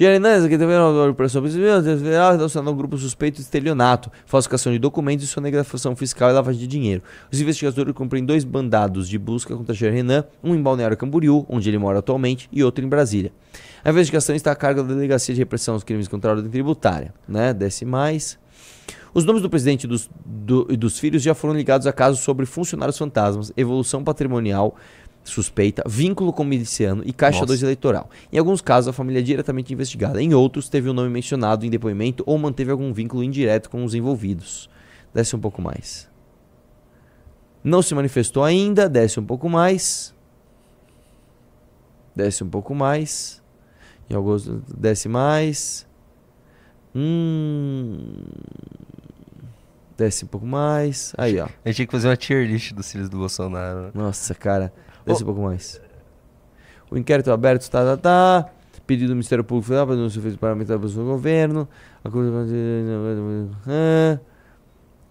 Hernandes, 0.00 0.44
aqui 0.44 0.56
também 0.56 0.76
é 0.76 0.80
operação 0.80 1.42
federal, 1.42 2.32
relacionado 2.32 2.68
a 2.68 2.70
um 2.70 2.76
grupo 2.76 2.96
suspeito 2.96 3.36
de 3.36 3.42
estelionato, 3.42 4.10
falsificação 4.26 4.72
de 4.72 4.78
documentos 4.78 5.24
e 5.24 5.28
sonegação 5.28 5.96
fiscal 5.96 6.30
e 6.30 6.32
lavagem 6.32 6.60
de 6.60 6.68
dinheiro. 6.68 7.02
Os 7.32 7.40
investigadores 7.40 7.92
cumprem 7.94 8.24
dois 8.24 8.44
mandados 8.44 9.08
de 9.08 9.18
busca 9.18 9.56
contra 9.56 9.74
Jair 9.74 9.92
Renan, 9.92 10.24
um 10.42 10.54
em 10.54 10.62
Balneário 10.62 10.96
Camboriú, 10.96 11.44
onde 11.48 11.68
ele 11.68 11.78
mora 11.78 11.98
atualmente, 11.98 12.48
e 12.52 12.62
outro 12.62 12.84
em 12.84 12.88
Brasília. 12.88 13.32
A 13.84 13.90
investigação 13.90 14.36
está 14.36 14.52
a 14.52 14.56
cargo 14.56 14.82
da 14.82 14.94
Delegacia 14.94 15.34
de 15.34 15.40
Repressão 15.40 15.74
aos 15.74 15.82
Crimes 15.82 16.06
contra 16.06 16.30
a 16.30 16.34
Ordem 16.34 16.50
Tributária, 16.50 17.12
né? 17.26 17.52
Desce 17.52 17.84
mais. 17.84 18.38
Os 19.18 19.24
nomes 19.24 19.42
do 19.42 19.50
presidente 19.50 19.82
e 19.82 19.86
dos, 19.88 20.08
do- 20.24 20.68
e 20.70 20.76
dos 20.76 20.96
filhos 20.96 21.20
já 21.24 21.34
foram 21.34 21.52
ligados 21.52 21.88
a 21.88 21.92
casos 21.92 22.20
sobre 22.20 22.46
funcionários 22.46 22.96
fantasmas, 22.96 23.52
evolução 23.56 24.04
patrimonial 24.04 24.76
suspeita, 25.24 25.82
vínculo 25.88 26.32
com 26.32 26.44
miliciano 26.44 27.02
e 27.04 27.12
caixa 27.12 27.38
Nossa. 27.40 27.46
2 27.48 27.62
eleitoral. 27.64 28.08
Em 28.32 28.38
alguns 28.38 28.60
casos, 28.62 28.86
a 28.86 28.92
família 28.92 29.18
é 29.18 29.22
diretamente 29.22 29.72
investigada. 29.74 30.22
Em 30.22 30.32
outros, 30.34 30.68
teve 30.68 30.88
o 30.88 30.92
nome 30.92 31.10
mencionado 31.10 31.66
em 31.66 31.70
depoimento 31.70 32.22
ou 32.26 32.38
manteve 32.38 32.70
algum 32.70 32.92
vínculo 32.92 33.24
indireto 33.24 33.68
com 33.68 33.82
os 33.84 33.92
envolvidos. 33.92 34.70
Desce 35.12 35.34
um 35.34 35.40
pouco 35.40 35.60
mais. 35.60 36.08
Não 37.64 37.82
se 37.82 37.92
manifestou 37.96 38.44
ainda, 38.44 38.88
desce 38.88 39.18
um 39.18 39.24
pouco 39.24 39.48
mais. 39.48 40.14
Desce 42.14 42.44
um 42.44 42.48
pouco 42.48 42.72
mais. 42.72 43.42
Em 44.08 44.14
alguns, 44.14 44.46
desce 44.78 45.08
mais. 45.08 45.88
Hum. 46.94 48.14
Desce 49.98 50.24
um 50.24 50.28
pouco 50.28 50.46
mais. 50.46 51.12
Aí, 51.18 51.40
ó. 51.40 51.44
A 51.44 51.68
gente 51.68 51.76
tinha 51.76 51.86
que 51.86 51.92
fazer 51.92 52.06
uma 52.08 52.16
tier 52.16 52.46
list 52.46 52.72
dos 52.72 52.90
filhos 52.90 53.08
do 53.08 53.18
Bolsonaro. 53.18 53.82
né? 53.82 53.90
Nossa, 53.92 54.32
cara. 54.32 54.72
Desce 55.04 55.24
um 55.24 55.26
pouco 55.26 55.42
mais. 55.42 55.80
O 56.88 56.96
inquérito 56.96 57.32
aberto, 57.32 57.68
tá, 57.68 57.84
tá, 57.84 57.96
tá. 57.96 58.50
Pedido 58.86 59.08
do 59.08 59.14
Ministério 59.16 59.42
Público 59.44 59.66
Federal 59.66 59.86
para 59.88 59.96
denúncia 59.96 60.22
feita 60.22 60.38
parlamentar 60.38 60.78
pelo 60.78 60.90
governo. 61.04 61.68
A 62.02 62.08
coisa... 62.08 62.30
Ah. 63.66 64.18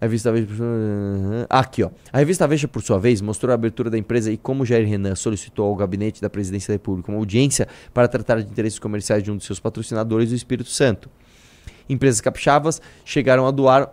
A 0.00 0.04
revista 0.04 0.32
Veja, 0.32 0.46
por 0.46 0.56
sua- 0.56 0.66
Aqui, 1.50 1.82
ó. 1.82 1.90
A 2.12 2.18
revista 2.18 2.46
Veja, 2.48 2.66
por 2.68 2.82
sua 2.82 2.98
vez, 2.98 3.20
mostrou 3.20 3.50
a 3.50 3.54
abertura 3.54 3.90
da 3.90 3.98
empresa 3.98 4.30
e 4.32 4.36
como 4.36 4.64
Jair 4.64 4.88
Renan 4.88 5.14
solicitou 5.16 5.66
ao 5.66 5.76
gabinete 5.76 6.22
da 6.22 6.30
presidência 6.30 6.68
da 6.72 6.74
República 6.76 7.10
uma 7.10 7.18
audiência 7.18 7.68
para 7.92 8.08
tratar 8.08 8.40
de 8.40 8.48
interesses 8.50 8.78
comerciais 8.78 9.22
de 9.22 9.30
um 9.30 9.36
de 9.36 9.44
seus 9.44 9.60
patrocinadores, 9.60 10.30
o 10.32 10.34
Espírito 10.34 10.70
Santo. 10.70 11.10
Empresas 11.88 12.20
capixabas 12.20 12.80
chegaram 13.04 13.46
a 13.46 13.50
doar 13.50 13.90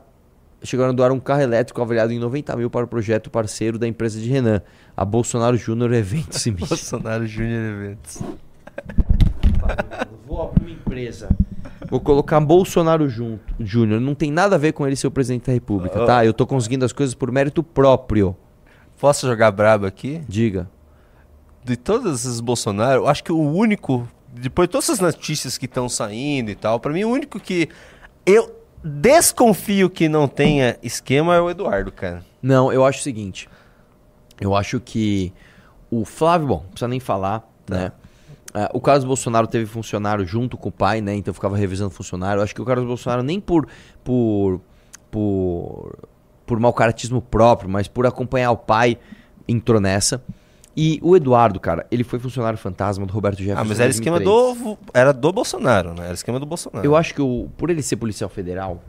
chegaram 0.65 0.91
a 0.91 0.93
doar 0.93 1.11
um 1.11 1.19
carro 1.19 1.41
elétrico 1.41 1.81
avaliado 1.81 2.11
em 2.11 2.19
90 2.19 2.55
mil 2.55 2.69
para 2.69 2.85
o 2.85 2.87
projeto 2.87 3.29
parceiro 3.29 3.77
da 3.77 3.87
empresa 3.87 4.19
de 4.19 4.29
Renan, 4.29 4.61
a 4.95 5.05
Bolsonaro 5.05 5.57
Júnior 5.57 5.93
Eventos 5.93 6.43
e 6.45 6.51
Mídia. 6.51 6.67
Bolsonaro 6.67 7.25
Júnior 7.25 7.73
Eventos. 7.73 8.21
Vou 10.27 10.41
abrir 10.41 10.63
uma 10.63 10.71
empresa. 10.71 11.29
Vou 11.89 11.99
colocar 11.99 12.39
Bolsonaro 12.39 13.07
junto, 13.07 13.53
Júnior. 13.59 14.01
Não 14.01 14.15
tem 14.15 14.31
nada 14.31 14.55
a 14.55 14.59
ver 14.59 14.73
com 14.73 14.85
ele 14.85 14.95
ser 14.95 15.07
o 15.07 15.11
presidente 15.11 15.47
da 15.47 15.53
República, 15.53 16.05
tá? 16.05 16.25
Eu 16.25 16.33
tô 16.33 16.45
conseguindo 16.47 16.83
as 16.83 16.91
coisas 16.91 17.13
por 17.13 17.31
mérito 17.31 17.61
próprio. 17.61 18.35
Posso 18.99 19.27
jogar 19.27 19.51
brabo 19.51 19.85
aqui? 19.85 20.21
Diga. 20.27 20.69
De 21.63 21.75
todos 21.75 22.25
esses 22.25 22.39
Bolsonaro, 22.39 23.03
eu 23.03 23.07
acho 23.07 23.23
que 23.23 23.31
o 23.31 23.39
único, 23.39 24.07
depois 24.31 24.67
de 24.67 24.71
todas 24.71 24.89
essas 24.89 24.99
notícias 24.99 25.57
que 25.57 25.65
estão 25.65 25.89
saindo 25.89 26.49
e 26.49 26.55
tal, 26.55 26.79
pra 26.79 26.93
mim 26.93 27.03
o 27.03 27.09
único 27.09 27.39
que 27.39 27.69
eu 28.25 28.64
desconfio 28.87 29.89
que 29.89 30.07
não 30.07 30.27
tenha 30.27 30.77
esquema 30.83 31.35
é 31.35 31.41
o 31.41 31.49
Eduardo, 31.49 31.91
cara. 31.91 32.23
Não, 32.41 32.71
eu 32.71 32.85
acho 32.85 32.99
o 32.99 33.03
seguinte. 33.03 33.49
Eu 34.39 34.55
acho 34.55 34.79
que 34.79 35.33
o 35.89 36.05
Flávio, 36.05 36.47
bom, 36.47 36.61
não 36.61 36.69
precisa 36.69 36.87
nem 36.87 36.99
falar, 36.99 37.49
né? 37.67 37.91
Ah, 38.53 38.69
o 38.73 38.79
Carlos 38.79 39.03
Bolsonaro 39.03 39.47
teve 39.47 39.65
funcionário 39.65 40.25
junto 40.25 40.55
com 40.55 40.69
o 40.69 40.71
pai, 40.71 41.01
né? 41.01 41.15
Então 41.15 41.33
ficava 41.33 41.57
revisando 41.57 41.89
funcionário. 41.89 42.39
Eu 42.39 42.43
acho 42.43 42.53
que 42.53 42.61
o 42.61 42.65
Carlos 42.65 42.85
Bolsonaro 42.85 43.23
nem 43.23 43.39
por 43.39 43.67
por 44.03 44.61
por 45.09 45.97
por 46.45 46.59
mau 46.59 46.71
caratismo 46.71 47.21
próprio, 47.21 47.69
mas 47.69 47.87
por 47.87 48.05
acompanhar 48.05 48.51
o 48.51 48.57
pai 48.57 48.97
entrou 49.47 49.81
nessa. 49.81 50.23
E 50.77 50.99
o 51.01 51.15
Eduardo, 51.15 51.59
cara, 51.59 51.85
ele 51.89 52.03
foi 52.03 52.19
funcionário 52.19 52.57
fantasma 52.57 53.05
do 53.05 53.13
Roberto 53.13 53.37
Jefferson. 53.39 53.61
Ah, 53.61 53.65
mas 53.65 53.79
era 53.79 53.89
esquema 53.89 54.19
2003. 54.19 54.77
do 54.77 54.77
era 54.93 55.13
do 55.13 55.31
Bolsonaro, 55.31 55.93
né? 55.93 56.05
Era 56.05 56.13
esquema 56.13 56.39
do 56.39 56.45
Bolsonaro. 56.45 56.85
Eu 56.85 56.95
acho 56.97 57.13
que 57.13 57.21
o, 57.21 57.47
por 57.57 57.69
ele 57.69 57.81
ser 57.81 57.95
policial 57.95 58.29
federal, 58.29 58.83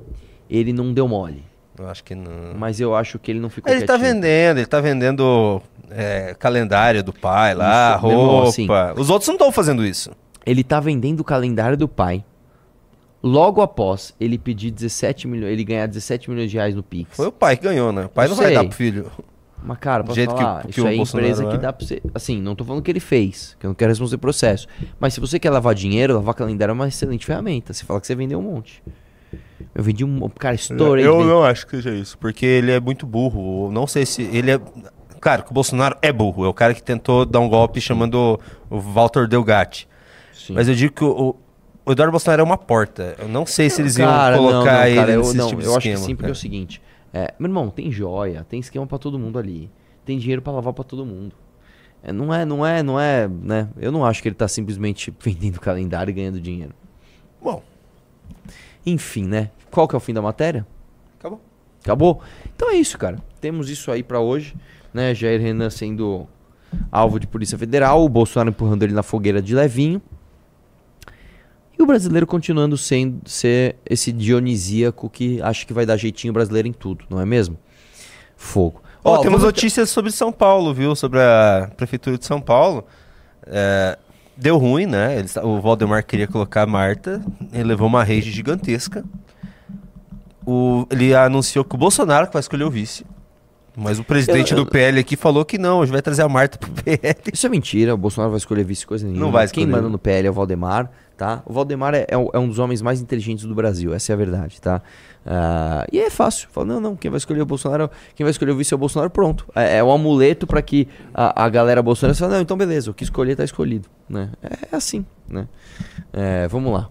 ele 0.51 0.73
não 0.73 0.93
deu 0.93 1.07
mole. 1.07 1.45
Eu 1.79 1.89
acho 1.89 2.03
que 2.03 2.15
não. 2.15 2.55
Mas 2.57 2.81
eu 2.81 2.97
acho 2.97 3.19
que 3.19 3.31
ele 3.31 3.39
não 3.39 3.51
ficou 3.51 3.71
Ele 3.73 3.83
tá 3.85 3.99
quietinho. 3.99 4.15
vendendo, 4.15 4.59
ele 4.59 4.67
tá 4.67 4.81
vendendo 4.81 5.63
é, 5.91 6.35
calendário 6.39 7.05
do 7.05 7.13
pai 7.13 7.55
lá, 7.55 7.97
Isso, 7.97 8.07
roupa. 8.07 8.49
assim, 8.49 8.69
Os 8.97 9.11
outros 9.11 9.29
não 9.29 9.35
estão 9.35 9.53
fazendo 9.53 9.85
isso. 9.85 10.11
Ele 10.45 10.65
tá 10.65 10.81
vendendo 10.81 11.21
o 11.21 11.25
calendário 11.25 11.77
do 11.77 11.87
pai. 11.87 12.25
Logo 13.23 13.61
após 13.61 14.15
ele 14.21 14.39
pedir 14.39 14.71
17 14.71 15.27
milhões, 15.27 15.53
ele 15.53 15.65
ganhar 15.65 15.87
17 15.87 16.31
milhões 16.31 16.51
de 16.51 16.57
reais 16.57 16.75
no 16.75 16.83
Pix. 16.83 17.17
Foi 17.17 17.27
o 17.27 17.33
pai 17.33 17.57
que 17.57 17.65
ganhou, 17.65 17.93
né? 17.93 18.07
O 18.07 18.09
pai 18.09 18.27
Eu 18.27 18.31
não 18.31 18.37
vai 18.37 18.55
dar 18.55 18.65
pro 18.65 18.73
filho. 18.73 19.11
Mas, 19.67 19.79
cara, 19.79 20.05
posso 20.05 20.15
jeito 20.15 20.33
que 20.33 20.41
falar, 20.41 20.63
que 20.63 20.71
isso 20.71 20.85
o 20.85 20.87
aí 20.87 20.95
é 20.95 20.97
Bolsonaro 20.97 21.27
empresa 21.27 21.49
que 21.49 21.57
é. 21.57 21.59
dá 21.59 21.73
pra 21.73 21.87
você... 21.87 22.03
Assim, 22.15 22.41
não 22.41 22.55
tô 22.55 22.65
falando 22.65 22.83
que 22.83 22.91
ele 22.91 23.01
fez, 23.01 23.57
que 23.59 23.67
eu 23.67 23.69
não 23.69 23.75
quero 23.75 23.91
responder 23.91 24.17
processo. 24.17 24.69
Mas 25.01 25.13
se 25.13 25.21
você 25.21 25.41
quer 25.41 25.51
lavar 25.51 25.75
dinheiro, 25.75 26.15
lavar 26.15 26.35
calendário 26.35 26.71
é 26.71 26.75
uma 26.75 26.87
excelente 26.87 27.27
ferramenta. 27.27 27.73
Você 27.73 27.85
fala 27.85 28.01
que 28.01 28.07
você 28.07 28.15
vendeu 28.15 28.39
um 28.39 28.43
monte. 28.43 28.81
Eu 29.75 29.83
vendi 29.83 30.05
um... 30.05 30.29
Cara, 30.29 30.55
estourei. 30.55 31.05
Eu 31.05 31.19
vender. 31.19 31.29
não 31.29 31.43
acho 31.43 31.67
que 31.67 31.77
seja 31.77 31.91
isso, 31.91 32.17
porque 32.17 32.47
ele 32.47 32.71
é 32.71 32.79
muito 32.79 33.05
burro. 33.07 33.67
Eu 33.67 33.73
Não 33.73 33.87
sei 33.87 34.07
se 34.07 34.23
ele 34.23 34.53
é. 34.53 34.61
Claro, 35.21 35.43
que 35.43 35.51
o 35.51 35.55
Bolsonaro 35.55 35.97
é 36.01 36.13
burro. 36.13 36.45
É 36.45 36.49
o 36.49 36.55
cara 36.55 36.73
que 36.73 36.83
tentou 36.83 37.27
dar 37.27 37.41
um 37.41 37.49
golpe 37.49 37.81
chamando 37.81 38.39
o 38.71 38.79
Walter 38.79 39.27
Delgatti. 39.27 39.89
Sim. 40.33 40.55
Mas 40.55 40.69
eu 40.69 40.75
digo 40.75 40.95
que 40.95 41.05
o, 41.05 41.35
o 41.85 41.93
Eduardo 41.93 42.13
Bolsonaro 42.13 42.43
é 42.43 42.45
uma 42.45 42.57
porta. 42.57 43.17
Eu 43.19 43.27
não 43.27 43.45
sei 43.45 43.69
se 43.69 43.83
eles 43.83 43.99
iam 43.99 44.09
Cara, 44.09 44.37
não, 44.37 44.45
colocar 44.45 44.73
não, 44.73 44.87
ele 44.87 44.97
cara, 44.97 45.13
eu, 45.13 45.21
nesse 45.21 45.37
não, 45.37 45.49
tipo 45.49 45.61
de 45.61 45.67
eu 45.67 45.77
acho 45.77 45.89
que 45.89 45.97
sim, 45.97 46.15
porque 46.15 46.15
é 46.15 46.17
cara. 46.17 46.33
o 46.33 46.37
seguinte. 46.37 46.83
É, 47.17 47.35
meu 47.39 47.49
irmão, 47.49 47.71
tem 47.71 47.91
joia, 47.91 48.45
tem 48.45 48.61
esquema 48.61 48.87
pra 48.87 48.99
todo 48.99 49.19
mundo 49.19 49.39
ali. 49.39 49.71
Tem 50.05 50.19
dinheiro 50.19 50.43
pra 50.43 50.53
lavar 50.53 50.75
pra 50.75 50.85
todo 50.85 51.07
mundo. 51.07 51.35
É, 52.03 52.13
não 52.13 52.33
é, 52.33 52.45
não 52.45 52.65
é, 52.67 52.83
não 52.83 53.01
é, 53.01 53.27
né? 53.27 53.71
Eu 53.79 53.91
não 53.91 54.05
acho 54.05 54.21
que 54.21 54.29
ele 54.29 54.35
tá 54.35 54.47
simplesmente 54.47 55.11
vendendo 55.19 55.59
calendário 55.59 56.11
e 56.11 56.15
ganhando 56.15 56.39
dinheiro. 56.39 56.75
Bom, 57.43 57.63
Enfim, 58.85 59.25
né? 59.27 59.51
Qual 59.71 59.89
que 59.89 59.95
é 59.95 59.99
o 59.99 60.01
fim 60.01 60.13
da 60.13 60.21
matéria? 60.21 60.67
acabou. 61.19 61.41
Acabou? 61.83 62.21
Então 62.55 62.71
é 62.71 62.75
isso, 62.75 62.99
cara. 62.99 63.17
Temos 63.41 63.71
isso 63.71 63.91
aí 63.91 64.03
pra 64.03 64.21
hoje, 64.21 64.55
né? 64.93 65.15
Jair 65.15 65.41
Renan 65.41 65.71
sendo 65.71 66.27
alvo 66.93 67.19
de 67.19 67.27
Polícia 67.27 67.57
Federal, 67.57 68.05
o 68.05 68.09
Bolsonaro 68.11 68.51
empurrando 68.51 68.83
ele 68.83 68.93
na 68.93 69.03
fogueira 69.03 69.41
de 69.41 69.55
levinho. 69.55 70.03
E 71.79 71.83
o 71.83 71.87
brasileiro 71.87 72.27
continuando 72.27 72.77
sendo 72.77 73.21
ser 73.29 73.77
esse 73.89 74.11
dionisíaco 74.13 75.11
que 75.11 75.41
acha 75.43 75.67
que 75.67 75.73
vai 75.75 75.85
dar 75.85 75.97
jeitinho 75.97 76.33
brasileiro 76.33 76.67
em 76.69 76.73
tudo, 76.73 77.05
não 77.11 77.21
é 77.21 77.27
mesmo? 77.27 77.59
Fogo. 78.37 78.83
Ó, 79.05 79.13
Ó, 79.13 79.19
temos 79.19 79.41
vamos- 79.41 79.45
notícias 79.45 79.91
sobre 79.91 80.11
São 80.11 80.33
Paulo, 80.33 80.73
viu? 80.75 80.95
Sobre 80.97 81.21
a 81.21 81.71
Prefeitura 81.77 82.17
de 82.19 82.25
São 82.25 82.41
Paulo. 82.41 82.85
É, 83.47 83.99
deu 84.37 84.57
ruim, 84.59 84.87
né? 84.87 85.19
Eles- 85.19 85.37
o 85.37 85.61
Valdemar 85.61 86.05
queria 86.05 86.27
colocar 86.27 86.63
a 86.63 86.67
Marta, 86.67 87.23
ele 87.53 87.65
levou 87.65 87.87
uma 87.87 88.03
rede 88.03 88.31
gigantesca. 88.31 89.05
O- 90.45 90.87
ele 90.91 91.15
anunciou 91.15 91.65
que 91.65 91.75
o 91.75 91.79
Bolsonaro 91.79 92.27
que 92.27 92.33
vai 92.33 92.41
escolher 92.41 92.65
o 92.65 92.71
vice. 92.71 93.05
Mas 93.77 93.99
o 93.99 94.05
presidente 94.05 94.53
Eu- 94.53 94.59
eu- 94.59 94.65
do 94.65 94.71
PL 94.71 94.99
aqui 95.01 95.17
falou 95.17 95.45
que 95.45 95.59
não, 95.59 95.81
hoje 95.81 95.93
vai 95.93 96.01
trazer 96.01 96.23
a 96.23 96.29
Marta 96.29 96.57
pro 96.57 96.71
PL. 96.71 97.17
Isso 97.33 97.47
é 97.47 97.51
mentira, 97.51 97.95
o 97.95 97.97
Bolsonaro 97.99 98.31
vai 98.31 98.39
escolher 98.39 98.65
vice 98.65 98.87
coisa 98.87 99.05
nenhuma. 99.05 99.23
Não 99.25 99.31
vai 99.33 99.47
Quem 99.49 99.65
escolher. 99.65 99.77
manda 99.83 99.89
no 99.91 99.99
PL 99.99 100.27
é 100.27 100.31
o 100.31 100.33
Valdemar, 100.33 100.91
tá? 101.17 101.43
O 101.47 101.53
Valdemar 101.53 101.95
é, 101.95 102.07
é 102.09 102.17
um 102.17 102.29
é 102.33 102.39
um 102.39 102.49
dos 102.49 102.59
homens 102.59 102.83
mais 102.83 103.01
inteligentes 103.01 103.45
do 103.45 103.55
Brasil, 103.55 103.95
essa 103.95 104.13
é 104.13 104.15
a 104.15 104.17
verdade, 104.17 104.61
tá? 104.61 104.83
Ah, 105.25 105.85
e 105.91 105.99
é 105.99 106.11
fácil, 106.11 106.49
fala, 106.53 106.67
não, 106.67 106.81
não, 106.81 106.97
quem 106.97 107.11
vai 107.11 107.19
escolher 107.19 107.43
o 107.43 107.47
Bolsonaro, 107.47 107.91
quem 108.15 108.25
vai 108.25 108.31
escolher 108.31 108.53
o 108.53 108.57
vice 108.57 108.73
é 108.73 108.77
o 108.77 108.79
Bolsonaro, 108.79 109.11
pronto. 109.11 109.47
É, 109.55 109.79
é 109.79 109.85
um 109.85 109.91
amuleto 109.91 110.47
pra 110.47 110.63
que 110.63 110.87
a, 111.13 111.45
a 111.45 111.49
galera 111.49 111.83
Bolsonaro 111.83 112.17
fala, 112.17 112.35
não, 112.35 112.41
então 112.41 112.57
beleza, 112.57 112.91
o 112.91 112.95
que 112.95 113.03
escolher 113.03 113.35
tá 113.35 113.43
escolhido, 113.43 113.89
né? 114.09 114.31
É 114.71 114.77
assim, 114.77 115.05
né? 115.29 115.49
É, 116.13 116.47
vamos 116.49 116.73
lá. 116.73 116.89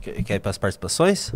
Quer, 0.00 0.22
quer 0.24 0.34
ir 0.36 0.40
para 0.40 0.50
as 0.50 0.58
participações? 0.58 1.32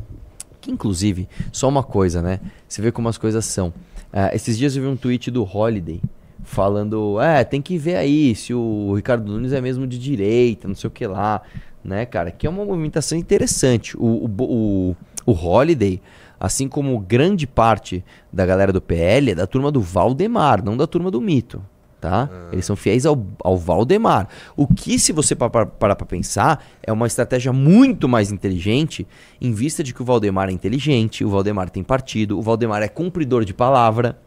Que 0.60 0.70
inclusive, 0.70 1.28
só 1.52 1.68
uma 1.68 1.82
coisa, 1.82 2.22
né? 2.22 2.40
Você 2.66 2.80
vê 2.82 2.90
como 2.90 3.08
as 3.08 3.18
coisas 3.18 3.44
são. 3.44 3.72
Ah, 4.12 4.34
esses 4.34 4.58
dias 4.58 4.74
eu 4.76 4.82
vi 4.82 4.88
um 4.88 4.96
tweet 4.96 5.30
do 5.30 5.44
Holiday 5.44 6.00
falando, 6.42 7.20
é, 7.20 7.44
tem 7.44 7.62
que 7.62 7.78
ver 7.78 7.96
aí 7.96 8.34
se 8.34 8.52
o 8.52 8.94
Ricardo 8.94 9.30
Nunes 9.30 9.52
é 9.52 9.60
mesmo 9.60 9.86
de 9.86 9.98
direita, 9.98 10.66
não 10.66 10.74
sei 10.74 10.88
o 10.88 10.90
que 10.90 11.06
lá, 11.06 11.40
né, 11.84 12.06
cara? 12.06 12.30
Que 12.30 12.46
é 12.46 12.50
uma 12.50 12.64
movimentação 12.64 13.16
interessante. 13.18 13.96
O, 13.96 14.26
o, 14.26 14.30
o, 14.44 14.96
o 15.26 15.32
Holiday, 15.32 16.00
assim 16.38 16.68
como 16.68 16.98
grande 16.98 17.46
parte 17.46 18.04
da 18.32 18.44
galera 18.46 18.72
do 18.72 18.80
PL, 18.80 19.30
é 19.32 19.34
da 19.34 19.46
turma 19.46 19.70
do 19.70 19.80
Valdemar, 19.80 20.64
não 20.64 20.76
da 20.76 20.86
turma 20.86 21.10
do 21.10 21.20
Mito. 21.20 21.62
Tá? 22.00 22.28
Eles 22.50 22.64
são 22.66 22.74
fiéis 22.74 23.06
ao, 23.06 23.24
ao 23.44 23.56
Valdemar. 23.56 24.26
O 24.56 24.66
que, 24.66 24.98
se 24.98 25.12
você 25.12 25.36
pa- 25.36 25.48
pa- 25.48 25.64
parar 25.66 25.94
pra 25.94 26.04
pensar, 26.04 26.64
é 26.82 26.92
uma 26.92 27.06
estratégia 27.06 27.52
muito 27.52 28.08
mais 28.08 28.32
inteligente 28.32 29.06
em 29.40 29.52
vista 29.52 29.84
de 29.84 29.94
que 29.94 30.02
o 30.02 30.04
Valdemar 30.04 30.48
é 30.48 30.52
inteligente, 30.52 31.24
o 31.24 31.30
Valdemar 31.30 31.70
tem 31.70 31.84
partido, 31.84 32.36
o 32.36 32.42
Valdemar 32.42 32.82
é 32.82 32.88
cumpridor 32.88 33.44
de 33.44 33.54
palavra. 33.54 34.18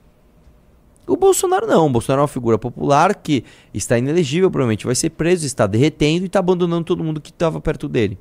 O 1.07 1.15
Bolsonaro 1.15 1.67
não. 1.67 1.85
O 1.85 1.89
Bolsonaro 1.89 2.21
é 2.21 2.23
uma 2.23 2.27
figura 2.27 2.57
popular 2.57 3.13
que 3.15 3.43
está 3.73 3.97
inelegível, 3.97 4.49
provavelmente 4.49 4.85
vai 4.85 4.95
ser 4.95 5.11
preso, 5.11 5.45
está 5.45 5.67
derretendo 5.67 6.23
e 6.23 6.27
está 6.27 6.39
abandonando 6.39 6.83
todo 6.83 7.03
mundo 7.03 7.21
que 7.21 7.29
estava 7.29 7.59
perto 7.61 7.87
dele. 7.87 8.17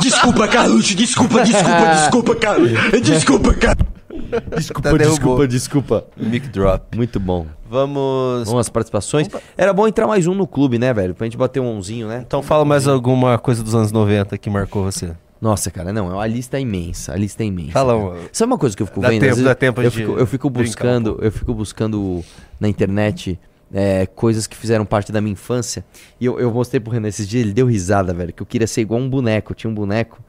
Desculpa, 0.00 0.48
Carluxo, 0.48 0.94
desculpa, 0.94 1.42
desculpa, 1.42 1.94
desculpa, 1.94 2.36
Carlos. 2.36 2.70
Desculpa, 3.02 3.54
Carlos. 3.54 3.86
Desculpa, 4.56 4.98
derrubou. 4.98 5.08
desculpa, 5.08 5.48
desculpa. 5.48 6.04
Mic 6.16 6.48
drop. 6.48 6.96
Muito 6.96 7.18
bom. 7.18 7.46
Vamos. 7.68 8.44
Vamos 8.46 8.60
às 8.60 8.68
participações. 8.68 9.28
Era 9.56 9.72
bom 9.72 9.88
entrar 9.88 10.06
mais 10.06 10.26
um 10.26 10.34
no 10.34 10.46
clube, 10.46 10.78
né, 10.78 10.92
velho? 10.92 11.14
Pra 11.14 11.24
gente 11.24 11.36
bater 11.36 11.60
um 11.60 11.66
onzinho, 11.66 12.08
né? 12.08 12.22
Então 12.26 12.42
fala 12.42 12.64
mais 12.64 12.86
alguma 12.86 13.38
coisa 13.38 13.62
dos 13.62 13.74
anos 13.74 13.90
90 13.90 14.36
que 14.38 14.50
marcou 14.50 14.84
você. 14.84 15.12
Nossa, 15.42 15.72
cara, 15.72 15.92
não, 15.92 16.20
a 16.20 16.26
lista 16.28 16.56
é 16.56 16.60
imensa, 16.60 17.12
a 17.12 17.16
lista 17.16 17.42
é 17.42 17.46
imensa. 17.46 17.72
Fala 17.72 17.94
cara. 17.94 18.04
uma. 18.04 18.16
Sabe 18.32 18.52
uma 18.52 18.58
coisa 18.58 18.76
que 18.76 18.82
eu 18.84 18.86
fico 18.86 19.00
Dá 19.00 19.08
vendo? 19.08 19.22
tempo, 19.22 19.42
dá 19.42 19.54
tempo 19.56 19.82
eu 19.82 19.90
de 19.90 19.96
fico, 19.96 20.12
eu 20.12 20.24
fico 20.26 20.46
um 20.46 20.50
buscando, 20.52 21.18
eu 21.20 21.32
fico 21.32 21.52
buscando 21.52 22.24
na 22.60 22.68
internet 22.68 23.36
é, 23.74 24.06
coisas 24.06 24.46
que 24.46 24.56
fizeram 24.56 24.86
parte 24.86 25.10
da 25.10 25.20
minha 25.20 25.32
infância. 25.32 25.84
E 26.20 26.26
eu, 26.26 26.38
eu 26.38 26.52
mostrei 26.52 26.78
pro 26.78 26.92
Renan 26.92 27.08
esses 27.08 27.26
dias, 27.26 27.42
ele 27.42 27.52
deu 27.52 27.66
risada, 27.66 28.14
velho, 28.14 28.32
que 28.32 28.40
eu 28.40 28.46
queria 28.46 28.68
ser 28.68 28.82
igual 28.82 29.00
um 29.00 29.10
boneco. 29.10 29.50
Eu 29.50 29.56
tinha 29.56 29.68
um 29.68 29.74
boneco 29.74 30.22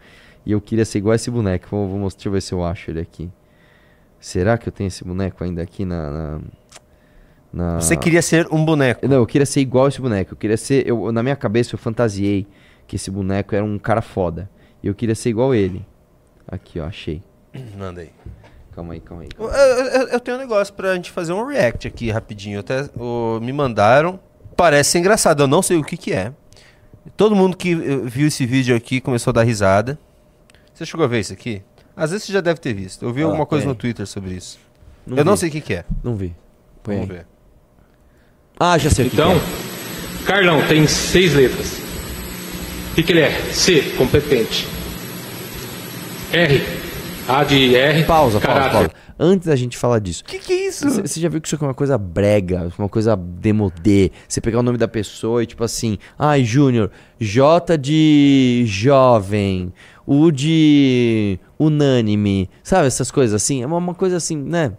e 0.44 0.52
eu 0.52 0.60
queria 0.60 0.84
ser 0.84 0.98
igual 0.98 1.14
esse 1.14 1.30
boneco. 1.30 1.68
Vou, 1.70 1.88
vou 1.88 2.00
mostrar, 2.00 2.18
deixa 2.18 2.30
eu 2.30 2.34
ver 2.34 2.42
se 2.42 2.52
eu 2.54 2.66
acho 2.66 2.90
ele 2.90 3.00
aqui. 3.02 3.30
Será 4.20 4.58
que 4.58 4.68
eu 4.68 4.72
tenho 4.74 4.88
esse 4.88 5.04
boneco 5.04 5.44
ainda 5.44 5.62
aqui 5.62 5.86
na. 5.86 6.10
na, 6.10 6.40
na- 7.54 7.80
Você 7.80 7.96
queria 7.96 8.24
ser 8.24 8.48
um 8.52 8.66
boneco. 8.66 9.08
Não, 9.08 9.18
eu 9.18 9.28
queria 9.28 9.46
ser 9.46 9.60
igual 9.62 9.88
esse 9.90 10.02
boneco. 10.02 10.34
Eu 10.34 10.38
queria 10.38 10.58
ser. 10.58 10.88
Eu, 10.88 11.12
na 11.12 11.22
minha 11.22 11.36
cabeça 11.36 11.76
eu 11.76 11.78
fantasiei 11.80 12.48
que 12.88 12.96
esse 12.96 13.12
boneco 13.12 13.54
era 13.54 13.64
um 13.64 13.78
cara 13.78 14.02
foda. 14.02 14.50
E 14.84 14.88
eu 14.88 14.94
queria 14.94 15.16
ser 15.16 15.30
igual 15.30 15.56
ele. 15.56 15.86
Aqui, 16.48 16.80
ó, 16.80 16.86
achei. 16.86 17.22
Manda 17.78 18.02
aí. 18.02 18.10
Calma 18.76 18.94
aí, 18.94 19.00
calma 19.00 19.24
aí. 19.24 19.30
Eu, 19.38 19.48
eu- 19.50 20.08
eu 20.10 20.20
tenho 20.20 20.36
um 20.38 20.40
negócio 20.40 20.74
pra 20.74 20.94
gente 20.96 21.10
fazer 21.12 21.32
um 21.32 21.46
react 21.46 21.88
aqui 21.88 22.10
rapidinho. 22.12 22.60
Até 22.60 22.90
o- 22.98 23.40
me 23.42 23.54
mandaram. 23.54 24.20
Parece 24.58 24.92
ser 24.92 25.00
engraçado, 25.00 25.44
eu 25.44 25.48
não 25.48 25.62
sei 25.62 25.78
o 25.78 25.84
que 25.84 25.96
que 25.98 26.12
é. 26.14 26.32
Todo 27.18 27.36
mundo 27.36 27.56
que 27.58 27.72
eh, 27.74 27.98
viu 28.06 28.28
esse 28.28 28.46
vídeo 28.46 28.76
aqui 28.76 29.00
começou 29.02 29.32
a 29.32 29.34
dar 29.34 29.44
risada. 29.44 29.98
Você 30.74 30.86
chegou 30.86 31.04
a 31.06 31.08
ver 31.08 31.20
isso 31.20 31.34
aqui? 31.34 31.62
Às 31.96 32.12
vezes 32.12 32.26
você 32.26 32.34
já 32.34 32.42
deve 32.42 32.60
ter 32.60 32.74
visto. 32.74 33.06
Eu 33.06 33.14
vi 33.14 33.22
Ah, 33.22 33.26
alguma 33.26 33.46
coisa 33.46 33.64
põe 33.64 33.68
no 33.68 33.74
aí. 33.74 33.78
Twitter 33.78 34.08
sobre 34.08 34.32
isso. 34.34 34.58
Não 35.06 35.18
eu 35.18 35.26
não 35.26 35.34
vi. 35.34 35.40
sei 35.40 35.50
o 35.50 35.52
que 35.52 35.62
que 35.62 35.74
é. 35.76 35.86
Não 36.04 36.16
vi. 36.16 36.36
Põe 36.82 36.96
Vamos 36.96 37.12
aí. 37.12 37.18
ver. 37.18 37.26
Ah, 38.60 38.78
já 38.78 38.90
sei 38.90 39.06
o 39.08 39.10
que 39.10 39.16
Então, 39.16 39.34
que 40.18 40.24
Carlão 40.26 40.66
tem 40.68 40.88
seis 40.88 41.34
letras. 41.36 41.83
O 42.94 42.96
que, 42.96 43.04
que 43.04 43.12
ele 43.12 43.22
é? 43.22 43.32
C, 43.52 43.82
competente. 43.98 44.68
R, 46.32 46.62
A 47.28 47.44
de 47.44 47.76
R. 47.76 48.04
Pausa, 48.06 48.40
pausa, 48.40 48.40
caráter. 48.40 48.72
pausa. 48.72 48.92
Antes 49.20 49.48
da 49.48 49.56
gente 49.56 49.78
falar 49.78 50.00
disso. 50.00 50.24
O 50.24 50.30
que 50.30 50.38
que 50.40 50.54
é 50.54 50.68
isso? 50.68 50.90
Você 50.90 51.20
já 51.20 51.30
viu 51.30 51.40
que 51.42 51.48
isso 51.48 51.56
aqui 51.56 51.64
é 51.64 51.68
uma 51.68 51.74
coisa 51.74 51.98
brega, 51.98 52.72
uma 52.78 52.90
coisa 52.90 53.16
demodê. 53.16 54.12
Você 54.28 54.42
pegar 54.42 54.60
o 54.60 54.64
nome 54.64 54.78
da 54.78 54.88
pessoa 54.88 55.42
e 55.44 55.46
tipo 55.46 55.64
assim, 55.64 55.98
ai, 56.18 56.44
Júnior, 56.44 56.90
J 57.20 57.78
de 57.78 58.64
jovem, 58.68 59.72
U 60.06 60.32
de 60.32 61.40
unânime, 61.60 62.50
sabe? 62.64 62.88
Essas 62.88 63.10
coisas 63.12 63.34
assim. 63.36 63.62
É 63.64 63.66
uma, 63.68 63.78
uma 63.78 63.94
coisa 63.94 64.18
assim, 64.18 64.36
né? 64.36 64.74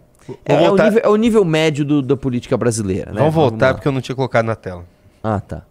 É, 0.45 0.65
é 0.65 0.69
o 0.71 0.75
nível, 0.77 1.01
é 1.03 1.09
o 1.09 1.15
nível 1.15 1.45
médio 1.45 1.85
do- 1.85 2.01
da 2.01 2.17
política 2.17 2.57
brasileira, 2.57 3.11
né? 3.11 3.19
Vamos 3.19 3.33
voltar 3.33 3.67
lá. 3.67 3.73
porque 3.75 3.87
eu 3.87 3.91
não 3.91 4.01
tinha 4.01 4.15
colocado 4.15 4.45
na 4.45 4.55
tela. 4.55 4.85
Ah, 5.23 5.39
tá. 5.39 5.63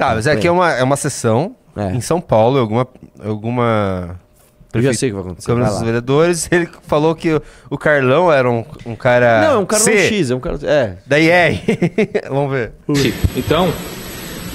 Tá, 0.00 0.14
mas 0.14 0.26
aqui 0.26 0.46
é 0.46 0.50
aí. 0.50 0.56
uma, 0.56 0.72
é 0.72 0.82
uma 0.82 0.96
sessão 0.96 1.54
É. 1.76 1.92
em 1.92 2.00
São 2.00 2.20
Paulo, 2.20 2.58
alguma. 2.58 2.86
alguma 3.22 4.18
Eu 4.72 4.80
já 4.82 4.94
sei 4.94 5.10
o 5.10 5.12
que 5.12 5.16
vai 5.16 5.26
acontecer. 5.26 5.46
Câmara 5.46 5.64
vai 5.66 5.72
dos 5.72 5.80
lá. 5.80 5.84
Vereadores. 5.86 6.48
Ele 6.52 6.68
falou 6.86 7.14
que 7.14 7.40
o, 7.70 7.76
Carlão 7.78 8.32
era 8.32 8.50
um, 8.50 8.64
um 8.86 8.96
cara. 8.96 9.42
Não, 9.42 9.52
é 9.52 9.58
um 9.58 9.66
cara 9.66 9.82
C, 9.82 10.08
X, 10.08 10.30
é 10.30 10.34
um 10.34 10.40
cara. 10.40 10.58
É. 10.62 10.94
Da 11.06 11.18
IR. 11.18 11.60
Vamos 12.30 12.50
ver. 12.52 12.72
C. 12.94 13.12
Então, 13.36 13.72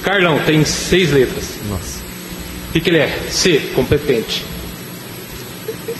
Carlão 0.04 0.40
tem 0.46 0.64
seis 0.66 1.12
letras. 1.12 1.60
Nossa. 1.70 2.00
O 2.70 2.72
que, 2.74 2.82
que 2.82 2.90
ele 2.90 2.98
é? 3.00 3.08
C, 3.30 3.72
competente. 3.76 4.46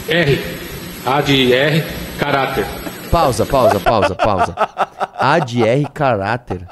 R, 0.10 0.40
A 1.06 1.22
de 1.22 1.54
R, 1.54 1.84
caráter. 2.20 2.66
Pausa, 3.16 3.46
pausa, 3.46 3.80
pausa, 3.80 4.14
pausa. 4.14 4.56
A 5.18 5.40
de 5.40 5.64
R 5.64 5.88
caráter. 5.94 6.68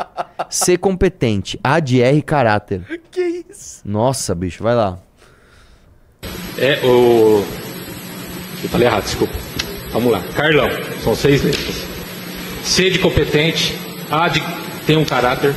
Ser 0.50 0.78
competente. 0.78 1.58
A 1.64 1.80
de 1.80 2.02
R 2.02 2.22
caráter. 2.22 2.84
Que 3.10 3.46
isso? 3.50 3.82
Nossa, 3.86 4.36
bicho, 4.36 4.62
vai 4.62 4.76
lá. 4.76 4.98
É 6.58 6.82
o. 6.84 7.46
Eu 8.62 8.68
falei 8.70 8.88
errado, 8.88 9.04
desculpa. 9.04 9.34
Vamos 9.94 10.12
lá. 10.12 10.22
Carlão, 10.36 10.68
são 11.02 11.16
seis 11.16 11.42
letras. 11.42 11.86
C 12.62 12.90
de 12.90 13.00
competente, 13.00 13.80
A 14.12 14.28
de 14.28 14.44
tem 14.86 14.98
um 14.98 15.06
caráter. 15.06 15.56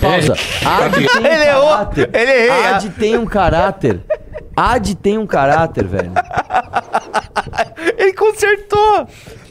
Pausa. 0.00 0.34
A 0.64 0.88
de 0.88 1.06
tem 1.08 1.22
um 1.22 1.26
Ele 1.26 1.44
errou. 1.44 1.68
caráter. 1.68 2.10
Ele 2.14 2.32
errei. 2.32 2.66
A 2.66 2.78
de 2.78 2.88
tem 2.88 3.18
um 3.18 3.26
caráter. 3.26 4.00
A 4.56 4.78
de 4.78 4.94
tem 4.94 5.18
um 5.18 5.26
caráter, 5.26 5.86
velho. 5.86 6.12
Ele 7.98 8.14
consertou. 8.14 9.06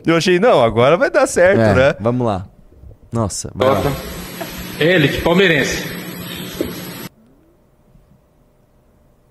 Eu 0.06 0.16
achei, 0.16 0.40
não, 0.40 0.64
agora 0.64 0.98
vai 0.98 1.10
dar 1.10 1.28
certo, 1.28 1.60
É, 1.60 1.74
né? 1.74 1.96
Vamos 2.00 2.26
lá. 2.26 2.48
Nossa, 3.12 3.52
vai 3.54 3.70
lá. 3.70 3.82
L 4.80 5.08
de 5.08 5.18
palmeirense. 5.22 5.86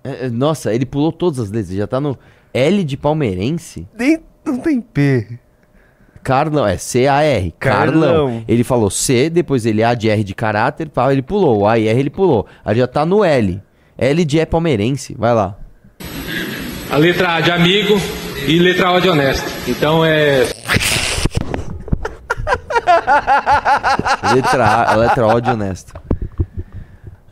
É, 0.03 0.25
é, 0.25 0.29
Nossa, 0.29 0.73
ele 0.73 0.85
pulou 0.85 1.11
todas 1.11 1.39
as 1.39 1.51
letras. 1.51 1.75
Já 1.75 1.87
tá 1.87 1.99
no 1.99 2.17
L 2.53 2.83
de 2.83 2.97
palmeirense. 2.97 3.87
Nem, 3.97 4.19
não 4.45 4.57
tem 4.57 4.79
P. 4.81 5.39
Carlão, 6.23 6.65
é 6.65 6.77
C-A-R. 6.77 7.53
Carlão. 7.59 8.01
Carlão. 8.01 8.43
Ele 8.47 8.63
falou 8.63 8.89
C, 8.89 9.29
depois 9.29 9.65
ele 9.65 9.83
A 9.83 9.93
de 9.93 10.09
R 10.09 10.23
de 10.23 10.35
caráter, 10.35 10.89
ele 11.11 11.21
pulou. 11.21 11.61
O 11.61 11.67
A 11.67 11.79
e 11.79 11.87
R 11.87 11.99
ele 11.99 12.09
pulou. 12.11 12.45
Aí 12.63 12.77
já 12.77 12.87
tá 12.87 13.05
no 13.05 13.23
L. 13.23 13.61
L 13.97 14.25
de 14.25 14.39
é 14.39 14.45
palmeirense. 14.45 15.15
Vai 15.17 15.33
lá. 15.33 15.57
A 16.89 16.97
letra 16.97 17.35
A 17.35 17.41
de 17.41 17.51
amigo 17.51 17.95
e 18.47 18.59
letra 18.59 18.91
O 18.91 18.99
de 18.99 19.09
honesto. 19.09 19.45
Então 19.69 20.03
é. 20.05 20.43
Letra 24.33 24.65
A, 24.67 24.95
letra 24.95 25.27
O 25.27 25.39
de 25.41 25.49
honesto. 25.49 25.93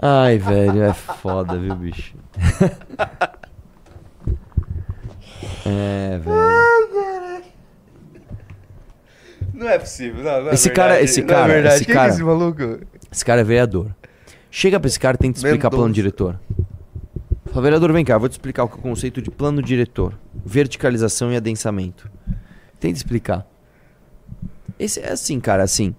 Ai, 0.01 0.37
velho, 0.37 0.81
é 0.83 0.93
foda, 0.93 1.57
viu, 1.57 1.75
bicho? 1.75 2.15
é, 5.65 6.17
velho. 6.19 7.43
Não 9.53 9.67
é 9.67 9.77
possível, 9.77 10.23
não. 10.23 10.43
não 10.43 10.51
é 10.51 10.53
Esse 10.53 10.69
cara- 10.69 11.01
esse 11.01 11.21
não 11.21 11.27
é 11.27 11.31
cara- 11.33 11.53
verdade. 11.53 11.75
esse 11.75 11.85
Quem 11.85 11.93
cara- 11.95 12.05
que 12.07 12.11
é 12.11 12.15
esse 12.15 12.23
maluco? 12.23 12.79
Esse 13.11 13.25
cara 13.25 13.41
é 13.41 13.43
vereador. 13.43 13.87
Chega 14.49 14.79
pra 14.79 14.87
esse 14.87 14.99
cara 14.99 15.15
e 15.15 15.17
tenta 15.17 15.37
explicar 15.37 15.65
Mendonça. 15.67 15.77
plano 15.77 15.93
diretor. 15.93 16.39
Fala, 17.51 17.61
vereador, 17.63 17.91
vem 17.91 18.05
cá, 18.05 18.17
vou 18.17 18.29
te 18.29 18.33
explicar 18.33 18.63
o 18.63 18.69
conceito 18.69 19.21
de 19.21 19.31
plano 19.31 19.61
diretor. 19.61 20.17
Verticalização 20.45 21.31
e 21.31 21.35
adensamento. 21.35 22.09
Tenta 22.79 22.95
explicar. 22.97 23.47
Esse 24.77 24.99
é 24.99 25.11
assim, 25.11 25.39
cara, 25.39 25.63
assim. 25.63 25.95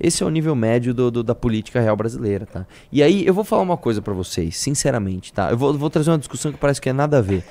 Esse 0.00 0.22
é 0.22 0.26
o 0.26 0.30
nível 0.30 0.54
médio 0.56 0.92
do, 0.94 1.10
do- 1.10 1.22
da 1.22 1.34
política 1.34 1.80
real 1.80 1.96
brasileira, 1.96 2.46
tá? 2.46 2.66
E 2.90 3.02
aí, 3.02 3.24
eu 3.24 3.34
vou 3.34 3.44
falar 3.44 3.62
uma 3.62 3.76
coisa 3.76 4.00
pra 4.02 4.12
vocês, 4.14 4.56
sinceramente, 4.56 5.32
tá? 5.32 5.50
Eu 5.50 5.58
vou, 5.58 5.74
vou 5.76 5.90
trazer 5.90 6.10
uma 6.10 6.18
discussão 6.18 6.50
que 6.50 6.58
parece 6.58 6.80
que 6.80 6.88
é 6.88 6.92
nada 6.92 7.18
a 7.18 7.20
ver. 7.20 7.44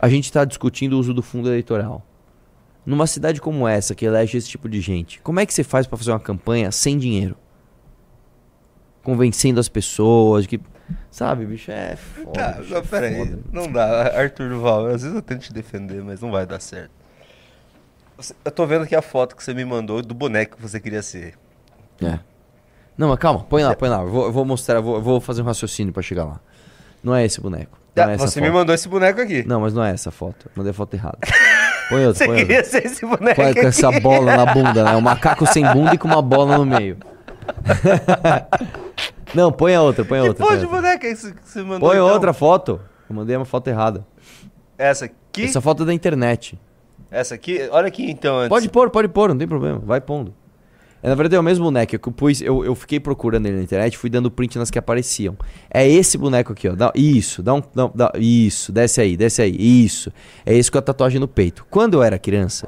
A 0.00 0.08
gente 0.08 0.30
tá 0.30 0.44
discutindo 0.44 0.94
o 0.94 0.98
uso 0.98 1.14
do 1.14 1.22
fundo 1.22 1.48
eleitoral. 1.48 2.04
Numa 2.84 3.06
cidade 3.06 3.40
como 3.40 3.66
essa, 3.66 3.94
que 3.94 4.04
elege 4.04 4.36
esse 4.36 4.48
tipo 4.48 4.68
de 4.68 4.80
gente, 4.80 5.20
como 5.22 5.40
é 5.40 5.46
que 5.46 5.52
você 5.54 5.62
faz 5.64 5.86
pra 5.86 5.96
fazer 5.96 6.10
uma 6.10 6.20
campanha 6.20 6.70
sem 6.72 6.98
dinheiro? 6.98 7.36
Convencendo 9.02 9.60
as 9.60 9.68
pessoas 9.68 10.46
que. 10.46 10.60
Sabe, 11.10 11.44
bicho, 11.46 11.70
é 11.70 11.96
foda. 11.96 12.30
Tá, 12.32 12.52
bicho, 12.52 12.70
não, 12.70 12.78
é 12.78 12.82
pera 12.82 13.06
aí. 13.06 13.16
foda. 13.16 13.38
Não 13.52 13.70
dá. 13.72 14.18
Arthur 14.20 14.48
Duval, 14.48 14.86
às 14.86 15.02
vezes 15.02 15.14
eu 15.14 15.22
tento 15.22 15.40
te 15.42 15.52
defender, 15.52 16.02
mas 16.02 16.20
não 16.20 16.30
vai 16.30 16.46
dar 16.46 16.60
certo. 16.60 16.90
Eu 18.44 18.50
tô 18.50 18.66
vendo 18.66 18.82
aqui 18.84 18.96
a 18.96 19.02
foto 19.02 19.36
que 19.36 19.42
você 19.44 19.54
me 19.54 19.64
mandou 19.64 20.02
do 20.02 20.14
boneco 20.14 20.56
que 20.56 20.62
você 20.62 20.80
queria 20.80 21.02
ser. 21.02 21.34
É. 22.02 22.18
Não, 22.96 23.08
mas 23.08 23.18
calma, 23.18 23.44
põe 23.44 23.62
lá, 23.62 23.74
põe 23.76 23.88
lá. 23.88 24.02
Eu 24.02 24.08
vou, 24.08 24.24
eu 24.26 24.32
vou 24.32 24.44
mostrar, 24.44 24.76
eu 24.76 24.82
vou, 24.82 24.94
eu 24.96 25.02
vou 25.02 25.20
fazer 25.20 25.42
um 25.42 25.44
raciocínio 25.44 25.92
pra 25.92 26.02
chegar 26.02 26.24
lá. 26.24 26.40
Não 27.02 27.14
é 27.14 27.24
esse 27.24 27.40
boneco. 27.40 27.78
Ah, 27.96 28.10
é 28.12 28.16
você 28.16 28.40
foto. 28.40 28.44
me 28.44 28.50
mandou 28.50 28.74
esse 28.74 28.88
boneco 28.88 29.20
aqui. 29.20 29.44
Não, 29.46 29.60
mas 29.60 29.72
não 29.74 29.84
é 29.84 29.92
essa 29.92 30.10
foto. 30.10 30.50
Mandei 30.56 30.70
a 30.70 30.74
foto 30.74 30.94
errada. 30.94 31.18
Põe 31.88 32.06
outra, 32.06 32.18
Você 32.18 32.26
põe 32.26 32.36
queria 32.38 32.56
outra. 32.58 32.70
ser 32.70 32.86
esse 32.86 33.06
boneco 33.06 33.36
Põe 33.36 33.50
aqui. 33.50 33.60
com 33.60 33.66
essa 33.68 33.90
bola 34.00 34.36
na 34.36 34.52
bunda, 34.52 34.84
né? 34.84 34.96
Um 34.96 35.00
macaco 35.00 35.46
sem 35.46 35.64
bunda 35.72 35.94
e 35.94 35.98
com 35.98 36.06
uma 36.08 36.20
bola 36.22 36.58
no 36.58 36.66
meio. 36.66 36.96
não, 39.34 39.52
põe 39.52 39.74
a 39.74 39.82
outra, 39.82 40.04
põe 40.04 40.18
a 40.18 40.22
Que 40.22 40.28
outra. 40.28 40.44
porra 40.44 40.56
põe 40.58 40.66
de 40.66 40.70
boneca 40.72 41.06
é 41.06 41.14
que 41.14 41.16
você 41.44 41.62
mandou? 41.62 41.80
Põe 41.88 41.96
então? 41.98 42.08
outra 42.12 42.32
foto. 42.32 42.80
Eu 43.08 43.16
mandei 43.16 43.36
uma 43.36 43.44
foto 43.44 43.68
errada. 43.68 44.06
Essa 44.76 45.06
aqui? 45.06 45.44
Essa 45.44 45.60
foto 45.60 45.82
é 45.82 45.86
da 45.86 45.94
internet. 45.94 46.58
Essa 47.10 47.34
aqui? 47.34 47.66
Olha 47.70 47.88
aqui 47.88 48.10
então 48.10 48.36
antes. 48.38 48.48
Pode 48.48 48.68
pôr, 48.68 48.90
pode 48.90 49.08
pôr, 49.08 49.30
não 49.30 49.38
tem 49.38 49.48
problema. 49.48 49.78
Vai 49.78 50.00
pondo. 50.00 50.34
É, 51.02 51.08
na 51.08 51.14
verdade 51.14 51.36
é 51.36 51.40
o 51.40 51.42
mesmo 51.42 51.64
boneco. 51.64 51.94
Eu, 51.94 52.00
pus, 52.00 52.40
eu, 52.42 52.64
eu 52.64 52.74
fiquei 52.74 52.98
procurando 52.98 53.46
ele 53.46 53.56
na 53.56 53.62
internet 53.62 53.96
fui 53.96 54.10
dando 54.10 54.30
print 54.30 54.58
nas 54.58 54.70
que 54.70 54.78
apareciam. 54.78 55.36
É 55.70 55.88
esse 55.88 56.18
boneco 56.18 56.52
aqui, 56.52 56.68
ó. 56.68 56.74
Dá- 56.74 56.92
isso, 56.94 57.42
dá 57.42 57.54
um. 57.54 57.62
Dá, 57.74 57.90
dá- 57.94 58.12
isso, 58.16 58.72
desce 58.72 59.00
aí, 59.00 59.16
desce 59.16 59.40
aí. 59.40 59.54
Isso. 59.56 60.12
É 60.44 60.54
esse 60.54 60.70
com 60.70 60.76
a 60.78 60.82
tatuagem 60.82 61.20
no 61.20 61.28
peito. 61.28 61.64
Quando 61.70 61.94
eu 61.94 62.02
era 62.02 62.18
criança, 62.18 62.66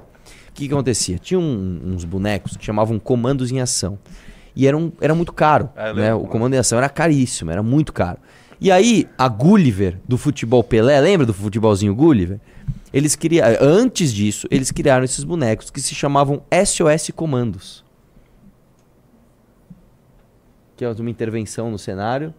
o 0.48 0.52
que, 0.54 0.68
que 0.68 0.72
acontecia? 0.72 1.18
Tinha 1.18 1.40
um- 1.40 1.80
uns 1.86 2.04
bonecos 2.04 2.56
que 2.56 2.64
chamavam 2.64 2.98
Comandos 3.00 3.50
em 3.50 3.60
Ação. 3.60 3.98
E 4.54 4.66
era, 4.66 4.76
um, 4.76 4.92
era 5.00 5.14
muito 5.14 5.32
caro. 5.32 5.70
Eu 5.76 5.94
né? 5.94 6.14
O 6.14 6.26
comando 6.26 6.54
em 6.54 6.58
ação 6.58 6.78
era 6.78 6.88
caríssimo, 6.88 7.50
era 7.50 7.62
muito 7.62 7.92
caro. 7.92 8.18
E 8.60 8.70
aí, 8.70 9.08
a 9.16 9.26
Gulliver 9.26 9.98
do 10.06 10.18
futebol 10.18 10.62
Pelé, 10.62 11.00
lembra 11.00 11.24
do 11.24 11.32
futebolzinho 11.32 11.94
Gulliver? 11.94 12.38
Eles 12.92 13.16
criaram, 13.16 13.56
antes 13.60 14.12
disso, 14.12 14.46
eles 14.50 14.70
criaram 14.70 15.04
esses 15.04 15.24
bonecos 15.24 15.70
que 15.70 15.80
se 15.80 15.94
chamavam 15.94 16.42
SOS 16.52 17.10
Comandos. 17.14 17.84
Que 20.76 20.84
é 20.84 20.90
uma 20.90 21.10
intervenção 21.10 21.70
no 21.70 21.78
cenário. 21.78 22.34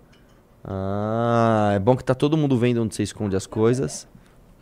Ah, 0.63 1.71
é 1.73 1.79
bom 1.79 1.95
que 1.95 2.03
tá 2.03 2.13
todo 2.13 2.37
mundo 2.37 2.57
vendo 2.57 2.83
onde 2.83 2.93
você 2.93 3.01
esconde 3.03 3.35
as 3.35 3.47
coisas. 3.47 4.07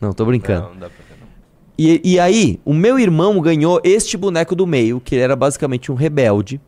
Não, 0.00 0.12
tô 0.12 0.24
brincando. 0.24 0.62
Não, 0.62 0.70
não 0.70 0.80
dá 0.80 0.88
pra 0.88 1.04
ver, 1.04 1.20
não. 1.20 1.28
E, 1.76 2.00
e 2.04 2.18
aí, 2.18 2.58
o 2.64 2.72
meu 2.72 2.98
irmão 2.98 3.38
ganhou 3.40 3.80
este 3.84 4.16
boneco 4.16 4.54
do 4.54 4.66
meio, 4.66 5.00
que 5.00 5.14
ele 5.14 5.22
era 5.22 5.36
basicamente 5.36 5.92
um 5.92 5.94
rebelde. 5.94 6.60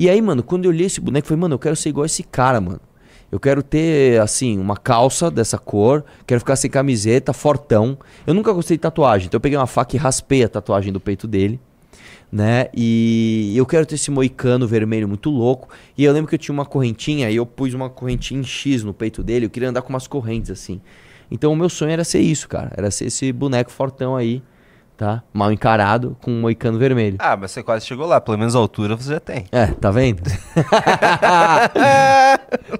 E 0.00 0.08
aí, 0.08 0.22
mano, 0.22 0.42
quando 0.42 0.64
eu 0.64 0.70
li 0.70 0.84
esse 0.84 0.98
boneco, 0.98 1.26
eu 1.26 1.28
falei, 1.28 1.42
mano, 1.42 1.54
eu 1.56 1.58
quero 1.58 1.76
ser 1.76 1.90
igual 1.90 2.06
esse 2.06 2.22
cara, 2.22 2.58
mano. 2.58 2.80
Eu 3.30 3.38
quero 3.38 3.62
ter, 3.62 4.18
assim, 4.18 4.58
uma 4.58 4.74
calça 4.74 5.30
dessa 5.30 5.58
cor, 5.58 6.02
quero 6.26 6.40
ficar 6.40 6.56
sem 6.56 6.70
camiseta, 6.70 7.34
fortão. 7.34 7.98
Eu 8.26 8.32
nunca 8.32 8.50
gostei 8.50 8.78
de 8.78 8.80
tatuagem, 8.80 9.26
então 9.26 9.36
eu 9.36 9.42
peguei 9.42 9.58
uma 9.58 9.66
faca 9.66 9.94
e 9.94 9.98
raspei 9.98 10.42
a 10.42 10.48
tatuagem 10.48 10.90
do 10.90 10.98
peito 10.98 11.28
dele, 11.28 11.60
né? 12.32 12.68
E 12.74 13.52
eu 13.54 13.66
quero 13.66 13.84
ter 13.84 13.96
esse 13.96 14.10
moicano 14.10 14.66
vermelho 14.66 15.06
muito 15.06 15.28
louco. 15.28 15.68
E 15.98 16.02
eu 16.02 16.14
lembro 16.14 16.30
que 16.30 16.34
eu 16.34 16.38
tinha 16.38 16.54
uma 16.54 16.64
correntinha 16.64 17.30
e 17.30 17.36
eu 17.36 17.44
pus 17.44 17.74
uma 17.74 17.90
correntinha 17.90 18.40
em 18.40 18.42
X 18.42 18.82
no 18.82 18.94
peito 18.94 19.22
dele, 19.22 19.44
eu 19.44 19.50
queria 19.50 19.68
andar 19.68 19.82
com 19.82 19.90
umas 19.90 20.06
correntes 20.06 20.50
assim. 20.50 20.80
Então 21.30 21.52
o 21.52 21.56
meu 21.56 21.68
sonho 21.68 21.90
era 21.90 22.04
ser 22.04 22.20
isso, 22.20 22.48
cara. 22.48 22.72
Era 22.74 22.90
ser 22.90 23.04
esse 23.04 23.30
boneco 23.34 23.70
fortão 23.70 24.16
aí, 24.16 24.42
tá? 25.00 25.22
Mal 25.32 25.50
encarado, 25.50 26.14
com 26.20 26.30
um 26.30 26.42
moicano 26.42 26.78
vermelho. 26.78 27.16
Ah, 27.18 27.34
mas 27.34 27.52
você 27.52 27.62
quase 27.62 27.86
chegou 27.86 28.06
lá. 28.06 28.20
Pelo 28.20 28.36
menos 28.36 28.54
a 28.54 28.58
altura 28.58 28.94
você 28.94 29.14
já 29.14 29.20
tem. 29.20 29.46
É, 29.50 29.68
tá 29.68 29.90
vendo? 29.90 30.20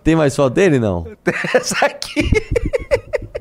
Tem 0.04 0.14
mais 0.14 0.36
foto 0.36 0.52
dele, 0.52 0.78
não? 0.78 1.06
Essa 1.54 1.86
aqui. 1.86 2.30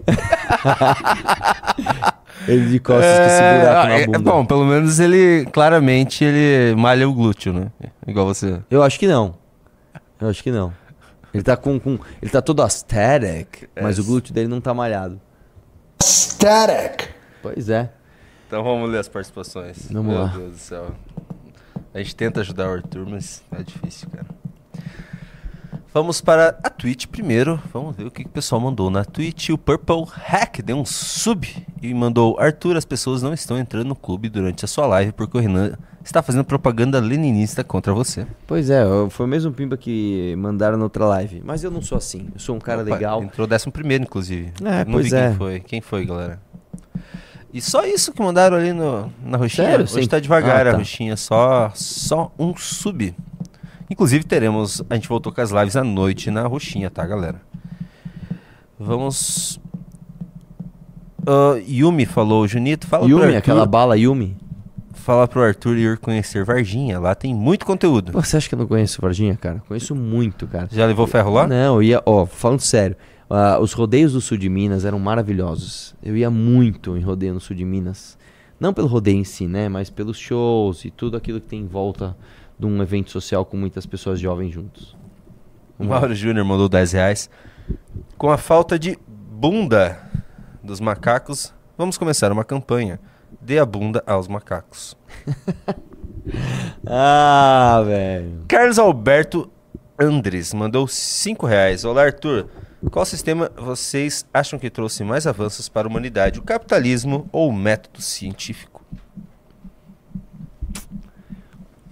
Ele 2.47 2.67
de 2.67 2.79
costas 2.79 3.17
com 3.17 3.25
esse 3.25 3.41
buraco 3.59 3.87
na 3.89 3.99
é, 3.99 4.05
bunda. 4.05 4.19
bom, 4.19 4.45
pelo 4.45 4.63
menos 4.65 4.97
ele, 4.99 5.45
claramente, 5.51 6.23
ele 6.23 6.73
malha 6.75 7.07
o 7.07 7.13
glúteo, 7.13 7.51
né? 7.51 7.67
Igual 8.07 8.25
você. 8.25 8.61
Eu 8.71 8.81
acho 8.81 8.97
que 8.97 9.05
não. 9.05 9.35
Eu 10.19 10.29
acho 10.29 10.41
que 10.41 10.49
não. 10.49 10.73
Ele 11.33 11.43
tá 11.43 11.57
com. 11.57 11.77
com- 11.77 11.99
ele 12.21 12.31
tá 12.31 12.41
todo 12.41 12.63
aesthetic, 12.63 13.69
mas 13.79 13.99
o 13.99 14.05
glúteo 14.05 14.33
dele 14.33 14.47
não 14.47 14.61
tá 14.61 14.73
malhado. 14.73 15.19
Static. 16.01 17.09
Pois 17.43 17.69
é. 17.69 17.89
Então 18.49 18.63
vamos 18.63 18.89
ler 18.89 18.97
as 18.97 19.07
participações. 19.07 19.91
Vamos 19.91 20.11
Meu 20.11 20.23
lá. 20.23 20.33
Deus 20.35 20.53
do 20.53 20.57
céu. 20.57 20.87
A 21.93 21.99
gente 21.99 22.15
tenta 22.15 22.41
ajudar 22.41 22.67
o 22.67 22.73
Arthur, 22.73 23.05
mas 23.07 23.43
é 23.51 23.61
difícil, 23.61 24.09
cara. 24.09 24.25
Vamos 25.93 26.19
para 26.19 26.57
a 26.63 26.69
Twitch 26.71 27.05
primeiro. 27.05 27.61
Vamos 27.71 27.95
ver 27.95 28.07
o 28.07 28.11
que, 28.11 28.23
que 28.23 28.29
o 28.29 28.33
pessoal 28.33 28.59
mandou 28.59 28.89
na 28.89 29.05
Twitch. 29.05 29.49
O 29.49 29.57
Purple 29.57 30.03
Hack 30.11 30.63
deu 30.63 30.77
um 30.77 30.83
sub 30.83 31.47
e 31.79 31.93
mandou: 31.93 32.39
Arthur, 32.39 32.75
as 32.75 32.85
pessoas 32.85 33.21
não 33.21 33.35
estão 33.35 33.55
entrando 33.55 33.89
no 33.89 33.95
clube 33.95 34.29
durante 34.29 34.65
a 34.65 34.67
sua 34.67 34.87
live 34.87 35.11
porque 35.11 35.37
o 35.37 35.39
Renan 35.39 35.73
está 36.03 36.23
fazendo 36.23 36.43
propaganda 36.43 36.99
leninista 36.99 37.63
contra 37.63 37.93
você. 37.93 38.25
Pois 38.47 38.71
é, 38.71 38.83
foi 39.11 39.27
o 39.27 39.29
mesmo 39.29 39.51
pimba 39.51 39.77
que 39.77 40.33
mandaram 40.39 40.75
na 40.75 40.85
outra 40.85 41.05
live. 41.05 41.39
Mas 41.45 41.63
eu 41.63 41.69
não 41.69 41.83
sou 41.83 41.99
assim. 41.99 42.29
Eu 42.33 42.39
sou 42.39 42.55
um 42.55 42.59
cara 42.59 42.81
Opa, 42.81 42.95
legal. 42.95 43.21
Entrou 43.21 43.45
décimo 43.45 43.71
primeiro, 43.71 44.05
inclusive. 44.05 44.51
É, 44.63 44.83
Não 44.85 44.93
pois 44.93 45.11
vi 45.11 45.15
é. 45.15 45.27
quem 45.27 45.37
foi. 45.37 45.59
Quem 45.59 45.81
foi, 45.81 46.05
galera? 46.05 46.48
E 47.53 47.61
só 47.61 47.83
isso 47.83 48.11
que 48.13 48.21
mandaram 48.21 48.57
ali 48.57 48.71
no, 48.73 49.11
na 49.23 49.37
roxinha. 49.37 49.67
Sério? 49.67 49.85
Hoje 49.85 50.03
Sim. 50.03 50.07
tá 50.07 50.19
devagar 50.19 50.67
Ah, 50.67 50.69
a 50.69 50.73
tá. 50.73 50.77
roxinha, 50.77 51.17
só, 51.17 51.71
só 51.73 52.31
um 52.37 52.55
sub. 52.55 53.15
Inclusive 53.89 54.23
teremos, 54.23 54.83
a 54.89 54.93
gente 54.95 55.09
voltou 55.09 55.31
com 55.33 55.41
as 55.41 55.49
lives 55.49 55.75
à 55.75 55.83
noite 55.83 56.29
na 56.29 56.45
roxinha, 56.45 56.89
tá, 56.91 57.05
galera? 57.05 57.41
Vamos... 58.79 59.59
Ah, 61.27 61.59
Yumi 61.67 62.05
falou, 62.05 62.47
Junito, 62.47 62.87
fala 62.87 63.03
pro 63.03 63.11
Yumi, 63.11 63.23
Arthur, 63.25 63.37
aquela 63.37 63.65
bala 63.65 63.97
Yumi. 63.97 64.37
fala 64.93 65.27
pro 65.27 65.43
Arthur 65.43 65.75
ir 65.77 65.97
conhecer 65.97 66.45
Varginha, 66.45 66.99
lá 66.99 67.13
tem 67.13 67.33
muito 67.35 67.65
conteúdo. 67.65 68.11
Pô, 68.11 68.21
você 68.23 68.37
acha 68.37 68.47
que 68.47 68.55
eu 68.55 68.59
não 68.59 68.67
conheço 68.67 69.01
Varginha, 69.01 69.35
cara? 69.35 69.61
Conheço 69.67 69.95
muito, 69.95 70.47
cara. 70.47 70.67
Já 70.71 70.85
levou 70.85 71.05
ferro 71.07 71.33
lá? 71.33 71.47
Não, 71.47 71.75
eu 71.75 71.83
ia, 71.83 72.01
ó, 72.05 72.25
falando 72.25 72.61
sério, 72.61 72.95
ah, 73.29 73.59
os 73.59 73.73
rodeios 73.73 74.13
do 74.13 74.21
sul 74.21 74.37
de 74.37 74.49
Minas 74.49 74.85
eram 74.85 74.99
maravilhosos. 74.99 75.95
Eu 76.01 76.17
ia 76.17 76.29
muito 76.29 76.97
em 76.97 77.01
rodeio 77.01 77.33
no 77.33 77.39
sul 77.39 77.55
de 77.55 77.63
Minas. 77.63 78.17
Não 78.59 78.73
pelo 78.73 78.87
rodeio 78.87 79.17
em 79.17 79.23
si, 79.23 79.47
né? 79.47 79.69
Mas 79.69 79.89
pelos 79.89 80.17
shows 80.17 80.83
e 80.83 80.89
tudo 80.89 81.15
aquilo 81.15 81.39
que 81.39 81.47
tem 81.47 81.61
em 81.61 81.67
volta 81.67 82.17
de 82.57 82.65
um 82.65 82.81
evento 82.81 83.11
social 83.11 83.45
com 83.45 83.55
muitas 83.55 83.85
pessoas 83.85 84.19
jovens 84.19 84.51
juntos. 84.51 84.97
O 85.77 85.85
Mauro 85.85 86.13
Júnior 86.13 86.45
mandou 86.45 86.67
10 86.67 86.91
reais. 86.91 87.29
Com 88.17 88.29
a 88.29 88.37
falta 88.37 88.77
de 88.77 88.97
bunda 89.07 89.97
dos 90.61 90.81
macacos, 90.81 91.53
vamos 91.77 91.97
começar 91.97 92.31
uma 92.31 92.43
campanha. 92.43 92.99
Dê 93.39 93.59
a 93.59 93.65
bunda 93.65 94.03
aos 94.05 94.27
macacos. 94.27 94.97
Ah, 96.85 97.81
velho. 97.85 98.43
Carlos 98.47 98.77
Alberto 98.77 99.49
Andres 99.99 100.53
mandou 100.53 100.87
5 100.87 101.45
reais. 101.47 101.83
Olá, 101.83 102.03
Arthur. 102.03 102.47
Qual 102.87 103.05
sistema 103.05 103.51
vocês 103.57 104.25
acham 104.33 104.57
que 104.57 104.69
trouxe 104.69 105.03
mais 105.03 105.27
avanços 105.27 105.67
para 105.67 105.87
a 105.87 105.89
humanidade? 105.89 106.39
O 106.39 106.43
capitalismo 106.43 107.27
ou 107.31 107.49
o 107.49 107.53
método 107.53 108.01
científico? 108.01 108.83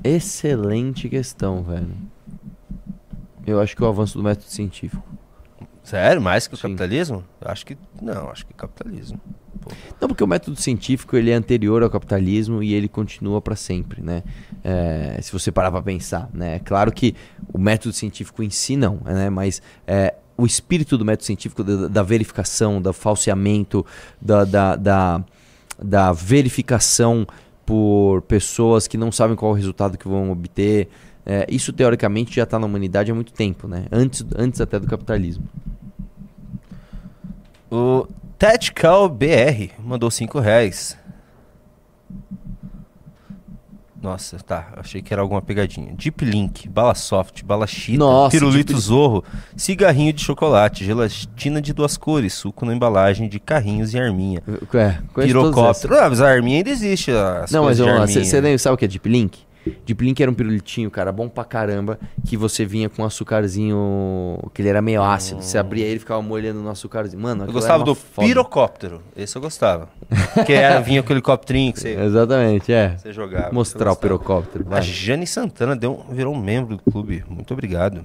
Excelente 0.01 1.09
questão, 1.09 1.61
velho. 1.61 1.93
Eu 3.45 3.59
acho 3.59 3.76
que 3.76 3.84
o 3.84 3.88
avanço 3.88 4.18
do 4.18 4.23
método 4.23 4.49
científico. 4.49 5.03
Sério? 5.84 6.22
Mais 6.22 6.47
que 6.47 6.53
o 6.53 6.57
Sim. 6.57 6.64
capitalismo? 6.64 7.23
Eu 7.41 7.51
acho 7.51 7.65
que. 7.65 7.77
Não, 8.01 8.30
acho 8.30 8.45
que 8.45 8.53
capitalismo. 8.53 9.19
Pô. 9.61 9.72
Não, 9.99 10.07
porque 10.07 10.23
o 10.23 10.27
método 10.27 10.59
científico 10.59 11.15
ele 11.18 11.31
é 11.31 11.34
anterior 11.34 11.84
ao 11.84 11.89
capitalismo 11.89 12.64
e 12.64 12.73
ele 12.73 12.88
continua 12.88 13.41
para 13.41 13.55
sempre, 13.55 14.01
né? 14.01 14.23
É, 14.64 15.19
se 15.22 15.31
você 15.31 15.51
parar 15.51 15.72
para 15.72 15.81
pensar, 15.81 16.30
né? 16.34 16.55
É 16.55 16.59
claro 16.59 16.91
que 16.91 17.15
o 17.53 17.57
método 17.57 17.93
científico 17.93 18.41
em 18.43 18.49
si 18.49 18.76
não, 18.77 18.99
né? 19.03 19.30
Mas 19.30 19.61
é, 19.85 20.15
o 20.38 20.45
espírito 20.45 20.97
do 20.97 21.03
método 21.03 21.26
científico 21.26 21.64
da, 21.64 21.88
da 21.88 22.03
verificação, 22.03 22.81
do 22.81 22.93
falseamento, 22.93 23.85
da, 24.22 24.45
da, 24.45 24.76
da, 24.76 25.23
da 25.81 26.11
verificação 26.14 27.27
por 27.65 28.22
pessoas 28.22 28.88
que 28.88 28.97
não 28.97 29.11
sabem 29.11 29.35
qual 29.35 29.51
o 29.51 29.55
resultado 29.55 29.97
que 29.97 30.07
vão 30.07 30.31
obter, 30.31 30.88
é, 31.26 31.45
isso 31.49 31.73
teoricamente 31.73 32.34
já 32.34 32.43
está 32.43 32.57
na 32.57 32.65
humanidade 32.65 33.11
há 33.11 33.15
muito 33.15 33.34
tempo, 33.34 33.68
né? 33.68 33.85
Antes, 33.91 34.26
antes 34.38 34.61
até 34.61 34.80
do 34.80 34.88
capitalismo. 34.88 35.43
O 37.69 38.07
Tactical 38.39 39.09
BR 39.09 39.73
mandou 39.84 40.09
5 40.09 40.39
reais. 40.39 40.97
Nossa, 44.02 44.38
tá. 44.38 44.68
Achei 44.78 45.02
que 45.02 45.11
era 45.11 45.22
alguma 45.22 45.41
pegadinha. 45.41 45.91
Deep 45.98 46.24
Link, 46.24 46.69
bala 46.69 46.94
soft, 46.94 47.44
bala 47.44 47.65
chita, 47.65 47.98
Nossa, 47.98 48.32
pirulito 48.32 48.74
Deep- 48.74 48.80
zorro, 48.80 49.24
cigarrinho 49.56 50.14
de 50.14 50.22
chocolate, 50.22 50.86
gelatina 50.86 51.61
de 51.61 51.74
duas 51.74 51.98
cores, 51.98 52.34
suco 52.34 52.65
na 52.65 52.74
embalagem 52.76 53.28
de 53.28 53.40
carrinhos 53.40 53.94
e 53.94 53.99
arminha. 53.99 54.41
É. 54.74 54.98
Pirocóptero. 55.15 55.98
Ah, 55.98 56.10
mas 56.10 56.22
a 56.22 56.30
arminha 56.30 56.57
ainda 56.57 56.69
existe. 56.69 57.11
Não, 57.52 57.65
mas 57.65 57.80
vamos 57.80 57.94
lá, 57.94 58.07
você 58.07 58.57
sabe 58.60 58.74
o 58.76 58.78
que 58.78 58.86
é 58.86 58.88
Deep 58.88 59.10
Link? 59.10 59.47
Deep 59.85 60.03
Link 60.03 60.22
era 60.22 60.30
um 60.30 60.34
pirulitinho, 60.34 60.89
cara, 60.91 61.11
bom 61.11 61.27
pra 61.30 61.44
caramba, 61.44 61.99
que 62.26 62.35
você 62.38 62.65
vinha 62.65 62.89
com 62.89 63.02
um 63.02 63.06
açucarzinho, 63.06 64.38
que 64.53 64.61
ele 64.61 64.69
era 64.69 64.81
meio 64.81 65.02
ácido. 65.02 65.41
Você 65.41 65.57
abria 65.57 65.85
ele 65.85 65.95
e 65.98 65.99
ficava 65.99 66.22
molhando 66.22 66.60
no 66.61 66.69
açucarzinho. 66.69 67.22
Mano, 67.22 67.45
Eu 67.45 67.53
gostava 67.53 67.84
do 67.84 67.95
foda. 67.95 68.27
pirocóptero. 68.27 69.02
Esse 69.15 69.35
eu 69.35 69.41
gostava. 69.41 69.89
que 70.45 70.53
era, 70.53 70.80
vinha 70.80 71.02
com 71.03 71.10
o 71.10 71.14
helicóptero 71.14 71.73
que 71.73 71.80
você, 71.80 71.94
Exatamente, 71.99 72.72
é. 72.72 72.98
você 72.98 73.11
jogava. 73.14 73.52
Mostrar 73.53 73.91
o 73.91 73.95
pirocóptero. 73.95 74.65
A 74.68 74.69
vai. 74.76 74.81
Jane 74.81 75.26
Santana 75.27 75.76
deu, 75.76 76.06
virou 76.11 76.34
um 76.34 76.39
membro 76.39 76.77
do 76.77 76.91
clube. 76.91 77.23
Muito 77.30 77.53
obrigado. 77.53 78.03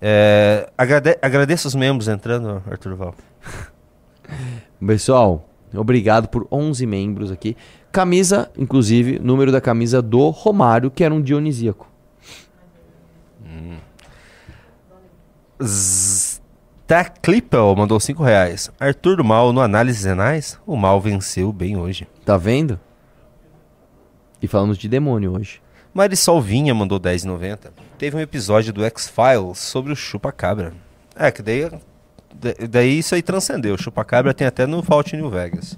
É, 0.00 0.68
agrade- 0.76 1.18
agradeço 1.22 1.66
os 1.66 1.74
membros 1.74 2.06
entrando, 2.08 2.62
Arthur 2.70 2.94
Val. 2.94 3.14
Pessoal, 4.86 5.48
obrigado 5.74 6.28
por 6.28 6.46
11 6.50 6.86
membros 6.86 7.30
aqui. 7.30 7.56
Camisa, 7.96 8.50
inclusive, 8.58 9.18
número 9.18 9.50
da 9.50 9.58
camisa 9.58 10.02
do 10.02 10.28
Romário, 10.28 10.90
que 10.90 11.02
era 11.02 11.14
um 11.14 11.22
dionisíaco. 11.22 11.88
Taclipel 16.86 17.74
mandou 17.74 17.98
5 17.98 18.22
reais. 18.22 18.70
Arthur 18.78 19.16
do 19.16 19.24
Mal 19.24 19.52
no 19.52 19.60
Análises 19.60 20.04
Renais. 20.04 20.58
O 20.66 20.76
mal 20.76 21.00
venceu 21.00 21.52
bem 21.52 21.76
hoje. 21.76 22.06
Tá 22.24 22.36
vendo? 22.36 22.78
E 24.40 24.46
falamos 24.46 24.78
de 24.78 24.88
demônio 24.88 25.32
hoje. 25.32 25.60
Marisol 25.92 26.40
Vinha 26.42 26.74
mandou 26.74 27.00
10,90. 27.00 27.70
Teve 27.98 28.16
um 28.16 28.20
episódio 28.20 28.72
do 28.72 28.84
X-Files 28.84 29.58
sobre 29.58 29.92
o 29.92 29.96
chupa-cabra. 29.96 30.74
É, 31.16 31.30
que 31.30 31.40
daí, 31.42 31.70
da- 32.34 32.66
daí 32.68 32.98
isso 32.98 33.14
aí 33.14 33.22
transcendeu. 33.22 33.74
O 33.74 33.82
chupa-cabra 33.82 34.34
tem 34.34 34.46
até 34.46 34.66
no 34.66 34.82
Fault 34.82 35.16
New 35.16 35.30
Vegas. 35.30 35.76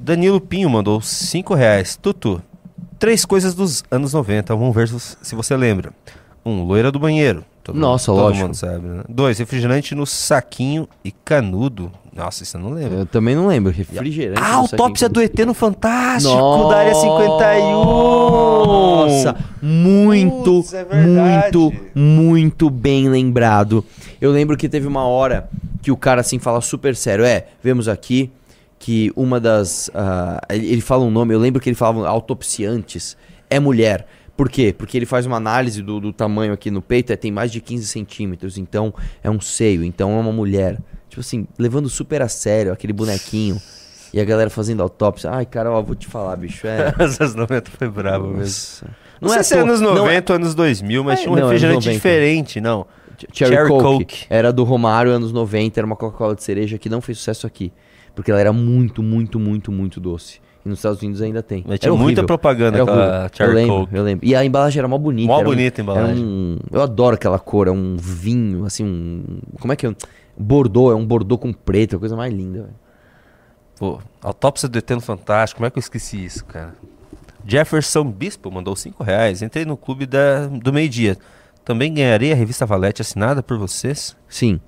Danilo 0.00 0.40
Pinho 0.40 0.70
mandou 0.70 1.00
5 1.00 1.54
reais. 1.54 1.96
Tutu, 2.00 2.42
três 2.98 3.24
coisas 3.24 3.54
dos 3.54 3.84
anos 3.90 4.12
90. 4.14 4.56
Vamos 4.56 4.74
ver 4.74 4.88
se- 4.88 5.34
você 5.34 5.54
lembra. 5.56 5.92
Um, 6.44 6.62
loira 6.64 6.90
do 6.90 6.98
banheiro. 6.98 7.44
todo, 7.62 7.78
Nossa, 7.78 8.06
todo 8.06 8.16
lógico. 8.22 8.44
mundo 8.46 8.54
sabe, 8.54 8.86
né? 8.86 9.02
Dois, 9.06 9.38
refrigerante 9.38 9.94
no 9.94 10.06
saquinho 10.06 10.88
e 11.04 11.12
canudo. 11.12 11.92
Nossa, 12.16 12.42
isso 12.42 12.56
eu 12.56 12.60
não 12.62 12.70
lembro. 12.70 13.00
Eu 13.00 13.06
também 13.06 13.36
não 13.36 13.46
lembro. 13.46 13.70
Refrigerante. 13.70 14.40
Ah, 14.42 14.54
autópsia 14.54 15.06
do 15.08 15.20
ET 15.20 15.38
no 15.44 15.52
Fantástico, 15.52 16.68
da 16.70 16.78
área 16.78 16.94
51. 16.94 17.84
Nossa, 18.64 19.36
muito, 19.62 20.62
Putz, 20.62 20.72
é 20.72 20.86
muito, 21.06 21.72
muito 21.94 22.70
bem 22.70 23.08
lembrado. 23.10 23.84
Eu 24.18 24.30
lembro 24.32 24.56
que 24.56 24.68
teve 24.68 24.86
uma 24.86 25.04
hora 25.04 25.48
que 25.82 25.90
o 25.90 25.96
cara 25.96 26.22
assim 26.22 26.38
fala 26.38 26.60
super 26.62 26.96
sério. 26.96 27.24
É, 27.24 27.46
vemos 27.62 27.86
aqui 27.88 28.30
que 28.80 29.12
uma 29.14 29.38
das. 29.38 29.90
ah, 29.94 30.40
ele 30.50 30.80
fala 30.80 31.04
um 31.04 31.10
nome, 31.10 31.32
eu 31.34 31.38
lembro 31.38 31.60
que 31.60 31.68
ele 31.68 31.76
falava 31.76 32.08
autopsiantes, 32.08 33.16
é 33.48 33.60
mulher. 33.60 34.06
Por 34.36 34.48
quê? 34.48 34.74
Porque 34.76 34.96
ele 34.96 35.04
faz 35.04 35.26
uma 35.26 35.36
análise 35.36 35.82
do, 35.82 36.00
do 36.00 36.12
tamanho 36.14 36.52
aqui 36.54 36.70
no 36.70 36.80
peito, 36.80 37.12
é, 37.12 37.16
tem 37.16 37.30
mais 37.30 37.52
de 37.52 37.60
15 37.60 37.86
centímetros, 37.86 38.56
então 38.56 38.92
é 39.22 39.30
um 39.30 39.38
seio, 39.38 39.84
então 39.84 40.10
é 40.16 40.20
uma 40.20 40.32
mulher. 40.32 40.78
Tipo 41.10 41.20
assim, 41.20 41.46
levando 41.58 41.88
super 41.90 42.22
a 42.22 42.28
sério 42.28 42.72
aquele 42.72 42.92
bonequinho. 42.94 43.60
E 44.12 44.20
a 44.20 44.24
galera 44.24 44.50
fazendo 44.50 44.82
autópsia. 44.82 45.30
Ai, 45.30 45.46
cara, 45.46 45.70
ó, 45.70 45.80
vou 45.82 45.94
te 45.94 46.08
falar, 46.08 46.34
bicho. 46.36 46.66
É. 46.66 46.92
Essas 46.98 47.34
90 47.34 47.70
foi 47.70 47.88
brabo 47.88 48.28
mesmo. 48.28 48.88
Não, 49.20 49.28
Não 49.28 49.28
sei 49.28 49.38
é 49.38 49.42
se 49.42 49.54
é 49.54 49.58
anos 49.60 49.80
não 49.80 49.90
é- 49.92 49.94
90 49.98 50.32
ou 50.32 50.36
anos 50.36 50.54
2000, 50.54 51.04
mas 51.04 51.18
É, 51.20 51.22
tinha 51.22 51.32
um 51.32 51.36
não, 51.36 51.42
refrigerante 51.44 51.76
90. 51.86 51.92
diferente, 51.92 52.60
não. 52.60 52.86
Cherry, 53.32 53.54
Cherry 53.54 53.68
Coke. 53.68 53.82
Coke. 53.84 54.26
Era 54.30 54.52
do 54.52 54.64
Romário, 54.64 55.12
anos 55.12 55.30
90, 55.32 55.78
era 55.78 55.86
uma 55.86 55.94
Coca-Cola 55.94 56.34
de 56.34 56.42
cereja 56.42 56.76
que 56.78 56.88
não 56.88 57.00
fez 57.02 57.18
sucesso 57.18 57.46
aqui. 57.46 57.72
Porque 58.20 58.30
ela 58.30 58.38
era 58.38 58.52
muito, 58.52 59.02
muito, 59.02 59.40
muito, 59.40 59.72
muito 59.72 59.98
doce. 59.98 60.42
E 60.62 60.68
nos 60.68 60.80
Estados 60.80 61.00
Unidos 61.00 61.22
ainda 61.22 61.42
tem. 61.42 61.64
Mas 61.66 61.78
tinha 61.78 61.90
muita 61.94 62.22
propaganda 62.22 62.76
Era 62.76 62.82
aquela. 62.84 63.30
Cherry 63.32 63.50
eu 63.50 63.54
lembro. 63.56 63.88
Eu 63.90 64.02
lembro. 64.02 64.28
E 64.28 64.36
a 64.36 64.44
embalagem 64.44 64.78
era 64.78 64.86
mó 64.86 64.98
bonita. 64.98 65.26
Mó 65.26 65.38
era 65.40 65.48
um- 65.48 65.52
bonita 65.52 65.80
a 65.80 65.82
embalagem. 65.82 66.22
um- 66.22 66.58
eu 66.70 66.82
adoro 66.82 67.14
aquela 67.14 67.38
cor, 67.38 67.66
é 67.66 67.70
um 67.70 67.96
vinho, 67.96 68.66
assim, 68.66 68.84
um... 68.84 69.24
Como 69.58 69.72
é 69.72 69.76
que 69.76 69.86
é? 69.86 69.94
Bordeaux, 70.36 70.92
é 70.92 70.94
um 70.94 71.06
Bordeaux 71.06 71.40
com 71.40 71.50
preto, 71.50 71.94
é 71.94 71.96
a 71.96 71.98
coisa 71.98 72.14
mais 72.14 72.30
linda, 72.30 72.60
velho. 72.60 72.74
Pô, 73.78 73.98
autópsia 74.22 74.68
do 74.68 74.76
ET 74.76 74.90
no 74.90 75.00
Fantástico, 75.00 75.56
como 75.60 75.66
é 75.66 75.70
que 75.70 75.78
eu 75.78 75.80
esqueci 75.80 76.22
isso, 76.22 76.44
cara? 76.44 76.74
Jefferson 77.46 78.04
Bispo 78.04 78.50
mandou 78.50 78.76
5 78.76 79.02
reais. 79.02 79.40
Entrei 79.40 79.64
no 79.64 79.78
clube 79.78 80.04
da, 80.04 80.46
do 80.46 80.74
meio-dia. 80.74 81.16
Também 81.64 81.94
ganharei 81.94 82.32
a 82.32 82.34
revista 82.34 82.66
Valete 82.66 83.00
assinada 83.00 83.42
por 83.42 83.56
vocês? 83.56 84.14
Sim. 84.28 84.60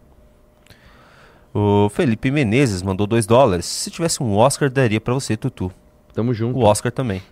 O 1.54 1.88
Felipe 1.90 2.30
Menezes 2.30 2.82
mandou 2.82 3.06
2 3.06 3.26
dólares. 3.26 3.66
Se 3.66 3.90
tivesse 3.90 4.22
um 4.22 4.34
Oscar, 4.34 4.70
daria 4.70 5.00
pra 5.00 5.12
você, 5.12 5.36
Tutu. 5.36 5.70
Tamo 6.14 6.32
junto. 6.32 6.58
O 6.58 6.62
Oscar 6.62 6.90
também. 6.90 7.22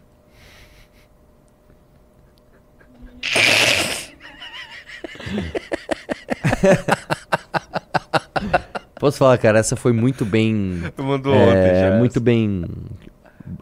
Posso 8.98 9.16
falar, 9.16 9.38
cara, 9.38 9.58
essa 9.58 9.76
foi 9.76 9.92
muito 9.92 10.26
bem... 10.26 10.82
Mandou 10.98 11.34
é, 11.34 11.46
ontem 11.48 11.80
já 11.80 11.96
Muito 11.98 12.12
essa. 12.12 12.20
bem... 12.20 12.64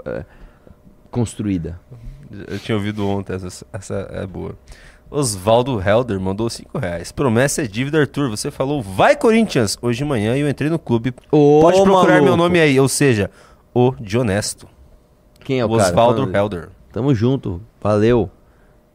é, 0.05 0.25
construída. 1.11 1.81
Eu 2.49 2.59
tinha 2.59 2.77
ouvido 2.77 3.07
ontem, 3.07 3.35
essa, 3.35 3.65
essa 3.73 3.95
é 4.11 4.27
boa. 4.27 4.57
Osvaldo 5.11 5.81
Helder 5.81 6.21
mandou 6.21 6.51
5 6.51 6.79
reais. 6.79 7.11
Promessa 7.13 7.63
é 7.63 7.67
dívida, 7.67 7.99
Arthur. 8.01 8.29
Você 8.31 8.51
falou, 8.51 8.83
vai 8.83 9.17
Corinthians! 9.17 9.77
Hoje 9.81 9.99
de 9.99 10.05
manhã 10.05 10.37
eu 10.37 10.49
entrei 10.49 10.69
no 10.69 10.79
clube. 10.79 11.15
Ô, 11.31 11.61
Pode 11.63 11.83
procurar 11.83 12.15
meu 12.15 12.23
maluco. 12.25 12.37
nome 12.37 12.61
aí, 12.61 12.79
ou 12.79 12.89
seja, 12.89 13.31
o 13.75 13.93
de 13.99 14.19
honesto. 14.19 14.67
Quem 15.45 15.61
é 15.61 15.65
o 15.65 15.69
O 15.69 15.77
cara? 15.77 15.89
Osvaldo 15.89 16.23
Fala- 16.27 16.37
Helder. 16.39 16.69
Tamo 16.93 17.15
junto. 17.15 17.63
Valeu. 17.81 18.31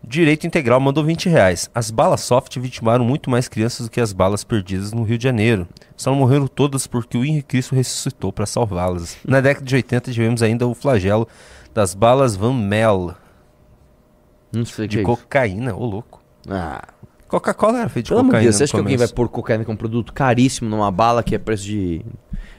Direito 0.06 0.46
Integral 0.46 0.80
mandou 0.82 1.04
20 1.04 1.30
reais. 1.30 1.70
As 1.74 1.90
balas 1.90 2.22
soft 2.22 2.60
vitimaram 2.60 3.06
muito 3.06 3.30
mais 3.30 3.48
crianças 3.48 3.88
do 3.88 3.92
que 3.92 4.02
as 4.02 4.12
balas 4.12 4.44
perdidas 4.44 4.92
no 4.92 5.04
Rio 5.04 5.18
de 5.18 5.24
Janeiro. 5.24 5.66
Só 5.96 6.12
não 6.12 6.18
morreram 6.20 6.46
todas 6.46 6.86
porque 6.86 7.18
o 7.18 7.24
Henrique 7.24 7.48
Cristo 7.48 7.74
ressuscitou 7.74 8.32
para 8.34 8.46
salvá-las. 8.46 9.18
Na 9.26 9.40
década 9.40 9.66
de 9.66 9.74
80 9.76 10.12
tivemos 10.12 10.44
ainda 10.44 10.68
o 10.68 10.74
flagelo 10.76 11.26
das 11.74 11.96
balas 11.96 12.36
Van 12.36 12.54
Mel. 12.54 13.16
Não 14.54 14.66
sei 14.66 14.86
o 14.86 14.88
que 14.88 14.92
De 14.94 15.00
é 15.00 15.02
isso. 15.02 15.10
cocaína, 15.12 15.76
ô 15.76 15.86
louco. 15.86 16.22
Ah, 16.48 16.88
Coca-Cola 17.28 17.80
era 17.80 17.90
feita 17.90 18.06
de 18.06 18.10
pelo 18.12 18.20
amor 18.20 18.30
de 18.30 18.32
cocaína. 18.34 18.44
Deus, 18.52 18.56
você 18.58 18.64
acha 18.66 18.72
que 18.72 18.78
no 18.78 18.84
alguém 18.84 18.98
vai 18.98 19.08
começo. 19.08 19.16
pôr 19.16 19.30
cocaína 19.30 19.66
como 19.66 19.78
produto 19.78 20.14
caríssimo 20.14 20.70
numa 20.70 20.92
bala 20.92 21.24
que 21.24 21.34
é 21.34 21.40
preço 21.40 21.64
de. 21.64 22.06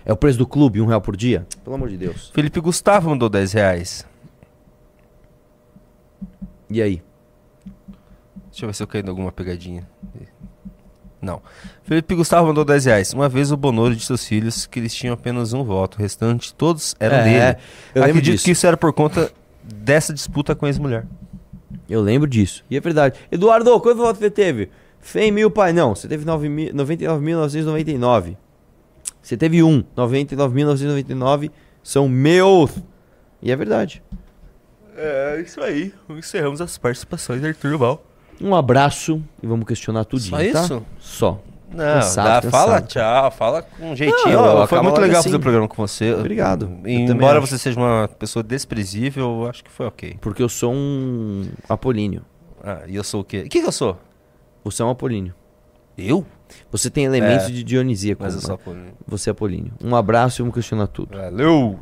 É 0.04 0.12
o 0.12 0.16
preço 0.16 0.36
do 0.36 0.46
clube, 0.46 0.80
um 0.80 0.86
real 0.86 1.00
por 1.00 1.16
dia? 1.16 1.46
Pelo 1.62 1.76
amor 1.76 1.88
de 1.88 1.96
Deus. 1.96 2.30
Felipe 2.34 2.60
Gustavo 2.60 3.08
mandou 3.10 3.28
10 3.28 3.52
reais. 3.52 4.06
E 6.68 6.82
aí? 6.82 7.02
Deixa 8.50 8.64
eu 8.64 8.68
ver 8.68 8.74
se 8.74 8.82
eu 8.82 8.86
caí 8.86 9.02
em 9.02 9.08
alguma 9.08 9.32
pegadinha. 9.32 9.88
Não. 11.20 11.40
Felipe 11.84 12.14
Gustavo 12.14 12.46
mandou 12.48 12.64
10 12.64 12.84
reais. 12.84 13.12
Uma 13.14 13.28
vez 13.28 13.50
o 13.50 13.56
Bonoro 13.56 13.94
disse 13.96 14.12
aos 14.12 14.26
filhos 14.26 14.66
que 14.66 14.78
eles 14.78 14.94
tinham 14.94 15.14
apenas 15.14 15.52
um 15.52 15.64
voto. 15.64 15.96
O 15.96 15.98
restante, 16.02 16.54
todos 16.54 16.94
eram 17.00 17.16
É, 17.18 17.22
dele. 17.24 17.62
eu 17.94 18.00
lembro 18.02 18.10
Acredito 18.18 18.32
disso. 18.34 18.44
que 18.44 18.50
isso 18.50 18.66
era 18.66 18.76
por 18.76 18.92
conta 18.92 19.32
dessa 19.62 20.12
disputa 20.12 20.54
com 20.54 20.66
a 20.66 20.68
ex-mulher. 20.68 21.06
Eu 21.88 22.00
lembro 22.00 22.28
disso. 22.28 22.64
E 22.70 22.76
é 22.76 22.80
verdade. 22.80 23.18
Eduardo, 23.30 23.78
quanto 23.80 23.98
voto 23.98 24.18
você 24.18 24.30
teve? 24.30 24.70
100 25.00 25.30
mil, 25.32 25.50
pai. 25.50 25.72
Não, 25.72 25.94
você 25.94 26.08
teve 26.08 26.24
9 26.24 26.48
mil- 26.48 26.72
99.999. 26.74 28.36
Você 29.20 29.36
teve 29.36 29.62
um. 29.62 29.82
99.999 29.96 31.50
são 31.82 32.08
meus. 32.08 32.70
E 33.42 33.50
é 33.52 33.56
verdade. 33.56 34.02
É, 34.96 35.42
isso 35.44 35.60
aí. 35.60 35.92
Encerramos 36.08 36.60
as 36.60 36.78
participações 36.78 37.40
do 37.40 37.46
Arthur 37.46 37.76
Val. 37.76 38.04
Um 38.40 38.54
abraço 38.54 39.22
e 39.42 39.46
vamos 39.46 39.66
questionar 39.66 40.04
tudinho, 40.04 40.30
Só 40.30 40.36
tá? 40.36 40.44
isso? 40.64 40.86
Só. 40.98 41.42
Não, 41.74 41.84
Cansado, 41.94 42.24
dá, 42.26 42.34
cansado. 42.42 42.50
fala 42.50 42.80
tchau, 42.80 43.30
fala 43.32 43.62
com 43.62 43.90
um 43.92 43.96
jeitinho. 43.96 44.32
Não, 44.36 44.56
Ó, 44.58 44.66
foi 44.66 44.80
muito 44.80 45.00
legal 45.00 45.20
assim. 45.20 45.28
fazer 45.28 45.36
o 45.36 45.40
programa 45.40 45.68
com 45.68 45.86
você. 45.86 46.12
Obrigado. 46.14 46.70
E 46.86 46.94
embora 46.94 47.38
acho. 47.38 47.46
você 47.48 47.58
seja 47.58 47.78
uma 47.78 48.08
pessoa 48.08 48.42
desprezível, 48.42 49.42
eu 49.42 49.48
acho 49.50 49.62
que 49.64 49.70
foi 49.70 49.86
ok. 49.86 50.16
Porque 50.20 50.42
eu 50.42 50.48
sou 50.48 50.72
um 50.72 51.46
apolíneo. 51.68 52.22
Ah, 52.62 52.82
e 52.86 52.94
eu 52.96 53.04
sou 53.04 53.20
o 53.20 53.24
quê? 53.24 53.40
O 53.46 53.48
que, 53.48 53.60
que 53.60 53.66
eu 53.66 53.72
sou? 53.72 53.98
Você 54.64 54.80
é 54.80 54.84
um 54.84 54.90
apolíneo. 54.90 55.34
Eu? 55.98 56.24
Você 56.70 56.88
tem 56.90 57.04
elementos 57.04 57.46
É, 57.46 57.50
de 57.50 57.62
Dionisíaco. 57.62 58.22
Mas 58.22 58.34
eu 58.34 58.40
né? 58.40 58.46
sou 58.46 58.54
apolíneo. 58.54 58.92
Você 59.06 59.30
é 59.30 59.32
apolíneo. 59.32 59.72
Um 59.82 59.94
abraço 59.94 60.40
e 60.40 60.42
vamos 60.42 60.54
questionar 60.54 60.86
tudo. 60.86 61.16
Valeu! 61.16 61.78